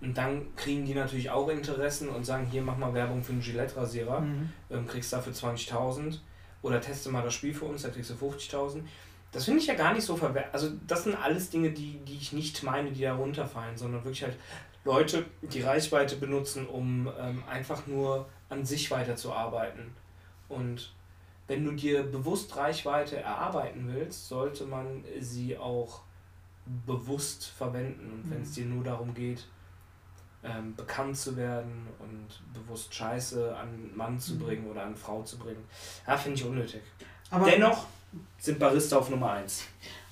Und 0.00 0.16
dann 0.16 0.54
kriegen 0.56 0.84
die 0.84 0.94
natürlich 0.94 1.30
auch 1.30 1.48
Interessen 1.48 2.08
und 2.08 2.24
sagen, 2.24 2.46
hier 2.46 2.62
mach 2.62 2.76
mal 2.76 2.92
Werbung 2.92 3.24
für 3.24 3.32
einen 3.32 3.40
Gillette-Rasierer, 3.40 4.20
mhm. 4.20 4.52
ähm, 4.70 4.86
kriegst 4.86 5.12
dafür 5.12 5.32
20.000 5.32 6.18
oder 6.62 6.80
teste 6.80 7.10
mal 7.10 7.22
das 7.22 7.34
Spiel 7.34 7.54
für 7.54 7.64
uns, 7.64 7.82
da 7.82 7.88
kriegst 7.88 8.10
du 8.10 8.14
50.000. 8.14 8.82
Das 9.32 9.44
finde 9.44 9.60
ich 9.60 9.66
ja 9.66 9.74
gar 9.74 9.92
nicht 9.92 10.04
so 10.04 10.16
verwerflich. 10.16 10.54
Also 10.54 10.70
das 10.86 11.04
sind 11.04 11.16
alles 11.16 11.50
Dinge, 11.50 11.70
die, 11.70 11.98
die 12.04 12.16
ich 12.16 12.32
nicht 12.32 12.62
meine, 12.62 12.90
die 12.92 13.02
da 13.02 13.14
runterfallen, 13.14 13.76
sondern 13.76 14.04
wirklich 14.04 14.22
halt 14.22 14.36
Leute, 14.84 15.24
die 15.42 15.62
Reichweite 15.62 16.16
benutzen, 16.16 16.66
um 16.66 17.10
ähm, 17.18 17.42
einfach 17.48 17.86
nur 17.86 18.28
an 18.48 18.64
sich 18.64 18.90
weiterzuarbeiten. 18.90 19.92
Und 20.48 20.92
wenn 21.46 21.64
du 21.64 21.72
dir 21.72 22.02
bewusst 22.02 22.56
Reichweite 22.56 23.18
erarbeiten 23.18 23.88
willst, 23.92 24.28
sollte 24.28 24.66
man 24.66 25.04
sie 25.20 25.56
auch 25.56 26.02
bewusst 26.86 27.46
verwenden. 27.46 28.10
Und 28.12 28.30
wenn 28.30 28.42
es 28.42 28.50
mhm. 28.50 28.54
dir 28.54 28.66
nur 28.66 28.84
darum 28.84 29.14
geht, 29.14 29.46
ähm, 30.42 30.74
bekannt 30.76 31.16
zu 31.16 31.36
werden 31.36 31.88
und 31.98 32.28
bewusst 32.52 32.94
Scheiße 32.94 33.56
an 33.56 33.96
Mann 33.96 34.18
zu 34.18 34.34
mhm. 34.34 34.38
bringen 34.40 34.70
oder 34.70 34.84
an 34.84 34.94
Frau 34.94 35.22
zu 35.22 35.38
bringen. 35.38 35.64
Ja, 36.06 36.16
finde 36.16 36.38
ich 36.38 36.44
unnötig. 36.46 36.82
Aber 37.30 37.46
Dennoch 37.46 37.86
sind 38.38 38.58
Barista 38.58 38.98
auf 38.98 39.10
Nummer 39.10 39.32
1. 39.32 39.64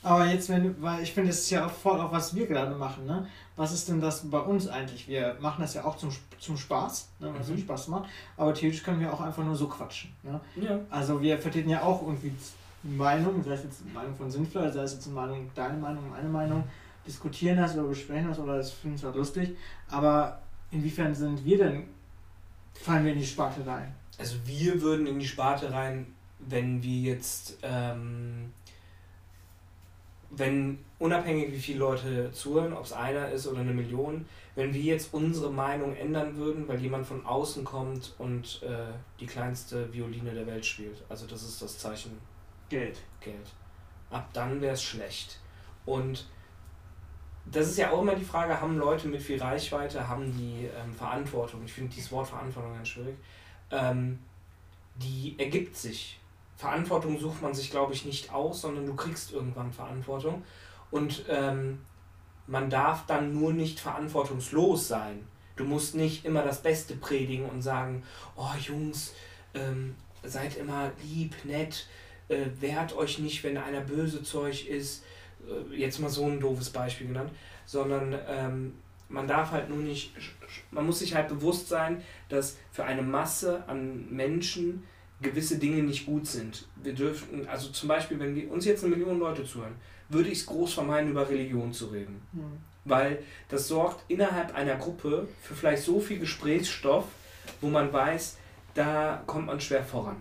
Aber 0.05 0.27
jetzt, 0.27 0.49
wenn, 0.51 0.81
weil 0.83 1.03
ich 1.03 1.13
finde, 1.13 1.31
das 1.31 1.41
ist 1.41 1.51
ja 1.51 1.67
auch 1.67 1.71
voll 1.71 1.99
auch, 1.99 2.13
was 2.13 2.35
wir 2.35 2.47
gerade 2.47 2.75
machen, 2.75 3.07
ne? 3.07 3.27
Was 3.57 3.73
ist 3.73 3.89
denn 3.89 4.01
das 4.01 4.29
bei 4.31 4.39
uns 4.39 4.69
eigentlich? 4.69 5.09
Wir 5.09 5.37
machen 5.41 5.63
das 5.63 5.75
ja 5.75 5.85
auch 5.85 5.97
zum, 5.97 6.11
zum 6.39 6.57
Spaß, 6.57 7.09
ne? 7.21 7.33
weil 7.33 7.41
es 7.41 7.49
mhm. 7.49 7.59
Spaß 7.59 7.89
macht, 7.89 8.11
aber 8.37 8.53
theoretisch 8.53 8.83
können 8.83 9.01
wir 9.01 9.13
auch 9.13 9.21
einfach 9.21 9.45
nur 9.45 9.55
so 9.55 9.69
quatschen. 9.69 10.13
Ne? 10.25 10.41
Ja. 10.57 10.81
Also 10.91 11.23
wir 11.23 11.39
vertreten 11.39 11.71
ja 11.71 11.83
auch 11.83 12.03
irgendwie 12.03 12.33
Meinung, 12.83 13.43
sei 13.43 13.53
es 13.53 13.63
jetzt 13.63 13.83
eine 13.83 13.93
Meinung 13.93 14.15
von 14.15 14.31
Sinnvoll, 14.31 14.73
sei 14.73 14.83
es 14.83 14.95
jetzt 14.95 15.07
eine 15.07 15.15
Meinung, 15.15 15.51
deine 15.55 15.79
Meinung, 15.79 16.11
meine 16.11 16.29
Meinung 16.29 16.65
diskutieren 17.07 17.57
das 17.57 17.75
oder 17.75 17.85
besprechen 17.85 18.29
das 18.29 18.39
oder 18.39 18.57
das 18.57 18.73
finden 18.73 18.97
es 18.97 19.05
halt 19.05 19.17
lustig. 19.17 19.57
Aber 19.89 20.41
inwiefern 20.71 21.15
sind 21.15 21.45
wir 21.45 21.59
denn, 21.59 21.85
fallen 22.75 23.05
wir 23.05 23.13
in 23.13 23.19
die 23.19 23.27
Sparte 23.27 23.67
rein? 23.67 23.95
Also 24.19 24.37
wir 24.45 24.81
würden 24.83 25.07
in 25.07 25.19
die 25.19 25.27
Sparte 25.27 25.73
rein, 25.73 26.07
wenn 26.41 26.83
wir 26.83 27.13
jetzt, 27.13 27.59
ähm, 27.63 28.53
wenn 30.36 30.85
unabhängig 30.98 31.52
wie 31.52 31.59
viele 31.59 31.78
Leute 31.81 32.31
zuhören, 32.32 32.73
ob 32.73 32.85
es 32.85 32.93
einer 32.93 33.31
ist 33.31 33.47
oder 33.47 33.61
eine 33.61 33.73
Million, 33.73 34.27
wenn 34.55 34.73
wir 34.73 34.81
jetzt 34.81 35.12
unsere 35.12 35.51
Meinung 35.51 35.97
ändern 35.97 36.36
würden, 36.36 36.66
weil 36.69 36.81
jemand 36.81 37.06
von 37.06 37.24
außen 37.27 37.65
kommt 37.65 38.15
und 38.19 38.62
äh, 38.62 38.93
die 39.20 39.27
kleinste 39.27 39.93
Violine 39.93 40.32
der 40.32 40.47
Welt 40.47 40.65
spielt. 40.65 41.02
Also 41.09 41.27
das 41.27 41.43
ist 41.43 41.61
das 41.61 41.78
Zeichen 41.78 42.19
Geld. 42.69 43.01
Geld. 43.20 43.52
Ab 44.11 44.28
dann 44.32 44.61
wäre 44.61 44.74
es 44.74 44.82
schlecht. 44.82 45.40
Und 45.85 46.27
das 47.47 47.69
ist 47.69 47.78
ja 47.78 47.90
auch 47.90 48.01
immer 48.01 48.15
die 48.15 48.24
Frage, 48.24 48.61
haben 48.61 48.78
Leute 48.78 49.09
mit 49.09 49.20
viel 49.20 49.40
Reichweite, 49.40 50.09
haben 50.09 50.32
die 50.32 50.66
ähm, 50.66 50.94
Verantwortung? 50.94 51.62
Ich 51.65 51.73
finde 51.73 51.94
dieses 51.94 52.11
Wort 52.11 52.28
Verantwortung 52.28 52.74
ganz 52.74 52.89
schwierig. 52.89 53.16
Ähm, 53.70 54.19
die 54.97 55.35
ergibt 55.39 55.77
sich. 55.77 56.20
Verantwortung 56.57 57.19
sucht 57.19 57.43
man 57.43 57.55
sich, 57.55 57.71
glaube 57.71 57.93
ich, 57.93 58.05
nicht 58.05 58.33
aus, 58.33 58.61
sondern 58.61 58.87
du 58.87 58.95
kriegst 58.95 59.33
irgendwann 59.33 59.73
Verantwortung. 59.73 60.43
Und 60.91 61.25
ähm, 61.29 61.81
man 62.47 62.71
darf 62.71 63.07
dann 63.07 63.35
nur 63.35 63.53
nicht 63.53 63.81
verantwortungslos 63.81 64.89
sein. 64.89 65.27
Du 65.57 65.65
musst 65.65 65.95
nicht 65.95 66.25
immer 66.25 66.43
das 66.43 66.63
Beste 66.63 66.95
predigen 66.95 67.49
und 67.49 67.63
sagen, 67.63 68.03
oh 68.37 68.53
Jungs, 68.61 69.15
ähm, 69.55 69.95
seid 70.23 70.57
immer 70.57 70.91
lieb, 71.03 71.35
nett, 71.45 71.89
äh, 72.29 72.47
wehrt 72.61 72.97
euch 72.97 73.19
nicht, 73.19 73.45
wenn 73.45 73.57
einer 73.57 73.81
böse 73.81 74.23
zu 74.23 74.41
euch 74.41 74.67
ist 74.67 75.05
äh, 75.49 75.77
jetzt 75.77 75.99
mal 76.01 76.11
so 76.11 76.27
ein 76.27 76.41
doofes 76.41 76.71
Beispiel 76.71 77.09
genannt, 77.09 77.31
sondern 77.67 78.19
ähm, 78.29 78.75
man 79.09 79.27
darf 79.27 79.51
halt 79.51 79.69
nur 79.69 79.79
nicht, 79.79 80.13
man 80.71 80.87
muss 80.87 81.01
sich 81.01 81.15
halt 81.15 81.29
bewusst 81.29 81.69
sein, 81.69 82.03
dass 82.29 82.57
für 82.71 82.85
eine 82.85 83.03
Masse 83.03 83.65
an 83.67 84.11
Menschen 84.11 84.85
gewisse 85.20 85.59
Dinge 85.59 85.82
nicht 85.82 86.07
gut 86.07 86.27
sind. 86.27 86.66
Wir 86.82 86.93
dürften, 86.93 87.47
also 87.49 87.70
zum 87.70 87.89
Beispiel, 87.89 88.19
wenn 88.19 88.35
wir, 88.35 88.51
uns 88.51 88.65
jetzt 88.65 88.85
eine 88.85 88.95
Million 88.95 89.19
Leute 89.19 89.45
zuhören, 89.45 89.74
würde 90.09 90.28
ich 90.28 90.39
es 90.39 90.47
groß 90.47 90.74
vermeiden, 90.74 91.11
über 91.11 91.28
Religion 91.28 91.73
zu 91.73 91.86
reden. 91.86 92.20
Mhm. 92.32 92.59
Weil 92.85 93.23
das 93.49 93.69
sorgt 93.69 94.05
innerhalb 94.09 94.55
einer 94.55 94.77
Gruppe 94.77 95.27
für 95.43 95.55
vielleicht 95.55 95.82
so 95.82 96.01
viel 96.01 96.19
Gesprächsstoff, 96.19 97.07
wo 97.61 97.69
man 97.69 97.93
weiß, 97.93 98.36
da 98.74 99.23
kommt 99.27 99.47
man 99.47 99.61
schwer 99.61 99.85
voran. 99.85 100.16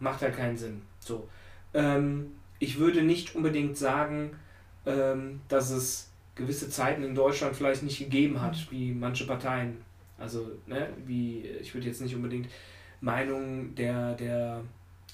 Macht 0.00 0.20
halt 0.20 0.36
keinen 0.36 0.56
Sinn. 0.56 0.82
So. 1.00 1.28
Ähm, 1.72 2.32
ich 2.58 2.78
würde 2.78 3.02
nicht 3.02 3.34
unbedingt 3.34 3.78
sagen, 3.78 4.36
ähm, 4.84 5.40
dass 5.48 5.70
es 5.70 6.10
gewisse 6.34 6.68
Zeiten 6.68 7.02
in 7.02 7.14
Deutschland 7.14 7.56
vielleicht 7.56 7.82
nicht 7.82 7.98
gegeben 7.98 8.40
hat, 8.40 8.70
wie 8.70 8.92
manche 8.92 9.26
Parteien. 9.26 9.78
Also, 10.18 10.50
ne, 10.66 10.88
wie, 11.06 11.40
ich 11.60 11.74
würde 11.74 11.86
jetzt 11.86 12.00
nicht 12.00 12.14
unbedingt 12.14 12.48
Meinungen 13.04 13.74
der, 13.74 14.14
der 14.14 14.62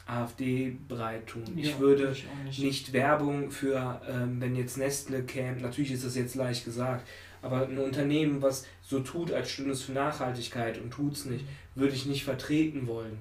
AfD 0.07 0.77
breit 0.89 1.27
tun. 1.27 1.45
Ja, 1.57 1.65
ich 1.65 1.79
würde 1.79 2.13
ich 2.13 2.27
nicht. 2.45 2.63
nicht. 2.63 2.93
Werbung 2.93 3.51
für, 3.51 4.01
ähm, 4.09 4.41
wenn 4.41 4.57
jetzt 4.57 4.77
Nestle 4.77 5.23
käme, 5.23 5.61
natürlich 5.61 5.93
ist 5.93 6.05
das 6.05 6.17
jetzt 6.17 6.35
leicht 6.35 6.65
gesagt, 6.65 7.07
aber 7.43 7.67
ein 7.67 7.79
Unternehmen, 7.79 8.43
was 8.43 8.67
so 8.83 9.01
tut, 9.01 9.33
als 9.33 9.51
stünde 9.51 9.73
es 9.73 9.83
für 9.83 9.93
Nachhaltigkeit 9.93 10.79
und 10.79 10.91
tut 10.91 11.15
es 11.15 11.25
nicht, 11.25 11.45
würde 11.75 11.95
ich 11.95 12.07
nicht 12.07 12.25
vertreten 12.25 12.87
wollen. 12.87 13.19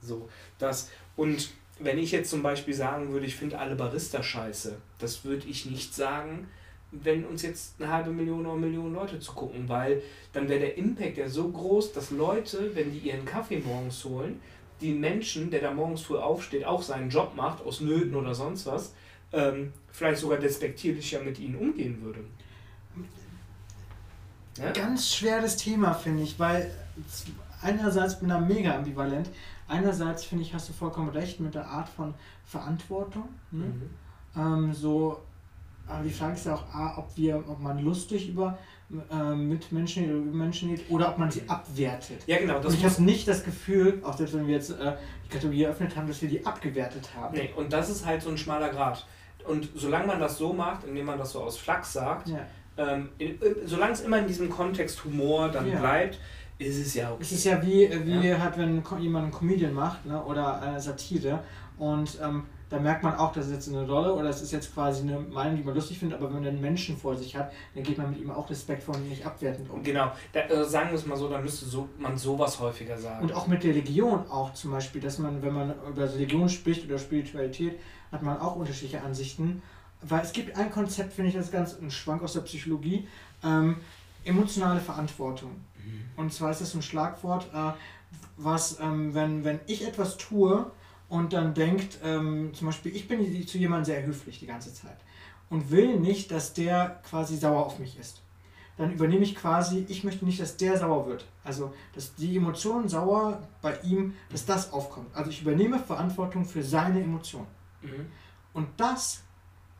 So, 0.00 0.28
das, 0.58 0.90
und 1.16 1.50
wenn 1.78 1.98
ich 1.98 2.12
jetzt 2.12 2.30
zum 2.30 2.42
Beispiel 2.42 2.74
sagen 2.74 3.12
würde, 3.12 3.26
ich 3.26 3.36
finde 3.36 3.58
alle 3.58 3.76
Barista 3.76 4.22
scheiße, 4.22 4.76
das 4.98 5.24
würde 5.24 5.46
ich 5.46 5.66
nicht 5.66 5.94
sagen, 5.94 6.48
wenn 6.92 7.24
uns 7.24 7.42
jetzt 7.42 7.80
eine 7.80 7.92
halbe 7.92 8.10
Million 8.10 8.40
oder 8.40 8.52
eine 8.52 8.66
Million 8.66 8.94
Leute 8.94 9.18
zu 9.18 9.32
gucken, 9.32 9.68
weil 9.68 10.02
dann 10.32 10.48
wäre 10.48 10.60
der 10.60 10.78
Impact 10.78 11.18
ja 11.18 11.28
so 11.28 11.48
groß, 11.48 11.92
dass 11.92 12.10
Leute, 12.10 12.74
wenn 12.74 12.92
die 12.92 12.98
ihren 12.98 13.24
Kaffee 13.24 13.58
morgens 13.58 14.04
holen, 14.04 14.40
die 14.80 14.92
Menschen, 14.92 15.50
der 15.50 15.60
da 15.60 15.72
morgens 15.72 16.02
früh 16.02 16.16
aufsteht, 16.16 16.64
auch 16.64 16.82
seinen 16.82 17.10
Job 17.10 17.34
macht, 17.34 17.64
aus 17.64 17.80
Nöten 17.80 18.14
oder 18.14 18.34
sonst 18.34 18.66
was, 18.66 18.94
ähm, 19.32 19.72
vielleicht 19.90 20.20
sogar 20.20 20.38
despektierlicher 20.38 21.20
mit 21.20 21.38
ihnen 21.38 21.56
umgehen 21.56 22.02
würde. 22.02 22.20
Ja? 24.58 24.72
Ganz 24.72 25.14
schweres 25.14 25.56
Thema, 25.56 25.94
finde 25.94 26.22
ich, 26.22 26.38
weil 26.38 26.70
einerseits 27.62 28.18
bin 28.18 28.28
ich 28.28 28.34
da 28.34 28.40
mega 28.40 28.74
ambivalent. 28.74 29.28
Einerseits 29.68 30.24
finde 30.24 30.44
ich, 30.44 30.54
hast 30.54 30.68
du 30.68 30.72
vollkommen 30.72 31.08
recht 31.08 31.40
mit 31.40 31.54
der 31.54 31.66
Art 31.66 31.88
von 31.88 32.14
Verantwortung. 32.44 33.28
Ne? 33.50 33.64
Mhm. 33.64 33.90
Ähm, 34.36 34.74
so, 34.74 35.20
aber 35.88 36.02
die 36.04 36.10
Frage 36.10 36.34
ist 36.34 36.46
ja 36.46 36.54
auch, 36.54 36.64
A, 36.74 36.94
ob, 36.98 37.16
wir, 37.16 37.36
ob 37.48 37.60
man 37.60 37.78
lustig 37.78 38.28
über 38.28 38.58
ähm, 39.10 39.48
Mitmenschen 39.48 40.04
oder 40.04 40.14
über 40.14 40.36
Menschen 40.36 40.68
geht 40.74 40.90
oder 40.90 41.10
ob 41.10 41.18
man 41.18 41.30
sie 41.30 41.42
abwertet. 41.48 42.22
Ja, 42.26 42.38
genau. 42.38 42.58
Und 42.58 42.72
ich 42.74 42.84
habe 42.84 43.02
nicht 43.02 43.26
das 43.26 43.44
Gefühl, 43.44 44.00
auch 44.04 44.16
selbst 44.16 44.34
wenn 44.34 44.46
wir 44.46 44.54
jetzt 44.54 44.70
äh, 44.70 44.92
die 45.24 45.28
Kategorie 45.28 45.62
eröffnet 45.64 45.96
haben, 45.96 46.06
dass 46.06 46.22
wir 46.22 46.28
die 46.28 46.44
abgewertet 46.46 47.08
haben. 47.16 47.36
nee, 47.36 47.50
und 47.56 47.72
das 47.72 47.90
ist 47.90 48.04
halt 48.06 48.22
so 48.22 48.30
ein 48.30 48.38
schmaler 48.38 48.68
Grad. 48.68 49.06
Und 49.46 49.68
solange 49.74 50.06
man 50.08 50.20
das 50.20 50.38
so 50.38 50.52
macht, 50.52 50.84
indem 50.84 51.06
man 51.06 51.18
das 51.18 51.32
so 51.32 51.40
aus 51.40 51.56
Flachs 51.56 51.92
sagt, 51.92 52.28
Ja. 52.28 52.38
ähm, 52.76 53.10
in, 53.18 53.38
solange 53.64 53.92
es 53.92 54.00
immer 54.00 54.18
in 54.18 54.26
diesem 54.26 54.50
Kontext 54.50 55.04
Humor 55.04 55.48
dann 55.48 55.68
Ja. 55.70 55.78
bleibt, 55.78 56.18
ist 56.58 56.78
es 56.78 56.94
ja 56.94 57.10
okay. 57.12 57.18
Es 57.22 57.32
ist 57.32 57.44
ja 57.44 57.62
wie, 57.62 57.84
äh, 57.84 58.04
wie 58.06 58.34
halt, 58.34 58.56
wenn 58.58 58.82
jemand 59.00 59.24
einen 59.24 59.32
Comedian 59.32 59.74
macht 59.74 60.06
ne, 60.06 60.22
oder 60.24 60.60
eine 60.62 60.80
Satire 60.80 61.40
und 61.78 62.18
ähm, 62.22 62.44
da 62.68 62.80
merkt 62.80 63.04
man 63.04 63.14
auch, 63.14 63.32
das 63.32 63.46
ist 63.46 63.52
jetzt 63.52 63.68
eine 63.68 63.86
Rolle 63.86 64.12
oder 64.12 64.28
es 64.28 64.42
ist 64.42 64.50
jetzt 64.50 64.74
quasi 64.74 65.02
eine 65.02 65.20
Meinung, 65.20 65.56
die 65.56 65.62
man 65.62 65.74
lustig 65.74 65.98
findet, 65.98 66.18
aber 66.18 66.28
wenn 66.28 66.42
man 66.42 66.48
einen 66.48 66.60
Menschen 66.60 66.96
vor 66.96 67.16
sich 67.16 67.36
hat, 67.36 67.52
dann 67.74 67.84
geht 67.84 67.96
man 67.96 68.10
mit 68.10 68.20
ihm 68.20 68.30
auch 68.30 68.50
respektvoll 68.50 68.96
und 68.96 69.08
nicht 69.08 69.24
abwertend 69.24 69.70
um. 69.70 69.82
Genau, 69.84 70.10
da, 70.32 70.40
äh, 70.40 70.64
sagen 70.64 70.90
wir 70.90 70.98
es 70.98 71.06
mal 71.06 71.16
so, 71.16 71.28
dann 71.28 71.42
müsste 71.42 71.64
so, 71.64 71.88
man 71.98 72.16
sowas 72.16 72.58
häufiger 72.58 72.98
sagen. 72.98 73.22
Und 73.22 73.32
auch 73.32 73.46
mit 73.46 73.62
Religion 73.62 74.28
auch 74.28 74.52
zum 74.54 74.72
Beispiel, 74.72 75.00
dass 75.00 75.18
man, 75.18 75.42
wenn 75.42 75.54
man 75.54 75.74
über 75.88 76.12
Religion 76.12 76.48
spricht 76.48 76.84
oder 76.84 76.98
Spiritualität, 76.98 77.78
hat 78.10 78.22
man 78.22 78.38
auch 78.40 78.56
unterschiedliche 78.56 79.02
Ansichten. 79.02 79.62
Weil 80.02 80.22
es 80.22 80.32
gibt 80.32 80.56
ein 80.56 80.70
Konzept, 80.70 81.12
finde 81.12 81.30
ich, 81.30 81.36
das 81.36 81.50
ganz 81.50 81.78
ein 81.80 81.90
Schwank 81.90 82.22
aus 82.22 82.32
der 82.32 82.40
Psychologie, 82.40 83.06
ähm, 83.44 83.76
emotionale 84.24 84.80
Verantwortung. 84.80 85.50
Mhm. 85.84 86.04
Und 86.16 86.32
zwar 86.32 86.50
ist 86.50 86.60
das 86.60 86.74
ein 86.74 86.82
Schlagwort, 86.82 87.46
äh, 87.54 87.72
was, 88.36 88.80
ähm, 88.80 89.14
wenn, 89.14 89.44
wenn 89.44 89.60
ich 89.66 89.86
etwas 89.86 90.16
tue 90.16 90.70
und 91.08 91.32
dann 91.32 91.54
denkt, 91.54 91.98
ähm, 92.04 92.52
zum 92.54 92.66
Beispiel, 92.68 92.94
ich 92.94 93.06
bin 93.08 93.46
zu 93.46 93.58
jemandem 93.58 93.84
sehr 93.84 94.04
höflich 94.06 94.38
die 94.40 94.46
ganze 94.46 94.72
Zeit 94.74 94.96
und 95.50 95.70
will 95.70 95.98
nicht, 95.98 96.30
dass 96.30 96.52
der 96.54 97.00
quasi 97.08 97.36
sauer 97.36 97.64
auf 97.66 97.78
mich 97.78 97.98
ist. 97.98 98.22
Dann 98.76 98.92
übernehme 98.92 99.22
ich 99.24 99.34
quasi, 99.34 99.86
ich 99.88 100.04
möchte 100.04 100.24
nicht, 100.26 100.38
dass 100.40 100.56
der 100.58 100.76
sauer 100.76 101.06
wird. 101.06 101.24
Also, 101.44 101.72
dass 101.94 102.14
die 102.14 102.36
Emotion 102.36 102.88
sauer 102.88 103.42
bei 103.62 103.78
ihm, 103.82 104.14
dass 104.30 104.44
das 104.44 104.72
aufkommt. 104.72 105.08
Also, 105.14 105.30
ich 105.30 105.40
übernehme 105.42 105.78
Verantwortung 105.78 106.44
für 106.44 106.62
seine 106.62 107.00
Emotion. 107.02 107.46
Mhm. 107.80 108.06
Und 108.52 108.68
das 108.76 109.22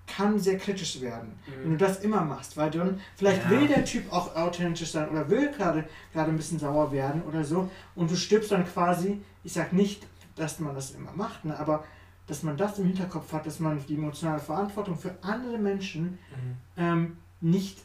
kann 0.07 0.39
sehr 0.39 0.57
kritisch 0.57 1.01
werden, 1.01 1.33
Mhm. 1.47 1.53
wenn 1.65 1.71
du 1.73 1.77
das 1.79 1.99
immer 2.01 2.23
machst, 2.23 2.57
weil 2.57 2.71
dann 2.71 3.01
vielleicht 3.17 3.43
Ja. 3.45 3.51
will 3.51 3.67
der 3.67 3.85
Typ 3.85 4.11
auch 4.13 4.35
authentisch 4.37 4.93
sein 4.93 5.09
oder 5.09 5.29
will 5.29 5.51
gerade 5.51 5.85
gerade 6.13 6.31
ein 6.31 6.37
bisschen 6.37 6.61
sauer 6.61 6.93
werden 6.93 7.23
oder 7.25 7.43
so 7.45 7.69
und 7.97 8.09
du 8.11 8.15
stirbst 8.17 8.53
dann 8.53 8.65
quasi, 8.65 9.21
ich 9.43 9.53
sag 9.53 9.73
nicht, 9.73 10.07
dass 10.37 10.61
man 10.61 10.75
das 10.75 10.93
immer 10.93 11.13
macht, 11.13 11.45
ne, 11.45 11.59
aber 11.59 11.85
dass 12.27 12.43
man 12.43 12.57
das 12.57 12.79
im 12.79 12.87
Hinterkopf 12.87 13.33
hat, 13.33 13.47
dass 13.47 13.61
man 13.61 13.85
die 13.87 13.95
emotionale 13.95 14.41
Verantwortung 14.41 14.97
für 14.97 15.15
andere 15.23 15.59
Menschen 15.59 16.05
Mhm. 16.31 16.57
ähm, 16.77 17.17
nicht 17.41 17.79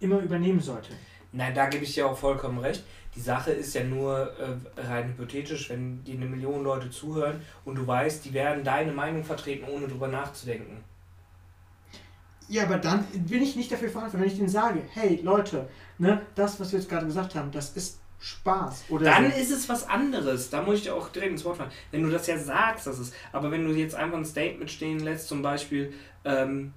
immer 0.00 0.18
übernehmen 0.20 0.60
sollte. 0.60 0.92
Nein, 1.32 1.54
da 1.54 1.66
gebe 1.68 1.84
ich 1.84 1.94
dir 1.94 2.06
auch 2.08 2.16
vollkommen 2.16 2.58
recht. 2.58 2.84
Die 3.14 3.20
Sache 3.20 3.50
ist 3.50 3.74
ja 3.74 3.82
nur 3.84 4.32
äh, 4.38 4.80
rein 4.80 5.08
hypothetisch, 5.08 5.68
wenn 5.70 6.02
die 6.04 6.12
eine 6.12 6.26
Million 6.26 6.62
Leute 6.62 6.90
zuhören 6.90 7.42
und 7.64 7.74
du 7.76 7.86
weißt, 7.86 8.24
die 8.24 8.32
werden 8.32 8.64
deine 8.64 8.92
Meinung 8.92 9.24
vertreten, 9.24 9.66
ohne 9.68 9.88
drüber 9.88 10.08
nachzudenken. 10.08 10.84
Ja, 12.48 12.62
aber 12.64 12.78
dann 12.78 13.04
bin 13.04 13.42
ich 13.42 13.56
nicht 13.56 13.70
dafür 13.70 13.90
verantwortlich, 13.90 14.22
wenn 14.22 14.32
ich 14.32 14.38
denen 14.38 14.48
sage, 14.48 14.82
hey 14.94 15.20
Leute, 15.22 15.68
ne, 15.98 16.22
das, 16.34 16.58
was 16.60 16.72
wir 16.72 16.78
jetzt 16.78 16.88
gerade 16.88 17.06
gesagt 17.06 17.34
haben, 17.34 17.50
das 17.50 17.70
ist 17.76 17.98
Spaß. 18.20 18.84
Oder 18.88 19.04
Dann 19.04 19.30
so. 19.30 19.38
ist 19.38 19.50
es 19.52 19.68
was 19.68 19.88
anderes. 19.88 20.50
Da 20.50 20.62
muss 20.62 20.76
ich 20.78 20.82
dir 20.84 20.94
auch 20.94 21.08
direkt 21.10 21.32
ins 21.32 21.44
Wort 21.44 21.56
fallen. 21.58 21.70
Wenn 21.92 22.02
du 22.02 22.10
das 22.10 22.26
ja 22.26 22.36
sagst, 22.38 22.86
das 22.86 22.98
ist. 22.98 23.14
Aber 23.32 23.50
wenn 23.50 23.64
du 23.64 23.72
jetzt 23.72 23.94
einfach 23.94 24.18
ein 24.18 24.24
Statement 24.24 24.70
stehen 24.70 24.98
lässt, 25.00 25.28
zum 25.28 25.40
Beispiel 25.42 25.92
ähm, 26.24 26.72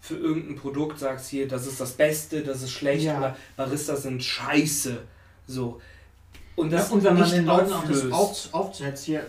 für 0.00 0.16
irgendein 0.16 0.56
Produkt 0.56 0.98
sagst 0.98 1.28
hier, 1.30 1.48
das 1.48 1.66
ist 1.66 1.80
das 1.80 1.92
Beste, 1.92 2.42
das 2.42 2.62
ist 2.62 2.70
schlecht 2.72 3.04
Ja. 3.04 3.18
oder 3.18 3.36
Baristas 3.56 4.02
sind 4.02 4.22
scheiße. 4.22 4.98
So. 5.46 5.80
Und 6.54 6.70
Ja, 6.70 6.78
das 6.78 6.90
und 6.90 7.02
wenn 7.04 7.18
man 7.18 7.30
den 7.30 7.46
Leuten 7.46 7.72
auch 7.72 7.84
das 7.84 8.10
auf, 8.12 8.48
aufzuhetzt, 8.52 9.04
hier, 9.04 9.26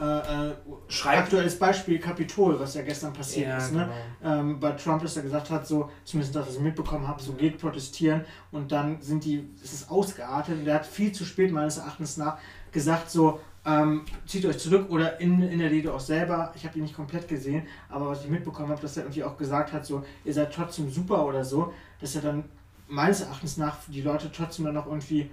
äh, 0.00 0.48
äh, 0.50 0.54
Schreibt- 0.88 1.18
aktuelles 1.24 1.58
Beispiel 1.58 1.98
Kapitol, 1.98 2.58
was 2.60 2.74
ja 2.74 2.82
gestern 2.82 3.12
passiert 3.12 3.48
Ja, 3.48 3.56
ist, 3.58 3.72
ne? 3.72 3.88
genau. 4.20 4.34
ähm, 4.40 4.60
bei 4.60 4.70
Trump, 4.72 5.02
dass 5.02 5.16
er 5.16 5.22
gesagt 5.22 5.50
hat, 5.50 5.66
so, 5.66 5.90
zumindest 6.04 6.34
das, 6.36 6.46
was 6.46 6.54
ich 6.54 6.60
mitbekommen 6.60 7.06
habe, 7.08 7.20
so 7.22 7.32
geht 7.32 7.58
protestieren 7.58 8.24
und 8.52 8.70
dann 8.72 9.00
sind 9.00 9.24
die, 9.24 9.48
es 9.62 9.72
ist 9.72 9.90
ausgeartet 9.90 10.58
und 10.58 10.64
der 10.64 10.76
hat 10.76 10.86
viel 10.86 11.12
zu 11.12 11.24
spät 11.24 11.50
meines 11.52 11.78
Erachtens 11.78 12.16
nach 12.16 12.38
gesagt, 12.70 13.10
so, 13.10 13.40
ähm, 13.66 14.04
zieht 14.26 14.46
euch 14.46 14.58
zurück 14.58 14.86
oder 14.90 15.20
in, 15.20 15.42
in 15.42 15.58
der 15.58 15.70
Rede 15.70 15.92
auch 15.92 16.00
selber, 16.00 16.52
ich 16.54 16.64
habe 16.64 16.74
die 16.74 16.80
nicht 16.80 16.94
komplett 16.94 17.26
gesehen, 17.28 17.66
aber 17.88 18.08
was 18.08 18.22
ich 18.24 18.30
mitbekommen 18.30 18.68
habe, 18.70 18.80
dass 18.80 18.96
er 18.96 19.02
irgendwie 19.02 19.24
auch 19.24 19.36
gesagt 19.36 19.72
hat, 19.72 19.84
so, 19.84 20.04
ihr 20.24 20.32
seid 20.32 20.54
trotzdem 20.54 20.88
super 20.90 21.26
oder 21.26 21.44
so, 21.44 21.72
dass 22.00 22.14
er 22.14 22.22
dann 22.22 22.44
meines 22.86 23.20
Erachtens 23.20 23.56
nach 23.56 23.76
die 23.88 24.00
Leute 24.00 24.30
trotzdem 24.32 24.64
dann 24.64 24.74
noch 24.74 24.86
irgendwie 24.86 25.30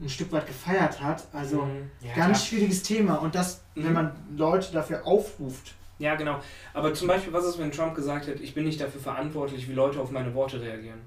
ein 0.00 0.08
Stück 0.08 0.32
weit 0.32 0.46
gefeiert 0.46 1.00
hat, 1.00 1.26
also 1.32 1.62
Mhm. 1.62 1.90
Ja, 2.00 2.14
ganz 2.14 2.38
klar. 2.38 2.48
schwieriges 2.48 2.82
Thema 2.82 3.16
und 3.16 3.34
das, 3.34 3.62
wenn 3.74 3.88
Mhm. 3.88 3.92
man 3.92 4.12
Leute 4.36 4.72
dafür 4.72 5.06
aufruft, 5.06 5.74
Ja, 5.98 6.16
genau. 6.16 6.40
Aber 6.74 6.92
zum 6.94 7.06
Beispiel, 7.06 7.32
was 7.32 7.44
ist, 7.44 7.58
wenn 7.60 7.70
Trump 7.70 7.94
gesagt 7.94 8.26
hätte, 8.26 8.42
ich 8.42 8.54
bin 8.54 8.64
nicht 8.64 8.80
dafür 8.80 9.00
verantwortlich, 9.00 9.68
wie 9.68 9.72
Leute 9.74 10.00
auf 10.00 10.10
meine 10.10 10.34
Worte 10.34 10.60
reagieren? 10.60 10.98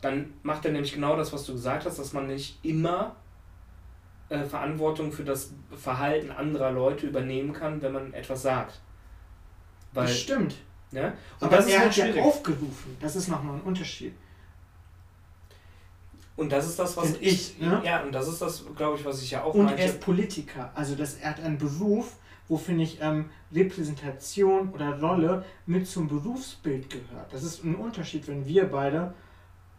Dann 0.00 0.32
macht 0.42 0.64
er 0.64 0.72
nämlich 0.72 0.94
genau 0.94 1.14
das, 1.16 1.32
was 1.32 1.44
du 1.44 1.52
gesagt 1.52 1.84
hast, 1.84 1.98
dass 1.98 2.12
man 2.14 2.26
nicht 2.28 2.58
immer 2.64 3.16
äh, 4.30 4.44
Verantwortung 4.44 5.10
für 5.12 5.24
das 5.24 5.52
Verhalten 5.76 6.30
anderer 6.30 6.70
Leute 6.70 7.06
übernehmen 7.06 7.52
kann, 7.52 7.82
wenn 7.82 7.92
man 7.92 8.14
etwas 8.14 8.42
sagt. 8.42 8.80
Weil, 9.92 10.06
das 10.06 10.18
stimmt. 10.18 10.54
ne? 10.92 11.12
Und 11.40 11.46
Aber 11.48 11.56
das 11.56 11.66
ist 11.66 11.72
er 11.72 11.80
halt 11.80 11.90
hat 12.02 12.14
ja 12.16 12.22
aufgerufen. 12.22 12.96
Das 13.00 13.16
ist 13.16 13.28
nochmal 13.28 13.56
ein 13.56 13.62
Unterschied. 13.62 14.14
Und 16.38 16.50
das 16.52 16.66
ist 16.68 16.78
das, 16.78 16.96
was 16.96 17.10
Find 17.10 17.22
ich, 17.22 17.58
ne? 17.58 17.82
Ja, 17.84 18.02
und 18.04 18.12
das 18.12 18.28
ist 18.28 18.40
das, 18.40 18.64
glaube 18.76 18.96
ich, 18.96 19.04
was 19.04 19.20
ich 19.22 19.30
ja 19.32 19.42
auch 19.42 19.52
Und 19.54 19.64
meinte. 19.66 19.82
er 19.82 19.88
ist 19.88 20.00
Politiker. 20.00 20.70
Also 20.74 20.94
das, 20.94 21.16
er 21.16 21.30
hat 21.30 21.40
einen 21.40 21.58
Beruf, 21.58 22.14
wo, 22.48 22.56
finde 22.56 22.84
ich, 22.84 22.98
ähm, 23.02 23.28
Repräsentation 23.52 24.70
oder 24.70 25.00
Rolle 25.00 25.44
mit 25.66 25.86
zum 25.88 26.08
Berufsbild 26.08 26.90
gehört. 26.90 27.32
Das 27.32 27.42
ist 27.42 27.64
ein 27.64 27.74
Unterschied, 27.74 28.26
wenn 28.28 28.46
wir 28.46 28.64
beide 28.70 29.14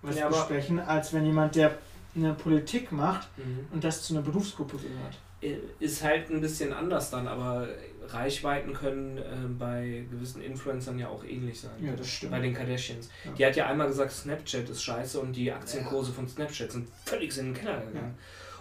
was 0.01 0.17
Ja, 0.17 0.27
besprechen, 0.27 0.79
als 0.79 1.13
wenn 1.13 1.25
jemand, 1.25 1.55
der 1.55 1.77
eine 2.15 2.33
Politik 2.33 2.91
macht 2.91 3.27
Mhm. 3.37 3.67
und 3.73 3.83
das 3.83 4.03
zu 4.03 4.13
einer 4.13 4.21
Berufsgruppe 4.23 4.77
gehört. 4.77 5.17
ist 5.79 6.03
halt 6.03 6.29
ein 6.29 6.41
bisschen 6.41 6.73
anders 6.73 7.09
dann, 7.11 7.25
aber 7.25 7.67
Reichweiten 8.13 8.73
können 8.73 9.17
äh, 9.17 9.21
bei 9.57 10.05
gewissen 10.09 10.41
Influencern 10.41 10.97
ja 10.99 11.07
auch 11.07 11.23
ähnlich 11.23 11.61
sein. 11.61 11.71
Ja, 11.81 11.93
das 11.95 12.07
stimmt. 12.07 12.31
Bei 12.31 12.39
den 12.39 12.53
Kardashians. 12.53 13.09
Ja. 13.25 13.31
Die 13.31 13.45
hat 13.45 13.55
ja 13.55 13.67
einmal 13.67 13.87
gesagt, 13.87 14.11
Snapchat 14.11 14.69
ist 14.69 14.83
scheiße 14.83 15.19
und 15.19 15.33
die 15.33 15.51
Aktienkurse 15.51 16.11
von 16.11 16.27
Snapchat 16.27 16.71
sind 16.71 16.87
völlig 17.05 17.37
in 17.37 17.45
den 17.45 17.53
Keller 17.53 17.79
gegangen. 17.81 18.17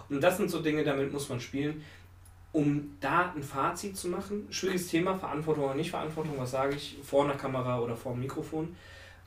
Und 0.09 0.21
das 0.21 0.37
sind 0.37 0.49
so 0.49 0.61
Dinge, 0.61 0.83
damit 0.83 1.13
muss 1.13 1.29
man 1.29 1.39
spielen. 1.39 1.83
Um 2.51 2.97
da 2.99 3.31
ein 3.35 3.43
Fazit 3.43 3.95
zu 3.95 4.07
machen, 4.07 4.47
schwieriges 4.49 4.87
Thema, 4.87 5.15
Verantwortung 5.15 5.65
oder 5.65 5.75
nicht 5.75 5.91
Verantwortung, 5.91 6.33
was 6.37 6.51
sage 6.51 6.75
ich, 6.75 6.97
vor 7.03 7.25
einer 7.25 7.35
Kamera 7.35 7.79
oder 7.79 7.95
vor 7.95 8.13
dem 8.13 8.21
Mikrofon. 8.21 8.75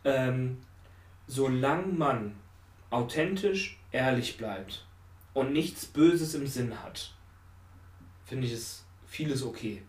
Ähm, 0.04 0.58
solange 1.28 1.86
man 1.86 2.34
authentisch, 2.90 3.78
ehrlich 3.92 4.36
bleibt 4.36 4.84
und 5.34 5.52
nichts 5.52 5.86
Böses 5.86 6.34
im 6.34 6.48
Sinn 6.48 6.82
hat, 6.82 7.14
finde 8.24 8.46
ich 8.46 8.52
es 8.52 8.84
vieles 9.06 9.44
okay. 9.44 9.82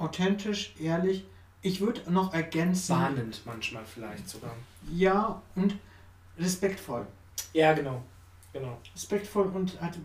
Authentisch, 0.00 0.74
ehrlich. 0.80 1.26
Ich 1.62 1.80
würde 1.80 2.10
noch 2.10 2.32
ergänzen. 2.32 2.96
Warnend 2.96 3.42
manchmal 3.44 3.84
vielleicht 3.84 4.28
sogar. 4.28 4.54
Ja, 4.90 5.42
und 5.54 5.76
respektvoll. 6.38 7.06
Ja, 7.52 7.74
genau. 7.74 8.02
Genau. 8.52 8.78
respektvoll 8.94 9.46
und 9.46 9.80
hat 9.80 9.96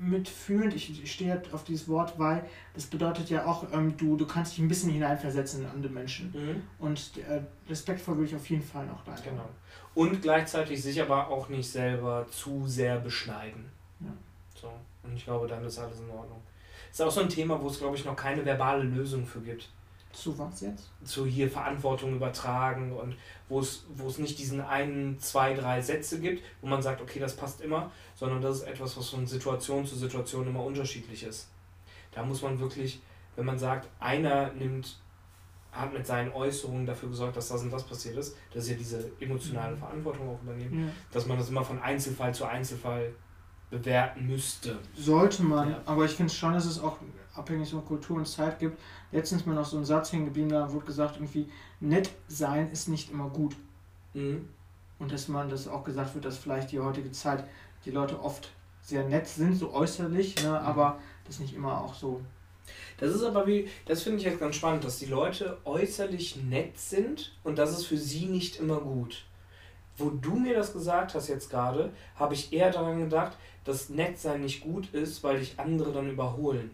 mitfühlend. 0.00 0.74
Ich, 0.74 1.02
ich 1.02 1.12
stehe 1.12 1.40
auf 1.52 1.62
dieses 1.64 1.88
Wort, 1.88 2.18
weil 2.18 2.44
das 2.74 2.86
bedeutet 2.86 3.30
ja 3.30 3.44
auch, 3.46 3.66
ähm, 3.72 3.96
du, 3.96 4.16
du 4.16 4.26
kannst 4.26 4.52
dich 4.52 4.60
ein 4.60 4.68
bisschen 4.68 4.90
hineinversetzen 4.90 5.62
in 5.62 5.68
andere 5.68 5.92
Menschen. 5.92 6.32
Mhm. 6.32 6.62
Und 6.78 7.18
äh, 7.18 7.42
respektvoll 7.68 8.16
würde 8.16 8.30
ich 8.30 8.36
auf 8.36 8.48
jeden 8.48 8.62
Fall 8.62 8.86
noch 8.86 9.04
da. 9.04 9.14
Genau. 9.22 9.48
Und 9.94 10.22
gleichzeitig 10.22 10.82
sich 10.82 11.00
aber 11.02 11.28
auch 11.28 11.48
nicht 11.48 11.70
selber 11.70 12.26
zu 12.30 12.66
sehr 12.66 12.98
beschneiden. 12.98 13.70
Ja. 14.00 14.12
So. 14.54 14.72
Und 15.02 15.14
ich 15.14 15.24
glaube, 15.24 15.46
dann 15.46 15.64
ist 15.64 15.78
alles 15.78 16.00
in 16.00 16.10
Ordnung. 16.10 16.40
Ist 16.90 17.02
auch 17.02 17.10
so 17.10 17.20
ein 17.20 17.28
Thema, 17.28 17.60
wo 17.60 17.68
es, 17.68 17.78
glaube 17.78 17.96
ich, 17.96 18.04
noch 18.04 18.16
keine 18.16 18.44
verbale 18.44 18.82
Lösung 18.84 19.26
für 19.26 19.40
gibt. 19.40 19.68
Zu 20.12 20.36
was 20.38 20.62
jetzt? 20.62 20.90
Zu 21.04 21.26
hier 21.26 21.50
Verantwortung 21.50 22.14
übertragen 22.16 22.92
und 22.92 23.14
wo 23.48 23.60
es, 23.60 23.84
wo 23.94 24.08
es 24.08 24.18
nicht 24.18 24.38
diesen 24.38 24.60
einen, 24.60 25.18
zwei, 25.20 25.54
drei 25.54 25.80
Sätze 25.82 26.18
gibt, 26.20 26.42
wo 26.62 26.66
man 26.66 26.80
sagt, 26.82 27.00
okay, 27.02 27.20
das 27.20 27.36
passt 27.36 27.60
immer, 27.60 27.90
sondern 28.14 28.40
das 28.40 28.56
ist 28.58 28.62
etwas, 28.62 28.96
was 28.96 29.08
von 29.10 29.26
Situation 29.26 29.86
zu 29.86 29.94
Situation 29.96 30.46
immer 30.48 30.64
unterschiedlich 30.64 31.22
ist. 31.24 31.48
Da 32.12 32.22
muss 32.24 32.40
man 32.42 32.58
wirklich, 32.58 33.00
wenn 33.36 33.44
man 33.44 33.58
sagt, 33.58 33.86
einer 34.00 34.50
nimmt, 34.54 34.98
hat 35.70 35.92
mit 35.92 36.06
seinen 36.06 36.32
Äußerungen 36.32 36.86
dafür 36.86 37.10
gesorgt, 37.10 37.36
dass 37.36 37.48
das 37.48 37.62
und 37.62 37.70
das 37.70 37.84
passiert 37.86 38.16
ist, 38.16 38.34
das 38.52 38.64
ist 38.64 38.70
ja 38.70 38.76
diese 38.76 39.10
emotionale 39.20 39.76
Mhm. 39.76 39.78
Verantwortung 39.78 40.28
auch 40.30 40.42
übernehmen, 40.42 40.86
Ja. 40.86 40.92
dass 41.12 41.26
man 41.26 41.36
das 41.38 41.50
immer 41.50 41.62
von 41.62 41.80
Einzelfall 41.80 42.34
zu 42.34 42.46
Einzelfall 42.46 43.12
bewerten 43.70 44.26
müsste. 44.26 44.78
Sollte 44.96 45.42
man, 45.42 45.70
Ja. 45.70 45.80
aber 45.86 46.04
ich 46.04 46.12
finde 46.12 46.32
schon, 46.32 46.52
dass 46.54 46.64
es 46.64 46.80
auch 46.80 46.96
abhängig 47.34 47.70
von 47.70 47.84
Kultur 47.84 48.16
und 48.16 48.26
Zeit 48.26 48.58
gibt. 48.58 48.80
Letztens 49.12 49.46
mir 49.46 49.54
noch 49.54 49.64
so 49.66 49.76
ein 49.78 49.84
Satz 49.84 50.12
hängen 50.12 50.24
geblieben, 50.26 50.48
da 50.48 50.72
wurde 50.72 50.86
gesagt, 50.86 51.16
irgendwie, 51.16 51.48
nett 51.80 52.10
sein 52.28 52.70
ist 52.70 52.88
nicht 52.88 53.10
immer 53.10 53.28
gut. 53.28 53.54
Mhm. 54.14 54.48
Und 54.98 55.12
dass 55.12 55.28
man 55.28 55.48
das 55.48 55.68
auch 55.68 55.84
gesagt 55.84 56.14
wird, 56.14 56.24
dass 56.24 56.38
vielleicht 56.38 56.72
die 56.72 56.80
heutige 56.80 57.12
Zeit 57.12 57.44
die 57.84 57.90
Leute 57.92 58.20
oft 58.20 58.50
sehr 58.82 59.04
nett 59.04 59.28
sind, 59.28 59.54
so 59.54 59.72
äußerlich, 59.72 60.42
ne, 60.42 60.60
aber 60.60 60.98
das 61.26 61.38
nicht 61.38 61.54
immer 61.54 61.80
auch 61.80 61.94
so. 61.94 62.20
Das 62.98 63.14
ist 63.14 63.22
aber 63.22 63.46
wie, 63.46 63.68
das 63.86 64.02
finde 64.02 64.18
ich 64.18 64.24
jetzt 64.24 64.40
ganz 64.40 64.56
spannend, 64.56 64.84
dass 64.84 64.98
die 64.98 65.06
Leute 65.06 65.58
äußerlich 65.64 66.36
nett 66.36 66.78
sind 66.78 67.38
und 67.44 67.58
das 67.58 67.70
ist 67.70 67.86
für 67.86 67.96
sie 67.96 68.26
nicht 68.26 68.56
immer 68.56 68.80
gut. 68.80 69.24
Wo 69.96 70.10
du 70.10 70.34
mir 70.36 70.54
das 70.54 70.72
gesagt 70.72 71.14
hast 71.14 71.28
jetzt 71.28 71.50
gerade, 71.50 71.92
habe 72.16 72.34
ich 72.34 72.52
eher 72.52 72.70
daran 72.70 72.98
gedacht, 73.00 73.36
dass 73.68 73.90
Nettsein 73.90 74.40
nicht 74.40 74.62
gut 74.62 74.94
ist, 74.94 75.22
weil 75.22 75.40
dich 75.40 75.60
andere 75.60 75.92
dann 75.92 76.08
überholen. 76.08 76.70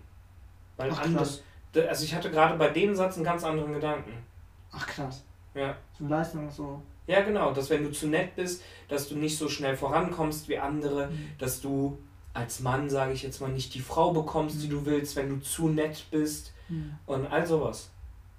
Weil 0.76 0.92
Ach, 0.92 1.02
andere, 1.02 1.24
krass. 1.24 1.42
also 1.88 2.04
ich 2.04 2.14
hatte 2.14 2.30
gerade 2.30 2.56
bei 2.56 2.68
dem 2.68 2.94
Satz 2.94 3.16
einen 3.16 3.24
ganz 3.24 3.42
anderen 3.42 3.72
Gedanken. 3.72 4.12
Ach 4.70 4.86
krass. 4.86 5.24
Ja. 5.54 5.76
So 5.98 6.06
Leistung 6.06 6.48
so. 6.48 6.80
Ja, 7.08 7.22
genau, 7.22 7.52
dass 7.52 7.68
wenn 7.68 7.82
du 7.82 7.90
zu 7.90 8.06
nett 8.06 8.36
bist, 8.36 8.62
dass 8.88 9.08
du 9.08 9.16
nicht 9.16 9.36
so 9.36 9.48
schnell 9.48 9.76
vorankommst 9.76 10.48
wie 10.48 10.56
andere, 10.56 11.10
dass 11.36 11.60
du 11.60 11.98
als 12.32 12.60
Mann, 12.60 12.88
sage 12.88 13.12
ich 13.12 13.24
jetzt 13.24 13.40
mal, 13.40 13.50
nicht 13.50 13.74
die 13.74 13.80
Frau 13.80 14.12
bekommst, 14.12 14.62
die 14.62 14.68
du 14.68 14.86
willst, 14.86 15.16
wenn 15.16 15.28
du 15.28 15.40
zu 15.40 15.68
nett 15.68 16.06
bist. 16.12 16.52
Mhm. 16.68 16.94
Und 17.06 17.26
all 17.26 17.44
sowas. 17.44 17.90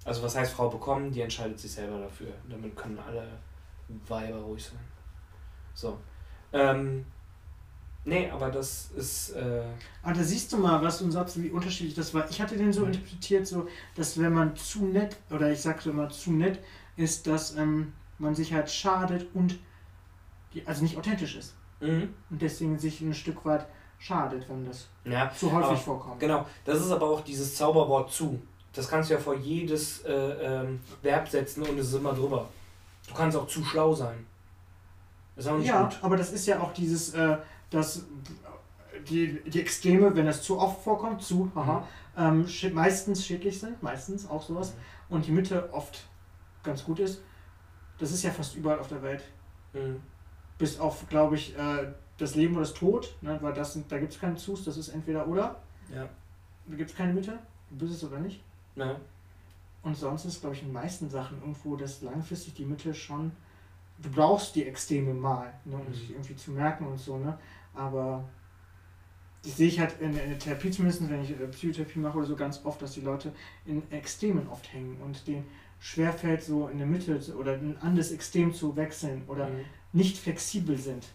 Also 0.06 0.22
was 0.22 0.34
heißt 0.34 0.54
Frau 0.54 0.70
bekommen, 0.70 1.12
die 1.12 1.20
entscheidet 1.20 1.60
sich 1.60 1.72
selber 1.72 1.98
dafür. 1.98 2.28
Damit 2.48 2.74
können 2.74 2.98
alle 3.06 3.26
Weiber 4.08 4.38
ruhig 4.38 4.64
sein. 4.64 4.80
So. 5.74 5.98
Ähm, 6.54 7.04
nee, 8.06 8.30
aber 8.30 8.50
das 8.50 8.90
ist. 8.96 9.30
Äh, 9.30 9.62
Aber 10.02 10.14
da 10.14 10.22
siehst 10.22 10.50
du 10.52 10.56
mal, 10.56 10.80
was 10.82 10.98
du 11.00 11.10
sagst, 11.10 11.42
wie 11.42 11.50
unterschiedlich 11.50 11.94
das 11.94 12.14
war. 12.14 12.28
Ich 12.30 12.40
hatte 12.40 12.56
den 12.56 12.72
so 12.72 12.84
interpretiert, 12.86 13.46
so, 13.46 13.68
dass 13.94 14.18
wenn 14.18 14.32
man 14.32 14.56
zu 14.56 14.86
nett, 14.86 15.16
oder 15.30 15.50
ich 15.52 15.60
sag 15.60 15.82
so 15.82 15.90
immer 15.90 16.08
zu 16.08 16.32
nett, 16.32 16.58
ist, 16.96 17.26
dass 17.26 17.54
ähm, 17.56 17.92
man 18.18 18.34
sich 18.34 18.52
halt 18.54 18.70
schadet 18.70 19.26
und 19.34 19.58
die, 20.54 20.66
also 20.66 20.82
nicht 20.82 20.96
authentisch 20.96 21.36
ist. 21.36 21.54
mhm. 21.80 22.14
Und 22.30 22.40
deswegen 22.40 22.78
sich 22.78 23.00
ein 23.02 23.12
Stück 23.12 23.44
weit 23.44 23.66
schadet, 23.98 24.48
wenn 24.48 24.64
das 24.66 24.88
Ja, 25.04 25.30
zu 25.34 25.50
häufig 25.52 25.68
aber- 25.70 25.76
vorkommt. 25.76 26.20
genau. 26.20 26.46
Das 26.64 26.80
ist 26.80 26.90
aber 26.90 27.06
auch 27.10 27.20
dieses 27.22 27.54
Zauberwort 27.56 28.10
zu. 28.12 28.40
Das 28.72 28.88
kannst 28.88 29.08
du 29.10 29.14
ja 29.14 29.20
vor 29.20 29.34
jedes 29.34 30.00
äh, 30.04 30.12
ähm, 30.12 30.80
Verb 31.02 31.28
setzen 31.28 31.62
und 31.62 31.78
es 31.78 31.88
ist 31.88 31.94
immer 31.94 32.12
drüber. 32.12 32.48
Du 33.08 33.14
kannst 33.14 33.36
auch 33.36 33.46
zu 33.46 33.64
schlau 33.64 33.94
sein. 33.94 34.26
Ist 35.36 35.48
auch 35.48 35.56
nicht 35.58 35.68
Ja, 35.68 35.82
gut. 35.84 35.98
aber 36.02 36.16
das 36.16 36.32
ist 36.32 36.46
ja 36.46 36.60
auch 36.60 36.72
dieses, 36.72 37.12
äh, 37.14 37.36
das, 37.70 38.04
die, 39.08 39.40
die 39.48 39.60
Extreme, 39.60 40.14
wenn 40.16 40.26
das 40.26 40.42
zu 40.42 40.58
oft 40.58 40.82
vorkommt, 40.82 41.22
zu, 41.22 41.50
haha, 41.54 41.86
ähm, 42.16 42.46
schä- 42.46 42.72
meistens 42.72 43.24
schädlich 43.26 43.60
sind, 43.60 43.82
meistens 43.82 44.28
auch 44.28 44.42
sowas, 44.42 44.74
und 45.08 45.26
die 45.26 45.32
Mitte 45.32 45.72
oft 45.72 46.06
ganz 46.62 46.84
gut 46.84 46.98
ist. 47.00 47.22
Das 47.98 48.10
ist 48.12 48.22
ja 48.22 48.30
fast 48.30 48.56
überall 48.56 48.78
auf 48.78 48.88
der 48.88 49.02
Welt. 49.02 49.22
Mhm. 49.72 50.00
Bis 50.58 50.78
auf, 50.80 51.08
glaube 51.08 51.34
ich, 51.36 51.56
äh, 51.56 51.92
das 52.18 52.34
Leben 52.34 52.54
oder 52.54 52.62
das 52.62 52.74
Tod, 52.74 53.14
ne, 53.20 53.38
weil 53.42 53.52
das 53.52 53.74
sind, 53.74 53.90
da 53.92 53.98
gibt 53.98 54.12
es 54.14 54.18
keinen 54.20 54.36
Zus, 54.38 54.64
das 54.64 54.76
ist 54.78 54.88
entweder 54.88 55.26
oder. 55.28 55.60
Ja. 55.94 56.08
Da 56.66 56.76
gibt 56.76 56.90
es 56.90 56.96
keine 56.96 57.12
Mitte, 57.12 57.38
du 57.70 57.76
bist 57.86 57.92
es 58.02 58.04
oder 58.04 58.18
nicht. 58.18 58.42
Ja. 58.74 58.96
Und 59.82 59.96
sonst 59.96 60.24
ist, 60.24 60.40
glaube 60.40 60.56
ich, 60.56 60.62
in 60.62 60.68
den 60.68 60.72
meisten 60.74 61.08
Sachen 61.10 61.38
irgendwo, 61.40 61.76
dass 61.76 62.00
langfristig 62.02 62.54
die 62.54 62.64
Mitte 62.64 62.92
schon. 62.94 63.30
Du 63.98 64.10
brauchst 64.10 64.54
die 64.56 64.66
Extreme 64.66 65.14
mal, 65.14 65.52
ne, 65.64 65.76
um 65.76 65.86
Mhm. 65.86 65.94
sich 65.94 66.10
irgendwie 66.10 66.36
zu 66.36 66.50
merken 66.50 66.86
und 66.86 66.98
so, 66.98 67.18
ne? 67.18 67.38
Aber 67.76 68.24
das 69.44 69.56
sehe 69.56 69.68
ich 69.68 69.78
halt 69.78 70.00
in, 70.00 70.16
in 70.16 70.30
der 70.30 70.38
Therapie 70.38 70.70
zumindest, 70.70 71.08
wenn 71.08 71.22
ich 71.22 71.30
äh, 71.30 71.46
Psychotherapie 71.48 71.98
mache 72.00 72.18
oder 72.18 72.26
so, 72.26 72.36
ganz 72.36 72.64
oft, 72.64 72.82
dass 72.82 72.92
die 72.92 73.00
Leute 73.02 73.32
in 73.64 73.88
Extremen 73.92 74.48
oft 74.48 74.72
hängen 74.72 74.96
und 75.04 75.26
denen 75.26 75.46
schwerfällt, 75.78 76.42
so 76.42 76.68
in 76.68 76.78
der 76.78 76.86
Mitte 76.86 77.20
oder 77.36 77.54
in 77.54 77.72
ein 77.72 77.78
anderes 77.82 78.10
Extrem 78.10 78.52
zu 78.54 78.74
wechseln 78.76 79.22
oder 79.28 79.48
Mhm. 79.48 79.64
nicht 79.92 80.18
flexibel 80.18 80.76
sind. 80.78 81.06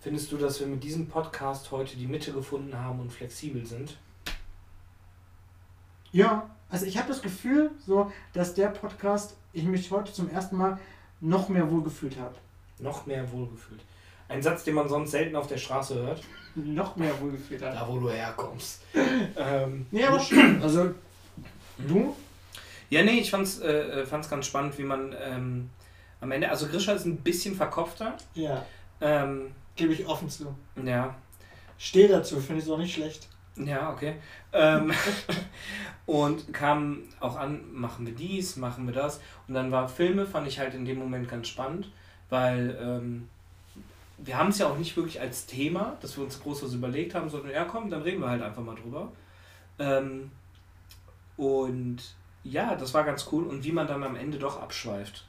Findest 0.00 0.32
du, 0.32 0.36
dass 0.36 0.60
wir 0.60 0.66
mit 0.66 0.82
diesem 0.82 1.08
Podcast 1.08 1.70
heute 1.70 1.96
die 1.96 2.06
Mitte 2.06 2.32
gefunden 2.32 2.76
haben 2.76 3.00
und 3.00 3.12
flexibel 3.12 3.64
sind? 3.66 3.98
Ja, 6.12 6.50
also 6.68 6.86
ich 6.86 6.96
habe 6.98 7.08
das 7.08 7.22
Gefühl, 7.22 7.70
so, 7.86 8.10
dass 8.32 8.54
der 8.54 8.68
Podcast, 8.68 9.36
ich 9.52 9.64
mich 9.64 9.90
heute 9.90 10.12
zum 10.12 10.28
ersten 10.30 10.56
Mal 10.56 10.78
noch 11.20 11.48
mehr 11.48 11.70
wohlgefühlt 11.70 12.18
habe. 12.18 12.34
Noch 12.78 13.06
mehr 13.06 13.30
wohlgefühlt. 13.32 13.80
Ein 14.32 14.42
Satz, 14.42 14.64
den 14.64 14.74
man 14.74 14.88
sonst 14.88 15.10
selten 15.10 15.36
auf 15.36 15.46
der 15.46 15.58
Straße 15.58 15.94
hört. 15.94 16.22
Noch 16.54 16.96
mehr 16.96 17.12
wohlgefühlt 17.20 17.62
habe. 17.62 17.74
Da, 17.74 17.86
wo 17.88 17.98
du 17.98 18.10
herkommst. 18.10 18.82
ähm, 19.36 19.86
Nee, 19.90 20.04
aber 20.04 20.18
schon. 20.20 20.62
Also, 20.62 20.94
du? 21.78 22.16
ja, 22.90 23.02
nee, 23.02 23.20
ich 23.20 23.30
fand's, 23.30 23.60
äh, 23.60 24.04
fand's 24.06 24.28
ganz 24.28 24.46
spannend, 24.46 24.76
wie 24.78 24.82
man 24.84 25.14
ähm, 25.22 25.70
am 26.20 26.30
Ende. 26.30 26.48
Also, 26.50 26.66
Grisha 26.68 26.92
ist 26.92 27.04
ein 27.06 27.16
bisschen 27.18 27.54
verkopfter. 27.54 28.16
Ja, 28.34 28.64
Ähm, 29.00 29.52
gebe 29.76 29.92
ich 29.92 30.06
offen 30.06 30.28
zu. 30.28 30.54
ja, 30.84 31.14
Stehe 31.78 32.08
dazu, 32.08 32.38
finde 32.40 32.62
ich 32.62 32.70
auch 32.70 32.78
nicht 32.78 32.94
schlecht. 32.94 33.28
ja, 33.56 33.90
okay. 33.90 34.14
Ähm, 34.52 34.92
und 36.06 36.52
kam 36.52 36.98
auch 37.20 37.36
an, 37.36 37.60
machen 37.72 38.06
wir 38.06 38.14
dies, 38.14 38.56
machen 38.56 38.86
wir 38.86 38.94
das. 38.94 39.20
Und 39.48 39.54
dann 39.54 39.70
war 39.72 39.88
Filme, 39.88 40.26
fand 40.26 40.46
ich 40.46 40.58
halt 40.58 40.74
in 40.74 40.84
dem 40.84 40.98
Moment 40.98 41.28
ganz 41.28 41.48
spannend, 41.48 41.90
weil 42.28 42.78
ähm, 42.80 43.28
wir 44.24 44.38
haben 44.38 44.50
es 44.50 44.58
ja 44.58 44.68
auch 44.68 44.78
nicht 44.78 44.96
wirklich 44.96 45.20
als 45.20 45.46
Thema, 45.46 45.96
dass 46.00 46.16
wir 46.16 46.24
uns 46.24 46.40
groß 46.40 46.62
was 46.62 46.74
überlegt 46.74 47.14
haben, 47.14 47.28
sondern 47.28 47.52
ja, 47.52 47.64
komm, 47.64 47.90
dann 47.90 48.02
reden 48.02 48.20
wir 48.20 48.28
halt 48.28 48.42
einfach 48.42 48.62
mal 48.62 48.76
drüber. 48.76 49.10
Ähm, 49.78 50.30
und 51.36 51.98
ja, 52.44 52.76
das 52.76 52.94
war 52.94 53.04
ganz 53.04 53.28
cool. 53.32 53.44
Und 53.44 53.64
wie 53.64 53.72
man 53.72 53.86
dann 53.86 54.04
am 54.04 54.16
Ende 54.16 54.38
doch 54.38 54.60
abschweift. 54.60 55.26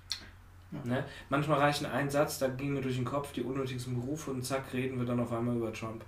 Ja. 0.72 0.80
Ne? 0.84 1.06
Manchmal 1.30 1.60
reichen 1.60 1.86
ein 1.86 2.10
Satz, 2.10 2.40
da 2.40 2.48
ging 2.48 2.74
mir 2.74 2.82
durch 2.82 2.96
den 2.96 3.06
Kopf 3.06 3.32
die 3.34 3.44
unnötigsten 3.44 4.00
Berufe 4.00 4.32
und 4.32 4.44
zack, 4.44 4.74
reden 4.74 5.00
wir 5.00 5.06
dann 5.06 5.20
auf 5.20 5.32
einmal 5.32 5.56
über 5.56 5.74
Trump. 5.74 6.04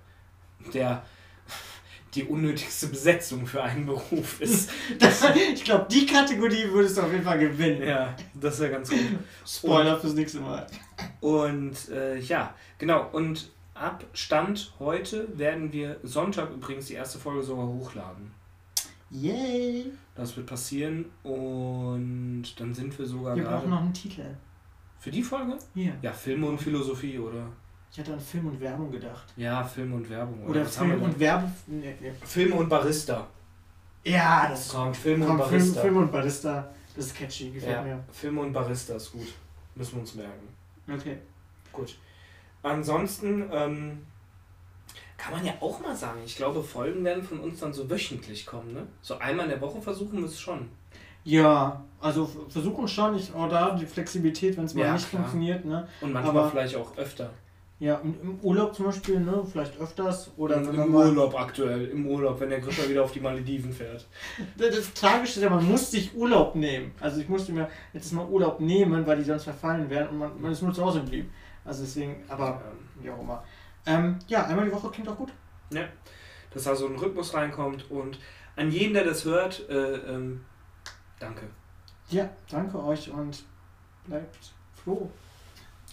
Der 0.72 1.04
die 2.16 2.24
unnötigste 2.24 2.86
Besetzung 2.88 3.46
für 3.46 3.62
einen 3.62 3.86
Beruf 3.86 4.40
ist. 4.40 4.70
Das, 4.98 5.22
ich 5.52 5.64
glaube, 5.64 5.86
die 5.90 6.06
Kategorie 6.06 6.64
würdest 6.70 6.96
du 6.96 7.02
auf 7.02 7.12
jeden 7.12 7.24
Fall 7.24 7.38
gewinnen. 7.38 7.82
ja, 7.86 8.16
das 8.34 8.54
ist 8.54 8.60
ja 8.60 8.68
ganz 8.68 8.90
gut. 8.90 8.98
Spoiler 9.46 9.98
fürs 9.98 10.14
nächste 10.14 10.40
Mal. 10.40 10.66
Und 11.20 11.88
äh, 11.90 12.18
ja, 12.18 12.54
genau. 12.78 13.08
Und 13.12 13.50
ab 13.74 14.04
Stand 14.14 14.72
heute 14.78 15.28
werden 15.38 15.72
wir 15.72 15.98
Sonntag 16.02 16.50
übrigens 16.50 16.86
die 16.86 16.94
erste 16.94 17.18
Folge 17.18 17.42
sogar 17.42 17.66
hochladen. 17.66 18.30
Yay! 19.10 19.92
Das 20.14 20.36
wird 20.36 20.46
passieren 20.46 21.06
und 21.22 22.44
dann 22.58 22.74
sind 22.74 22.98
wir 22.98 23.06
sogar 23.06 23.36
Wir 23.36 23.44
brauchen 23.44 23.70
noch 23.70 23.82
einen 23.82 23.92
Titel. 23.94 24.24
Für 24.98 25.10
die 25.10 25.22
Folge? 25.22 25.56
Hier. 25.74 25.94
Ja, 26.02 26.12
Filme 26.12 26.46
und 26.46 26.58
Philosophie, 26.58 27.18
oder? 27.18 27.46
Ich 27.92 27.98
hatte 28.00 28.12
an 28.12 28.20
Film 28.20 28.46
und 28.48 28.60
Werbung 28.60 28.90
gedacht. 28.90 29.24
Ja, 29.36 29.64
Film 29.64 29.94
und 29.94 30.08
Werbung. 30.10 30.44
Oder 30.46 30.60
haben 30.60 30.68
Film 30.68 31.02
und? 31.02 31.18
Werbe. 31.18 31.50
Nee, 31.66 31.94
nee. 32.00 32.12
Filme 32.24 32.54
und 32.56 32.68
Barista. 32.68 33.26
Ja, 34.04 34.48
das 34.48 34.66
ist 34.66 34.72
Komm, 34.74 34.94
Filme 34.94 35.26
und 35.26 35.38
komm, 35.38 35.48
Film, 35.48 35.60
Barista. 35.60 35.80
Film 35.80 35.96
und 35.96 36.12
Barista. 36.12 36.70
Das 36.94 37.06
ist 37.06 37.16
catchy, 37.16 37.50
gefällt 37.50 37.72
ja, 37.72 37.82
mir. 37.82 38.04
Filme 38.12 38.40
und 38.42 38.52
Barista 38.52 38.94
ist 38.94 39.12
gut. 39.12 39.32
Müssen 39.74 39.94
wir 39.94 40.00
uns 40.00 40.14
merken. 40.14 40.48
Okay. 40.92 41.18
Gut. 41.72 41.96
Ansonsten 42.62 43.48
ähm, 43.52 44.06
kann 45.16 45.32
man 45.34 45.44
ja 45.44 45.54
auch 45.60 45.80
mal 45.80 45.94
sagen, 45.96 46.20
ich 46.24 46.36
glaube, 46.36 46.62
Folgen 46.62 47.04
werden 47.04 47.22
von 47.22 47.40
uns 47.40 47.60
dann 47.60 47.72
so 47.72 47.88
wöchentlich 47.88 48.46
kommen, 48.46 48.72
ne? 48.72 48.86
So 49.02 49.18
einmal 49.18 49.46
in 49.46 49.50
der 49.50 49.60
Woche 49.60 49.80
versuchen 49.80 50.18
wir 50.18 50.26
es 50.26 50.38
schon. 50.40 50.68
Ja, 51.24 51.84
also 52.00 52.26
versuchen 52.48 52.86
schon, 52.86 53.16
ich 53.16 53.34
auch 53.34 53.48
da 53.48 53.72
die 53.74 53.86
Flexibilität, 53.86 54.56
wenn 54.56 54.64
es 54.64 54.74
mal 54.74 54.84
Ja, 54.84 54.92
nicht 54.92 55.08
klar. 55.10 55.22
funktioniert, 55.22 55.64
ne? 55.64 55.88
Und 56.00 56.12
manchmal 56.12 56.36
Aber- 56.38 56.50
vielleicht 56.50 56.76
auch 56.76 56.96
öfter. 56.96 57.30
Ja, 57.78 57.96
im, 57.96 58.18
im 58.22 58.40
Urlaub 58.40 58.74
zum 58.74 58.86
Beispiel, 58.86 59.20
ne? 59.20 59.44
Vielleicht 59.50 59.78
öfters. 59.78 60.30
Oder 60.38 60.56
Im 60.56 60.92
mal. 60.92 61.08
Urlaub 61.08 61.38
aktuell, 61.38 61.88
im 61.88 62.06
Urlaub, 62.06 62.40
wenn 62.40 62.48
der 62.48 62.60
Gripper 62.60 62.88
wieder 62.88 63.04
auf 63.04 63.12
die 63.12 63.20
Malediven 63.20 63.70
fährt. 63.72 64.06
Das, 64.56 64.74
das 64.74 64.94
Tragische 64.94 65.40
ist 65.40 65.42
ja, 65.42 65.50
man 65.50 65.66
muss 65.68 65.90
sich 65.90 66.14
Urlaub 66.14 66.54
nehmen. 66.54 66.92
Also 67.00 67.20
ich 67.20 67.28
musste 67.28 67.52
mir 67.52 67.68
jetzt 67.92 68.12
mal 68.12 68.26
Urlaub 68.26 68.60
nehmen, 68.60 69.06
weil 69.06 69.18
die 69.18 69.24
sonst 69.24 69.44
verfallen 69.44 69.90
wären 69.90 70.08
und 70.08 70.18
man, 70.18 70.40
man 70.40 70.52
ist 70.52 70.62
nur 70.62 70.72
zu 70.72 70.82
Hause 70.82 71.00
geblieben. 71.00 71.30
Also 71.66 71.82
deswegen, 71.82 72.24
aber 72.28 72.62
Ähm, 72.64 73.02
wie 73.02 73.10
auch 73.10 73.20
immer. 73.20 73.44
Ähm, 73.84 74.18
ja, 74.26 74.46
einmal 74.46 74.64
die 74.64 74.72
Woche 74.72 74.88
klingt 74.90 75.08
auch 75.08 75.16
gut. 75.16 75.32
Ja, 75.70 75.84
dass 76.54 76.64
da 76.64 76.74
so 76.74 76.86
ein 76.86 76.96
Rhythmus 76.96 77.34
reinkommt 77.34 77.90
und 77.90 78.18
an 78.56 78.70
jeden, 78.70 78.94
der 78.94 79.04
das 79.04 79.24
hört, 79.26 79.68
äh, 79.68 79.96
ähm, 79.96 80.44
danke. 81.18 81.42
Ja, 82.08 82.30
danke 82.50 82.82
euch 82.82 83.10
und 83.10 83.44
bleibt 84.06 84.54
froh. 84.82 85.10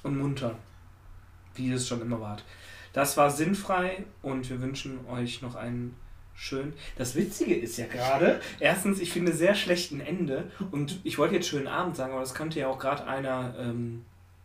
Und 0.03 0.17
munter, 0.17 0.55
wie 1.55 1.71
es 1.71 1.87
schon 1.87 2.01
immer 2.01 2.19
wart. 2.21 2.43
Das 2.93 3.17
war 3.17 3.31
sinnfrei 3.31 4.05
und 4.21 4.49
wir 4.49 4.61
wünschen 4.61 5.05
euch 5.07 5.41
noch 5.41 5.55
einen 5.55 5.95
schönen. 6.35 6.73
Das 6.97 7.15
Witzige 7.15 7.55
ist 7.55 7.77
ja 7.77 7.85
gerade, 7.87 8.39
erstens, 8.59 8.99
ich 8.99 9.11
finde 9.11 9.33
sehr 9.33 9.55
schlechten 9.55 9.99
Ende 9.99 10.51
und 10.71 10.99
ich 11.03 11.17
wollte 11.17 11.35
jetzt 11.35 11.47
schönen 11.47 11.67
Abend 11.67 11.95
sagen, 11.95 12.11
aber 12.11 12.21
das 12.21 12.33
könnte 12.33 12.59
ja 12.59 12.67
auch 12.67 12.79
gerade 12.79 13.05
einer 13.05 13.55
ähm, 13.59 14.03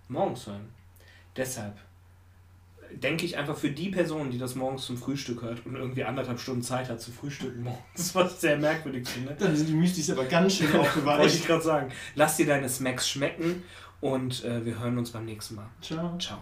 morgens 0.09 0.47
hören. 0.47 0.69
Deshalb 1.37 1.77
denke 2.93 3.27
ich 3.27 3.37
einfach 3.37 3.57
für 3.57 3.71
die 3.71 3.91
Person, 3.91 4.31
die 4.31 4.39
das 4.39 4.55
morgens 4.55 4.87
zum 4.87 4.97
Frühstück 4.97 5.43
hört 5.43 5.65
und 5.67 5.77
irgendwie 5.77 6.05
anderthalb 6.05 6.41
Stunden 6.41 6.63
Zeit 6.63 6.89
hat 6.89 7.01
zu 7.01 7.11
frühstücken 7.11 7.63
morgens, 7.65 8.15
was 8.15 8.33
ich 8.35 8.39
sehr 8.39 8.57
merkwürdig 8.59 9.07
finde. 9.07 9.35
Dann 9.39 9.55
sind 9.55 9.69
die 9.69 9.75
Müslis 9.75 10.11
aber 10.11 10.25
ganz 10.25 10.55
schön 10.55 10.67
Wollte 10.73 10.81
ich 10.85 10.89
aufgeweicht. 10.89 11.47
gerade 11.47 11.63
sagen. 11.63 11.93
Lass 12.15 12.37
dir 12.37 12.47
deine 12.47 12.69
Smacks 12.69 13.09
schmecken 13.09 13.63
und 14.01 14.45
äh, 14.45 14.65
wir 14.65 14.79
hören 14.79 14.97
uns 14.99 15.11
beim 15.11 15.25
nächsten 15.27 15.57
Mal. 15.57 15.69
Ciao. 15.83 16.17
Ciao. 16.19 16.39